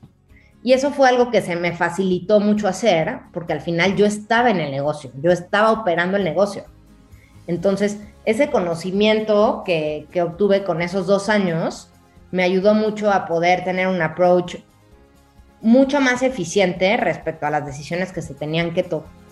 Y 0.63 0.73
eso 0.73 0.91
fue 0.91 1.09
algo 1.09 1.29
que 1.29 1.41
se 1.41 1.55
me 1.55 1.73
facilitó 1.73 2.39
mucho 2.39 2.67
hacer, 2.67 3.19
porque 3.33 3.53
al 3.53 3.61
final 3.61 3.95
yo 3.95 4.05
estaba 4.05 4.49
en 4.49 4.59
el 4.59 4.71
negocio, 4.71 5.11
yo 5.21 5.31
estaba 5.31 5.71
operando 5.71 6.17
el 6.17 6.23
negocio. 6.23 6.65
Entonces, 7.47 7.99
ese 8.25 8.49
conocimiento 8.49 9.61
que, 9.63 10.07
obtuve 10.23 10.63
con 10.63 10.81
esos 10.81 11.05
dos 11.05 11.29
años 11.29 11.89
me 12.31 12.43
ayudó 12.43 12.73
mucho 12.73 13.11
a 13.11 13.27
poder 13.27 13.63
tener 13.63 13.87
un 13.87 14.01
approach 14.01 14.55
mucho 15.61 15.99
más 15.99 16.21
eficiente 16.21 16.95
respecto 16.97 17.45
a 17.45 17.49
las 17.49 17.65
decisiones 17.65 18.11
que 18.11 18.21
se 18.21 18.33
tenían 18.33 18.73
que, 18.73 18.83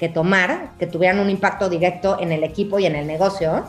tomar, 0.09 0.71
que 0.80 0.88
tuvieran 0.88 1.19
un 1.19 1.30
impacto 1.30 1.69
directo 1.69 2.17
en 2.19 2.32
el 2.32 2.43
equipo 2.43 2.80
y 2.80 2.86
en 2.86 2.95
el 2.95 3.07
negocio. 3.07 3.65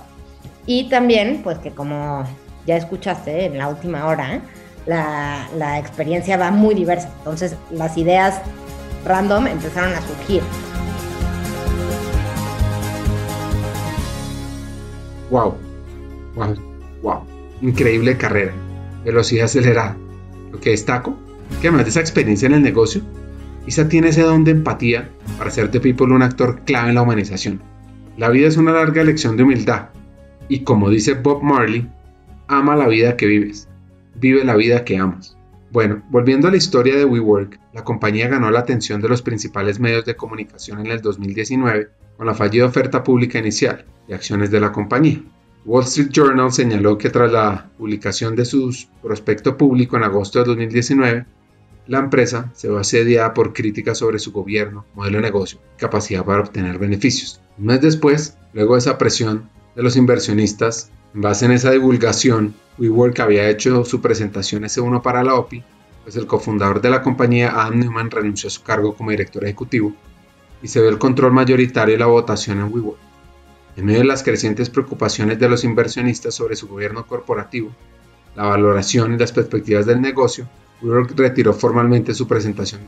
Y 0.66 0.88
también, 0.88 1.42
pues 1.42 1.58
que 1.58 1.70
como 1.70 2.24
ya 2.66 2.76
escuchaste 2.76 3.46
en 3.46 3.58
la 3.58 3.68
última 3.68 4.06
hora, 4.06 4.40
la, 4.86 5.78
experiencia 5.78 6.36
va 6.36 6.50
muy 6.50 6.74
diversa. 6.74 7.10
Entonces 7.18 7.56
las 7.70 7.96
ideas 7.96 8.40
random 9.04 9.46
empezaron 9.46 9.92
a 9.92 10.00
surgir. 10.00 10.42
Wow, 15.30 15.54
wow, 16.34 16.54
wow. 17.02 17.26
Increíble 17.60 18.16
carrera. 18.16 18.52
Velocidad 19.04 19.44
acelerada. 19.44 19.96
Lo 20.52 20.60
que 20.60 20.70
destaco, 20.70 21.16
que 21.60 21.68
además 21.68 21.84
de 21.84 21.90
esa 21.90 22.00
experiencia 22.00 22.46
en 22.46 22.54
el 22.54 22.62
negocio, 22.62 23.02
Isa 23.66 23.88
tiene 23.88 24.08
ese 24.08 24.22
don 24.22 24.44
de 24.44 24.50
empatía 24.50 25.10
para 25.38 25.50
hacer 25.50 25.70
de 25.70 25.80
People 25.80 26.14
un 26.14 26.22
actor 26.22 26.60
clave 26.64 26.90
en 26.90 26.94
la 26.96 27.02
humanización. 27.02 27.60
La 28.16 28.28
vida 28.28 28.46
es 28.46 28.56
una 28.56 28.72
larga 28.72 29.04
lección 29.04 29.36
de 29.36 29.42
humildad 29.42 29.88
y 30.48 30.60
como 30.60 30.90
dice 30.90 31.14
Bob 31.14 31.42
Marley, 31.42 31.88
ama 32.48 32.76
la 32.76 32.88
vida 32.88 33.16
que 33.16 33.26
vives 33.26 33.68
vive 34.14 34.44
la 34.44 34.56
vida 34.56 34.84
que 34.84 34.96
amas. 34.96 35.36
Bueno, 35.70 36.02
volviendo 36.10 36.46
a 36.46 36.50
la 36.50 36.56
historia 36.56 36.96
de 36.96 37.04
WeWork, 37.04 37.58
la 37.72 37.82
compañía 37.82 38.28
ganó 38.28 38.50
la 38.50 38.60
atención 38.60 39.00
de 39.00 39.08
los 39.08 39.22
principales 39.22 39.80
medios 39.80 40.04
de 40.04 40.16
comunicación 40.16 40.80
en 40.80 40.86
el 40.86 41.00
2019 41.00 41.88
con 42.16 42.26
la 42.26 42.34
fallida 42.34 42.66
oferta 42.66 43.02
pública 43.02 43.38
inicial 43.38 43.84
de 44.06 44.14
acciones 44.14 44.50
de 44.50 44.60
la 44.60 44.70
compañía. 44.70 45.20
Wall 45.66 45.84
Street 45.84 46.10
Journal 46.10 46.52
señaló 46.52 46.98
que 46.98 47.08
tras 47.08 47.32
la 47.32 47.70
publicación 47.78 48.36
de 48.36 48.44
su 48.44 48.74
prospecto 49.02 49.56
público 49.56 49.96
en 49.96 50.04
agosto 50.04 50.38
de 50.38 50.44
2019, 50.44 51.24
la 51.86 51.98
empresa 51.98 52.50
se 52.54 52.68
va 52.68 52.82
asediada 52.82 53.32
por 53.32 53.54
críticas 53.54 53.98
sobre 53.98 54.18
su 54.18 54.30
gobierno, 54.30 54.84
modelo 54.94 55.18
de 55.18 55.22
negocio 55.22 55.58
y 55.76 55.80
capacidad 55.80 56.24
para 56.24 56.40
obtener 56.40 56.78
beneficios. 56.78 57.40
Un 57.56 57.66
mes 57.66 57.80
después, 57.80 58.36
luego 58.52 58.74
de 58.74 58.80
esa 58.80 58.98
presión 58.98 59.48
de 59.74 59.82
los 59.82 59.96
inversionistas, 59.96 60.90
en 61.14 61.22
base 61.22 61.46
en 61.46 61.52
esa 61.52 61.70
divulgación, 61.70 62.54
WeWork 62.78 63.18
había 63.20 63.48
hecho 63.48 63.86
su 63.86 64.02
presentación 64.02 64.64
S1 64.64 65.00
para 65.00 65.24
la 65.24 65.34
OPI, 65.34 65.64
pues 66.02 66.16
el 66.16 66.26
cofundador 66.26 66.82
de 66.82 66.90
la 66.90 67.02
compañía, 67.02 67.58
Adam 67.58 67.80
Newman, 67.80 68.10
renunció 68.10 68.48
a 68.48 68.50
su 68.50 68.62
cargo 68.62 68.94
como 68.94 69.12
director 69.12 69.42
ejecutivo 69.44 69.94
y 70.62 70.68
se 70.68 70.82
ve 70.82 70.88
el 70.88 70.98
control 70.98 71.32
mayoritario 71.32 71.94
de 71.94 72.00
la 72.00 72.06
votación 72.06 72.58
en 72.58 72.72
WeWork. 72.72 73.13
En 73.76 73.86
medio 73.86 74.00
de 74.00 74.06
las 74.06 74.22
crecientes 74.22 74.70
preocupaciones 74.70 75.38
de 75.38 75.48
los 75.48 75.64
inversionistas 75.64 76.34
sobre 76.34 76.54
su 76.54 76.68
gobierno 76.68 77.06
corporativo, 77.06 77.70
la 78.36 78.44
valoración 78.44 79.14
y 79.14 79.18
las 79.18 79.32
perspectivas 79.32 79.86
del 79.86 80.00
negocio, 80.00 80.48
WeWork 80.82 81.12
retiró 81.16 81.52
formalmente 81.52 82.14
su 82.14 82.28
presentación 82.28 82.82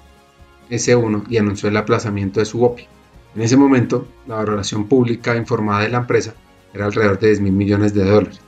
S1 0.71 1.25
y 1.29 1.39
anunció 1.39 1.69
el 1.69 1.77
aplazamiento 1.77 2.41
de 2.41 2.47
su 2.47 2.63
OPI. 2.65 2.87
En 3.35 3.43
ese 3.43 3.57
momento, 3.57 4.07
la 4.27 4.37
valoración 4.37 4.87
pública 4.87 5.37
informada 5.37 5.83
de 5.83 5.89
la 5.89 5.99
empresa 5.99 6.35
era 6.73 6.87
alrededor 6.87 7.19
de 7.19 7.29
10 7.29 7.41
mil 7.41 7.53
millones 7.53 7.95
de 7.95 8.05
dólares, 8.05 8.41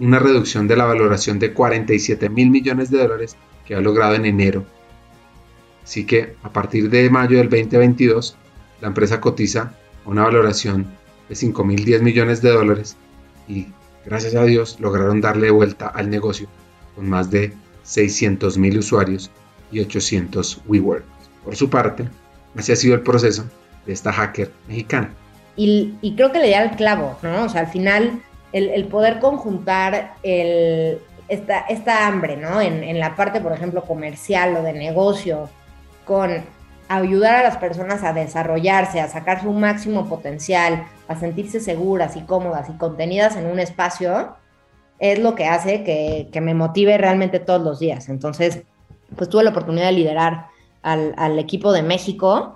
una 0.00 0.18
reducción 0.18 0.66
de 0.66 0.76
la 0.76 0.84
valoración 0.84 1.38
de 1.38 1.52
47 1.52 2.28
mil 2.28 2.50
millones 2.50 2.90
de 2.90 2.98
dólares 2.98 3.36
que 3.64 3.74
ha 3.74 3.80
logrado 3.80 4.14
en 4.14 4.26
enero. 4.26 4.64
Así 5.82 6.04
que 6.06 6.36
a 6.42 6.52
partir 6.52 6.90
de 6.90 7.10
mayo 7.10 7.38
del 7.38 7.48
2022, 7.48 8.36
la 8.80 8.88
empresa 8.88 9.20
cotiza 9.20 9.74
una 10.04 10.22
valoración 10.22 10.86
de 11.32 11.36
5 11.36 11.64
mil 11.64 11.82
10 11.82 12.02
millones 12.02 12.42
de 12.42 12.50
dólares 12.50 12.94
y 13.48 13.68
gracias 14.04 14.34
a 14.34 14.44
Dios 14.44 14.78
lograron 14.80 15.22
darle 15.22 15.50
vuelta 15.50 15.86
al 15.86 16.10
negocio 16.10 16.46
con 16.94 17.08
más 17.08 17.30
de 17.30 17.54
600 17.84 18.58
mil 18.58 18.76
usuarios 18.76 19.30
y 19.70 19.80
800 19.80 20.60
WeWork. 20.66 21.04
Por 21.42 21.56
su 21.56 21.70
parte, 21.70 22.06
así 22.54 22.72
ha 22.72 22.76
sido 22.76 22.94
el 22.96 23.00
proceso 23.00 23.46
de 23.86 23.94
esta 23.94 24.12
hacker 24.12 24.52
mexicana. 24.68 25.14
Y, 25.56 25.94
creo 26.16 26.32
que 26.32 26.38
le 26.38 26.50
da 26.50 26.64
el 26.64 26.76
clavo, 26.76 27.18
¿no? 27.22 27.44
O 27.44 27.48
sea, 27.48 27.62
al 27.62 27.68
final, 27.68 28.20
el, 28.52 28.84
poder 28.88 29.18
conjuntar 29.18 30.16
esta 31.28 32.06
hambre, 32.06 32.36
¿no? 32.36 32.60
En, 32.60 32.84
en, 32.84 33.00
la 33.00 33.16
parte, 33.16 33.40
por 33.40 33.52
ejemplo, 33.52 33.84
comercial 33.84 34.54
o 34.58 34.62
de 34.62 34.74
negocio, 34.74 35.48
con 36.04 36.30
ayudar 36.96 37.36
a 37.36 37.42
las 37.42 37.56
personas 37.56 38.02
a 38.04 38.12
desarrollarse, 38.12 39.00
a 39.00 39.08
sacar 39.08 39.42
su 39.42 39.52
máximo 39.52 40.08
potencial, 40.08 40.86
a 41.08 41.16
sentirse 41.16 41.60
seguras 41.60 42.16
y 42.16 42.22
cómodas 42.22 42.68
y 42.68 42.72
contenidas 42.72 43.36
en 43.36 43.46
un 43.46 43.58
espacio, 43.58 44.36
es 44.98 45.18
lo 45.18 45.34
que 45.34 45.46
hace 45.46 45.84
que, 45.84 46.28
que 46.32 46.40
me 46.40 46.54
motive 46.54 46.98
realmente 46.98 47.40
todos 47.40 47.62
los 47.62 47.78
días. 47.78 48.08
Entonces, 48.08 48.62
pues 49.16 49.28
tuve 49.28 49.44
la 49.44 49.50
oportunidad 49.50 49.86
de 49.86 49.92
liderar 49.92 50.46
al, 50.82 51.14
al 51.16 51.38
equipo 51.38 51.72
de 51.72 51.82
México 51.82 52.54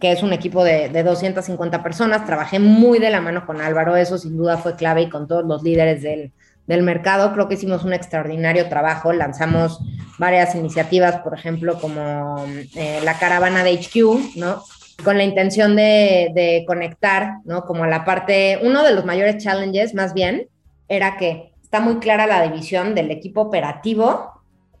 que 0.00 0.10
es 0.10 0.24
un 0.24 0.32
equipo 0.32 0.64
de, 0.64 0.88
de, 0.88 1.02
250 1.04 1.82
personas. 1.82 2.26
Trabajé 2.26 2.58
muy 2.58 2.98
de 2.98 3.08
la 3.08 3.20
mano 3.20 3.46
con 3.46 3.60
Álvaro, 3.60 3.94
eso 3.94 4.18
sin 4.18 4.36
duda 4.36 4.58
fue 4.58 4.74
clave 4.74 5.02
y 5.02 5.08
con 5.08 5.28
todos 5.28 5.44
los 5.44 5.62
líderes 5.62 6.02
del, 6.02 6.32
del 6.66 6.82
mercado. 6.82 7.32
Creo 7.32 7.48
que 7.48 7.54
hicimos 7.54 7.84
un 7.84 7.92
extraordinario 7.92 8.68
trabajo. 8.68 9.12
Lanzamos 9.12 9.80
varias 10.18 10.54
iniciativas, 10.54 11.18
por 11.20 11.34
ejemplo, 11.34 11.78
como 11.80 12.44
eh, 12.74 13.00
la 13.04 13.18
caravana 13.18 13.64
de 13.64 13.72
HQ, 13.72 14.36
¿no? 14.36 14.62
Con 15.04 15.18
la 15.18 15.24
intención 15.24 15.76
de, 15.76 16.30
de 16.34 16.64
conectar, 16.66 17.38
¿no? 17.44 17.64
Como 17.64 17.86
la 17.86 18.04
parte, 18.04 18.60
uno 18.62 18.82
de 18.82 18.94
los 18.94 19.04
mayores 19.04 19.42
challenges, 19.42 19.94
más 19.94 20.14
bien, 20.14 20.48
era 20.88 21.16
que 21.16 21.52
está 21.62 21.80
muy 21.80 21.96
clara 21.96 22.26
la 22.26 22.42
división 22.42 22.94
del 22.94 23.10
equipo 23.10 23.42
operativo 23.42 24.36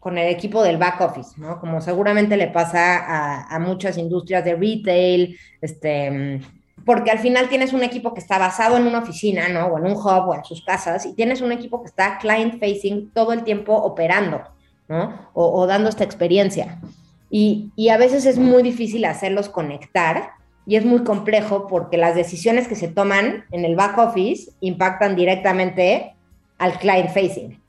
con 0.06 0.18
el 0.18 0.28
equipo 0.28 0.62
del 0.62 0.76
back 0.76 1.00
office, 1.00 1.32
¿no? 1.36 1.58
Como 1.58 1.80
seguramente 1.80 2.36
le 2.36 2.46
pasa 2.46 3.48
a, 3.52 3.58
muchas 3.58 3.98
industrias 3.98 4.44
de 4.44 4.54
retail, 4.54 5.36
este, 5.60 6.40
porque 6.86 7.10
al 7.10 7.18
final 7.18 7.48
tienes 7.48 7.72
un 7.72 7.82
equipo 7.82 8.14
que 8.14 8.20
está 8.20 8.38
basado 8.38 8.76
en 8.76 8.86
una 8.86 9.00
oficina, 9.00 9.48
¿no? 9.48 9.66
O 9.66 9.78
en 9.78 9.86
un 9.86 9.96
hub 9.96 10.28
o 10.28 10.34
en 10.34 10.44
sus 10.44 10.64
casas, 10.64 11.04
y 11.04 11.14
tienes 11.14 11.40
un 11.40 11.50
equipo 11.50 11.82
que 11.82 11.88
está 11.88 12.16
client 12.18 12.60
facing 12.60 13.10
todo 13.10 13.32
el 13.32 13.42
tiempo 13.42 13.74
operando, 13.74 14.42
¿no? 14.88 15.28
O, 15.34 15.66
dando 15.66 15.88
esta 15.88 16.04
experiencia. 16.04 16.80
Y, 17.28 17.72
a 17.88 17.96
veces 17.96 18.24
es 18.24 18.38
muy 18.38 18.62
difícil 18.62 19.04
hacerlos 19.04 19.48
conectar 19.48 20.30
y 20.64 20.76
es 20.76 20.84
muy 20.84 21.02
complejo 21.02 21.66
porque 21.66 21.96
las 21.96 22.14
decisiones 22.14 22.68
que 22.68 22.76
se 22.76 22.86
toman 22.86 23.44
en 23.50 23.64
el 23.64 23.74
back 23.74 23.98
office 23.98 24.52
impactan 24.60 25.16
directamente 25.16 26.14
al 26.56 26.78
client 26.78 27.10
facing. 27.10 27.60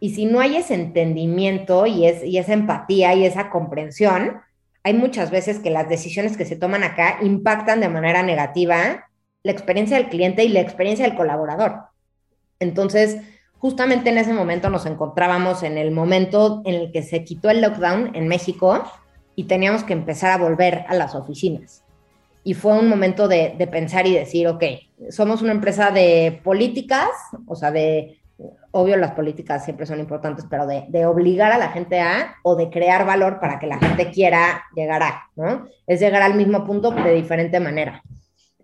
Y 0.00 0.14
si 0.14 0.24
no 0.24 0.40
hay 0.40 0.56
ese 0.56 0.74
entendimiento 0.74 1.86
y 1.86 2.06
esa 2.06 2.54
empatía 2.54 3.14
y 3.14 3.26
esa 3.26 3.50
comprensión, 3.50 4.40
hay 4.82 4.94
muchas 4.94 5.30
veces 5.30 5.58
que 5.58 5.70
las 5.70 5.88
decisiones 5.88 6.36
que 6.36 6.44
se 6.44 6.56
toman 6.56 6.84
acá 6.84 7.18
impactan 7.22 7.80
de 7.80 7.88
manera 7.88 8.22
negativa 8.22 9.08
la 9.42 9.52
experiencia 9.52 9.96
del 9.96 10.08
cliente 10.08 10.44
y 10.44 10.48
la 10.48 10.60
experiencia 10.60 11.06
del 11.06 11.16
colaborador. 11.16 11.84
Entonces, 12.58 13.18
justamente 13.58 14.10
en 14.10 14.18
ese 14.18 14.32
momento 14.32 14.70
nos 14.70 14.86
encontrábamos 14.86 15.62
en 15.62 15.78
el 15.78 15.90
momento 15.90 16.62
en 16.64 16.74
el 16.74 16.92
que 16.92 17.02
se 17.02 17.24
quitó 17.24 17.50
el 17.50 17.60
lockdown 17.60 18.14
en 18.14 18.28
México 18.28 18.84
y 19.34 19.44
teníamos 19.44 19.84
que 19.84 19.92
empezar 19.92 20.32
a 20.32 20.42
volver 20.42 20.84
a 20.88 20.94
las 20.94 21.14
oficinas. 21.14 21.84
Y 22.42 22.54
fue 22.54 22.78
un 22.78 22.88
momento 22.88 23.28
de, 23.28 23.54
pensar 23.70 24.06
y 24.06 24.14
decir, 24.14 24.48
ok, 24.48 24.64
somos 25.10 25.42
una 25.42 25.52
empresa 25.52 25.90
de 25.90 26.40
políticas, 26.42 27.10
o 27.46 27.54
sea, 27.54 27.70
de, 27.70 28.19
obvio 28.70 28.96
las 28.96 29.12
políticas 29.12 29.64
siempre 29.64 29.86
son 29.86 30.00
importantes, 30.00 30.46
pero 30.48 30.66
de, 30.66 30.84
de, 30.88 31.06
obligar 31.06 31.52
a 31.52 31.58
la 31.58 31.68
gente 31.68 32.00
a 32.00 32.36
o 32.42 32.56
de 32.56 32.70
crear 32.70 33.04
valor 33.04 33.40
para 33.40 33.58
que 33.58 33.66
la 33.66 33.78
gente 33.78 34.10
quiera 34.10 34.64
llegar 34.74 35.02
a, 35.02 35.28
¿no? 35.36 35.66
Es 35.86 36.00
llegar 36.00 36.22
al 36.22 36.34
mismo 36.34 36.64
punto 36.64 36.90
de 36.90 37.14
diferente 37.14 37.60
manera. 37.60 38.02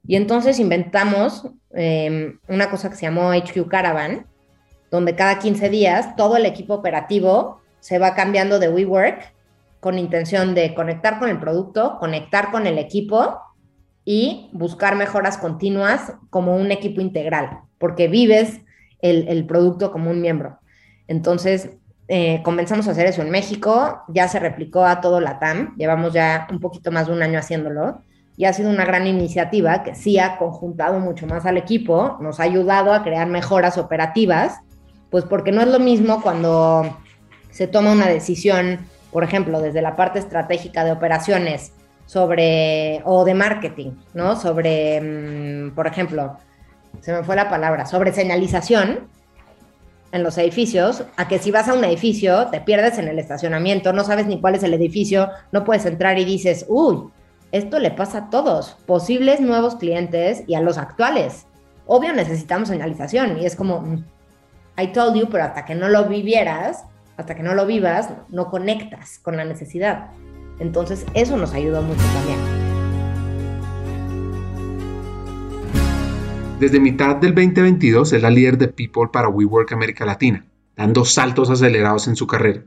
Y 0.07 0.17
entonces 0.17 0.59
inventamos 0.61 1.49
em, 1.73 2.39
una 2.49 2.71
cosa 2.71 2.89
que 2.89 2.97
se 2.97 3.07
llamó 3.07 3.33
HQ 3.33 3.69
Caravan, 3.69 4.27
donde 4.91 5.17
cada 5.17 5.39
15 5.39 5.69
días 5.69 6.15
todo 6.17 6.37
el 6.37 6.47
equipo 6.47 6.75
operativo 6.75 7.61
se 7.81 7.99
va 7.99 8.15
cambiando 8.15 8.59
de 8.59 8.69
WeWork 8.69 9.35
con 9.81 9.99
intención 9.99 10.55
de 10.55 10.75
conectar 10.75 11.19
con 11.19 11.29
el 11.29 11.39
producto, 11.39 11.99
conectar 11.99 12.51
con 12.51 12.67
el 12.67 12.79
equipo 12.79 13.41
y 14.05 14.49
buscar 14.53 14.95
mejoras 14.95 15.39
continuas 15.39 16.13
como 16.31 16.57
un 16.57 16.71
equipo 16.71 17.01
integral, 17.01 17.61
porque 17.79 18.07
vives 18.07 18.61
el, 19.01 19.47
producto 19.47 19.93
como 19.93 20.11
un 20.11 20.21
miembro. 20.21 20.59
Entonces, 21.09 21.71
eh, 22.09 22.41
comenzamos 22.43 22.89
a 22.89 22.93
hacer 22.93 23.07
eso 23.07 23.23
en 23.23 23.31
México, 23.31 24.03
ya 24.09 24.29
se 24.29 24.39
replicó 24.39 24.85
a 24.85 25.01
todo 25.01 25.21
la 25.21 25.39
TAM, 25.39 25.77
llevamos 25.77 26.13
ya 26.13 26.47
un 26.51 26.61
poquito 26.61 26.93
más 26.93 27.07
de 27.07 27.13
un 27.13 27.23
año 27.23 27.39
haciéndolo 27.39 28.03
y 28.37 28.45
ha 28.45 28.53
sido 28.53 28.71
una 28.71 28.85
gran 28.85 29.07
iniciativa 29.07 29.83
que 29.83 29.95
sí 29.95 30.19
ha 30.19 30.37
conjuntado 30.37 31.01
mucho 31.01 31.27
más 31.27 31.47
al 31.47 31.57
equipo, 31.57 32.19
nos 32.21 32.39
ha 32.39 32.45
ayudado 32.45 32.93
a 32.93 33.03
crear 33.03 33.27
mejoras 33.27 33.79
operativas, 33.79 34.61
pues 35.11 35.25
porque 35.25 35.53
no 35.53 35.63
es 35.63 35.69
lo 35.69 35.79
mismo 35.79 36.23
cuando 36.23 36.97
se 37.51 37.67
toma 37.67 37.93
una 37.93 38.07
decisión, 38.07 38.81
por 39.11 39.25
ejemplo, 39.25 39.61
desde 39.61 39.81
la 39.81 39.97
parte 39.97 40.19
estratégica 40.19 40.85
de 40.85 40.93
operaciones 40.93 41.73
sobre, 42.05 43.01
o 43.05 43.25
de 43.25 43.35
marketing, 43.35 43.93
¿no? 44.15 44.37
Sobre, 44.37 45.01
mm, 45.01 45.75
por 45.75 45.87
ejemplo, 45.87 46.37
se 47.01 47.13
me 47.13 47.23
fue 47.23 47.37
la 47.37 47.49
palabra, 47.49 47.87
sobre 47.87 48.13
señalización 48.13 49.09
en 50.13 50.23
los 50.23 50.39
edificios, 50.39 51.05
a 51.17 51.29
que 51.29 51.39
si 51.39 51.51
vas 51.51 51.69
a 51.69 51.75
un 51.75 51.85
edificio, 51.85 52.47
te 52.49 52.61
pierdes 52.61 52.99
en 52.99 53.09
el 53.09 53.19
estacionamiento, 53.19 53.93
no 53.93 54.05
sabes 54.05 54.27
ni 54.27 54.41
cuál 54.41 54.55
es 54.55 54.63
el 54.63 54.75
edificio, 54.75 55.31
no 55.53 55.65
puedes 55.65 55.85
entrar 55.85 56.19
y 56.19 56.25
dices, 56.25 56.65
uy, 56.69 57.11
esto 57.53 57.79
le 57.79 57.91
pasa 57.91 58.19
a 58.19 58.31
todos, 58.31 58.77
posibles 58.87 59.41
nuevos 59.41 59.77
clientes 59.77 60.43
y 60.47 60.55
a 60.55 60.61
los 60.61 60.79
actuales. 60.79 61.47
Obvio 61.87 62.13
necesitamos 62.13 62.69
señalización 62.69 63.39
y 63.39 63.47
es 63.47 63.57
como, 63.57 63.81
mm, 63.81 64.05
I 64.79 64.89
told 64.89 65.17
you, 65.17 65.29
pero 65.29 65.45
hasta 65.45 65.65
que 65.65 65.75
no 65.75 65.89
lo 65.89 66.05
vivieras, 66.07 66.85
hasta 67.17 67.35
que 67.35 67.43
no 67.43 67.55
lo 67.55 67.67
vivas, 67.67 68.11
no 68.29 68.51
conectas 68.51 69.19
con 69.21 69.37
la 69.37 69.45
necesidad. 69.45 70.11
Entonces 70.59 71.07
eso 71.15 71.37
nos 71.37 71.55
ayudó 71.55 71.83
mucho 71.83 72.03
también. 72.15 72.56
Desde 76.59 76.81
mitad 76.81 77.17
del 77.17 77.35
2022 77.35 78.15
es 78.15 78.23
la 78.23 78.31
líder 78.31 78.57
de 78.57 78.69
People 78.69 79.09
para 79.13 79.29
WeWork 79.29 79.71
América 79.73 80.07
Latina, 80.07 80.47
dando 80.75 81.05
saltos 81.05 81.51
acelerados 81.51 82.09
en 82.09 82.17
su 82.17 82.27
carrera. 82.27 82.63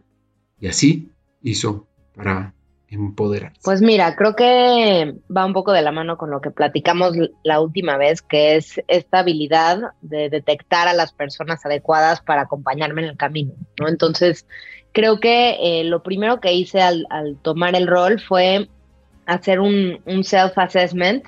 Y 0.59 0.67
así 0.67 1.11
hizo 1.41 1.87
para 2.15 2.53
empoderar? 2.87 3.53
Pues 3.63 3.81
mira, 3.81 4.15
creo 4.15 4.35
que 4.35 5.15
va 5.35 5.43
un 5.43 5.53
poco 5.53 5.71
de 5.71 5.81
la 5.81 5.91
mano 5.91 6.19
con 6.19 6.29
lo 6.29 6.39
que 6.39 6.51
platicamos 6.51 7.13
la 7.43 7.61
última 7.61 7.97
vez, 7.97 8.21
que 8.21 8.57
es 8.57 8.79
esta 8.87 9.19
habilidad 9.19 9.79
de 10.01 10.29
detectar 10.29 10.87
a 10.87 10.93
las 10.93 11.11
personas 11.11 11.65
adecuadas 11.65 12.21
para 12.21 12.43
acompañarme 12.43 13.01
en 13.01 13.09
el 13.09 13.17
camino, 13.17 13.53
¿no? 13.79 13.87
Entonces, 13.87 14.45
creo 14.91 15.19
que 15.19 15.57
eh, 15.61 15.83
lo 15.83 16.03
primero 16.03 16.39
que 16.39 16.53
hice 16.53 16.79
al, 16.79 17.07
tomar 17.41 17.75
el 17.75 17.87
rol 17.87 18.21
fue 18.21 18.69
hacer 19.25 19.59
un, 19.59 19.99
un 20.05 20.23
self-assessment 20.23 21.25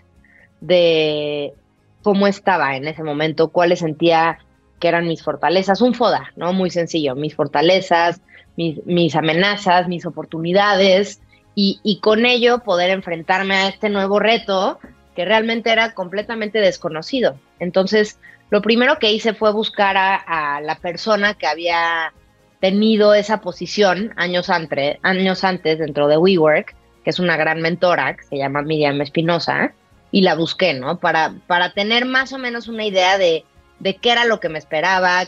de 0.59 1.55
cómo 2.03 2.28
estaba 2.28 2.76
en 2.76 2.88
ese 2.88 3.03
momento, 3.03 3.49
cuáles 3.49 3.80
sentía 3.80 4.40
que 4.80 4.88
eran 4.88 5.07
mis 5.07 5.23
fortalezas, 5.23 5.82
un 5.82 5.94
FODA, 5.94 6.32
¿no? 6.36 6.53
Muy 6.53 6.69
sencillo, 6.72 7.15
mis 7.15 7.36
fortalezas, 7.36 8.22
mis, 8.57 9.15
amenazas, 9.15 9.88
mis 9.88 10.06
oportunidades, 10.06 11.22
y, 11.53 11.99
con 12.02 12.26
ello 12.26 12.60
poder 12.60 12.90
enfrentarme 12.90 13.56
a 13.56 13.68
este 13.68 13.90
nuevo 13.90 14.19
reto 14.19 14.80
que 15.15 15.26
realmente 15.26 15.72
era 15.72 15.94
completamente 15.94 16.60
desconocido. 16.60 17.38
Entonces, 17.60 18.18
lo 18.49 18.61
primero 18.61 18.98
que 18.98 19.11
hice 19.11 19.34
fue 19.34 19.53
buscar 19.53 19.95
a, 19.98 20.60
la 20.61 20.76
persona 20.76 21.36
que 21.36 21.45
había 21.45 22.14
tenido 22.60 23.14
esa 23.14 23.41
posición 23.41 24.14
años 24.15 24.49
antes, 24.49 24.98
años 25.03 25.44
antes 25.44 25.78
dentro 25.78 26.07
de 26.07 26.18
WeWork, 26.18 26.76
que 27.03 27.10
es 27.10 27.19
una 27.19 27.38
gran 27.38 27.61
mentora, 27.61 28.15
que 28.15 28.23
se 28.23 28.38
llama 28.38 28.61
Miriam 28.61 28.99
Espinosa, 29.02 29.73
y 30.11 30.21
la 30.21 30.35
busqué, 30.35 30.73
¿no? 30.73 30.99
Para, 30.99 31.33
para 31.47 31.73
tener 31.73 32.05
más 32.05 32.33
o 32.33 32.38
menos 32.38 32.67
una 32.67 32.85
idea 32.85 33.17
de, 33.17 33.45
de 33.79 33.95
qué 33.95 34.11
era 34.11 34.25
lo 34.25 34.39
que 34.39 34.49
me 34.49 34.59
esperaba, 34.59 35.23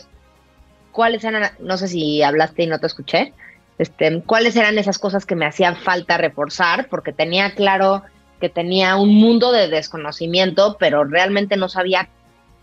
cuáles 0.92 1.24
eran, 1.24 1.50
no 1.58 1.76
sé 1.76 1.88
si 1.88 2.22
hablaste 2.22 2.64
y 2.64 2.66
no 2.66 2.78
te 2.78 2.86
escuché, 2.86 3.32
este, 3.78 4.22
cuáles 4.22 4.54
eran 4.56 4.78
esas 4.78 4.98
cosas 4.98 5.26
que 5.26 5.34
me 5.34 5.46
hacían 5.46 5.76
falta 5.76 6.18
reforzar, 6.18 6.88
porque 6.88 7.12
tenía 7.12 7.54
claro 7.54 8.02
que 8.40 8.48
tenía 8.48 8.96
un 8.96 9.14
mundo 9.14 9.52
de 9.52 9.68
desconocimiento, 9.68 10.76
pero 10.78 11.04
realmente 11.04 11.56
no 11.56 11.68
sabía 11.68 12.08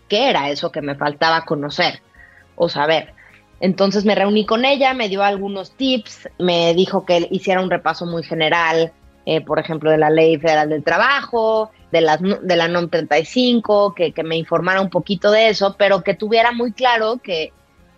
qué 0.08 0.30
era 0.30 0.48
eso 0.50 0.70
que 0.70 0.82
me 0.82 0.94
faltaba 0.94 1.44
conocer 1.44 2.00
o 2.56 2.68
saber. 2.68 3.14
Entonces 3.60 4.04
me 4.04 4.14
reuní 4.14 4.46
con 4.46 4.64
ella, 4.64 4.94
me 4.94 5.08
dio 5.08 5.22
algunos 5.22 5.72
tips, 5.72 6.28
me 6.38 6.74
dijo 6.74 7.04
que 7.04 7.28
hiciera 7.30 7.60
un 7.60 7.70
repaso 7.70 8.06
muy 8.06 8.22
general, 8.22 8.92
eh, 9.26 9.40
por 9.40 9.58
ejemplo, 9.58 9.90
de 9.90 9.98
la 9.98 10.10
Ley 10.10 10.38
Federal 10.38 10.68
del 10.68 10.82
Trabajo, 10.82 11.70
de, 11.90 12.00
las, 12.00 12.20
de 12.20 12.56
la 12.56 12.68
NOM 12.68 12.88
35, 12.88 13.94
que, 13.94 14.12
que 14.12 14.22
me 14.22 14.36
informara 14.36 14.80
un 14.80 14.90
poquito 14.90 15.30
de 15.30 15.48
eso, 15.48 15.76
pero 15.78 16.02
que 16.02 16.14
tuviera 16.14 16.52
muy 16.52 16.72
claro 16.72 17.18
que 17.22 17.52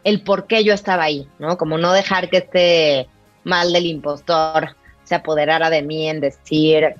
el 0.04 0.22
por 0.22 0.46
qué 0.46 0.64
yo 0.64 0.74
estaba 0.74 1.04
ahí, 1.04 1.26
¿no? 1.38 1.56
Como 1.56 1.78
no 1.78 1.92
dejar 1.92 2.28
que 2.28 2.38
este 2.38 3.08
mal 3.44 3.72
del 3.72 3.86
impostor 3.86 4.76
se 5.04 5.14
apoderara 5.14 5.70
de 5.70 5.82
mí 5.82 6.08
en 6.08 6.20
decir, 6.20 6.94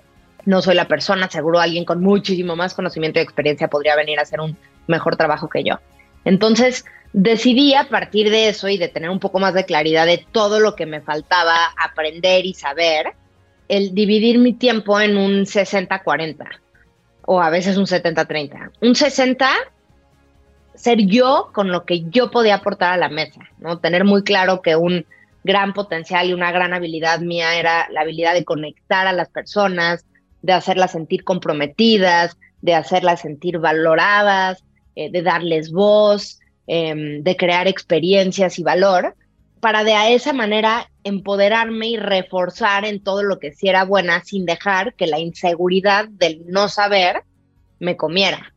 no 0.44 0.62
soy 0.62 0.74
la 0.74 0.88
persona, 0.88 1.28
seguro 1.30 1.60
alguien 1.60 1.84
con 1.84 2.02
muchísimo 2.02 2.56
más 2.56 2.74
conocimiento 2.74 3.18
y 3.18 3.22
experiencia 3.22 3.68
podría 3.68 3.96
venir 3.96 4.18
a 4.18 4.22
hacer 4.22 4.40
un 4.40 4.56
mejor 4.86 5.16
trabajo 5.16 5.48
que 5.48 5.64
yo. 5.64 5.78
Entonces, 6.24 6.84
decidí 7.12 7.74
a 7.74 7.88
partir 7.88 8.30
de 8.30 8.48
eso 8.48 8.68
y 8.68 8.78
de 8.78 8.88
tener 8.88 9.10
un 9.10 9.20
poco 9.20 9.38
más 9.38 9.54
de 9.54 9.64
claridad 9.64 10.06
de 10.06 10.26
todo 10.32 10.60
lo 10.60 10.74
que 10.74 10.86
me 10.86 11.00
faltaba 11.00 11.56
aprender 11.78 12.44
y 12.44 12.54
saber, 12.54 13.12
el 13.76 13.94
dividir 13.94 14.38
mi 14.38 14.52
tiempo 14.52 15.00
en 15.00 15.16
un 15.16 15.44
60-40 15.44 16.46
o 17.26 17.40
a 17.40 17.50
veces 17.50 17.76
un 17.76 17.86
70-30. 17.86 18.70
Un 18.80 18.94
60 18.94 19.48
ser 20.74 21.06
yo 21.06 21.50
con 21.52 21.70
lo 21.70 21.84
que 21.84 22.04
yo 22.10 22.30
podía 22.30 22.56
aportar 22.56 22.92
a 22.92 22.96
la 22.96 23.08
mesa, 23.08 23.40
¿no? 23.58 23.78
Tener 23.78 24.04
muy 24.04 24.22
claro 24.22 24.60
que 24.60 24.76
un 24.76 25.06
gran 25.42 25.72
potencial 25.72 26.28
y 26.28 26.32
una 26.32 26.52
gran 26.52 26.72
habilidad 26.72 27.20
mía 27.20 27.58
era 27.58 27.88
la 27.90 28.02
habilidad 28.02 28.34
de 28.34 28.44
conectar 28.44 29.06
a 29.06 29.12
las 29.12 29.28
personas, 29.28 30.04
de 30.42 30.52
hacerlas 30.52 30.92
sentir 30.92 31.24
comprometidas, 31.24 32.36
de 32.62 32.74
hacerlas 32.74 33.20
sentir 33.20 33.58
valoradas, 33.58 34.64
eh, 34.96 35.10
de 35.10 35.22
darles 35.22 35.70
voz, 35.70 36.40
em, 36.66 37.22
de 37.22 37.36
crear 37.36 37.68
experiencias 37.68 38.58
y 38.58 38.62
valor, 38.62 39.14
para 39.64 39.82
de 39.82 39.94
a 39.94 40.10
esa 40.10 40.34
manera 40.34 40.90
empoderarme 41.04 41.88
y 41.88 41.96
reforzar 41.96 42.84
en 42.84 43.02
todo 43.02 43.22
lo 43.22 43.38
que 43.38 43.52
sí 43.52 43.66
era 43.66 43.86
buena 43.86 44.22
sin 44.22 44.44
dejar 44.44 44.92
que 44.92 45.06
la 45.06 45.18
inseguridad 45.18 46.06
del 46.06 46.42
no 46.48 46.68
saber 46.68 47.22
me 47.78 47.96
comiera. 47.96 48.52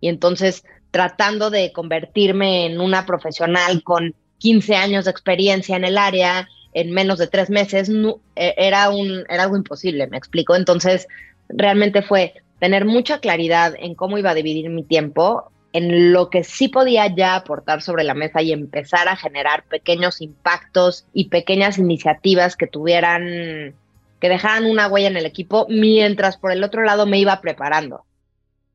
Y 0.00 0.06
entonces 0.06 0.62
tratando 0.92 1.50
de 1.50 1.72
convertirme 1.72 2.66
en 2.66 2.80
una 2.80 3.04
profesional 3.04 3.82
con 3.82 4.14
15 4.38 4.76
años 4.76 5.06
de 5.06 5.10
experiencia 5.10 5.74
en 5.74 5.82
el 5.82 5.98
área 5.98 6.48
en 6.72 6.92
menos 6.92 7.18
de 7.18 7.26
tres 7.26 7.50
meses, 7.50 7.90
e, 8.36 8.54
era, 8.56 8.90
un, 8.90 9.24
era 9.28 9.42
algo 9.42 9.56
imposible, 9.56 10.06
me 10.06 10.18
explico. 10.18 10.54
Entonces, 10.54 11.08
realmente 11.48 12.00
fue 12.00 12.32
tener 12.60 12.84
mucha 12.84 13.18
claridad 13.18 13.74
en 13.76 13.96
cómo 13.96 14.18
iba 14.18 14.30
a 14.30 14.34
dividir 14.34 14.70
mi 14.70 14.84
tiempo, 14.84 15.50
en 15.74 16.14
lo 16.14 16.30
que 16.30 16.42
sí 16.42 16.68
podía 16.68 17.14
ya 17.14 17.34
aportar 17.34 17.82
sobre 17.82 18.04
la 18.04 18.14
mesa 18.14 18.40
y 18.40 18.52
empezar 18.52 19.08
a 19.08 19.16
generar 19.16 19.64
pequeños 19.64 20.22
impactos 20.22 21.06
y 21.12 21.28
pequeñas 21.28 21.76
iniciativas 21.76 22.56
que 22.56 22.66
tuvieran, 22.66 23.74
que 24.18 24.28
dejaran 24.30 24.64
una 24.64 24.88
huella 24.88 25.08
en 25.08 25.18
el 25.18 25.26
equipo, 25.26 25.66
mientras 25.68 26.38
por 26.38 26.50
el 26.50 26.64
otro 26.64 26.82
lado 26.82 27.04
me 27.04 27.18
iba 27.18 27.42
preparando. 27.42 28.06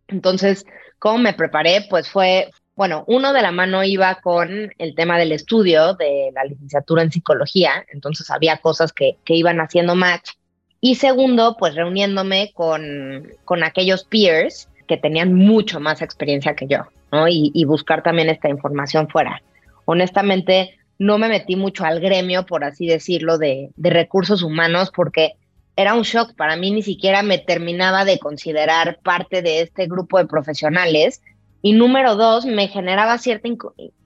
Entonces, 0.08 0.66
¿Cómo 1.00 1.18
me 1.18 1.34
preparé? 1.34 1.88
Pues 1.90 2.10
fue 2.10 2.52
bueno, 2.76 3.04
uno 3.08 3.34
de 3.34 3.42
la 3.42 3.52
mano 3.52 3.84
iba 3.84 4.22
con 4.22 4.72
el 4.78 4.96
tema 4.96 5.18
del 5.18 5.34
estudio 5.34 5.96
de 5.96 6.32
la 6.34 6.46
licenciatura 6.46 7.04
en 7.04 7.12
psicología, 7.12 7.86
entonces 7.92 8.30
había 8.30 8.58
cosas 8.58 8.94
que, 8.94 9.18
que 9.26 9.36
iban 9.36 9.60
haciendo 9.60 9.96
match. 9.96 10.32
Y 10.80 10.96
segundo, 10.96 11.58
pues 11.60 11.76
reuniéndome 11.76 12.54
con, 12.54 13.28
con 13.44 13.64
aquellos 13.64 14.06
peers 14.06 14.69
que 14.90 14.98
tenían 14.98 15.36
mucho 15.36 15.80
más 15.80 16.02
experiencia 16.02 16.56
que 16.56 16.66
yo, 16.68 16.80
¿no? 17.12 17.28
Y, 17.30 17.64
buscar 17.66 18.02
también 18.02 18.28
esta 18.28 18.50
información 18.50 19.08
fuera. 19.08 19.42
Honestamente, 19.86 20.80
no 20.98 21.20
me 21.20 21.30
metí 21.30 21.56
mucho 21.56 21.86
al 21.86 22.00
gremio, 22.00 22.48
por 22.48 22.64
así 22.64 22.88
decirlo, 22.88 23.38
de, 23.38 23.70
de 23.76 23.90
recursos 23.92 24.42
humanos, 24.42 24.92
porque 24.94 25.34
era 25.76 25.94
un 25.94 26.02
shock. 26.02 26.34
Para 26.36 26.56
mí 26.56 26.72
ni 26.72 26.82
siquiera 26.82 27.22
me 27.22 27.38
terminaba 27.38 28.04
de 28.04 28.18
considerar 28.18 29.00
parte 29.04 29.44
de 29.44 29.62
este 29.62 29.86
grupo 29.86 30.18
de 30.18 30.26
profesionales 30.26 31.22
y 31.62 31.74
número 31.74 32.16
dos, 32.16 32.48
me 32.48 32.68
generaba 32.68 33.20
cierta, 33.20 33.48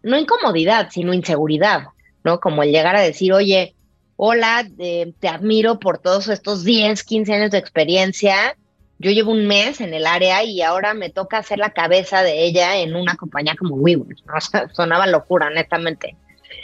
no 0.04 0.18
incomodidad, 0.18 0.90
sino 0.92 1.14
inseguridad, 1.14 1.84
¿no? 2.26 2.42
Como 2.42 2.62
el 2.62 2.72
llegar 2.72 2.98
a 2.98 3.02
decir, 3.02 3.32
oye, 3.32 3.76
hola, 4.18 4.68
eh, 4.80 5.14
te 5.20 5.30
admiro 5.30 5.80
por 5.80 6.00
todos 6.00 6.28
estos 6.28 6.66
10, 6.66 7.04
15 7.04 7.34
años 7.34 7.52
de 7.52 7.60
experiencia. 7.60 8.58
Yo 9.04 9.12
llevo 9.12 9.32
un 9.32 9.46
mes 9.46 9.82
en 9.82 9.94
el 9.94 10.08
área 10.08 10.44
y 10.44 10.62
ahora 10.62 10.94
me 10.94 11.10
toca 11.10 11.38
hacer 11.38 11.60
la 11.60 11.72
cabeza 11.72 12.24
de 12.24 12.44
ella 12.44 12.78
en 12.78 12.96
una 12.96 13.16
compañía 13.16 13.56
como 13.58 13.76
WeWork. 13.76 14.26
¿no? 14.26 14.34
O 14.38 14.42
sea, 14.42 14.70
sonaba 14.74 15.06
locura, 15.08 15.50
netamente. 15.50 16.16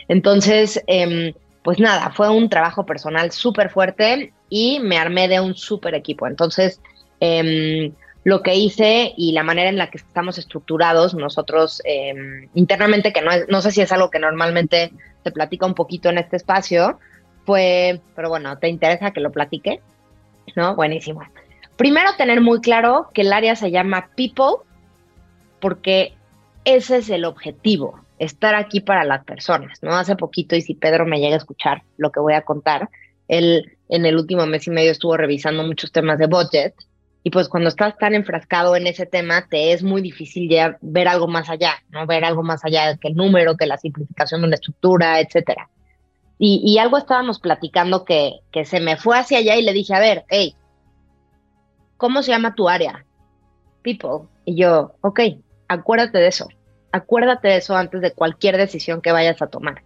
Entonces, 0.08 0.82
eh, 0.88 1.36
pues 1.64 1.80
nada, 1.80 2.12
fue 2.12 2.30
un 2.30 2.50
trabajo 2.50 2.86
personal 2.86 3.32
súper 3.32 3.70
fuerte 3.70 4.34
y 4.50 4.80
me 4.80 4.98
armé 4.98 5.28
de 5.28 5.40
un 5.40 5.56
súper 5.56 5.94
equipo. 5.94 6.26
Entonces, 6.26 6.82
eh, 7.20 7.92
lo 8.24 8.42
que 8.42 8.56
hice 8.56 9.14
y 9.16 9.32
la 9.32 9.44
manera 9.44 9.70
en 9.70 9.78
la 9.78 9.90
que 9.90 9.98
estamos 9.98 10.38
estructurados 10.38 11.14
nosotros 11.14 11.82
em, 11.86 12.50
internamente, 12.54 13.14
que 13.14 13.22
no, 13.22 13.32
no 13.48 13.62
sé 13.62 13.72
si 13.72 13.82
es 13.82 13.92
algo 13.92 14.10
que 14.10 14.20
normalmente 14.20 14.92
se 15.24 15.32
platica 15.32 15.66
un 15.66 15.74
poquito 15.74 16.10
en 16.10 16.18
este 16.18 16.38
espacio, 16.38 17.00
fue, 17.46 18.02
pero 18.16 18.30
bueno, 18.30 18.58
¿te 18.58 18.68
interesa 18.68 19.12
que 19.12 19.22
lo 19.22 19.32
platique? 19.32 19.82
¿No? 20.56 20.76
Buenísimo. 20.76 21.24
Primero, 21.80 22.10
tener 22.18 22.42
muy 22.42 22.60
claro 22.60 23.08
que 23.14 23.22
el 23.22 23.32
área 23.32 23.56
se 23.56 23.72
llama 23.72 24.10
People, 24.18 24.66
porque 25.62 26.14
ese 26.66 26.98
es 26.98 27.10
el 27.10 27.24
objetivo, 27.24 28.02
estar 28.18 28.54
aquí 28.54 28.82
para 28.82 29.06
las 29.06 29.24
personas, 29.24 29.82
¿no? 29.82 29.96
Hace 29.96 30.18
poquito, 30.18 30.58
y 30.58 30.62
si 30.62 30.74
Pedro 30.74 31.06
me 31.06 31.22
llega 31.22 31.36
a 31.36 31.38
escuchar 31.38 31.84
lo 31.96 32.12
que 32.12 32.20
voy 32.20 32.34
a 32.34 32.42
contar, 32.42 32.90
él 33.30 33.78
en 33.88 34.06
el 34.06 34.18
último 34.18 34.46
mes 34.46 34.68
y 34.68 34.72
medio 34.72 34.92
estuvo 34.92 35.16
revisando 35.16 35.64
muchos 35.64 35.94
temas 35.94 36.20
de 36.20 36.28
budget 36.28 36.74
y 37.24 37.30
pues 37.30 37.48
cuando 37.48 37.70
estás 37.70 37.98
tan 37.98 38.14
enfrascado 38.14 38.76
en 38.76 38.86
ese 38.86 39.06
tema, 39.06 39.48
te 39.50 39.72
es 39.72 39.82
muy 39.82 40.02
difícil 40.02 40.50
ya 40.50 40.78
ver 40.82 41.08
algo 41.08 41.30
más 41.30 41.50
allá, 41.50 41.76
¿no? 41.92 42.06
Ver 42.06 42.26
algo 42.26 42.44
más 42.44 42.66
allá 42.66 42.98
que 42.98 43.08
el 43.08 43.16
número, 43.16 43.56
que 43.56 43.68
la 43.68 43.78
simplificación 43.78 44.42
de 44.42 44.48
una 44.48 44.56
estructura, 44.56 45.22
etcétera. 45.22 45.70
Y, 46.38 46.62
y 46.62 46.78
algo 46.78 46.98
estábamos 46.98 47.40
platicando 47.40 48.04
que, 48.04 48.34
que 48.52 48.66
se 48.66 48.82
me 48.82 48.98
fue 48.98 49.18
hacia 49.18 49.38
allá 49.38 49.56
y 49.56 49.62
le 49.62 49.72
dije, 49.72 49.96
a 49.96 50.02
ver, 50.02 50.26
hey, 50.28 50.56
¿cómo 52.00 52.24
se 52.24 52.32
llama 52.32 52.56
tu 52.56 52.68
área? 52.68 53.06
People. 53.84 54.28
Y 54.46 54.56
yo, 54.56 54.94
ok, 55.02 55.20
acuérdate 55.68 56.18
de 56.18 56.28
eso. 56.28 56.48
Acuérdate 56.92 57.50
de 57.50 57.58
eso 57.58 57.76
antes 57.76 58.02
de 58.02 58.14
cualquier 58.14 58.58
decisión 58.58 59.02
que 59.02 59.12
vayas 59.12 59.40
a 59.44 59.48
tomar. 59.48 59.84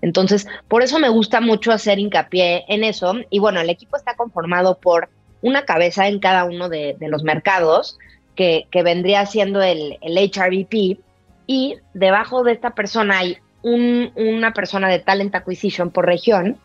Entonces, 0.00 0.48
por 0.66 0.82
eso 0.82 0.98
me 0.98 1.10
gusta 1.10 1.40
mucho 1.40 1.70
hacer 1.70 1.98
hincapié 1.98 2.64
en 2.66 2.82
eso. 2.82 3.14
Y 3.28 3.38
bueno, 3.38 3.60
el 3.60 3.70
equipo 3.70 3.96
está 3.96 4.16
conformado 4.16 4.78
por 4.78 5.10
una 5.42 5.64
cabeza 5.64 6.08
en 6.08 6.18
cada 6.18 6.44
uno 6.44 6.68
de, 6.68 6.96
los 6.98 7.22
mercados, 7.22 7.98
que, 8.34 8.66
vendría 8.72 9.26
siendo 9.26 9.62
el, 9.62 9.98
el, 10.00 10.16
HRVP, 10.16 10.98
y 11.46 11.76
debajo 11.92 12.42
de 12.42 12.52
esta 12.52 12.70
persona 12.70 13.18
hay 13.18 13.38
una 13.62 14.54
persona 14.54 14.88
de 14.88 15.00
Talent 15.00 15.34
Acquisition 15.34 15.90
por 15.90 16.06
región, 16.06 16.56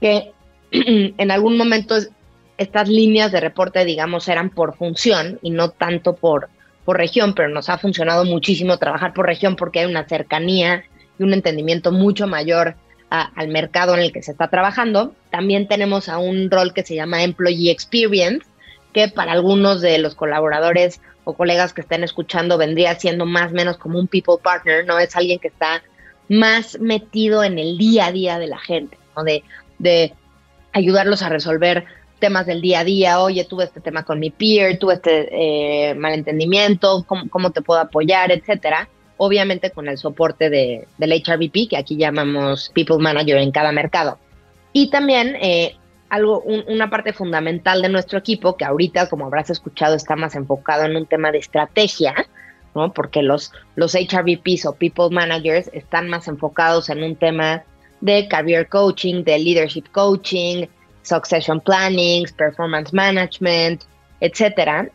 que 0.00 0.32
en 0.72 1.30
algún 1.30 1.56
momento 1.56 1.94
estas 2.58 2.88
líneas 2.88 3.32
de 3.32 3.40
reporte, 3.40 3.84
digamos, 3.84 4.28
eran 4.28 4.50
por 4.50 4.76
función 4.76 5.38
y 5.42 5.50
no 5.50 5.70
tanto 5.70 6.14
por, 6.14 6.48
por 6.84 6.96
región, 6.96 7.34
pero 7.34 7.48
nos 7.48 7.68
ha 7.68 7.78
funcionado 7.78 8.24
muchísimo 8.24 8.78
trabajar 8.78 9.12
por 9.12 9.26
región 9.26 9.56
porque 9.56 9.80
hay 9.80 9.86
una 9.86 10.06
cercanía 10.06 10.84
y 11.18 11.22
un 11.22 11.32
entendimiento 11.32 11.92
mucho 11.92 12.26
mayor 12.26 12.76
al 13.10 13.48
mercado 13.48 13.94
en 13.94 14.00
el 14.00 14.12
que 14.12 14.22
se 14.22 14.32
está 14.32 14.48
trabajando. 14.48 15.14
También 15.30 15.68
tenemos 15.68 16.08
a 16.08 16.18
un 16.18 16.50
rol 16.50 16.74
que 16.74 16.82
se 16.82 16.96
llama 16.96 17.22
Employee 17.22 17.70
Experience, 17.70 18.44
que 18.92 19.08
para 19.08 19.32
algunos 19.32 19.80
de 19.80 19.98
los 19.98 20.16
colaboradores 20.16 21.00
o 21.22 21.34
colegas 21.34 21.72
que 21.72 21.82
estén 21.82 22.02
escuchando 22.02 22.58
vendría 22.58 22.94
siendo 22.96 23.24
más 23.24 23.52
o 23.52 23.54
menos 23.54 23.78
como 23.78 23.98
un 23.98 24.08
people 24.08 24.36
partner, 24.42 24.84
¿no? 24.84 24.98
Es 24.98 25.14
alguien 25.14 25.38
que 25.38 25.48
está 25.48 25.82
más 26.28 26.78
metido 26.80 27.44
en 27.44 27.58
el 27.58 27.78
día 27.78 28.06
a 28.06 28.12
día 28.12 28.38
de 28.38 28.46
la 28.48 28.58
gente, 28.58 28.98
¿no? 29.16 29.22
De, 29.22 29.44
de 29.78 30.12
ayudarlos 30.72 31.22
a 31.22 31.28
resolver 31.28 31.84
temas 32.24 32.46
del 32.46 32.62
día 32.62 32.80
a 32.80 32.84
día, 32.84 33.20
oye, 33.20 33.44
tuve 33.44 33.64
este 33.64 33.80
tema 33.80 34.02
con 34.02 34.18
mi 34.18 34.30
peer, 34.30 34.78
tuve 34.78 34.94
este 34.94 35.90
eh, 35.90 35.94
malentendimiento, 35.94 37.04
¿cómo, 37.06 37.28
¿cómo, 37.28 37.50
te 37.50 37.60
puedo 37.60 37.80
apoyar, 37.80 38.32
etcétera 38.32 38.88
obviamente 39.16 39.70
con 39.70 39.88
el 39.88 39.98
soporte 39.98 40.50
de, 40.50 40.86
del 40.98 41.12
HRBP, 41.12 41.68
que 41.70 41.76
aquí 41.76 41.96
llamamos 41.96 42.70
People 42.74 42.98
Manager 42.98 43.38
en 43.38 43.52
cada 43.52 43.72
mercado. 43.72 44.18
Y 44.72 44.90
también 44.90 45.36
eh, 45.40 45.76
algo, 46.08 46.42
una 46.42 46.90
parte 46.90 47.12
fundamental 47.12 47.82
de 47.82 47.88
nuestro 47.88 48.18
equipo, 48.18 48.56
que 48.56 48.64
ahorita, 48.64 49.08
como 49.08 49.26
habrás 49.26 49.50
escuchado, 49.50 49.94
está 49.94 50.16
más 50.16 50.34
enfocado 50.34 50.84
en 50.84 50.96
un 50.96 51.06
tema 51.06 51.30
de 51.30 51.38
estrategia, 51.38 52.14
¿no? 52.74 52.92
porque 52.92 53.22
los, 53.22 53.52
los 53.76 53.94
HRBPs 53.94 54.66
o 54.66 54.74
People 54.74 55.10
Managers 55.10 55.70
están 55.72 56.08
más 56.08 56.26
enfocados 56.26 56.88
en 56.90 57.02
un 57.02 57.16
tema 57.16 57.62
de 58.00 58.26
career 58.28 58.68
coaching, 58.68 59.22
de 59.22 59.38
leadership 59.38 59.84
coaching, 59.92 60.66
succession 61.04 61.60
planning, 61.60 62.26
performance 62.36 62.92
management, 62.92 63.82
etcétera. 64.20 64.88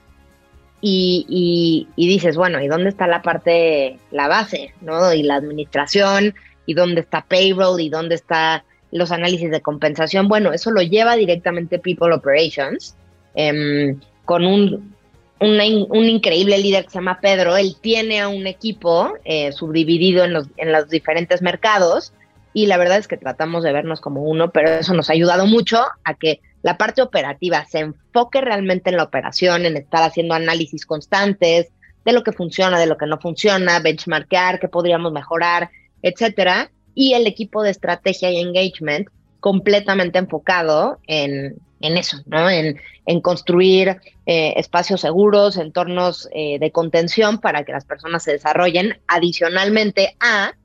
Y, 0.81 1.87
dices, 1.97 2.37
bueno, 2.37 2.61
¿y 2.61 2.67
dónde 2.67 2.89
está 2.89 3.07
la 3.07 3.21
parte, 3.21 3.99
la 4.11 4.27
base, 4.27 4.73
¿no? 4.81 5.13
Y 5.13 5.23
la 5.23 5.35
administración, 5.35 6.33
y 6.65 6.73
dónde 6.73 7.01
está 7.01 7.21
payroll, 7.21 7.81
y 7.81 7.89
dónde 7.89 8.15
está 8.15 8.63
los 8.91 9.11
análisis 9.11 9.51
de 9.51 9.61
compensación. 9.61 10.27
Bueno, 10.27 10.53
eso 10.53 10.71
lo 10.71 10.81
lleva 10.81 11.15
directamente 11.15 11.79
People 11.79 12.13
Operations, 12.13 12.95
em, 13.35 13.99
con 14.25 14.45
un, 14.45 14.95
un 15.39 16.05
increíble 16.05 16.57
líder 16.57 16.85
que 16.85 16.91
se 16.91 16.95
llama 16.95 17.19
Pedro. 17.21 17.57
Él 17.57 17.75
tiene 17.79 18.21
a 18.21 18.29
un 18.29 18.47
equipo 18.47 19.13
eh, 19.25 19.51
subdividido 19.51 20.23
en 20.23 20.33
los, 20.33 20.47
en 20.57 20.71
los 20.71 20.89
diferentes 20.89 21.41
mercados, 21.41 22.13
y 22.59 22.65
la 22.65 22.75
verdad 22.75 22.97
es 22.97 23.07
que 23.07 23.15
tratamos 23.15 23.63
de 23.63 23.71
vernos 23.71 24.01
como 24.01 24.21
uno, 24.23 24.51
pero 24.51 24.69
eso 24.69 24.93
nos 24.93 25.09
ha 25.09 25.13
ayudado 25.13 25.45
mucho 25.45 25.81
a 26.03 26.13
que 26.15 26.41
la 26.61 26.77
parte 26.77 27.01
operativa 27.01 27.63
se 27.65 27.79
enfoque 27.79 28.41
realmente 28.41 28.89
en 28.89 28.97
la 28.97 29.03
operación, 29.03 29.65
en 29.65 29.77
estar 29.77 30.03
haciendo 30.03 30.33
análisis 30.33 30.85
constantes 30.85 31.69
de 32.03 32.11
lo 32.11 32.21
que 32.21 32.33
funciona, 32.33 32.77
de 32.77 32.85
lo 32.85 32.97
que 32.97 33.05
no 33.05 33.17
funciona, 33.17 33.79
benchmarkear, 33.79 34.59
qué 34.59 34.67
podríamos 34.67 35.13
mejorar, 35.13 35.69
etcétera. 36.01 36.69
Y 36.93 37.13
el 37.13 37.27
equipo 37.27 37.63
de 37.63 37.69
estrategia 37.69 38.29
y 38.29 38.41
engagement 38.41 39.07
completamente 39.39 40.19
enfocado 40.19 40.99
en, 41.07 41.55
en 41.79 41.97
eso, 41.97 42.17
¿no? 42.25 42.49
En, 42.49 42.77
en 43.05 43.21
construir 43.21 44.01
eh, 44.25 44.53
espacios 44.57 44.99
seguros, 44.99 45.55
entornos 45.55 46.27
eh, 46.33 46.59
de 46.59 46.71
contención 46.71 47.37
para 47.37 47.63
que 47.63 47.71
las 47.71 47.85
personas 47.85 48.23
se 48.23 48.33
desarrollen, 48.33 48.99
adicionalmente 49.07 50.17
a 50.19 50.55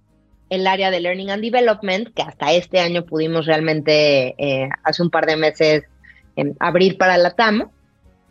el 0.54 0.66
área 0.66 0.90
de 0.90 1.00
Learning 1.00 1.30
and 1.30 1.42
Development, 1.42 2.08
que 2.14 2.22
hasta 2.22 2.52
este 2.52 2.80
año 2.80 3.04
pudimos 3.04 3.46
realmente, 3.46 4.34
eh, 4.38 4.68
hace 4.82 5.02
un 5.02 5.10
par 5.10 5.26
de 5.26 5.36
meses, 5.36 5.84
em, 6.36 6.54
abrir 6.60 6.98
para 6.98 7.16
la 7.18 7.30
TAM, 7.32 7.70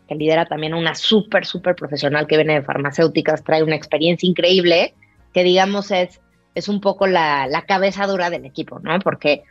que 0.07 0.15
lidera 0.15 0.45
también 0.45 0.73
una 0.73 0.95
súper, 0.95 1.45
súper 1.45 1.75
profesional 1.75 2.27
que 2.27 2.37
viene 2.37 2.55
de 2.55 2.63
farmacéuticas, 2.63 3.43
trae 3.43 3.63
una 3.63 3.75
experiencia 3.75 4.27
increíble, 4.27 4.93
que 5.33 5.43
digamos 5.43 5.91
es, 5.91 6.19
es 6.55 6.67
un 6.67 6.81
poco 6.81 7.07
la, 7.07 7.47
la 7.47 7.63
cabeza 7.63 8.05
dura 8.07 8.29
del 8.29 8.45
equipo, 8.45 8.79
¿no? 8.79 8.99
Porque 8.99 9.43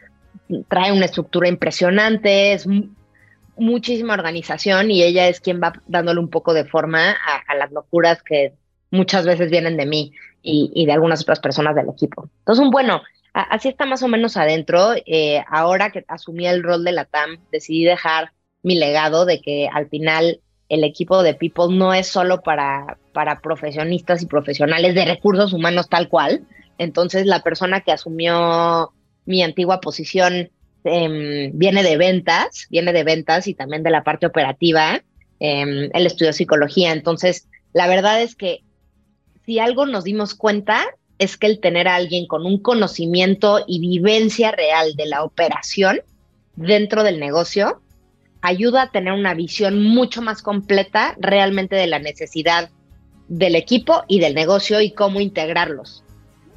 trae 0.69 0.93
una 0.93 1.07
estructura 1.07 1.49
impresionante, 1.49 2.53
es 2.53 2.67
muchísima 3.57 4.15
organización 4.15 4.91
y 4.91 5.03
ella 5.03 5.29
es 5.29 5.41
quien 5.41 5.61
va 5.61 5.73
dándole 5.87 6.21
un 6.21 6.29
poco 6.29 6.55
de 6.55 6.65
forma 6.65 7.11
a, 7.11 7.43
a 7.47 7.55
las 7.55 7.71
locuras 7.73 8.23
que 8.23 8.55
muchas 8.91 9.27
veces 9.27 9.51
vienen 9.51 9.77
de 9.77 9.87
mí 9.87 10.13
y, 10.43 10.87
de 10.87 10.93
algunas 10.93 11.23
otras 11.23 11.41
personas 11.41 11.75
del 11.75 11.89
equipo. 11.89 12.29
Entonces, 12.41 12.67
bueno, 12.71 13.03
así 13.33 13.69
está 13.69 13.87
más 13.87 14.03
o 14.03 14.09
menos 14.09 14.37
adentro. 14.37 14.95
Eh, 15.07 15.43
ahora 15.49 15.91
que 15.91 16.05
asumí 16.09 16.47
el 16.47 16.63
rol 16.63 16.85
de 16.85 16.93
la 16.93 17.05
TAM, 17.05 17.39
decidí 17.51 17.85
dejar 17.85 18.33
mi 18.63 18.77
legado 18.77 19.25
de 19.25 19.41
que 19.41 19.69
al 19.73 19.89
final 19.89 20.41
el 20.69 20.85
equipo 20.85 21.23
de 21.23 21.35
People 21.35 21.77
no 21.77 21.93
es 21.93 22.07
solo 22.07 22.43
para, 22.43 22.99
para 23.13 23.41
profesionistas 23.41 24.23
y 24.23 24.27
profesionales 24.27 24.95
de 24.95 25.05
recursos 25.05 25.53
humanos 25.53 25.89
tal 25.89 26.09
cual. 26.09 26.47
Entonces, 26.79 27.27
la 27.27 27.43
persona 27.43 27.83
que 27.83 27.93
asumió 27.93 28.93
mi 29.25 29.43
antigua 29.43 29.81
posición 29.81 30.51
em, 30.85 31.51
viene 31.55 31.83
de 31.83 31.97
ventas, 31.97 32.67
viene 32.71 32.93
de 32.93 33.05
ventas 33.05 33.47
y 33.47 33.55
también 33.55 33.83
de 33.83 33.91
la 33.91 34.03
parte 34.03 34.27
operativa. 34.27 35.03
Eh, 35.41 35.91
él 35.93 36.07
estudió 36.07 36.33
psicología. 36.33 36.93
Entonces, 36.93 37.49
la 37.73 37.87
verdad 37.87 38.23
es 38.23 38.35
que 38.35 38.63
si 39.45 39.59
algo 39.59 39.87
nos 39.87 40.05
dimos 40.05 40.35
cuenta 40.35 40.85
es 41.19 41.37
que 41.37 41.47
el 41.47 41.61
tener 41.61 41.89
a 41.89 41.97
alguien 41.97 42.27
con 42.27 42.47
un 42.47 42.59
conocimiento 42.59 43.65
y 43.67 43.81
vivencia 43.81 44.51
real 44.51 44.95
de 44.97 45.07
la 45.07 45.23
operación 45.23 46.01
dentro 46.57 47.03
del 47.05 47.21
negocio 47.21 47.81
ayuda 48.41 48.83
a 48.83 48.91
tener 48.91 49.13
una 49.13 49.35
visión 49.35 49.83
mucho 49.83 50.21
más 50.21 50.43
completa 50.43 51.15
realmente 51.19 51.77
de 51.77 51.87
la 51.87 52.01
necesidad 52.01 52.71
del 53.29 53.55
equipo 53.55 54.05
y 54.09 54.19
del 54.19 54.35
negocio 54.35 54.81
y 54.81 54.91
cómo 54.91 55.21
integrarlos. 55.21 56.03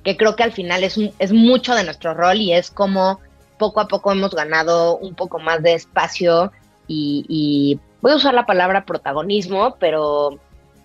Que 0.04 0.18
creo 0.18 0.36
que 0.36 0.44
al 0.44 0.52
final 0.52 0.84
es, 0.84 1.00
es 1.20 1.32
mucho 1.32 1.76
de 1.76 1.84
nuestro 1.84 2.14
rol 2.14 2.38
y 2.38 2.54
es 2.54 2.72
como 2.72 3.20
poco 3.58 3.80
a 3.80 3.88
poco 3.88 4.12
hemos 4.12 4.32
ganado 4.32 4.98
un 4.98 5.16
poco 5.16 5.40
más 5.40 5.62
de 5.64 5.74
espacio 5.74 6.52
y, 6.88 7.80
voy 8.02 8.12
a 8.12 8.18
usar 8.18 8.36
la 8.36 8.46
palabra 8.46 8.86
protagonismo, 8.86 9.78
pero, 9.80 10.40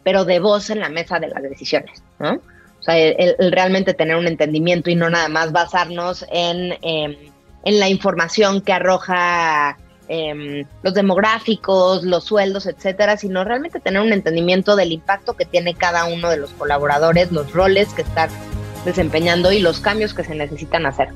pero 0.04 0.24
de 0.24 0.40
voz 0.40 0.70
en 0.70 0.80
la 0.80 0.88
mesa 0.88 1.18
de 1.18 1.28
las 1.28 1.42
decisiones, 1.42 2.02
¿no? 2.18 2.40
O 2.80 2.82
sea, 2.82 2.96
el, 2.96 3.52
realmente 3.52 3.92
tener 3.92 4.16
un 4.16 4.26
entendimiento 4.26 4.88
y 4.90 4.94
no 4.94 5.10
nada 5.10 5.28
más 5.28 5.52
basarnos 5.52 6.24
en, 6.30 6.78
em, 6.80 7.16
en 7.64 7.78
la 7.78 7.88
información 7.88 8.62
que 8.62 8.72
arroja 8.72 9.76
em, 10.08 10.64
los 10.82 10.94
demográficos, 10.94 12.02
los 12.02 12.24
sueldos, 12.24 12.66
etcétera, 12.66 13.16
sino 13.16 13.44
realmente 13.44 13.78
tener 13.78 14.00
un 14.02 14.12
entendimiento 14.12 14.74
del 14.74 14.90
impacto 14.92 15.34
que 15.34 15.44
tiene 15.44 15.74
cada 15.74 16.06
uno 16.06 16.30
de 16.30 16.36
los 16.36 16.50
colaboradores, 16.50 17.30
los 17.30 17.52
roles 17.52 17.92
que 17.92 18.02
están 18.02 18.28
desempeñando 18.84 19.52
y 19.52 19.60
los 19.60 19.78
cambios 19.78 20.14
que 20.14 20.24
se 20.24 20.34
necesitan 20.34 20.86
hacer. 20.86 21.10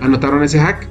¿Anotaron 0.00 0.42
ese 0.42 0.58
hack? 0.60 0.88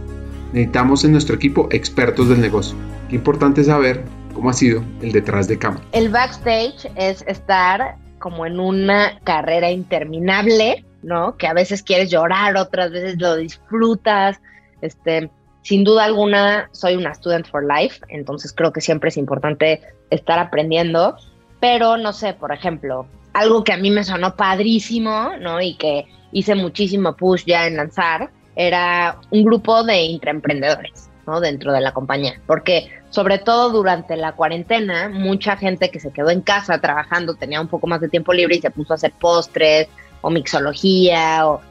Necesitamos 0.58 1.06
en 1.06 1.12
nuestro 1.12 1.36
equipo 1.36 1.68
expertos 1.70 2.30
del 2.30 2.42
negocio. 2.42 2.76
Qué 3.10 3.16
importante 3.16 3.64
saber 3.64 4.04
cómo 4.34 4.50
ha 4.50 4.54
sido 4.54 4.82
el 5.04 5.12
detrás 5.12 5.48
de 5.48 5.60
cámara. 5.60 5.84
El 5.92 6.10
backstage 6.10 6.90
es 6.96 7.24
estar 7.28 7.96
como 8.18 8.44
en 8.44 8.60
una 8.60 9.20
carrera 9.24 9.70
interminable, 9.70 10.84
¿no? 11.04 11.38
Que 11.38 11.46
a 11.46 11.54
veces 11.54 11.84
quieres 11.84 12.10
llorar, 12.10 12.58
otras 12.58 12.90
veces 12.90 13.22
lo 13.22 13.36
disfrutas. 13.36 14.42
Este, 14.82 15.30
sin 15.62 15.84
duda 15.84 16.06
alguna, 16.06 16.70
soy 16.72 16.96
una 16.96 17.14
student 17.14 17.46
for 17.46 17.64
life, 17.64 18.02
entonces 18.10 18.52
creo 18.52 18.74
que 18.74 18.82
siempre 18.82 19.10
es 19.10 19.18
importante 19.18 19.82
estar 20.10 20.40
aprendiendo. 20.40 21.18
Pero 21.60 21.98
no 21.98 22.14
sé, 22.14 22.34
por 22.34 22.52
ejemplo, 22.52 23.06
algo 23.34 23.64
que 23.64 23.74
a 23.74 23.78
mí 23.78 23.92
me 23.92 24.04
sonó 24.04 24.36
padrísimo, 24.36 25.34
¿no? 25.40 25.62
Y 25.62 25.76
que 25.76 26.08
hice 26.32 26.56
muchísimo 26.56 27.16
push 27.16 27.44
ya 27.46 27.68
en 27.68 27.78
lanzar, 27.78 28.32
era 28.58 29.20
un 29.30 29.44
grupo 29.44 29.84
de 29.84 30.02
intraemprendedores, 30.02 31.10
¿no? 31.28 31.40
Dentro 31.40 31.72
de 31.72 31.80
la 31.80 31.94
compañía. 31.94 32.42
Porque 32.48 32.90
sobre 33.12 33.38
todo 33.38 33.70
durante 33.70 34.18
la 34.18 34.34
cuarentena, 34.34 35.10
mucha 35.10 35.56
gente 35.56 35.92
que 35.92 36.00
se 36.00 36.12
quedó 36.12 36.32
en 36.32 36.42
casa 36.42 36.82
trabajando 36.82 37.36
tenía 37.36 37.62
un 37.62 37.68
poco 37.68 37.88
más 37.88 38.02
de 38.02 38.10
tiempo 38.10 38.34
libre 38.34 38.56
y 38.56 38.62
se 38.62 38.72
puso 38.72 38.94
a 38.94 38.96
hacer 38.96 39.14
postres 39.18 39.88
o 40.22 40.32
mixología 40.32 41.48
o, 41.48 41.62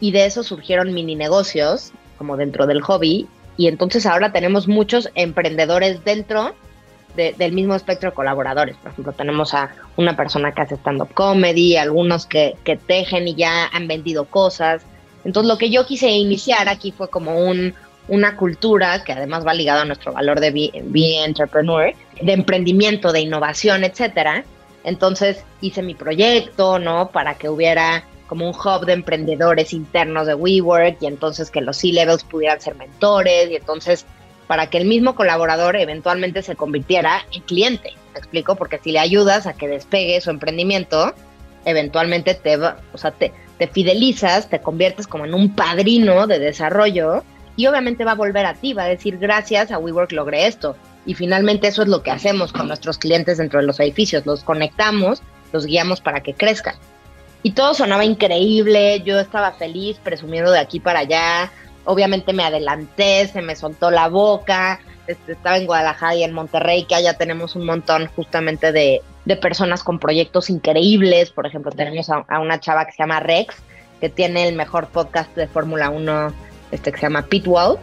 y 0.00 0.12
de 0.12 0.24
eso 0.24 0.42
surgieron 0.42 0.94
mini 0.94 1.14
negocios 1.14 1.92
como 2.16 2.36
dentro 2.36 2.66
del 2.66 2.80
hobby 2.80 3.28
y 3.56 3.68
entonces 3.68 4.06
ahora 4.06 4.32
tenemos 4.32 4.66
muchos 4.66 5.10
emprendedores 5.14 6.02
dentro 6.04 6.54
del 7.14 7.52
mismo 7.52 7.74
espectro 7.74 8.10
de 8.10 8.14
colaboradores. 8.14 8.76
Por 8.76 8.92
ejemplo, 8.92 9.12
tenemos 9.12 9.52
a 9.52 9.74
una 9.96 10.16
persona 10.16 10.52
que 10.52 10.62
hace 10.62 10.76
stand-up 10.76 11.12
comedy, 11.12 11.76
algunos 11.76 12.24
que, 12.24 12.56
que 12.64 12.76
tejen 12.76 13.28
y 13.28 13.34
ya 13.34 13.66
han 13.66 13.86
vendido 13.88 14.24
cosas. 14.24 14.82
Entonces 15.24 15.48
lo 15.48 15.58
que 15.58 15.70
yo 15.70 15.86
quise 15.86 16.08
iniciar 16.10 16.68
aquí 16.68 16.92
fue 16.92 17.08
como 17.08 17.38
un, 17.38 17.74
una 18.08 18.36
cultura 18.36 19.04
que 19.04 19.12
además 19.12 19.46
va 19.46 19.54
ligado 19.54 19.82
a 19.82 19.84
nuestro 19.84 20.12
valor 20.12 20.40
de 20.40 20.50
be, 20.50 21.24
entrepreneur, 21.24 21.92
de 22.20 22.32
emprendimiento, 22.32 23.12
de 23.12 23.20
innovación, 23.20 23.84
etcétera. 23.84 24.44
Entonces 24.82 25.44
hice 25.60 25.82
mi 25.82 25.94
proyecto, 25.94 26.78
¿no? 26.78 27.10
Para 27.10 27.34
que 27.34 27.48
hubiera 27.48 28.04
como 28.26 28.48
un 28.48 28.54
hub 28.54 28.86
de 28.86 28.92
emprendedores 28.92 29.72
internos 29.72 30.26
de 30.26 30.34
WeWork 30.34 31.02
y 31.02 31.06
entonces 31.06 31.50
que 31.50 31.60
los 31.60 31.76
C-levels 31.76 32.24
pudieran 32.24 32.60
ser 32.60 32.76
mentores 32.76 33.50
y 33.50 33.56
entonces 33.56 34.06
para 34.46 34.68
que 34.68 34.78
el 34.78 34.84
mismo 34.84 35.14
colaborador 35.14 35.76
eventualmente 35.76 36.42
se 36.42 36.56
convirtiera 36.56 37.24
en 37.32 37.42
cliente. 37.42 37.92
¿Me 38.12 38.18
explico? 38.18 38.56
Porque 38.56 38.78
si 38.78 38.90
le 38.90 38.98
ayudas 38.98 39.46
a 39.46 39.52
que 39.52 39.68
despegue 39.68 40.20
su 40.20 40.30
emprendimiento, 40.30 41.14
eventualmente 41.64 42.34
te, 42.34 42.56
va, 42.56 42.78
o 42.92 42.98
sea, 42.98 43.12
te, 43.12 43.32
te 43.60 43.68
fidelizas, 43.68 44.48
te 44.48 44.62
conviertes 44.62 45.06
como 45.06 45.26
en 45.26 45.34
un 45.34 45.54
padrino 45.54 46.26
de 46.26 46.38
desarrollo 46.38 47.22
y 47.56 47.66
obviamente 47.66 48.06
va 48.06 48.12
a 48.12 48.14
volver 48.14 48.46
a 48.46 48.54
ti, 48.54 48.72
va 48.72 48.84
a 48.84 48.88
decir 48.88 49.18
gracias 49.18 49.70
a 49.70 49.78
WeWork 49.78 50.12
logré 50.12 50.46
esto. 50.46 50.76
Y 51.04 51.12
finalmente 51.12 51.68
eso 51.68 51.82
es 51.82 51.88
lo 51.88 52.02
que 52.02 52.10
hacemos 52.10 52.54
con 52.54 52.68
nuestros 52.68 52.96
clientes 52.96 53.36
dentro 53.36 53.60
de 53.60 53.66
los 53.66 53.78
edificios, 53.78 54.24
los 54.24 54.44
conectamos, 54.44 55.22
los 55.52 55.66
guiamos 55.66 56.00
para 56.00 56.22
que 56.22 56.32
crezcan. 56.32 56.74
Y 57.42 57.50
todo 57.52 57.74
sonaba 57.74 58.06
increíble, 58.06 59.02
yo 59.02 59.20
estaba 59.20 59.52
feliz 59.52 59.98
presumiendo 60.02 60.52
de 60.52 60.58
aquí 60.58 60.80
para 60.80 61.00
allá, 61.00 61.52
obviamente 61.84 62.32
me 62.32 62.44
adelanté, 62.44 63.28
se 63.28 63.42
me 63.42 63.56
soltó 63.56 63.90
la 63.90 64.08
boca, 64.08 64.80
este, 65.06 65.32
estaba 65.32 65.58
en 65.58 65.66
Guadalajara 65.66 66.14
y 66.14 66.24
en 66.24 66.32
Monterrey, 66.32 66.84
que 66.84 66.94
allá 66.94 67.12
tenemos 67.12 67.56
un 67.56 67.66
montón 67.66 68.06
justamente 68.16 68.72
de, 68.72 69.02
de 69.24 69.36
personas 69.36 69.82
con 69.82 69.98
proyectos 69.98 70.50
increíbles. 70.50 71.30
Por 71.30 71.46
ejemplo, 71.46 71.70
tenemos 71.72 72.10
a, 72.10 72.38
una 72.40 72.60
chava 72.60 72.84
que 72.86 72.92
se 72.92 72.98
llama 72.98 73.20
Rex, 73.20 73.56
que 74.00 74.08
tiene 74.08 74.48
el 74.48 74.56
mejor 74.56 74.88
podcast 74.88 75.34
de 75.36 75.46
Fórmula 75.46 75.90
1, 75.90 76.32
este 76.72 76.92
que 76.92 76.98
se 76.98 77.06
llama 77.06 77.26
Pitwall. 77.26 77.78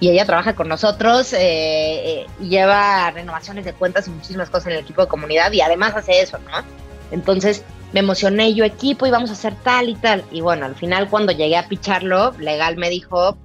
Y 0.00 0.10
ella 0.10 0.24
trabaja 0.24 0.54
con 0.54 0.68
nosotros, 0.68 1.32
eh, 1.32 1.38
eh, 1.40 2.26
lleva 2.40 3.10
renovaciones 3.10 3.64
de 3.64 3.72
cuentas 3.72 4.06
y 4.06 4.10
muchísimas 4.10 4.48
cosas 4.48 4.68
en 4.68 4.74
el 4.74 4.80
equipo 4.80 5.02
de 5.02 5.08
comunidad 5.08 5.50
y 5.50 5.60
además 5.60 5.96
hace 5.96 6.20
eso, 6.20 6.38
¿no? 6.38 6.64
Entonces 7.10 7.64
me 7.92 8.00
emocioné, 8.00 8.54
yo 8.54 8.64
equipo 8.64 9.06
y 9.06 9.10
vamos 9.10 9.30
a 9.30 9.32
hacer 9.32 9.56
tal 9.64 9.88
y 9.88 9.96
tal. 9.96 10.22
Y 10.30 10.40
bueno, 10.40 10.66
al 10.66 10.76
final 10.76 11.08
cuando 11.08 11.32
llegué 11.32 11.56
a 11.56 11.66
picharlo, 11.66 12.32
legal 12.38 12.76
me 12.76 12.90
dijo, 12.90 13.36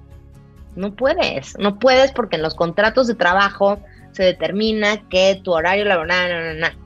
no 0.76 0.94
puedes, 0.94 1.58
no 1.58 1.80
puedes 1.80 2.12
porque 2.12 2.36
en 2.36 2.42
los 2.42 2.54
contratos 2.54 3.08
de 3.08 3.16
trabajo 3.16 3.80
se 4.12 4.22
determina 4.22 5.08
que 5.08 5.40
tu 5.42 5.52
horario 5.52 5.84
laboral, 5.86 6.30
no, 6.30 6.54
no, 6.54 6.68
no 6.68 6.83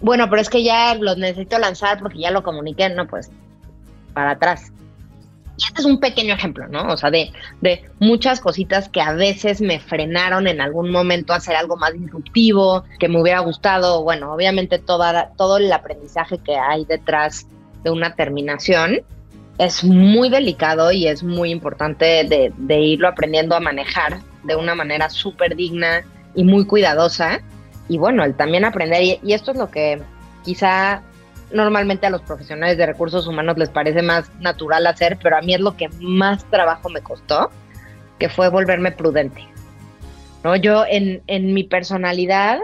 bueno, 0.00 0.28
pero 0.28 0.42
es 0.42 0.50
que 0.50 0.62
ya 0.62 0.94
los 0.94 1.16
necesito 1.16 1.58
lanzar 1.58 1.98
porque 1.98 2.18
ya 2.18 2.30
lo 2.30 2.42
comuniqué, 2.42 2.88
no, 2.90 3.06
pues 3.06 3.30
para 4.12 4.32
atrás. 4.32 4.72
Y 5.56 5.64
este 5.66 5.82
es 5.82 5.86
un 5.86 6.00
pequeño 6.00 6.34
ejemplo, 6.34 6.66
¿no? 6.66 6.88
O 6.88 6.96
sea, 6.96 7.10
de, 7.10 7.30
de 7.60 7.84
muchas 8.00 8.40
cositas 8.40 8.88
que 8.88 9.00
a 9.00 9.12
veces 9.12 9.60
me 9.60 9.78
frenaron 9.78 10.48
en 10.48 10.60
algún 10.60 10.90
momento 10.90 11.32
a 11.32 11.36
hacer 11.36 11.54
algo 11.54 11.76
más 11.76 11.92
disruptivo, 11.92 12.84
que 12.98 13.08
me 13.08 13.20
hubiera 13.20 13.38
gustado. 13.40 14.02
Bueno, 14.02 14.32
obviamente 14.32 14.78
toda, 14.78 15.30
todo 15.36 15.58
el 15.58 15.72
aprendizaje 15.72 16.38
que 16.38 16.56
hay 16.56 16.84
detrás 16.84 17.46
de 17.84 17.90
una 17.90 18.16
terminación 18.16 19.02
es 19.58 19.84
muy 19.84 20.28
delicado 20.28 20.90
y 20.90 21.06
es 21.06 21.22
muy 21.22 21.50
importante 21.50 22.24
de, 22.24 22.52
de 22.56 22.80
irlo 22.80 23.06
aprendiendo 23.06 23.54
a 23.54 23.60
manejar 23.60 24.18
de 24.42 24.56
una 24.56 24.74
manera 24.74 25.08
súper 25.08 25.54
digna 25.54 26.02
y 26.34 26.42
muy 26.42 26.66
cuidadosa 26.66 27.40
y 27.88 27.98
bueno, 27.98 28.24
el 28.24 28.34
también 28.34 28.64
aprender, 28.64 29.02
y, 29.02 29.32
esto 29.32 29.50
es 29.50 29.56
lo 29.56 29.70
que 29.70 30.00
quizá 30.42 31.02
normalmente 31.52 32.06
a 32.06 32.10
los 32.10 32.22
profesionales 32.22 32.78
de 32.78 32.86
recursos 32.86 33.26
humanos 33.26 33.58
les 33.58 33.68
parece 33.68 34.02
más 34.02 34.30
natural 34.40 34.86
hacer, 34.86 35.18
pero 35.22 35.36
a 35.36 35.42
mí 35.42 35.54
es 35.54 35.60
lo 35.60 35.76
que 35.76 35.88
más 36.00 36.44
trabajo 36.50 36.88
me 36.88 37.02
costó, 37.02 37.50
que 38.18 38.28
fue 38.28 38.48
volverme 38.48 38.92
prudente. 38.92 39.46
¿no? 40.42 40.56
Yo 40.56 40.84
en, 40.88 41.22
en 41.26 41.52
mi 41.54 41.64
personalidad, 41.64 42.58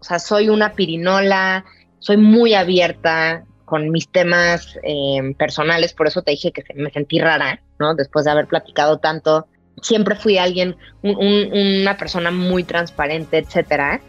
o 0.00 0.04
sea, 0.04 0.18
soy 0.18 0.48
una 0.48 0.72
pirinola, 0.72 1.64
soy 1.98 2.16
muy 2.16 2.54
abierta 2.54 3.44
con 3.64 3.90
mis 3.90 4.08
temas 4.08 4.78
eh, 4.82 5.34
personales, 5.38 5.92
por 5.92 6.08
eso 6.08 6.22
te 6.22 6.32
dije 6.32 6.50
que 6.50 6.64
me 6.74 6.90
sentí 6.90 7.20
rara, 7.20 7.62
¿no? 7.78 7.94
Después 7.94 8.24
de 8.24 8.32
haber 8.32 8.48
platicado 8.48 8.98
tanto, 8.98 9.46
siempre 9.80 10.16
fui 10.16 10.38
alguien, 10.38 10.76
una 11.02 11.96
persona 11.96 12.32
muy 12.32 12.64
transparente, 12.64 13.38
etcétera 13.38 14.00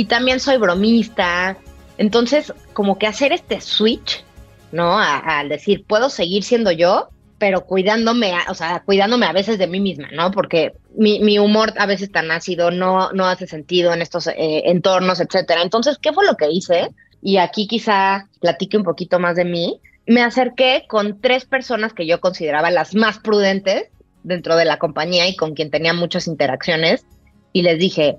y 0.00 0.06
también 0.06 0.40
soy 0.40 0.56
bromista. 0.56 1.58
Entonces, 1.98 2.54
como 2.72 2.96
que 2.96 3.06
hacer 3.06 3.34
este 3.34 3.60
switch, 3.60 4.24
¿no? 4.72 4.98
Al 4.98 5.50
decir, 5.50 5.84
puedo 5.86 6.08
seguir 6.08 6.42
siendo 6.42 6.72
yo, 6.72 7.10
pero 7.36 7.66
cuidándome, 7.66 8.32
o 8.48 8.54
sea, 8.54 8.80
cuidándome 8.80 9.26
a 9.26 9.34
veces 9.34 9.58
de 9.58 9.66
mí 9.66 9.78
misma, 9.78 10.08
¿no? 10.10 10.30
Porque 10.30 10.72
mi, 10.96 11.38
humor 11.38 11.74
a 11.76 11.84
veces 11.84 12.10
tan 12.10 12.30
ácido 12.30 12.70
no, 12.70 13.12
no 13.12 13.26
hace 13.26 13.46
sentido 13.46 13.92
en 13.92 14.00
estos 14.00 14.26
eh, 14.28 14.62
entornos, 14.70 15.20
etcétera. 15.20 15.60
Entonces, 15.60 15.98
¿qué 16.00 16.14
fue 16.14 16.24
lo 16.24 16.34
que 16.36 16.50
hice? 16.50 16.88
Y 17.20 17.36
aquí 17.36 17.66
quizá 17.66 18.26
platique 18.40 18.78
un 18.78 18.84
poquito 18.84 19.18
más 19.18 19.36
de 19.36 19.44
mí. 19.44 19.82
Me 20.06 20.22
acerqué 20.22 20.86
con 20.88 21.20
tres 21.20 21.44
personas 21.44 21.92
que 21.92 22.06
yo 22.06 22.22
consideraba 22.22 22.70
las 22.70 22.94
más 22.94 23.18
prudentes 23.18 23.90
dentro 24.22 24.56
de 24.56 24.64
la 24.64 24.78
compañía 24.78 25.28
y 25.28 25.36
con 25.36 25.52
quien 25.52 25.70
tenía 25.70 25.92
muchas 25.92 26.26
interacciones 26.26 27.04
y 27.52 27.60
les 27.60 27.78
dije, 27.78 28.16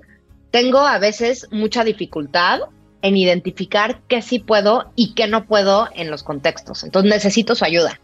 tengo 0.52 0.80
a 0.80 0.98
veces 0.98 1.48
mucha 1.50 1.82
dificultad 1.82 2.60
en 3.00 3.16
identificar 3.16 4.00
qué 4.06 4.22
sí 4.22 4.38
puedo 4.38 4.92
y 4.94 5.14
qué 5.14 5.26
no 5.26 5.46
puedo 5.46 5.88
en 5.94 6.10
los 6.10 6.22
contextos. 6.22 6.84
Entonces 6.84 7.10
necesito 7.10 7.56
su 7.56 7.64
ayuda. 7.64 7.98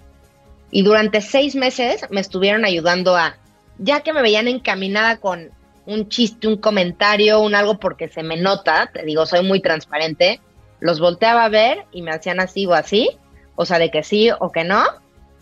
Y 0.70 0.82
durante 0.82 1.20
seis 1.20 1.54
meses 1.54 2.06
me 2.10 2.20
estuvieron 2.20 2.64
ayudando 2.64 3.16
a, 3.16 3.36
ya 3.78 4.00
que 4.00 4.12
me 4.12 4.22
veían 4.22 4.48
encaminada 4.48 5.18
con 5.18 5.50
un 5.86 6.08
chiste, 6.08 6.48
un 6.48 6.56
comentario, 6.56 7.40
un 7.40 7.54
algo 7.54 7.78
porque 7.78 8.08
se 8.08 8.22
me 8.22 8.36
nota, 8.36 8.90
te 8.92 9.04
digo, 9.04 9.24
soy 9.26 9.44
muy 9.44 9.60
transparente, 9.60 10.40
los 10.80 11.00
volteaba 11.00 11.44
a 11.44 11.48
ver 11.48 11.84
y 11.92 12.02
me 12.02 12.10
hacían 12.10 12.40
así 12.40 12.66
o 12.66 12.72
así, 12.74 13.10
o 13.56 13.66
sea, 13.66 13.78
de 13.78 13.90
que 13.90 14.02
sí 14.02 14.30
o 14.40 14.52
que 14.52 14.64
no, 14.64 14.84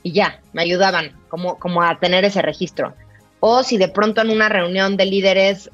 y 0.02 0.12
ya, 0.12 0.40
me 0.52 0.62
ayudaban 0.62 1.16
como, 1.28 1.58
como 1.58 1.82
a 1.82 1.98
tener 1.98 2.24
ese 2.24 2.42
registro. 2.42 2.94
O 3.40 3.62
si 3.62 3.76
de 3.76 3.88
pronto 3.88 4.22
en 4.22 4.30
una 4.30 4.48
reunión 4.48 4.96
de 4.96 5.06
líderes 5.06 5.70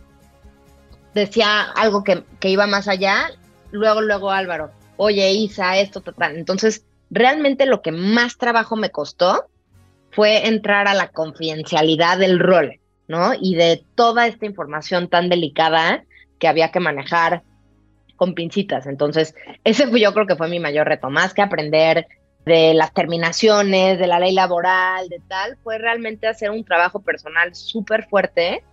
decía 1.14 1.62
algo 1.62 2.05
que, 2.05 2.24
que 2.40 2.48
iba 2.48 2.66
más 2.66 2.89
allá, 2.89 3.30
luego, 3.70 4.01
luego 4.01 4.30
Álvaro, 4.30 4.70
oye 4.97 5.32
Isa, 5.32 5.78
esto, 5.78 6.01
tal. 6.01 6.36
Entonces, 6.36 6.84
realmente 7.10 7.66
lo 7.66 7.82
que 7.82 7.93
más 7.93 8.39
trabajo 8.39 8.76
me 8.76 8.90
costó 8.90 9.47
fue 10.10 10.47
entrar 10.47 10.89
a 10.89 10.94
la 10.94 11.09
confidencialidad 11.09 12.18
del 12.18 12.39
rol, 12.39 12.80
¿no? 13.09 13.32
Y 13.40 13.55
de 13.55 13.84
toda 13.94 14.26
esta 14.26 14.47
información 14.47 15.09
tan 15.09 15.28
delicada 15.28 16.05
que 16.39 16.48
había 16.48 16.70
que 16.70 16.80
manejar 16.80 17.43
con 18.16 18.34
pincitas. 18.34 18.86
Entonces, 18.86 19.34
ese 19.64 19.86
fue, 19.89 20.01
yo 20.01 20.12
creo 20.12 20.26
que 20.26 20.36
fue 20.36 20.48
mi 20.48 20.60
mayor 20.60 20.86
reto, 20.86 21.10
más 21.10 21.34
que 21.34 21.43
aprender 21.43 22.06
de 22.44 22.74
las 22.74 22.93
terminaciones, 22.93 23.98
de 23.98 24.06
la 24.06 24.18
ley 24.18 24.32
laboral, 24.32 25.09
de 25.09 25.20
tal, 25.28 25.56
fue 25.62 25.78
realmente 25.78 26.26
hacer 26.26 26.51
un 26.51 26.64
trabajo 26.64 27.01
personal 27.01 27.55
súper 27.55 28.09
fuerte 28.09 28.64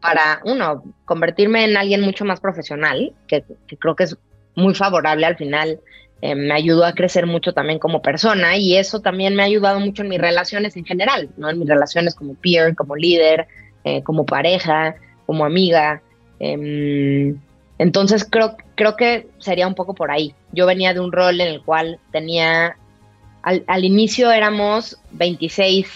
para, 0.00 0.40
uno, 0.44 0.82
convertirme 1.04 1.64
en 1.64 1.76
alguien 1.76 2.00
mucho 2.00 2.24
más 2.24 2.40
profesional, 2.40 3.12
que, 3.26 3.44
creo 3.78 3.94
que 3.94 4.04
es 4.04 4.16
muy 4.54 4.74
favorable 4.74 5.26
al 5.26 5.36
final, 5.36 5.80
eh, 6.22 6.34
me 6.34 6.54
ayudó 6.54 6.84
a 6.84 6.92
crecer 6.92 7.26
mucho 7.26 7.52
también 7.52 7.78
como 7.78 8.02
persona 8.02 8.56
y 8.56 8.76
eso 8.76 9.00
también 9.00 9.34
me 9.34 9.42
ha 9.42 9.46
ayudado 9.46 9.80
mucho 9.80 10.02
en 10.02 10.08
mis 10.08 10.20
relaciones 10.20 10.76
en 10.76 10.84
general, 10.84 11.30
¿no? 11.36 11.48
En 11.48 11.58
mis 11.58 11.68
relaciones 11.68 12.14
como 12.14 12.34
peer, 12.34 12.74
como 12.74 12.96
líder, 12.96 13.46
eh, 13.84 14.02
como 14.02 14.26
pareja, 14.26 14.96
como 15.24 15.44
amiga. 15.44 16.02
Em, 16.38 17.38
entonces 17.78 18.26
creo, 18.28 18.56
creo 18.74 18.96
que 18.96 19.28
sería 19.38 19.66
un 19.66 19.74
poco 19.74 19.94
por 19.94 20.10
ahí. 20.10 20.34
Yo 20.52 20.66
venía 20.66 20.92
de 20.92 21.00
un 21.00 21.12
rol 21.12 21.40
en 21.40 21.48
el 21.48 21.62
cual 21.62 21.98
tenía, 22.12 22.76
al, 23.42 23.64
al 23.66 23.84
inicio 23.84 24.30
éramos 24.30 24.98
26 25.12 25.88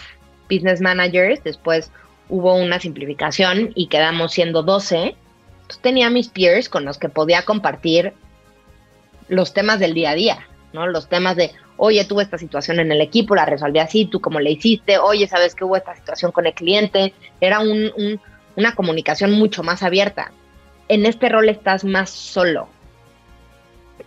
business 0.48 0.80
managers, 0.80 1.42
después 1.44 1.90
hubo 2.28 2.54
una 2.54 2.80
simplificación 2.80 3.72
y 3.74 3.88
quedamos 3.88 4.32
siendo 4.32 4.62
12. 4.62 5.16
Entonces 5.62 5.82
tenía 5.82 6.10
mis 6.10 6.28
peers 6.28 6.68
con 6.68 6.84
los 6.84 6.98
que 6.98 7.08
podía 7.08 7.44
compartir 7.44 8.12
los 9.28 9.54
temas 9.54 9.78
del 9.78 9.94
día 9.94 10.10
a 10.10 10.14
día, 10.14 10.46
¿no? 10.72 10.86
Los 10.86 11.08
temas 11.08 11.36
de, 11.36 11.52
oye, 11.76 12.04
tuve 12.04 12.22
esta 12.22 12.38
situación 12.38 12.80
en 12.80 12.92
el 12.92 13.00
equipo, 13.00 13.34
la 13.34 13.46
resolví 13.46 13.78
así, 13.78 14.04
tú 14.04 14.20
cómo 14.20 14.40
le 14.40 14.50
hiciste, 14.50 14.98
oye, 14.98 15.26
¿sabes 15.26 15.54
que 15.54 15.64
hubo 15.64 15.76
esta 15.76 15.96
situación 15.96 16.32
con 16.32 16.46
el 16.46 16.54
cliente? 16.54 17.14
Era 17.40 17.60
una 17.60 18.74
comunicación 18.74 19.32
mucho 19.32 19.62
más 19.62 19.82
abierta. 19.82 20.32
En 20.88 21.06
este 21.06 21.30
rol 21.30 21.48
estás 21.48 21.84
más 21.84 22.10
solo 22.10 22.68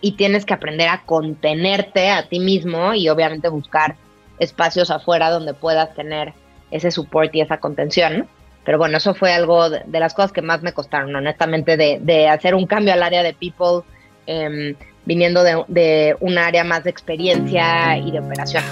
y 0.00 0.12
tienes 0.12 0.44
que 0.44 0.54
aprender 0.54 0.88
a 0.88 1.02
contenerte 1.04 2.10
a 2.10 2.28
ti 2.28 2.38
mismo 2.38 2.94
y 2.94 3.08
obviamente 3.08 3.48
buscar 3.48 3.96
espacios 4.38 4.90
afuera 4.90 5.30
donde 5.30 5.54
puedas 5.54 5.92
tener 5.94 6.34
ese 6.70 6.90
support 6.90 7.34
y 7.34 7.40
esa 7.40 7.58
contención. 7.58 8.26
Pero 8.64 8.78
bueno, 8.78 8.98
eso 8.98 9.14
fue 9.14 9.32
algo 9.32 9.70
de, 9.70 9.82
las 9.98 10.14
cosas 10.14 10.32
que 10.32 10.42
más 10.42 10.62
me 10.62 10.72
costaron, 10.72 11.14
honestamente, 11.16 11.76
de, 11.76 12.28
hacer 12.28 12.54
un 12.54 12.66
cambio 12.66 12.92
al 12.92 13.02
área 13.02 13.22
de 13.22 13.32
people, 13.32 13.88
em, 14.26 14.74
viniendo 15.06 15.42
de, 15.42 15.64
de 15.68 16.16
un 16.20 16.36
área 16.36 16.64
más 16.64 16.84
de 16.84 16.90
experiencia 16.90 17.96
y 17.96 18.10
de 18.10 18.20
operación. 18.20 18.64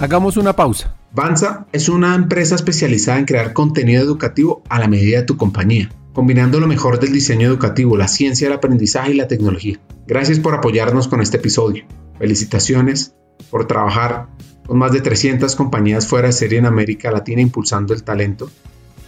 Hagamos 0.00 0.36
una 0.36 0.52
pausa. 0.52 0.94
Vanza 1.12 1.66
es 1.72 1.88
una 1.88 2.16
empresa 2.16 2.56
especializada 2.56 3.18
en 3.18 3.24
crear 3.24 3.52
contenido 3.52 4.02
educativo 4.02 4.62
a 4.68 4.80
la 4.80 4.88
medida 4.88 5.18
de 5.18 5.24
tu 5.24 5.36
compañía, 5.36 5.88
combinando 6.12 6.58
lo 6.58 6.66
mejor 6.66 6.98
del 6.98 7.12
diseño 7.12 7.46
educativo, 7.46 7.96
la 7.96 8.08
ciencia, 8.08 8.48
el 8.48 8.52
aprendizaje 8.52 9.12
y 9.12 9.14
la 9.14 9.28
tecnología. 9.28 9.78
Gracias 10.06 10.40
por 10.40 10.54
apoyarnos 10.54 11.06
con 11.06 11.20
este 11.20 11.36
episodio. 11.36 11.86
Felicitaciones 12.18 13.14
por 13.50 13.66
trabajar 13.68 14.26
con 14.66 14.78
más 14.78 14.92
de 14.92 15.00
300 15.00 15.54
compañías 15.56 16.06
fuera 16.06 16.28
de 16.28 16.32
serie 16.32 16.58
en 16.58 16.66
América 16.66 17.10
Latina 17.10 17.42
impulsando 17.42 17.94
el 17.94 18.02
talento 18.02 18.50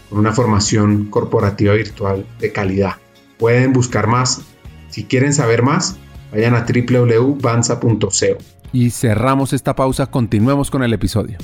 con 0.08 0.18
una 0.18 0.32
formación 0.32 1.06
corporativa 1.06 1.74
virtual 1.74 2.26
de 2.38 2.52
calidad. 2.52 2.94
Pueden 3.38 3.72
buscar 3.72 4.06
más. 4.06 4.42
Si 4.88 5.04
quieren 5.04 5.32
saber 5.32 5.62
más, 5.62 5.96
vayan 6.32 6.54
a 6.54 6.64
www.banza.co. 6.64 8.08
Y 8.72 8.90
cerramos 8.90 9.52
esta 9.52 9.74
pausa, 9.74 10.06
continuemos 10.06 10.70
con 10.70 10.82
el 10.82 10.92
episodio. 10.92 11.38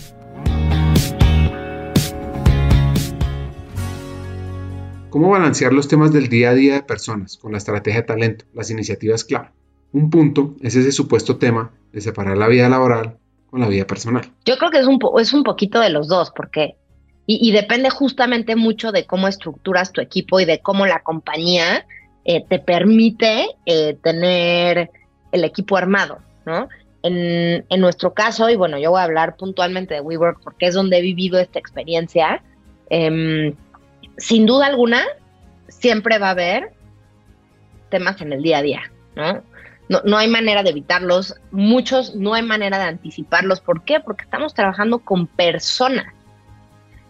¿Cómo 5.10 5.28
balancear 5.28 5.72
los 5.72 5.88
temas 5.88 6.12
del 6.12 6.28
día 6.28 6.50
a 6.50 6.54
día 6.54 6.74
de 6.74 6.82
personas 6.82 7.36
con 7.36 7.52
la 7.52 7.58
estrategia 7.58 8.00
de 8.00 8.06
talento, 8.06 8.44
las 8.54 8.70
iniciativas 8.70 9.24
clave? 9.24 9.50
Un 9.92 10.08
punto 10.08 10.56
es 10.62 10.74
ese 10.74 10.90
supuesto 10.90 11.36
tema 11.36 11.70
de 11.92 12.00
separar 12.00 12.38
la 12.38 12.48
vida 12.48 12.70
laboral 12.70 13.18
con 13.52 13.68
vida 13.68 13.86
personal? 13.86 14.24
Yo 14.46 14.56
creo 14.56 14.70
que 14.70 14.78
es 14.78 14.86
un, 14.86 14.98
es 15.20 15.32
un 15.34 15.44
poquito 15.44 15.78
de 15.78 15.90
los 15.90 16.08
dos, 16.08 16.32
porque 16.34 16.76
y, 17.26 17.52
depende 17.52 17.88
justamente 17.88 18.56
mucho 18.56 18.90
de 18.90 19.06
cómo 19.06 19.28
estructuras 19.28 19.92
tu 19.92 20.00
equipo 20.00 20.40
y 20.40 20.44
de 20.44 20.60
cómo 20.60 20.86
la 20.86 21.02
compañía 21.02 21.86
eh, 22.24 22.44
te 22.48 22.58
permite 22.58 23.46
eh, 23.64 23.96
tener 24.02 24.90
el 25.30 25.44
equipo 25.44 25.76
armado, 25.76 26.18
¿no? 26.44 26.68
En, 27.04 27.64
en, 27.68 27.80
nuestro 27.80 28.12
caso, 28.12 28.50
y 28.50 28.56
bueno, 28.56 28.78
yo 28.78 28.90
voy 28.90 29.00
a 29.00 29.04
hablar 29.04 29.36
puntualmente 29.36 29.94
de 29.94 30.00
WeWork 30.00 30.42
porque 30.42 30.66
es 30.66 30.74
donde 30.74 30.98
he 30.98 31.00
vivido 31.00 31.38
esta 31.38 31.58
experiencia, 31.58 32.42
em, 32.90 33.54
sin 34.16 34.46
duda 34.46 34.66
alguna, 34.66 35.02
siempre 35.68 36.18
va 36.18 36.28
a 36.28 36.32
haber 36.32 36.72
temas 37.88 38.20
en 38.20 38.32
el 38.32 38.42
día 38.42 38.58
a 38.58 38.62
día, 38.62 38.92
¿no? 39.14 39.42
No, 40.04 40.16
hay 40.16 40.28
manera 40.28 40.62
de 40.62 40.70
evitarlos, 40.70 41.34
muchos 41.50 42.14
no 42.14 42.34
hay 42.34 42.42
manera 42.42 42.78
de 42.78 42.84
anticiparlos. 42.84 43.60
¿Por 43.60 43.84
qué? 43.84 44.00
Porque 44.00 44.24
estamos 44.24 44.54
trabajando 44.54 45.00
con 45.00 45.26
personas 45.26 46.06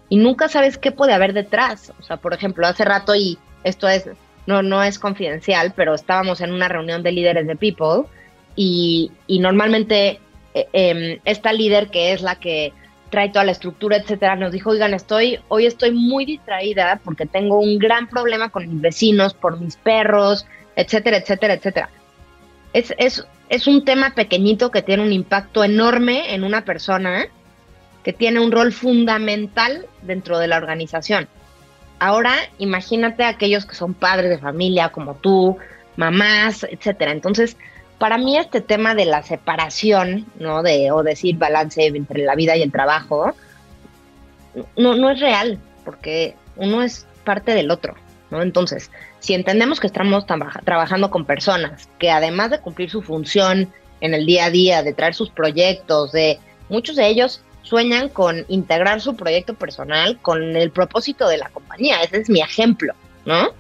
y 0.08 0.16
nunca 0.16 0.48
sabes 0.48 0.78
qué 0.78 0.92
puede 0.92 1.12
haber 1.12 1.32
detrás. 1.32 1.92
O 1.98 2.02
sea, 2.02 2.16
por 2.16 2.34
ejemplo, 2.34 2.66
hace 2.66 2.84
rato 2.84 3.14
y 3.14 3.38
esto 3.64 3.88
es 3.88 4.08
no 4.46 4.62
no 4.62 4.82
es 4.82 4.98
confidencial, 4.98 5.72
pero 5.76 5.94
estábamos 5.94 6.40
en 6.40 6.52
una 6.52 6.68
reunión 6.68 7.02
de 7.02 7.12
líderes 7.12 7.46
de 7.46 7.56
People 7.56 8.08
y, 8.56 9.10
normalmente 9.28 10.20
eh, 10.54 10.68
em, 10.72 11.20
esta 11.24 11.52
líder 11.52 11.88
que 11.88 12.12
es 12.12 12.22
la 12.22 12.36
que 12.36 12.72
trae 13.10 13.28
toda 13.28 13.44
la 13.44 13.52
estructura, 13.52 13.96
etcétera, 13.98 14.36
nos 14.36 14.52
dijo, 14.52 14.70
oigan, 14.70 14.94
estoy, 14.94 15.38
hoy 15.48 15.66
estoy 15.66 15.92
muy 15.92 16.24
distraída 16.24 17.00
porque 17.04 17.26
tengo 17.26 17.60
un 17.60 17.78
gran 17.78 18.08
problema 18.08 18.48
con 18.48 18.68
mis 18.68 18.80
vecinos, 18.80 19.34
por 19.34 19.60
mis 19.60 19.76
perros, 19.76 20.46
etcétera, 20.76 21.18
etcétera, 21.18 21.54
etcétera 21.54 21.90
es, 22.72 22.94
es, 22.98 23.26
es 23.48 23.66
un 23.66 23.84
tema 23.84 24.14
pequeñito 24.14 24.70
que 24.70 24.82
tiene 24.82 25.02
un 25.02 25.12
impacto 25.12 25.64
enorme 25.64 26.34
en 26.34 26.44
una 26.44 26.64
persona 26.64 27.26
que 28.02 28.12
tiene 28.12 28.40
un 28.40 28.50
rol 28.50 28.72
fundamental 28.72 29.86
dentro 30.02 30.38
de 30.38 30.48
la 30.48 30.56
organización. 30.56 31.28
Ahora, 31.98 32.34
imagínate 32.58 33.22
a 33.22 33.28
aquellos 33.28 33.64
que 33.64 33.76
son 33.76 33.94
padres 33.94 34.30
de 34.30 34.38
familia 34.38 34.88
como 34.88 35.14
tú, 35.14 35.56
mamás, 35.96 36.66
etcétera. 36.68 37.12
Entonces, 37.12 37.56
para 37.98 38.18
mí 38.18 38.36
este 38.36 38.60
tema 38.60 38.96
de 38.96 39.04
la 39.04 39.22
separación, 39.22 40.26
¿no? 40.40 40.64
De, 40.64 40.90
o 40.90 41.04
decir 41.04 41.36
balance 41.36 41.86
entre 41.86 42.24
la 42.24 42.34
vida 42.34 42.56
y 42.56 42.62
el 42.62 42.72
trabajo, 42.72 43.32
no, 44.76 44.96
no 44.96 45.10
es 45.10 45.20
real, 45.20 45.60
porque 45.84 46.34
uno 46.56 46.82
es 46.82 47.06
parte 47.24 47.54
del 47.54 47.70
otro, 47.70 47.94
¿no? 48.32 48.42
Entonces, 48.42 48.90
si 49.20 49.34
entendemos 49.34 49.78
que 49.78 49.86
estamos 49.86 50.24
trabajando 50.26 51.10
con 51.10 51.26
personas 51.26 51.88
que 51.98 52.10
además 52.10 52.50
de 52.50 52.60
cumplir 52.60 52.90
su 52.90 53.02
función 53.02 53.72
en 54.00 54.14
el 54.14 54.26
día 54.26 54.46
a 54.46 54.50
día, 54.50 54.82
de 54.82 54.94
traer 54.94 55.14
sus 55.14 55.30
proyectos, 55.30 56.10
de 56.12 56.40
muchos 56.68 56.96
de 56.96 57.06
ellos 57.06 57.42
sueñan 57.60 58.08
con 58.08 58.44
integrar 58.48 59.00
su 59.00 59.14
proyecto 59.14 59.54
personal 59.54 60.18
con 60.20 60.56
el 60.56 60.70
propósito 60.70 61.28
de 61.28 61.36
la 61.36 61.50
compañía. 61.50 62.02
Ese 62.02 62.22
es 62.22 62.30
mi 62.30 62.40
ejemplo, 62.40 62.94
¿no? 63.26 63.50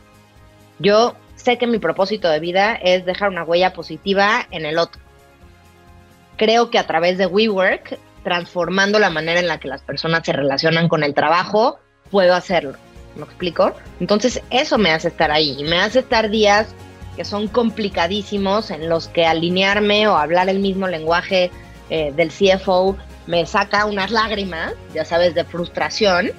Yo 0.78 1.14
sé 1.36 1.58
que 1.58 1.66
mi 1.66 1.78
propósito 1.78 2.28
de 2.28 2.40
vida 2.40 2.74
es 2.74 3.04
dejar 3.04 3.28
una 3.28 3.44
huella 3.44 3.74
positiva 3.74 4.46
en 4.50 4.64
el 4.64 4.78
otro. 4.78 5.00
Creo 6.38 6.70
que 6.70 6.78
a 6.78 6.86
través 6.86 7.18
de 7.18 7.26
WeWork, 7.26 7.98
transformando 8.24 8.98
la 8.98 9.10
manera 9.10 9.38
en 9.38 9.48
la 9.48 9.60
que 9.60 9.68
las 9.68 9.82
personas 9.82 10.24
se 10.24 10.32
relacionan 10.32 10.88
con 10.88 11.04
el 11.04 11.14
trabajo, 11.14 11.78
puedo 12.10 12.34
hacerlo. 12.34 12.78
¿Me 13.16 13.24
explico? 13.24 13.72
Entonces 14.00 14.40
eso 14.50 14.78
me 14.78 14.90
hace 14.90 15.08
estar 15.08 15.30
ahí 15.30 15.56
y 15.58 15.64
me 15.64 15.78
hace 15.78 16.00
estar 16.00 16.30
días 16.30 16.74
que 17.16 17.24
son 17.24 17.48
complicadísimos 17.48 18.70
en 18.70 18.88
los 18.88 19.08
que 19.08 19.26
alinearme 19.26 20.08
o 20.08 20.16
hablar 20.16 20.48
el 20.48 20.60
mismo 20.60 20.88
lenguaje 20.88 21.50
eh, 21.90 22.12
del 22.16 22.30
CFO 22.30 22.96
me 23.26 23.46
saca 23.46 23.84
unas 23.84 24.10
lágrimas, 24.10 24.74
ya 24.94 25.04
sabes, 25.04 25.34
de 25.34 25.44
frustración, 25.44 26.30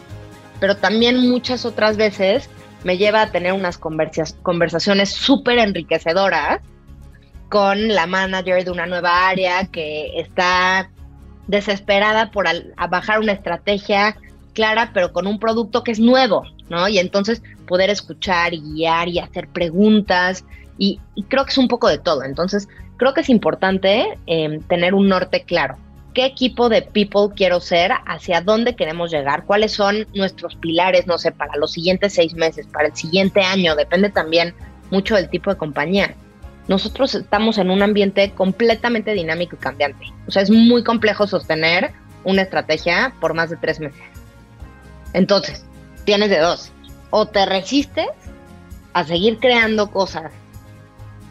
pero 0.60 0.78
también 0.78 1.30
muchas 1.30 1.66
otras 1.66 1.98
veces 1.98 2.50
me 2.84 2.98
lleva 2.98 3.22
a 3.22 3.32
tener 3.32 3.54
unas 3.54 3.78
conversaciones 3.78 5.12
súper 5.12 5.60
enriquecedoras 5.60 6.60
con 7.50 7.90
la 7.90 8.08
manager 8.08 8.66
de 8.66 8.72
una 8.72 8.86
nueva 8.86 9.30
área 9.30 9.68
que 9.68 10.20
está 10.20 10.90
desesperada 11.48 12.32
por 12.32 12.46
bajar 12.90 13.20
una 13.20 13.32
estrategia 13.34 14.18
clara, 14.54 14.92
pero 14.94 15.14
con 15.14 15.28
un 15.28 15.40
producto 15.40 15.84
que 15.84 15.92
es 15.92 16.00
nuevo, 16.00 16.44
¿no? 16.70 16.88
Y 16.88 17.00
entonces 17.00 17.42
poder 17.68 17.90
escuchar 17.90 18.54
y 18.54 18.62
guiar 18.62 19.08
y 19.08 19.20
hacer 19.20 19.48
preguntas 19.48 20.46
y, 20.78 21.00
creo 21.28 21.46
que 21.46 21.52
es 21.52 21.58
un 21.58 21.68
poco 21.68 21.88
de 21.88 21.98
todo. 21.98 22.24
Entonces 22.24 22.68
creo 22.98 23.14
que 23.14 23.22
es 23.22 23.30
importante 23.30 24.18
em, 24.26 24.62
tener 24.62 24.94
un 24.94 25.08
norte 25.08 25.44
claro. 25.44 25.78
¿Qué 26.14 26.26
equipo 26.26 26.70
de 26.70 26.84
people 26.84 27.34
quiero 27.36 27.60
ser? 27.60 27.92
¿Hacia 28.06 28.42
dónde 28.42 28.76
queremos 28.76 29.12
llegar? 29.12 29.46
¿Cuáles 29.46 29.72
son 29.72 30.08
nuestros 30.14 30.56
pilares, 30.56 31.08
no 31.08 31.18
sé, 31.18 31.32
para 31.32 31.58
los 31.58 31.72
siguientes 31.72 32.14
seis 32.14 32.36
meses, 32.36 32.68
para 32.68 32.90
el 32.90 32.96
siguiente 32.96 33.42
año? 33.42 33.76
Depende 33.76 34.10
también 34.10 34.54
mucho 34.92 35.16
del 35.16 35.30
tipo 35.30 35.50
de 35.50 35.58
compañía. 35.58 36.16
Nosotros 36.68 37.16
estamos 37.16 37.58
en 37.58 37.72
un 37.72 37.82
ambiente 37.82 38.32
completamente 38.32 39.14
dinámico 39.14 39.56
y 39.56 39.60
cambiante. 39.60 40.06
O 40.28 40.32
sea, 40.32 40.44
es 40.44 40.52
muy 40.52 40.84
complejo 40.84 41.26
sostener 41.26 41.92
una 42.24 42.44
estrategia 42.44 43.14
por 43.20 43.34
más 43.34 43.50
de 43.50 43.58
tres 43.58 43.80
meses. 43.80 44.02
Entonces, 45.14 45.66
tienes 46.06 46.30
de 46.30 46.40
dos. 46.40 46.72
O 47.10 47.28
te 47.28 47.46
resistes 47.46 48.08
a 48.94 49.04
seguir 49.04 49.40
creando 49.40 49.92
cosas 49.92 50.32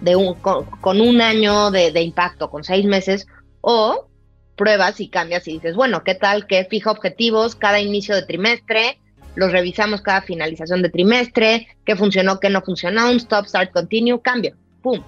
de 0.00 0.16
un, 0.16 0.34
con, 0.34 1.00
un 1.00 1.20
año 1.20 1.70
de, 1.70 2.00
impacto, 2.02 2.50
con 2.50 2.64
seis 2.64 2.84
meses, 2.84 3.26
o 3.60 4.08
pruebas 4.56 5.00
y 5.00 5.08
cambias 5.08 5.46
y 5.48 5.52
dices, 5.54 5.76
bueno, 5.76 6.02
¿qué 6.04 6.14
tal 6.14 6.46
que 6.46 6.64
fija 6.64 6.90
objetivos 6.90 7.54
cada 7.54 7.80
inicio 7.80 8.14
de 8.14 8.22
trimestre? 8.22 8.98
Los 9.34 9.52
revisamos 9.52 10.02
cada 10.02 10.22
finalización 10.22 10.82
de 10.82 10.90
trimestre, 10.90 11.68
qué 11.86 11.96
funcionó, 11.96 12.38
qué 12.38 12.50
no 12.50 12.62
funcionó, 12.62 13.10
un 13.10 13.16
stop, 13.16 13.46
start, 13.46 13.72
continue, 13.72 14.20
cambio, 14.20 14.54
pum. 14.82 15.02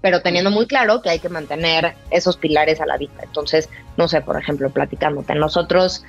Pero 0.00 0.22
teniendo 0.22 0.50
muy 0.50 0.66
claro 0.66 1.02
que 1.02 1.10
hay 1.10 1.18
que 1.18 1.28
mantener 1.28 1.94
esos 2.10 2.36
pilares 2.36 2.80
a 2.80 2.86
la 2.86 2.98
vista. 2.98 3.24
Entonces, 3.24 3.68
no 3.96 4.06
sé, 4.06 4.20
por 4.20 4.38
ejemplo, 4.38 4.70
platicándote, 4.70 5.34
nosotros 5.34 6.04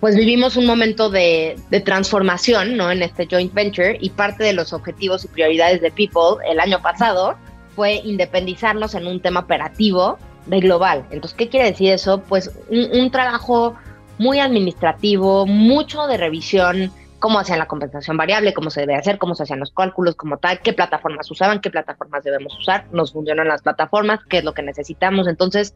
pues 0.00 0.16
vivimos 0.16 0.56
un 0.56 0.64
momento 0.64 1.10
de, 1.10 1.56
transformación, 1.84 2.76
¿no? 2.76 2.90
En 2.90 3.02
este 3.02 3.28
joint 3.30 3.52
venture 3.52 3.98
y 4.00 4.10
parte 4.10 4.44
de 4.44 4.54
los 4.54 4.72
objetivos 4.72 5.24
y 5.24 5.28
prioridades 5.28 5.82
de 5.82 5.90
People 5.90 6.42
el 6.48 6.58
año 6.58 6.80
pasado 6.80 7.36
fue 7.76 7.96
independizarnos 7.96 8.94
en 8.94 9.06
un 9.06 9.20
tema 9.20 9.40
operativo 9.40 10.18
de 10.46 10.60
global. 10.60 11.04
Entonces, 11.10 11.36
¿qué 11.36 11.48
quiere 11.48 11.70
decir 11.70 11.92
eso? 11.92 12.22
Pues 12.22 12.50
un, 12.70 13.10
trabajo 13.10 13.76
muy 14.18 14.40
administrativo, 14.40 15.46
mucho 15.46 16.06
de 16.06 16.16
revisión, 16.16 16.90
cómo 17.18 17.38
hacían 17.38 17.58
la 17.58 17.68
compensación 17.68 18.16
variable, 18.16 18.54
cómo 18.54 18.70
se 18.70 18.80
debe 18.80 18.96
hacer, 18.96 19.18
cómo 19.18 19.34
se 19.34 19.42
hacían 19.42 19.60
los 19.60 19.70
cálculos 19.70 20.16
como 20.16 20.38
tal, 20.38 20.60
qué 20.60 20.72
plataformas 20.72 21.30
usaban, 21.30 21.60
qué 21.60 21.70
plataformas 21.70 22.24
debemos 22.24 22.58
usar, 22.58 22.86
nos 22.90 23.12
funcionan 23.12 23.48
las 23.48 23.60
plataformas, 23.60 24.20
qué 24.30 24.38
es 24.38 24.44
lo 24.44 24.54
que 24.54 24.62
necesitamos. 24.62 25.28
Entonces, 25.28 25.74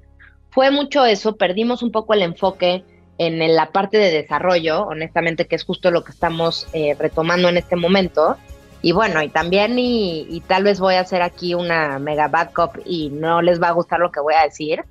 fue 0.51 0.71
mucho 0.71 1.05
eso, 1.05 1.37
perdimos 1.37 1.83
un 1.83 1.93
poco 1.93 2.15
el 2.15 2.23
enfoque 2.23 2.85
en 3.19 3.55
la 3.55 3.71
parte 3.71 3.99
de 3.99 4.11
desarrollo, 4.11 4.83
honestamente, 4.87 5.47
que 5.47 5.57
es 5.57 5.65
justo 5.65 5.91
lo 5.91 6.05
que 6.05 6.13
estamos 6.13 6.67
eh, 6.73 6.97
retomando 6.99 7.49
en 7.49 7.57
este 7.57 7.77
momento. 7.77 8.37
Y 8.83 8.93
bueno, 8.93 9.23
y 9.23 9.29
también, 9.29 9.79
y, 9.79 10.43
tal 10.47 10.65
vez 10.65 10.79
voy 10.79 10.95
a 10.97 11.01
hacer 11.01 11.23
aquí 11.23 11.55
una 11.55 11.99
mega 11.99 12.29
bad 12.29 12.51
cop 12.53 12.77
y 12.85 13.09
no 13.11 13.41
les 13.41 13.63
va 13.63 13.69
a 13.69 13.73
gustar 13.73 14.01
lo 14.01 14.13
que 14.13 14.21
voy 14.21 14.35
a 14.35 14.43
decir, 14.43 14.83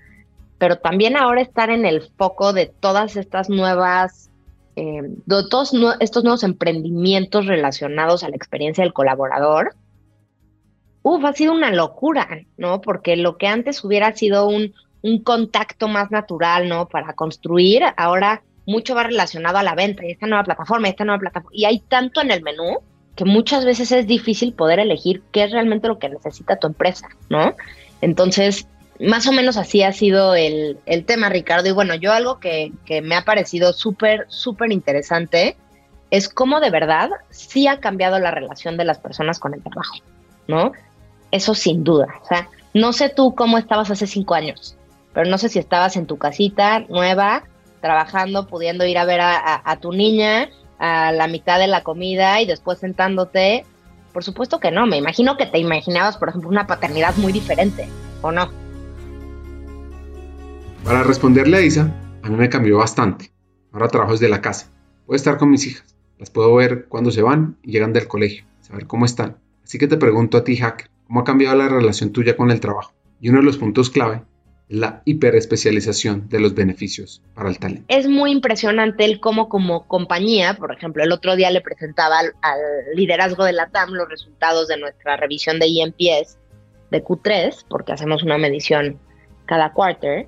pero 0.57 0.79
también 0.79 1.15
ahora 1.15 1.41
estar 1.41 1.69
en 1.69 1.85
el 1.85 2.01
foco 2.17 2.53
de 2.53 2.65
todas 2.65 3.17
estas 3.17 3.49
nuevas, 3.49 4.31
eh, 4.75 5.01
de 5.03 5.43
todos 5.47 5.73
estos 5.99 6.23
nuevos 6.23 6.43
emprendimientos 6.43 7.45
relacionados 7.45 8.23
a 8.23 8.29
la 8.29 8.35
experiencia 8.35 8.83
del 8.83 8.93
colaborador, 8.93 9.75
uf, 11.03 11.23
ha 11.25 11.33
sido 11.33 11.53
una 11.53 11.71
locura, 11.71 12.27
¿no? 12.57 12.81
Porque 12.81 13.15
lo 13.15 13.37
que 13.37 13.47
antes 13.47 13.83
hubiera 13.83 14.15
sido 14.15 14.47
un, 14.47 14.73
un 15.03 15.21
contacto 15.21 15.87
más 15.87 16.09
natural, 16.09 16.67
¿no? 16.67 16.87
Para 16.87 17.13
construir, 17.13 17.83
ahora 17.97 18.41
mucho 18.65 18.95
va 18.95 19.03
relacionado 19.03 19.57
a 19.57 19.63
la 19.63 19.75
venta 19.75 20.05
y 20.05 20.11
esta 20.11 20.25
nueva 20.25 20.45
plataforma, 20.45 20.87
esta 20.87 21.03
nueva 21.03 21.19
plataforma, 21.19 21.51
y 21.53 21.65
hay 21.65 21.79
tanto 21.81 22.21
en 22.21 22.31
el 22.31 22.41
menú 22.41 22.79
que 23.15 23.25
muchas 23.25 23.65
veces 23.65 23.91
es 23.91 24.07
difícil 24.07 24.53
poder 24.53 24.79
elegir 24.79 25.21
qué 25.31 25.43
es 25.43 25.51
realmente 25.51 25.87
lo 25.87 25.99
que 25.99 26.09
necesita 26.09 26.57
tu 26.57 26.67
empresa, 26.67 27.09
¿no? 27.29 27.53
Entonces, 28.01 28.67
más 28.99 29.27
o 29.27 29.31
menos 29.31 29.57
así 29.57 29.83
ha 29.83 29.91
sido 29.91 30.35
el, 30.35 30.79
tema, 31.05 31.29
Ricardo. 31.29 31.69
Y 31.69 31.73
bueno, 31.73 31.95
yo 31.95 32.11
algo 32.11 32.39
que, 32.39 32.71
que 32.85 33.01
me 33.01 33.15
ha 33.15 33.23
parecido 33.23 33.73
súper, 33.73 34.25
súper 34.29 34.71
interesante 34.71 35.57
es 36.09 36.29
cómo 36.29 36.59
de 36.59 36.69
verdad 36.69 37.09
sí 37.29 37.67
ha 37.67 37.79
cambiado 37.79 38.19
la 38.19 38.31
relación 38.31 38.77
de 38.77 38.85
las 38.85 38.99
personas 38.99 39.39
con 39.39 39.53
el 39.53 39.61
trabajo, 39.61 39.97
¿no? 40.47 40.71
Eso 41.31 41.55
sin 41.55 41.83
duda. 41.83 42.07
O 42.23 42.27
sea, 42.27 42.49
no 42.73 42.93
sé 42.93 43.09
tú 43.09 43.35
cómo 43.35 43.57
estabas 43.57 43.91
hace 43.91 44.07
cinco 44.07 44.35
años, 44.35 44.75
pero 45.13 45.29
no 45.29 45.37
sé 45.37 45.49
si 45.49 45.59
estabas 45.59 45.95
en 45.97 46.07
tu 46.07 46.17
casita 46.17 46.79
nueva, 46.89 47.43
trabajando, 47.81 48.47
pudiendo 48.47 48.85
ir 48.85 48.97
a 48.97 49.05
ver 49.05 49.19
a 49.21 49.77
tu 49.81 49.91
niña 49.91 50.49
a 50.83 51.13
la 51.13 51.27
mitad 51.27 51.59
de 51.59 51.67
la 51.67 51.81
comida 51.81 52.41
y 52.41 52.45
después 52.45 52.79
sentándote. 52.79 53.65
Por 54.11 54.23
supuesto 54.23 54.59
que 54.59 54.69
no, 54.69 54.85
me 54.85 54.97
imagino 54.97 55.37
que 55.37 55.45
te 55.45 55.57
imaginabas, 55.57 56.17
por 56.17 56.29
ejemplo, 56.29 56.49
una 56.49 56.67
paternidad 56.67 57.15
muy 57.15 57.31
diferente, 57.31 57.87
¿o 58.21 58.31
no? 58.31 58.49
Para 60.83 61.03
responderle 61.03 61.57
a 61.57 61.61
Isa, 61.61 61.89
a 62.21 62.29
mí 62.29 62.35
me 62.35 62.49
cambió 62.49 62.77
bastante. 62.77 63.31
Ahora 63.71 63.87
trabajo 63.87 64.11
desde 64.11 64.27
la 64.27 64.41
casa. 64.41 64.69
Puedo 65.05 65.15
estar 65.15 65.37
con 65.37 65.49
mis 65.49 65.65
hijas. 65.65 65.95
Las 66.19 66.29
puedo 66.29 66.53
ver 66.53 66.85
cuando 66.89 67.11
se 67.11 67.21
van 67.21 67.57
y 67.63 67.71
llegan 67.71 67.93
del 67.93 68.07
colegio, 68.07 68.45
saber 68.59 68.85
cómo 68.85 69.05
están. 69.05 69.37
Así 69.63 69.77
que 69.77 69.87
te 69.87 69.97
pregunto 69.97 70.37
a 70.37 70.43
ti, 70.43 70.57
Hacker, 70.57 70.89
¿cómo 71.07 71.21
ha 71.21 71.23
cambiado 71.23 71.55
la 71.55 71.69
relación 71.69 72.11
tuya 72.11 72.35
con 72.35 72.51
el 72.51 72.59
trabajo? 72.59 72.93
Y 73.21 73.29
uno 73.29 73.39
de 73.39 73.45
los 73.45 73.57
puntos 73.57 73.89
clave 73.89 74.21
la 74.69 75.01
hiperespecialización 75.05 76.29
de 76.29 76.39
los 76.39 76.55
beneficios 76.55 77.21
para 77.33 77.49
el 77.49 77.59
talento. 77.59 77.83
Es 77.89 78.07
muy 78.07 78.31
impresionante 78.31 79.05
el 79.05 79.19
cómo 79.19 79.49
como 79.49 79.87
compañía, 79.87 80.55
por 80.55 80.73
ejemplo, 80.73 81.03
el 81.03 81.11
otro 81.11 81.35
día 81.35 81.51
le 81.51 81.61
presentaba 81.61 82.19
al, 82.19 82.31
liderazgo 82.95 83.43
de 83.43 83.53
la 83.53 83.67
TAM 83.67 83.91
los 83.91 84.09
resultados 84.09 84.67
de 84.67 84.77
nuestra 84.77 85.17
revisión 85.17 85.59
de 85.59 85.67
IMPS 85.67 86.37
de 86.91 87.03
Q3, 87.03 87.65
porque 87.67 87.91
hacemos 87.91 88.23
una 88.23 88.37
medición 88.37 88.97
cada 89.45 89.73
quarter, 89.73 90.27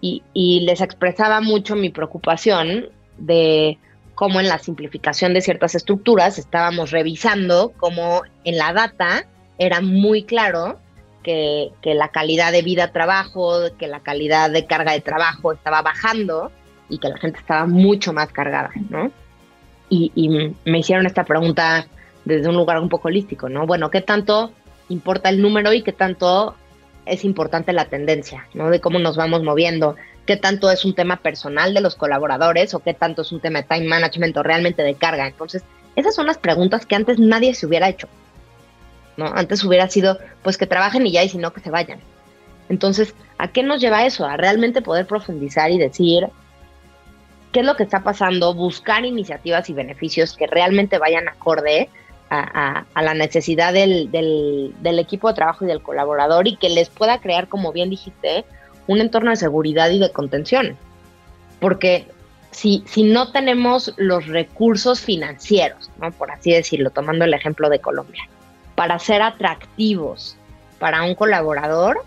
y, 0.00 0.22
y 0.34 0.60
les 0.60 0.80
expresaba 0.80 1.40
mucho 1.40 1.76
mi 1.76 1.90
preocupación 1.90 2.90
de 3.18 3.78
cómo 4.14 4.40
en 4.40 4.48
la 4.48 4.58
simplificación 4.58 5.32
de 5.32 5.42
ciertas 5.42 5.74
estructuras 5.74 6.38
estábamos 6.38 6.90
revisando 6.90 7.72
cómo 7.76 8.22
en 8.44 8.58
la 8.58 8.72
data 8.72 9.26
era 9.58 9.80
muy 9.80 10.24
claro 10.24 10.78
que, 11.26 11.94
la 11.94 12.08
calidad 12.08 12.52
de 12.52 12.62
vida-trabajo, 12.62 13.58
que 13.76 13.88
la 13.88 14.00
calidad 14.00 14.48
de 14.48 14.64
carga 14.64 14.92
de 14.92 15.00
trabajo 15.00 15.52
estaba 15.52 15.82
bajando 15.82 16.52
y 16.88 16.98
que 16.98 17.08
la 17.08 17.18
gente 17.18 17.40
estaba 17.40 17.66
mucho 17.66 18.12
más 18.12 18.30
cargada, 18.32 18.70
¿no? 18.88 19.10
Y, 19.88 20.28
me 20.64 20.78
hicieron 20.78 21.06
esta 21.06 21.24
pregunta 21.24 21.86
desde 22.24 22.48
un 22.48 22.56
lugar 22.56 22.78
un 22.80 22.88
poco 22.88 23.08
holístico, 23.08 23.48
¿no? 23.48 23.66
Bueno, 23.66 23.90
¿qué 23.90 24.00
tanto 24.00 24.52
importa 24.88 25.28
el 25.28 25.42
número 25.42 25.72
y 25.72 25.82
qué 25.82 25.92
tanto 25.92 26.54
es 27.06 27.24
importante 27.24 27.72
la 27.72 27.86
tendencia, 27.86 28.46
¿no? 28.54 28.70
De 28.70 28.80
cómo 28.80 29.00
nos 29.00 29.16
vamos 29.16 29.42
moviendo, 29.42 29.96
qué 30.26 30.36
tanto 30.36 30.70
es 30.70 30.84
un 30.84 30.94
tema 30.94 31.16
personal 31.16 31.74
de 31.74 31.80
los 31.80 31.96
colaboradores 31.96 32.72
o 32.74 32.80
qué 32.80 32.94
tanto 32.94 33.22
es 33.22 33.32
un 33.32 33.40
tema 33.40 33.62
de 33.62 33.68
time 33.68 33.88
management 33.88 34.36
o 34.36 34.42
realmente 34.44 34.82
de 34.82 34.94
carga. 34.94 35.26
Entonces, 35.26 35.64
esas 35.96 36.14
son 36.14 36.26
las 36.26 36.38
preguntas 36.38 36.86
que 36.86 36.94
antes 36.94 37.18
nadie 37.18 37.54
se 37.54 37.66
hubiera 37.66 37.88
hecho. 37.88 38.08
¿No? 39.16 39.26
Antes 39.26 39.64
hubiera 39.64 39.88
sido, 39.88 40.18
pues 40.42 40.58
que 40.58 40.66
trabajen 40.66 41.06
y 41.06 41.12
ya, 41.12 41.24
y 41.24 41.28
si 41.28 41.38
no, 41.38 41.52
que 41.52 41.60
se 41.60 41.70
vayan. 41.70 42.00
Entonces, 42.68 43.14
¿a 43.38 43.48
qué 43.48 43.62
nos 43.62 43.80
lleva 43.80 44.06
eso? 44.06 44.26
A 44.26 44.36
realmente 44.36 44.82
poder 44.82 45.06
profundizar 45.06 45.70
y 45.70 45.78
decir 45.78 46.28
qué 47.52 47.60
es 47.60 47.66
lo 47.66 47.76
que 47.76 47.84
está 47.84 48.02
pasando, 48.02 48.54
buscar 48.54 49.04
iniciativas 49.04 49.70
y 49.70 49.72
beneficios 49.72 50.36
que 50.36 50.46
realmente 50.46 50.98
vayan 50.98 51.28
acorde 51.28 51.88
a, 52.28 52.84
la 53.00 53.14
necesidad 53.14 53.72
del, 53.72 54.10
del, 54.10 54.98
equipo 54.98 55.28
de 55.28 55.34
trabajo 55.34 55.64
y 55.64 55.68
del 55.68 55.80
colaborador 55.80 56.48
y 56.48 56.56
que 56.56 56.68
les 56.68 56.88
pueda 56.88 57.20
crear, 57.20 57.48
como 57.48 57.72
bien 57.72 57.88
dijiste, 57.88 58.44
un 58.88 59.00
entorno 59.00 59.30
de 59.30 59.36
seguridad 59.36 59.90
y 59.90 60.00
de 60.00 60.10
contención. 60.10 60.76
Porque 61.60 62.06
si, 62.50 62.82
si 62.86 63.04
no 63.04 63.30
tenemos 63.30 63.94
los 63.96 64.26
recursos 64.26 65.00
financieros, 65.00 65.90
¿no? 66.00 66.10
por 66.10 66.32
así 66.32 66.52
decirlo, 66.52 66.90
tomando 66.90 67.24
el 67.24 67.34
ejemplo 67.34 67.68
de 67.68 67.78
Colombia, 67.78 68.28
para 68.76 68.98
ser 69.00 69.22
atractivos 69.22 70.36
para 70.78 71.02
un 71.02 71.14
colaborador, 71.14 72.04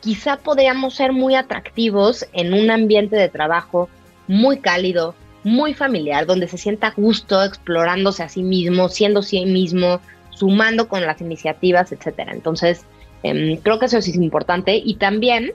quizá 0.00 0.36
podríamos 0.36 0.94
ser 0.94 1.12
muy 1.12 1.34
atractivos 1.34 2.26
en 2.32 2.52
un 2.52 2.70
ambiente 2.70 3.16
de 3.16 3.28
trabajo 3.28 3.88
muy 4.28 4.58
cálido, 4.58 5.14
muy 5.44 5.74
familiar, 5.74 6.26
donde 6.26 6.46
se 6.46 6.58
sienta 6.58 6.92
gusto 6.96 7.42
explorándose 7.42 8.22
a 8.22 8.28
sí 8.28 8.42
mismo, 8.42 8.88
siendo 8.88 9.22
sí 9.22 9.44
mismo, 9.46 10.00
sumando 10.30 10.88
con 10.88 11.02
las 11.02 11.20
iniciativas, 11.20 11.92
etcétera. 11.92 12.32
Entonces, 12.32 12.84
em, 13.22 13.56
creo 13.56 13.78
que 13.78 13.86
eso 13.86 13.98
es 13.98 14.08
importante 14.08 14.76
y 14.76 14.94
también, 14.96 15.52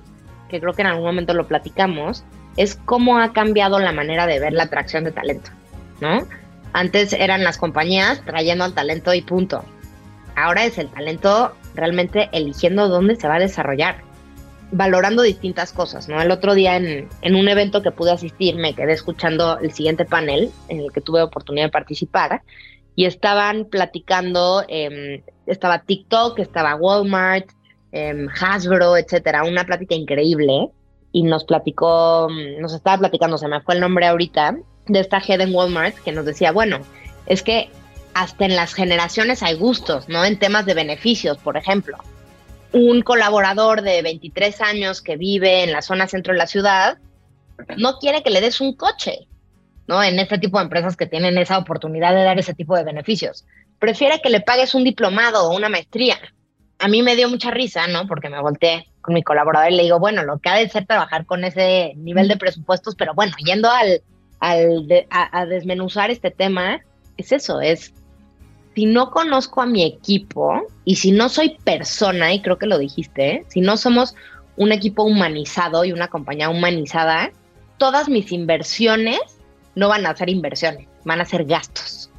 que 0.50 0.60
creo 0.60 0.74
que 0.74 0.82
en 0.82 0.88
algún 0.88 1.06
momento 1.06 1.34
lo 1.34 1.48
platicamos, 1.48 2.24
es 2.58 2.76
cómo 2.76 3.20
ha 3.20 3.34
cambiado 3.34 3.80
la 3.80 3.92
manera 3.92 4.26
de 4.26 4.40
ver 4.40 4.54
la 4.54 4.64
atracción 4.64 5.04
de 5.04 5.12
talento, 5.12 5.52
¿no? 6.02 6.28
Antes 6.74 7.14
eran 7.14 7.44
las 7.44 7.58
compañías 7.58 8.22
trayendo 8.26 8.64
al 8.64 8.74
talento 8.74 9.14
y 9.14 9.22
punto. 9.22 9.64
Ahora 10.38 10.66
es 10.66 10.78
el 10.78 10.88
talento 10.90 11.52
realmente 11.74 12.30
eligiendo 12.32 12.90
dónde 12.90 13.16
se 13.16 13.28
va 13.28 13.36
a 13.36 13.40
desarrollar, 13.40 14.04
valorando 14.72 15.24
distintas 15.24 15.74
cosas, 15.74 16.08
¿no? 16.08 16.22
El 16.22 16.30
otro 16.30 16.54
día 16.54 16.78
en, 16.78 17.36
un 17.36 17.48
evento 17.50 17.82
que 17.82 17.90
pude 17.90 18.12
asistir 18.12 18.56
me 18.56 18.76
quedé 18.76 18.94
escuchando 18.94 19.58
el 19.58 19.72
siguiente 19.72 20.06
panel 20.06 20.52
en 20.70 20.82
el 20.82 20.92
que 20.92 21.02
tuve 21.02 21.24
oportunidad 21.24 21.66
de 21.66 21.72
participar 21.72 22.44
y 22.96 23.06
estaban 23.06 23.66
platicando, 23.66 24.64
em, 24.68 25.24
estaba 25.48 25.80
TikTok, 25.80 26.38
estaba 26.38 26.76
Walmart, 26.76 27.50
em, 27.92 28.28
Hasbro, 28.30 28.96
etcétera, 28.96 29.44
una 29.44 29.66
plática 29.66 29.96
increíble 29.96 30.70
y 31.14 31.24
nos 31.24 31.46
platicó, 31.46 32.28
nos 32.60 32.76
estaba 32.76 33.00
platicando, 33.00 33.40
se 33.40 33.48
me 33.48 33.60
fue 33.62 33.74
el 33.74 33.82
nombre 33.82 34.06
ahorita, 34.06 34.56
de 34.86 35.00
esta 35.00 35.18
head 35.18 35.42
en 35.42 35.56
Walmart 35.56 35.96
que 35.96 36.12
nos 36.12 36.26
decía, 36.26 36.52
bueno, 36.52 36.78
es 37.26 37.42
que 37.42 37.72
hasta 38.18 38.46
en 38.46 38.56
las 38.56 38.74
generaciones 38.74 39.44
hay 39.44 39.54
gustos, 39.54 40.10
¿no? 40.10 40.26
En 40.26 40.40
temas 40.40 40.66
de 40.66 40.74
beneficios, 40.74 41.38
por 41.38 41.56
ejemplo. 41.56 41.98
Un 42.74 43.02
colaborador 43.02 43.84
de 43.84 44.02
23 44.02 44.62
años 44.62 45.02
que 45.02 45.18
vive 45.18 45.64
en 45.64 45.72
la 45.72 45.84
zona 45.84 46.08
centro 46.08 46.34
de 46.34 46.40
la 46.40 46.48
ciudad 46.48 46.98
no 47.78 48.00
quiere 48.00 48.24
que 48.24 48.32
le 48.32 48.42
des 48.42 48.60
un 48.60 48.76
coche, 48.76 49.28
¿no? 49.88 50.04
En 50.04 50.18
este 50.20 50.40
tipo 50.40 50.58
de 50.58 50.64
empresas 50.64 50.98
que 50.98 51.06
tienen 51.06 51.38
esa 51.38 51.60
oportunidad 51.60 52.16
de 52.16 52.24
dar 52.24 52.40
ese 52.40 52.56
tipo 52.56 52.76
de 52.76 52.84
beneficios. 52.84 53.46
Prefiere 53.78 54.20
que 54.22 54.32
le 54.32 54.42
pagues 54.42 54.74
un 54.74 54.84
diplomado 54.84 55.48
o 55.48 55.56
una 55.56 55.70
maestría. 55.70 56.18
A 56.80 56.88
mí 56.88 57.04
me 57.04 57.16
dio 57.16 57.30
mucha 57.30 57.52
risa, 57.52 57.88
¿no? 57.88 58.08
Porque 58.08 58.30
me 58.30 58.42
volteé 58.42 58.88
con 59.02 59.14
mi 59.14 59.22
colaborador 59.22 59.72
y 59.72 59.76
le 59.76 59.84
digo, 59.84 60.00
bueno, 60.00 60.24
lo 60.24 60.40
que 60.40 60.50
ha 60.50 60.56
de 60.56 60.70
ser 60.70 60.88
trabajar 60.88 61.28
con 61.28 61.44
ese 61.44 61.94
nivel 61.96 62.28
de 62.28 62.38
presupuestos, 62.38 62.96
pero 62.96 63.14
bueno, 63.14 63.34
yendo 63.46 63.70
al, 63.70 64.02
al 64.40 64.88
a, 65.10 65.46
desmenuzar 65.46 66.10
este 66.10 66.32
tema, 66.32 66.82
es 67.16 67.32
eso, 67.32 67.62
es 67.62 67.94
si 68.78 68.86
no 68.86 69.10
conozco 69.10 69.64
a 69.64 69.66
mi 69.66 69.84
equipo 69.84 70.62
y 70.86 70.98
si 70.98 71.12
no 71.12 71.30
soy 71.30 71.58
persona, 71.64 72.32
y 72.32 72.44
creo 72.44 72.60
que 72.60 72.68
lo 72.68 72.78
dijiste, 72.78 73.44
si 73.48 73.60
no 73.60 73.76
somos 73.76 74.14
un 74.56 74.72
equipo 74.72 75.02
humanizado 75.02 75.84
y 75.84 75.92
una 75.92 76.10
compañía 76.10 76.52
humanizada, 76.52 77.32
todas 77.80 78.08
mis 78.08 78.32
inversiones 78.32 79.20
no 79.74 79.90
van 79.90 80.06
a 80.06 80.16
ser 80.16 80.30
inversiones, 80.30 80.88
van 81.06 81.22
a 81.22 81.26
ser 81.26 81.46
gastos 81.46 82.12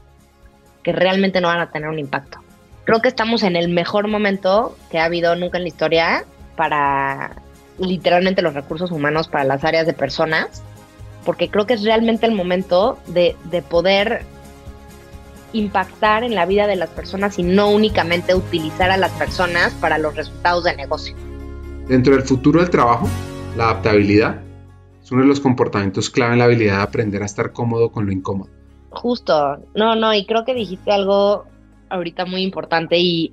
que 0.82 0.90
realmente 0.90 1.40
no 1.40 1.46
van 1.46 1.60
a 1.60 1.70
tener 1.70 1.88
un 1.88 2.00
impacto. 2.00 2.40
Creo 2.82 3.00
que 3.02 3.08
estamos 3.08 3.44
en 3.44 3.54
el 3.54 3.68
mejor 3.68 4.08
momento 4.08 4.76
que 4.90 4.98
ha 4.98 5.04
habido 5.04 5.36
nunca 5.36 5.58
en 5.58 5.62
la 5.62 5.68
historia 5.68 6.24
para 6.56 7.36
literalmente 7.78 8.42
los 8.42 8.54
recursos 8.54 8.90
humanos 8.90 9.28
para 9.28 9.44
las 9.44 9.62
áreas 9.62 9.86
de 9.86 9.92
personas, 9.92 10.64
porque 11.24 11.50
creo 11.50 11.66
que 11.66 11.74
es 11.74 11.84
realmente 11.84 12.26
el 12.26 12.32
momento 12.32 12.98
de, 13.06 13.36
de 13.44 13.62
poder 13.62 14.26
impactar 15.52 16.24
en 16.24 16.34
la 16.34 16.46
vida 16.46 16.66
de 16.66 16.76
las 16.76 16.90
personas 16.90 17.38
y 17.38 17.42
no 17.42 17.70
únicamente 17.70 18.34
utilizar 18.34 18.90
a 18.90 18.96
las 18.96 19.12
personas 19.12 19.72
para 19.74 19.98
los 19.98 20.14
resultados 20.14 20.64
de 20.64 20.76
negocio. 20.76 21.16
Dentro 21.88 22.14
del 22.14 22.22
futuro 22.22 22.60
del 22.60 22.70
trabajo, 22.70 23.08
la 23.56 23.70
adaptabilidad 23.70 24.40
es 25.02 25.10
uno 25.10 25.22
de 25.22 25.28
los 25.28 25.40
comportamientos 25.40 26.10
clave 26.10 26.34
en 26.34 26.38
la 26.40 26.44
habilidad 26.44 26.76
de 26.76 26.82
aprender 26.82 27.22
a 27.22 27.26
estar 27.26 27.52
cómodo 27.52 27.90
con 27.90 28.06
lo 28.06 28.12
incómodo. 28.12 28.50
Justo, 28.90 29.58
no, 29.74 29.94
no, 29.94 30.14
y 30.14 30.26
creo 30.26 30.44
que 30.44 30.54
dijiste 30.54 30.92
algo 30.92 31.46
ahorita 31.88 32.26
muy 32.26 32.42
importante 32.42 32.98
y 32.98 33.32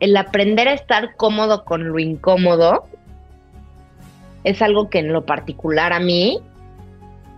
el 0.00 0.16
aprender 0.16 0.68
a 0.68 0.74
estar 0.74 1.16
cómodo 1.16 1.64
con 1.64 1.88
lo 1.88 1.98
incómodo 1.98 2.84
es 4.44 4.60
algo 4.62 4.90
que 4.90 4.98
en 4.98 5.12
lo 5.12 5.24
particular 5.24 5.92
a 5.92 6.00
mí 6.00 6.40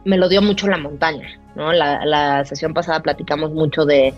me 0.04 0.16
lo 0.16 0.28
dio 0.28 0.42
mucho 0.42 0.68
la 0.68 0.78
montaña, 0.78 1.40
¿no? 1.56 1.72
La, 1.72 2.44
sesión 2.44 2.72
pasada 2.74 3.00
platicamos 3.00 3.50
mucho 3.50 3.84
de, 3.84 4.14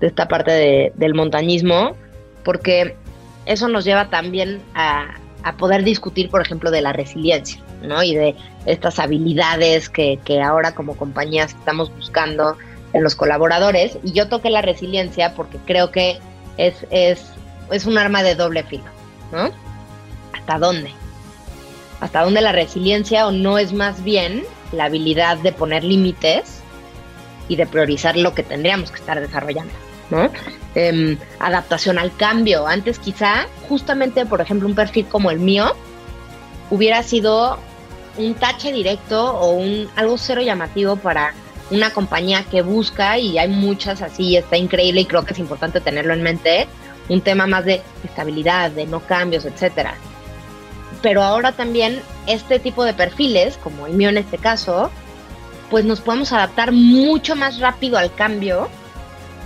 esta 0.00 0.26
parte 0.26 0.92
del 0.94 1.14
montañismo, 1.14 1.94
porque 2.44 2.96
eso 3.46 3.68
nos 3.68 3.84
lleva 3.84 4.10
también 4.10 4.60
a, 4.74 5.14
a 5.42 5.56
poder 5.56 5.84
discutir, 5.84 6.30
por 6.30 6.40
ejemplo, 6.40 6.70
de 6.70 6.80
la 6.80 6.92
resiliencia, 6.92 7.62
¿no? 7.82 8.02
Y 8.02 8.14
de 8.14 8.34
estas 8.66 8.98
habilidades 8.98 9.88
que, 9.88 10.18
ahora 10.42 10.74
como 10.74 10.96
compañías 10.96 11.52
estamos 11.52 11.94
buscando 11.94 12.56
en 12.92 13.02
los 13.02 13.14
colaboradores. 13.14 13.98
Y 14.02 14.12
yo 14.12 14.28
toqué 14.28 14.50
la 14.50 14.62
resiliencia 14.62 15.34
porque 15.34 15.58
creo 15.64 15.90
que 15.90 16.18
es, 16.56 16.86
es, 16.90 17.86
un 17.86 17.98
arma 17.98 18.22
de 18.22 18.34
doble 18.34 18.62
filo. 18.64 18.84
¿Hasta 20.32 20.58
dónde? 20.58 20.90
¿Hasta 22.00 22.22
dónde 22.22 22.40
la 22.40 22.52
resiliencia 22.52 23.26
o 23.26 23.32
no 23.32 23.58
es 23.58 23.72
más 23.72 24.02
bien 24.02 24.42
la 24.72 24.84
habilidad 24.84 25.36
de 25.38 25.52
poner 25.52 25.84
límites 25.84 26.57
y 27.48 27.56
de 27.56 27.66
priorizar 27.66 28.16
lo 28.16 28.34
que 28.34 28.42
tendríamos 28.42 28.90
que 28.90 29.00
estar 29.00 29.20
desarrollando? 29.20 29.72
¿no? 30.10 30.30
Em, 30.74 31.18
adaptación 31.38 31.98
al 31.98 32.14
cambio. 32.16 32.66
Antes 32.66 32.98
quizá, 32.98 33.46
justamente, 33.68 34.26
por 34.26 34.40
ejemplo, 34.40 34.68
un 34.68 34.74
perfil 34.74 35.06
como 35.06 35.30
el 35.30 35.38
mío 35.38 35.74
hubiera 36.70 37.02
sido 37.02 37.58
un 38.16 38.34
tache 38.34 38.72
directo 38.72 39.32
o 39.38 39.50
un 39.52 39.88
algo 39.96 40.18
cero 40.18 40.42
llamativo 40.42 40.96
para 40.96 41.34
una 41.70 41.90
compañía 41.90 42.44
que 42.50 42.62
busca, 42.62 43.18
y 43.18 43.38
hay 43.38 43.48
muchas 43.48 44.00
así, 44.02 44.36
está 44.36 44.56
increíble 44.56 45.02
y 45.02 45.04
creo 45.04 45.24
que 45.24 45.34
es 45.34 45.38
importante 45.38 45.80
tenerlo 45.80 46.14
en 46.14 46.22
mente, 46.22 46.66
un 47.08 47.20
tema 47.20 47.46
más 47.46 47.64
de 47.64 47.82
estabilidad, 48.04 48.70
de 48.70 48.86
no 48.86 49.00
cambios, 49.00 49.44
etcétera. 49.44 49.94
Pero 51.02 51.22
ahora 51.22 51.52
también 51.52 52.00
este 52.26 52.58
tipo 52.58 52.84
de 52.84 52.94
perfiles, 52.94 53.58
como 53.58 53.86
el 53.86 53.94
mío 53.94 54.08
en 54.08 54.18
este 54.18 54.38
caso, 54.38 54.90
pues 55.70 55.84
nos 55.84 56.00
podemos 56.00 56.32
adaptar 56.32 56.72
mucho 56.72 57.36
más 57.36 57.58
rápido 57.58 57.98
al 57.98 58.12
cambio 58.14 58.68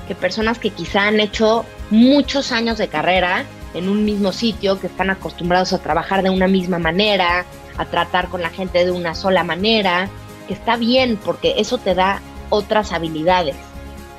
que 0.06 0.14
personas 0.14 0.58
que 0.58 0.70
quizá 0.70 1.06
han 1.08 1.20
hecho 1.20 1.64
muchos 1.90 2.52
años 2.52 2.78
de 2.78 2.88
carrera 2.88 3.44
en 3.74 3.88
un 3.88 4.04
mismo 4.04 4.32
sitio, 4.32 4.78
que 4.78 4.86
están 4.86 5.10
acostumbrados 5.10 5.72
a 5.72 5.78
trabajar 5.78 6.22
de 6.22 6.30
una 6.30 6.46
misma 6.46 6.78
manera, 6.78 7.44
a 7.78 7.84
tratar 7.86 8.28
con 8.28 8.42
la 8.42 8.50
gente 8.50 8.84
de 8.84 8.90
una 8.90 9.14
sola 9.14 9.44
manera, 9.44 10.08
que 10.46 10.54
está 10.54 10.76
bien 10.76 11.18
porque 11.22 11.54
eso 11.58 11.78
te 11.78 11.94
da 11.94 12.20
otras 12.50 12.92
habilidades 12.92 13.56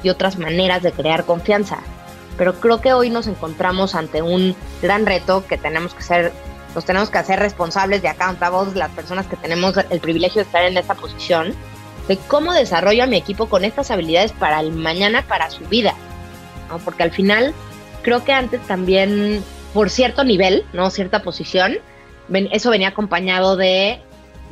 y 0.01 0.09
otras 0.09 0.37
maneras 0.37 0.81
de 0.81 0.91
crear 0.91 1.25
confianza. 1.25 1.79
Pero 2.37 2.59
creo 2.59 2.81
que 2.81 2.93
hoy 2.93 3.09
nos 3.09 3.27
encontramos 3.27 3.93
ante 3.93 4.21
un 4.21 4.55
gran 4.81 5.05
reto 5.05 5.45
que 5.45 5.57
tenemos 5.57 5.93
que 5.93 6.01
ser, 6.01 6.33
nos 6.73 6.83
tenemos 6.83 7.11
que 7.11 7.19
hacer 7.19 7.39
responsables 7.39 8.01
de 8.01 8.07
accountable, 8.07 8.71
las 8.73 8.89
personas 8.89 9.27
que 9.27 9.35
tenemos 9.35 9.77
el 9.77 9.99
privilegio 9.99 10.41
de 10.41 10.47
estar 10.47 10.63
en 10.63 10.77
esta 10.77 10.95
posición, 10.95 11.53
de 12.07 12.17
cómo 12.17 12.53
desarrollo 12.53 13.03
a 13.03 13.07
mi 13.07 13.17
equipo 13.17 13.47
con 13.47 13.63
estas 13.63 13.91
habilidades 13.91 14.31
para 14.31 14.59
el 14.59 14.71
mañana, 14.71 15.23
para 15.27 15.49
su 15.49 15.63
vida. 15.65 15.93
¿no? 16.69 16.79
Porque 16.79 17.03
al 17.03 17.11
final 17.11 17.53
creo 18.01 18.23
que 18.23 18.33
antes 18.33 18.61
también, 18.67 19.43
por 19.73 19.89
cierto 19.89 20.23
nivel, 20.23 20.65
¿no? 20.73 20.89
Cierta 20.89 21.23
posición, 21.23 21.77
eso 22.51 22.69
venía 22.69 22.89
acompañado 22.89 23.55
de, 23.55 23.99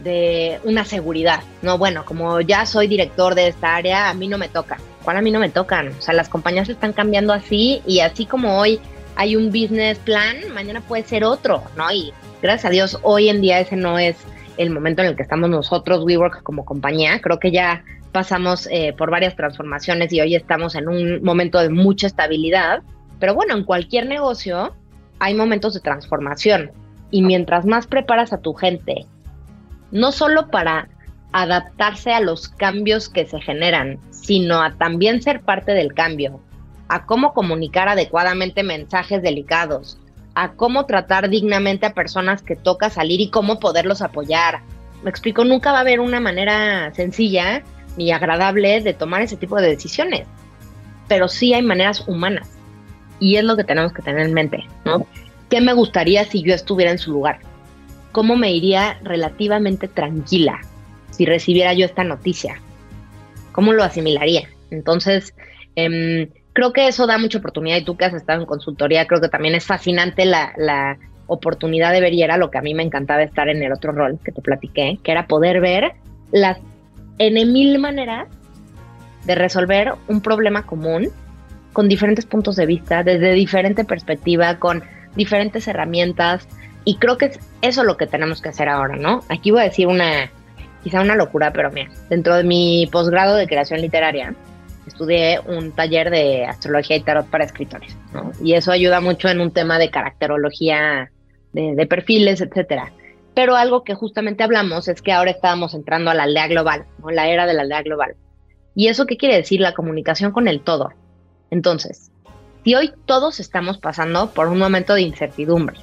de 0.03 0.59
una 0.63 0.85
seguridad. 0.85 1.41
No, 1.61 1.77
bueno, 1.77 2.05
como 2.05 2.41
ya 2.41 2.65
soy 2.65 2.87
director 2.87 3.35
de 3.35 3.47
esta 3.47 3.75
área, 3.75 4.09
a 4.09 4.13
mí 4.13 4.27
no 4.27 4.37
me 4.37 4.49
toca. 4.49 4.77
¿Cuál 5.03 5.17
a 5.17 5.21
mí 5.21 5.31
no 5.31 5.39
me 5.39 5.49
tocan? 5.49 5.89
O 5.97 6.01
sea, 6.01 6.13
las 6.13 6.29
compañías 6.29 6.69
están 6.69 6.93
cambiando 6.93 7.33
así 7.33 7.81
y 7.85 7.99
así 8.01 8.25
como 8.25 8.59
hoy 8.59 8.79
hay 9.15 9.35
un 9.35 9.47
business 9.47 9.97
plan, 9.99 10.37
mañana 10.53 10.81
puede 10.81 11.03
ser 11.03 11.23
otro, 11.23 11.63
¿no? 11.75 11.91
Y 11.91 12.13
gracias 12.41 12.65
a 12.65 12.69
Dios, 12.69 12.99
hoy 13.01 13.29
en 13.29 13.41
día 13.41 13.59
ese 13.59 13.75
no 13.75 13.99
es 13.99 14.15
el 14.57 14.69
momento 14.69 15.01
en 15.01 15.09
el 15.09 15.15
que 15.15 15.23
estamos 15.23 15.49
nosotros, 15.49 16.03
WeWork, 16.03 16.43
como 16.43 16.65
compañía. 16.65 17.19
Creo 17.21 17.39
que 17.39 17.51
ya 17.51 17.83
pasamos 18.11 18.67
eh, 18.71 18.93
por 18.97 19.09
varias 19.11 19.35
transformaciones 19.35 20.11
y 20.13 20.21
hoy 20.21 20.35
estamos 20.35 20.75
en 20.75 20.87
un 20.87 21.23
momento 21.23 21.59
de 21.59 21.69
mucha 21.69 22.07
estabilidad. 22.07 22.81
Pero 23.19 23.35
bueno, 23.35 23.55
en 23.55 23.63
cualquier 23.63 24.07
negocio 24.07 24.75
hay 25.19 25.33
momentos 25.33 25.73
de 25.73 25.79
transformación. 25.79 26.71
Y 27.11 27.21
mientras 27.21 27.65
más 27.65 27.87
preparas 27.87 28.33
a 28.33 28.39
tu 28.39 28.53
gente, 28.53 29.05
no 29.91 30.11
solo 30.11 30.49
para 30.49 30.87
adaptarse 31.33 32.11
a 32.11 32.19
los 32.19 32.49
cambios 32.49 33.09
que 33.09 33.25
se 33.25 33.39
generan, 33.39 33.99
sino 34.09 34.61
a 34.61 34.73
también 34.73 35.21
ser 35.21 35.41
parte 35.41 35.73
del 35.73 35.93
cambio, 35.93 36.41
a 36.87 37.05
cómo 37.05 37.33
comunicar 37.33 37.87
adecuadamente 37.87 38.63
mensajes 38.63 39.21
delicados, 39.21 39.97
a 40.35 40.53
cómo 40.53 40.85
tratar 40.85 41.29
dignamente 41.29 41.85
a 41.85 41.93
personas 41.93 42.41
que 42.41 42.55
toca 42.55 42.89
salir 42.89 43.19
y 43.21 43.29
cómo 43.29 43.59
poderlos 43.59 44.01
apoyar. 44.01 44.61
Me 45.03 45.09
explico, 45.09 45.43
nunca 45.43 45.71
va 45.71 45.79
a 45.79 45.81
haber 45.81 45.99
una 45.99 46.19
manera 46.19 46.93
sencilla 46.93 47.63
ni 47.97 48.11
agradable 48.11 48.81
de 48.81 48.93
tomar 48.93 49.21
ese 49.21 49.35
tipo 49.35 49.59
de 49.59 49.69
decisiones, 49.69 50.27
pero 51.07 51.27
sí 51.27 51.53
hay 51.53 51.61
maneras 51.61 52.07
humanas 52.07 52.49
y 53.19 53.35
es 53.35 53.43
lo 53.43 53.57
que 53.57 53.63
tenemos 53.63 53.93
que 53.93 54.01
tener 54.01 54.25
en 54.25 54.33
mente, 54.33 54.65
¿no? 54.85 55.05
¿Qué 55.49 55.59
me 55.61 55.73
gustaría 55.73 56.23
si 56.25 56.41
yo 56.43 56.53
estuviera 56.53 56.91
en 56.91 56.97
su 56.97 57.11
lugar? 57.11 57.39
¿Cómo 58.11 58.35
me 58.35 58.51
iría 58.51 58.99
relativamente 59.03 59.87
tranquila 59.87 60.61
si 61.11 61.25
recibiera 61.25 61.73
yo 61.73 61.85
esta 61.85 62.03
noticia? 62.03 62.59
¿Cómo 63.51 63.73
lo 63.73 63.83
asimilaría? 63.83 64.49
Entonces, 64.69 65.33
eh, 65.75 66.29
creo 66.53 66.73
que 66.73 66.87
eso 66.87 67.07
da 67.07 67.17
mucha 67.17 67.37
oportunidad 67.37 67.77
y 67.77 67.85
tú 67.85 67.95
que 67.95 68.05
has 68.05 68.13
estado 68.13 68.41
en 68.41 68.45
consultoría, 68.45 69.07
creo 69.07 69.21
que 69.21 69.29
también 69.29 69.55
es 69.55 69.65
fascinante 69.65 70.25
la, 70.25 70.97
oportunidad 71.27 71.93
de 71.93 72.01
ver 72.01 72.13
y 72.13 72.23
era 72.23 72.35
lo 72.35 72.51
que 72.51 72.57
a 72.57 72.61
mí 72.61 72.73
me 72.73 72.83
encantaba 72.83 73.23
estar 73.23 73.47
en 73.47 73.63
el 73.63 73.71
otro 73.71 73.93
rol 73.93 74.19
que 74.21 74.33
te 74.33 74.41
platiqué, 74.41 74.99
que 75.01 75.13
era 75.13 75.27
poder 75.27 75.61
ver 75.61 75.93
las 76.33 76.57
en 77.19 77.35
mil 77.53 77.79
maneras 77.79 78.27
de 79.23 79.35
resolver 79.35 79.93
un 80.09 80.19
problema 80.19 80.65
común 80.65 81.07
con 81.71 81.87
diferentes 81.87 82.25
puntos 82.25 82.57
de 82.57 82.65
vista, 82.65 83.03
desde 83.03 83.31
diferente 83.31 83.85
perspectiva, 83.85 84.59
con 84.59 84.83
diferentes 85.15 85.69
herramientas. 85.69 86.49
Y 86.83 86.97
creo 86.97 87.17
que 87.17 87.27
es 87.27 87.39
eso 87.61 87.85
lo 87.85 87.95
que 87.95 88.07
tenemos 88.07 88.41
que 88.41 88.49
hacer 88.49 88.67
ahora, 88.67 88.97
¿no? 88.97 89.23
Aquí 89.29 89.51
voy 89.51 89.61
a 89.61 89.65
decir 89.65 89.87
una, 89.87 90.29
quizá 90.83 90.99
una 90.99 91.15
locura, 91.15 91.53
pero 91.53 91.71
mira, 91.71 91.91
dentro 92.09 92.35
de 92.35 92.43
mi 92.43 92.89
posgrado 92.91 93.37
de 93.37 93.47
creación 93.47 93.79
literaria, 93.79 94.35
estudié 94.87 95.39
un 95.39 95.71
taller 95.71 96.09
de 96.09 96.45
astrología 96.45 96.95
y 96.95 97.03
tarot 97.03 97.27
para 97.27 97.45
escritores, 97.45 97.95
¿no? 98.13 98.31
Y 98.43 98.53
eso 98.53 98.71
ayuda 98.71 99.01
mucho 99.01 99.29
en 99.29 99.41
un 99.41 99.51
tema 99.51 99.79
de 99.79 99.89
caracterología, 99.89 101.11
de, 101.53 101.87
perfiles, 101.87 102.41
etcétera. 102.41 102.91
Pero 103.33 103.55
algo 103.55 103.83
que 103.83 103.95
justamente 103.95 104.43
hablamos 104.43 104.87
es 104.87 105.01
que 105.01 105.11
ahora 105.11 105.31
estábamos 105.31 105.73
entrando 105.73 106.11
a 106.11 106.13
la 106.13 106.23
aldea 106.23 106.47
global, 106.47 106.85
¿no? 106.99 107.11
La 107.11 107.27
era 107.27 107.45
de 107.45 107.53
la 107.53 107.61
aldea 107.61 107.81
global. 107.83 108.15
¿Y 108.75 108.87
eso 108.87 109.05
qué 109.05 109.17
quiere 109.17 109.35
decir? 109.35 109.61
La 109.61 109.73
comunicación 109.73 110.31
con 110.31 110.47
el 110.47 110.61
todo. 110.61 110.89
Entonces, 111.49 112.11
si 112.63 112.75
hoy 112.75 112.93
todos 113.05 113.39
estamos 113.39 113.77
pasando 113.77 114.31
por 114.31 114.47
un 114.47 114.57
momento 114.57 114.93
de 114.93 115.01
incertidumbre, 115.01 115.77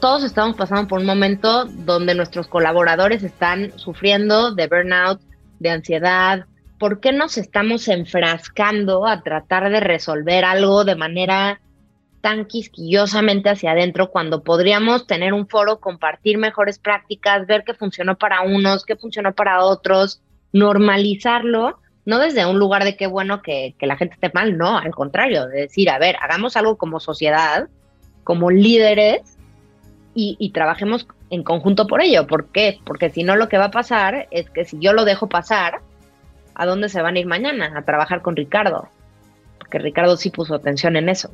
todos 0.00 0.22
estamos 0.22 0.56
pasando 0.56 0.86
por 0.86 1.00
un 1.00 1.06
momento 1.06 1.64
donde 1.64 2.14
nuestros 2.14 2.46
colaboradores 2.46 3.22
están 3.22 3.76
sufriendo 3.76 4.54
de 4.54 4.68
burnout, 4.68 5.20
de 5.58 5.70
ansiedad. 5.70 6.46
¿Por 6.80 6.98
qué 7.00 7.12
nos 7.12 7.36
estamos 7.36 7.88
enfrascando 7.88 9.06
a 9.06 9.22
tratar 9.22 9.70
de 9.70 9.80
resolver 9.80 10.46
algo 10.46 10.84
de 10.86 10.96
manera 10.96 11.60
tan 12.22 12.46
quisquillosamente 12.46 13.50
hacia 13.50 13.72
adentro 13.72 14.10
cuando 14.10 14.42
podríamos 14.42 15.06
tener 15.06 15.34
un 15.34 15.46
foro, 15.46 15.78
compartir 15.78 16.38
mejores 16.38 16.78
prácticas, 16.78 17.46
ver 17.46 17.64
qué 17.64 17.74
funcionó 17.74 18.16
para 18.16 18.40
unos, 18.40 18.86
qué 18.86 18.96
funcionó 18.96 19.34
para 19.34 19.62
otros, 19.62 20.22
normalizarlo, 20.54 21.78
no 22.06 22.18
desde 22.18 22.46
un 22.46 22.58
lugar 22.58 22.84
de 22.84 22.96
qué 22.96 23.06
bueno 23.06 23.42
que, 23.42 23.74
la 23.82 23.98
gente 23.98 24.14
esté 24.14 24.30
mal, 24.32 24.56
no, 24.56 24.78
al 24.78 24.94
contrario, 24.94 25.48
de 25.48 25.60
decir, 25.60 25.90
a 25.90 25.98
ver, 25.98 26.16
hagamos 26.22 26.56
algo 26.56 26.78
como 26.78 26.98
sociedad, 26.98 27.68
como 28.24 28.50
líderes 28.50 29.36
y, 30.14 30.50
trabajemos 30.54 31.06
en 31.28 31.42
conjunto 31.42 31.86
por 31.86 32.00
ello. 32.00 32.26
¿Por 32.26 32.50
qué? 32.52 32.80
Porque 32.86 33.10
si 33.10 33.22
no, 33.22 33.36
lo 33.36 33.50
que 33.50 33.58
va 33.58 33.66
a 33.66 33.70
pasar 33.70 34.28
es 34.30 34.48
que 34.48 34.64
si 34.64 34.78
yo 34.80 34.94
lo 34.94 35.04
dejo 35.04 35.28
pasar, 35.28 35.82
¿a 36.60 36.66
dónde 36.66 36.90
se 36.90 37.00
van 37.00 37.16
a 37.16 37.18
ir 37.18 37.26
mañana? 37.26 37.72
A 37.74 37.82
trabajar 37.82 38.20
con 38.20 38.36
Ricardo. 38.36 38.90
Porque 39.58 39.78
Ricardo 39.78 40.18
sí 40.18 40.28
puso 40.28 40.54
atención 40.54 40.94
en 40.96 41.08
eso. 41.08 41.30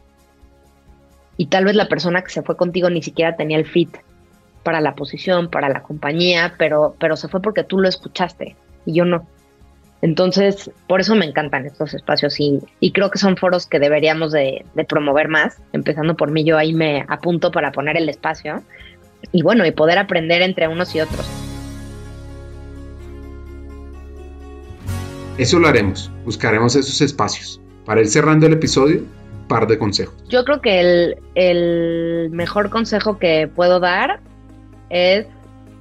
Y 1.36 1.46
tal 1.46 1.64
vez 1.64 1.74
la 1.74 1.88
persona 1.88 2.22
que 2.22 2.30
se 2.30 2.42
fue 2.42 2.56
contigo 2.56 2.90
ni 2.90 3.02
siquiera 3.02 3.34
tenía 3.34 3.58
el 3.58 3.66
fit 3.66 3.96
para 4.62 4.80
la 4.80 4.94
posición, 4.94 5.50
para 5.50 5.68
la 5.68 5.82
compañía, 5.82 6.54
pero, 6.58 6.94
pero 7.00 7.16
se 7.16 7.26
fue 7.26 7.42
porque 7.42 7.64
tú 7.64 7.80
lo 7.80 7.88
escuchaste 7.88 8.54
y 8.84 8.94
yo 8.94 9.04
no. 9.04 9.26
Entonces, 10.00 10.70
por 10.86 11.00
eso 11.00 11.16
me 11.16 11.24
encantan 11.24 11.66
estos 11.66 11.92
espacios 11.92 12.38
y, 12.38 12.60
y 12.78 12.92
creo 12.92 13.10
que 13.10 13.18
son 13.18 13.36
foros 13.36 13.66
que 13.66 13.80
deberíamos 13.80 14.30
de, 14.30 14.64
promover 14.88 15.26
más. 15.26 15.60
Empezando 15.72 16.16
por 16.16 16.30
mí, 16.30 16.44
yo 16.44 16.56
ahí 16.56 16.72
me 16.72 17.04
apunto 17.08 17.50
para 17.50 17.72
poner 17.72 17.96
el 17.96 18.08
espacio 18.08 18.62
y 19.32 19.42
bueno, 19.42 19.66
y 19.66 19.72
poder 19.72 19.98
aprender 19.98 20.42
entre 20.42 20.68
unos 20.68 20.94
y 20.94 21.00
otros. 21.00 21.45
Eso 25.38 25.58
lo 25.58 25.68
haremos, 25.68 26.10
buscaremos 26.24 26.74
esos 26.76 27.02
espacios. 27.02 27.60
Para 27.84 28.00
ir 28.00 28.08
cerrando 28.08 28.46
el 28.46 28.54
episodio, 28.54 29.00
un 29.00 29.48
par 29.48 29.66
de 29.66 29.78
consejos. 29.78 30.14
Yo 30.30 30.44
creo 30.44 30.62
que 30.62 31.14
el, 31.34 32.30
mejor 32.30 32.70
consejo 32.70 33.18
que 33.18 33.46
puedo 33.46 33.78
dar 33.78 34.20
es 34.88 35.26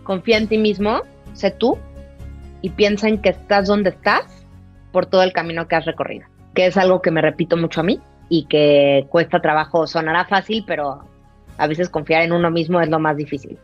confía 0.04 0.38
en 0.38 0.50
ti 0.50 0.58
mismo, 0.58 1.04
sé 1.32 1.52
tú, 1.52 1.78
y 2.62 2.70
piensa 2.72 3.08
en 3.08 3.22
que 3.22 3.30
estás 3.30 3.68
donde 3.68 3.92
estás 3.92 4.46
por 4.92 5.06
todo 5.06 5.24
el 5.24 5.32
camino 5.32 5.70
que 5.70 5.78
has 5.78 5.86
recorrido, 5.86 6.28
que 6.54 6.66
es 6.66 6.76
algo 6.76 7.02
que 7.02 7.12
me 7.12 7.22
repito 7.22 7.56
mucho 7.56 7.80
a 7.80 7.84
mí 7.84 8.02
y 8.28 8.48
que 8.48 9.08
cuesta 9.10 9.42
trabajo, 9.42 9.88
sonará 9.88 10.26
fácil, 10.26 10.66
pero 10.68 11.06
a 11.58 11.68
veces 11.68 11.88
confiar 11.88 12.24
en 12.24 12.34
uno 12.34 12.52
mismo 12.52 12.82
es 12.82 12.90
lo 12.90 13.00
más 13.00 13.16
difícil. 13.16 13.58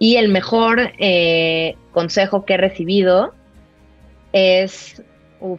Y 0.00 0.16
el 0.16 0.28
mejor 0.28 0.80
eh, 0.98 1.76
consejo 1.92 2.44
que 2.44 2.54
he 2.54 2.58
recibido 2.58 3.32
es, 4.34 5.00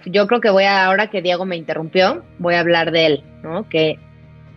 yo 0.05 0.27
creo 0.27 0.41
que 0.41 0.49
voy 0.49 0.65
a, 0.65 0.85
ahora 0.85 1.09
que 1.09 1.21
Diego 1.21 1.45
me 1.45 1.55
interrumpió, 1.55 2.23
voy 2.39 2.55
a 2.55 2.59
hablar 2.59 2.91
de 2.91 3.05
él, 3.05 3.23
¿no? 3.41 3.67
Que, 3.69 3.97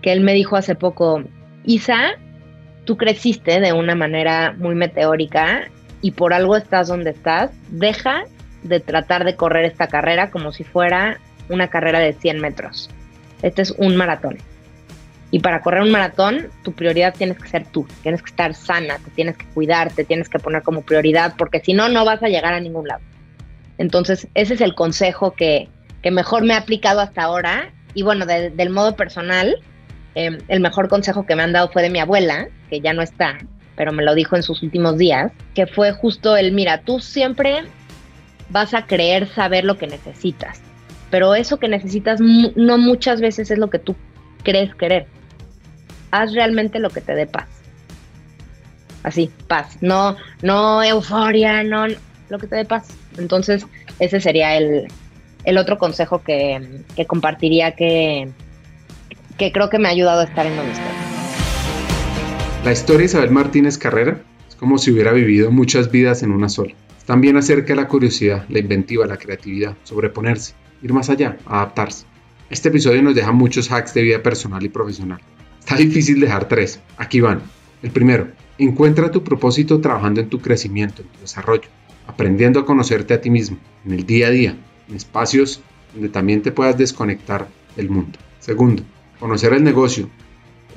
que 0.02 0.12
él 0.12 0.20
me 0.22 0.34
dijo 0.34 0.56
hace 0.56 0.74
poco, 0.74 1.22
Isa, 1.64 2.16
tú 2.84 2.96
creciste 2.96 3.60
de 3.60 3.72
una 3.72 3.94
manera 3.94 4.54
muy 4.58 4.74
meteórica 4.74 5.68
y 6.02 6.10
por 6.10 6.32
algo 6.32 6.56
estás 6.56 6.88
donde 6.88 7.10
estás, 7.10 7.52
deja 7.68 8.24
de 8.64 8.80
tratar 8.80 9.24
de 9.24 9.36
correr 9.36 9.64
esta 9.66 9.86
carrera 9.86 10.32
como 10.32 10.50
si 10.50 10.64
fuera 10.64 11.20
una 11.48 11.68
carrera 11.68 12.00
de 12.00 12.12
100 12.12 12.40
metros. 12.40 12.90
Este 13.42 13.62
es 13.62 13.70
un 13.70 13.94
maratón. 13.96 14.38
Y 15.30 15.38
para 15.40 15.60
correr 15.60 15.82
un 15.82 15.92
maratón, 15.92 16.48
tu 16.64 16.72
prioridad 16.72 17.14
tienes 17.14 17.38
que 17.38 17.48
ser 17.48 17.66
tú, 17.66 17.86
tienes 18.02 18.20
que 18.20 18.30
estar 18.30 18.52
sana, 18.54 18.98
te 18.98 19.10
tienes 19.12 19.36
que 19.36 19.46
cuidar, 19.46 19.92
te 19.92 20.04
tienes 20.04 20.28
que 20.28 20.40
poner 20.40 20.62
como 20.62 20.82
prioridad, 20.82 21.34
porque 21.38 21.60
si 21.60 21.72
no, 21.72 21.88
no 21.88 22.04
vas 22.04 22.22
a 22.22 22.28
llegar 22.28 22.54
a 22.54 22.60
ningún 22.60 22.88
lado. 22.88 23.02
Entonces, 23.78 24.28
ese 24.34 24.54
es 24.54 24.60
el 24.60 24.74
consejo 24.74 25.32
que, 25.32 25.68
mejor 26.10 26.44
me 26.44 26.54
ha 26.54 26.58
aplicado 26.58 27.00
hasta 27.00 27.22
ahora. 27.22 27.72
Y 27.94 28.02
bueno, 28.02 28.26
del 28.26 28.70
modo 28.70 28.96
personal, 28.96 29.56
em, 30.14 30.38
el 30.48 30.60
mejor 30.60 30.88
consejo 30.88 31.26
que 31.26 31.36
me 31.36 31.42
han 31.42 31.52
dado 31.52 31.70
fue 31.70 31.82
de 31.82 31.90
mi 31.90 32.00
abuela, 32.00 32.48
que 32.68 32.80
ya 32.80 32.92
no 32.92 33.02
está, 33.02 33.38
pero 33.76 33.92
me 33.92 34.02
lo 34.02 34.14
dijo 34.14 34.36
en 34.36 34.42
sus 34.42 34.62
últimos 34.62 34.98
días, 34.98 35.32
que 35.54 35.66
fue 35.66 35.92
justo 35.92 36.36
el, 36.36 36.52
mira, 36.52 36.82
tú 36.82 36.98
siempre 36.98 37.64
vas 38.50 38.74
a 38.74 38.86
creer 38.86 39.28
saber 39.28 39.64
lo 39.64 39.78
que 39.78 39.86
necesitas, 39.86 40.60
pero 41.10 41.34
eso 41.34 41.58
que 41.58 41.68
necesitas 41.68 42.20
no 42.20 42.78
muchas 42.78 43.20
veces 43.20 43.50
es 43.50 43.58
lo 43.58 43.70
que 43.70 43.78
tú 43.78 43.94
crees 44.42 44.74
querer. 44.74 45.06
Haz 46.10 46.32
realmente 46.32 46.78
lo 46.78 46.90
que 46.90 47.00
te 47.00 47.14
dé 47.14 47.26
paz. 47.26 47.48
Así, 49.02 49.30
paz, 49.46 49.78
no, 49.80 50.16
no 50.42 50.82
euforia, 50.82 51.62
no, 51.62 51.86
lo 52.28 52.38
que 52.38 52.46
te 52.46 52.56
dé 52.56 52.64
paz. 52.64 52.88
Entonces, 53.18 53.66
ese 53.98 54.20
sería 54.20 54.56
el, 54.56 54.88
otro 55.58 55.78
consejo 55.78 56.22
que, 56.22 56.82
que 56.94 57.06
compartiría 57.06 57.72
que, 57.72 58.28
que 59.36 59.52
creo 59.52 59.70
que 59.70 59.78
me 59.78 59.88
ha 59.88 59.92
ayudado 59.92 60.20
a 60.20 60.24
estar 60.24 60.46
en 60.46 60.56
donde 60.56 60.72
estoy. 60.72 60.86
La 62.64 62.72
historia 62.72 63.00
de 63.00 63.04
Isabel 63.06 63.30
Martínez 63.30 63.78
Carrera 63.78 64.20
es 64.48 64.56
como 64.56 64.78
si 64.78 64.90
hubiera 64.90 65.12
vivido 65.12 65.50
muchas 65.50 65.90
vidas 65.90 66.22
en 66.22 66.32
una 66.32 66.48
sola. 66.48 66.74
También 67.06 67.36
acerca 67.36 67.74
la 67.74 67.88
curiosidad, 67.88 68.44
la 68.48 68.58
inventiva, 68.58 69.06
la 69.06 69.16
creatividad, 69.16 69.76
sobreponerse, 69.84 70.54
ir 70.82 70.92
más 70.92 71.08
allá, 71.08 71.38
adaptarse. 71.46 72.04
Este 72.50 72.68
episodio 72.68 73.02
nos 73.02 73.14
deja 73.14 73.32
muchos 73.32 73.70
hacks 73.70 73.94
de 73.94 74.02
vida 74.02 74.22
personal 74.22 74.62
y 74.64 74.68
profesional. 74.68 75.20
Está 75.58 75.76
difícil 75.76 76.20
dejar 76.20 76.48
tres. 76.48 76.80
Aquí 76.96 77.20
van. 77.20 77.42
El 77.82 77.90
primero, 77.90 78.28
encuentra 78.58 79.10
tu 79.10 79.22
propósito 79.22 79.80
trabajando 79.80 80.20
en 80.20 80.28
tu 80.28 80.40
crecimiento, 80.40 81.02
en 81.02 81.08
tu 81.08 81.20
desarrollo, 81.20 81.68
aprendiendo 82.08 82.58
a 82.58 82.66
conocerte 82.66 83.14
a 83.14 83.20
ti 83.20 83.30
mismo, 83.30 83.58
en 83.84 83.92
el 83.92 84.04
día 84.04 84.26
a 84.26 84.30
día, 84.30 84.56
en 84.88 84.96
espacios 84.96 85.60
donde 85.92 86.08
también 86.08 86.42
te 86.42 86.50
puedas 86.50 86.76
desconectar 86.76 87.48
del 87.76 87.90
mundo. 87.90 88.18
Segundo, 88.40 88.82
conocer 89.20 89.52
el 89.52 89.62
negocio, 89.62 90.08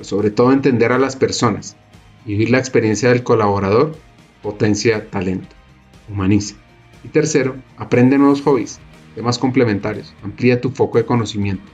sobre 0.00 0.30
todo 0.30 0.52
entender 0.52 0.92
a 0.92 0.98
las 0.98 1.16
personas, 1.16 1.76
vivir 2.24 2.50
la 2.50 2.58
experiencia 2.58 3.08
del 3.08 3.24
colaborador, 3.24 3.96
potencia 4.42 5.10
talento, 5.10 5.56
humaniza. 6.08 6.54
Y 7.02 7.08
tercero, 7.08 7.56
aprende 7.76 8.18
nuevos 8.18 8.42
hobbies, 8.42 8.78
temas 9.14 9.38
complementarios, 9.38 10.14
amplía 10.22 10.60
tu 10.60 10.70
foco 10.70 10.98
de 10.98 11.06
conocimiento, 11.06 11.64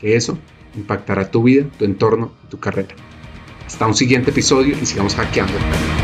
que 0.00 0.16
eso 0.16 0.38
impactará 0.74 1.30
tu 1.30 1.42
vida, 1.42 1.66
tu 1.78 1.84
entorno 1.84 2.32
y 2.44 2.48
tu 2.48 2.58
carrera. 2.58 2.94
Hasta 3.66 3.86
un 3.86 3.94
siguiente 3.94 4.30
episodio 4.30 4.76
y 4.80 4.86
sigamos 4.86 5.14
hackeando 5.14 5.52
el. 5.56 6.01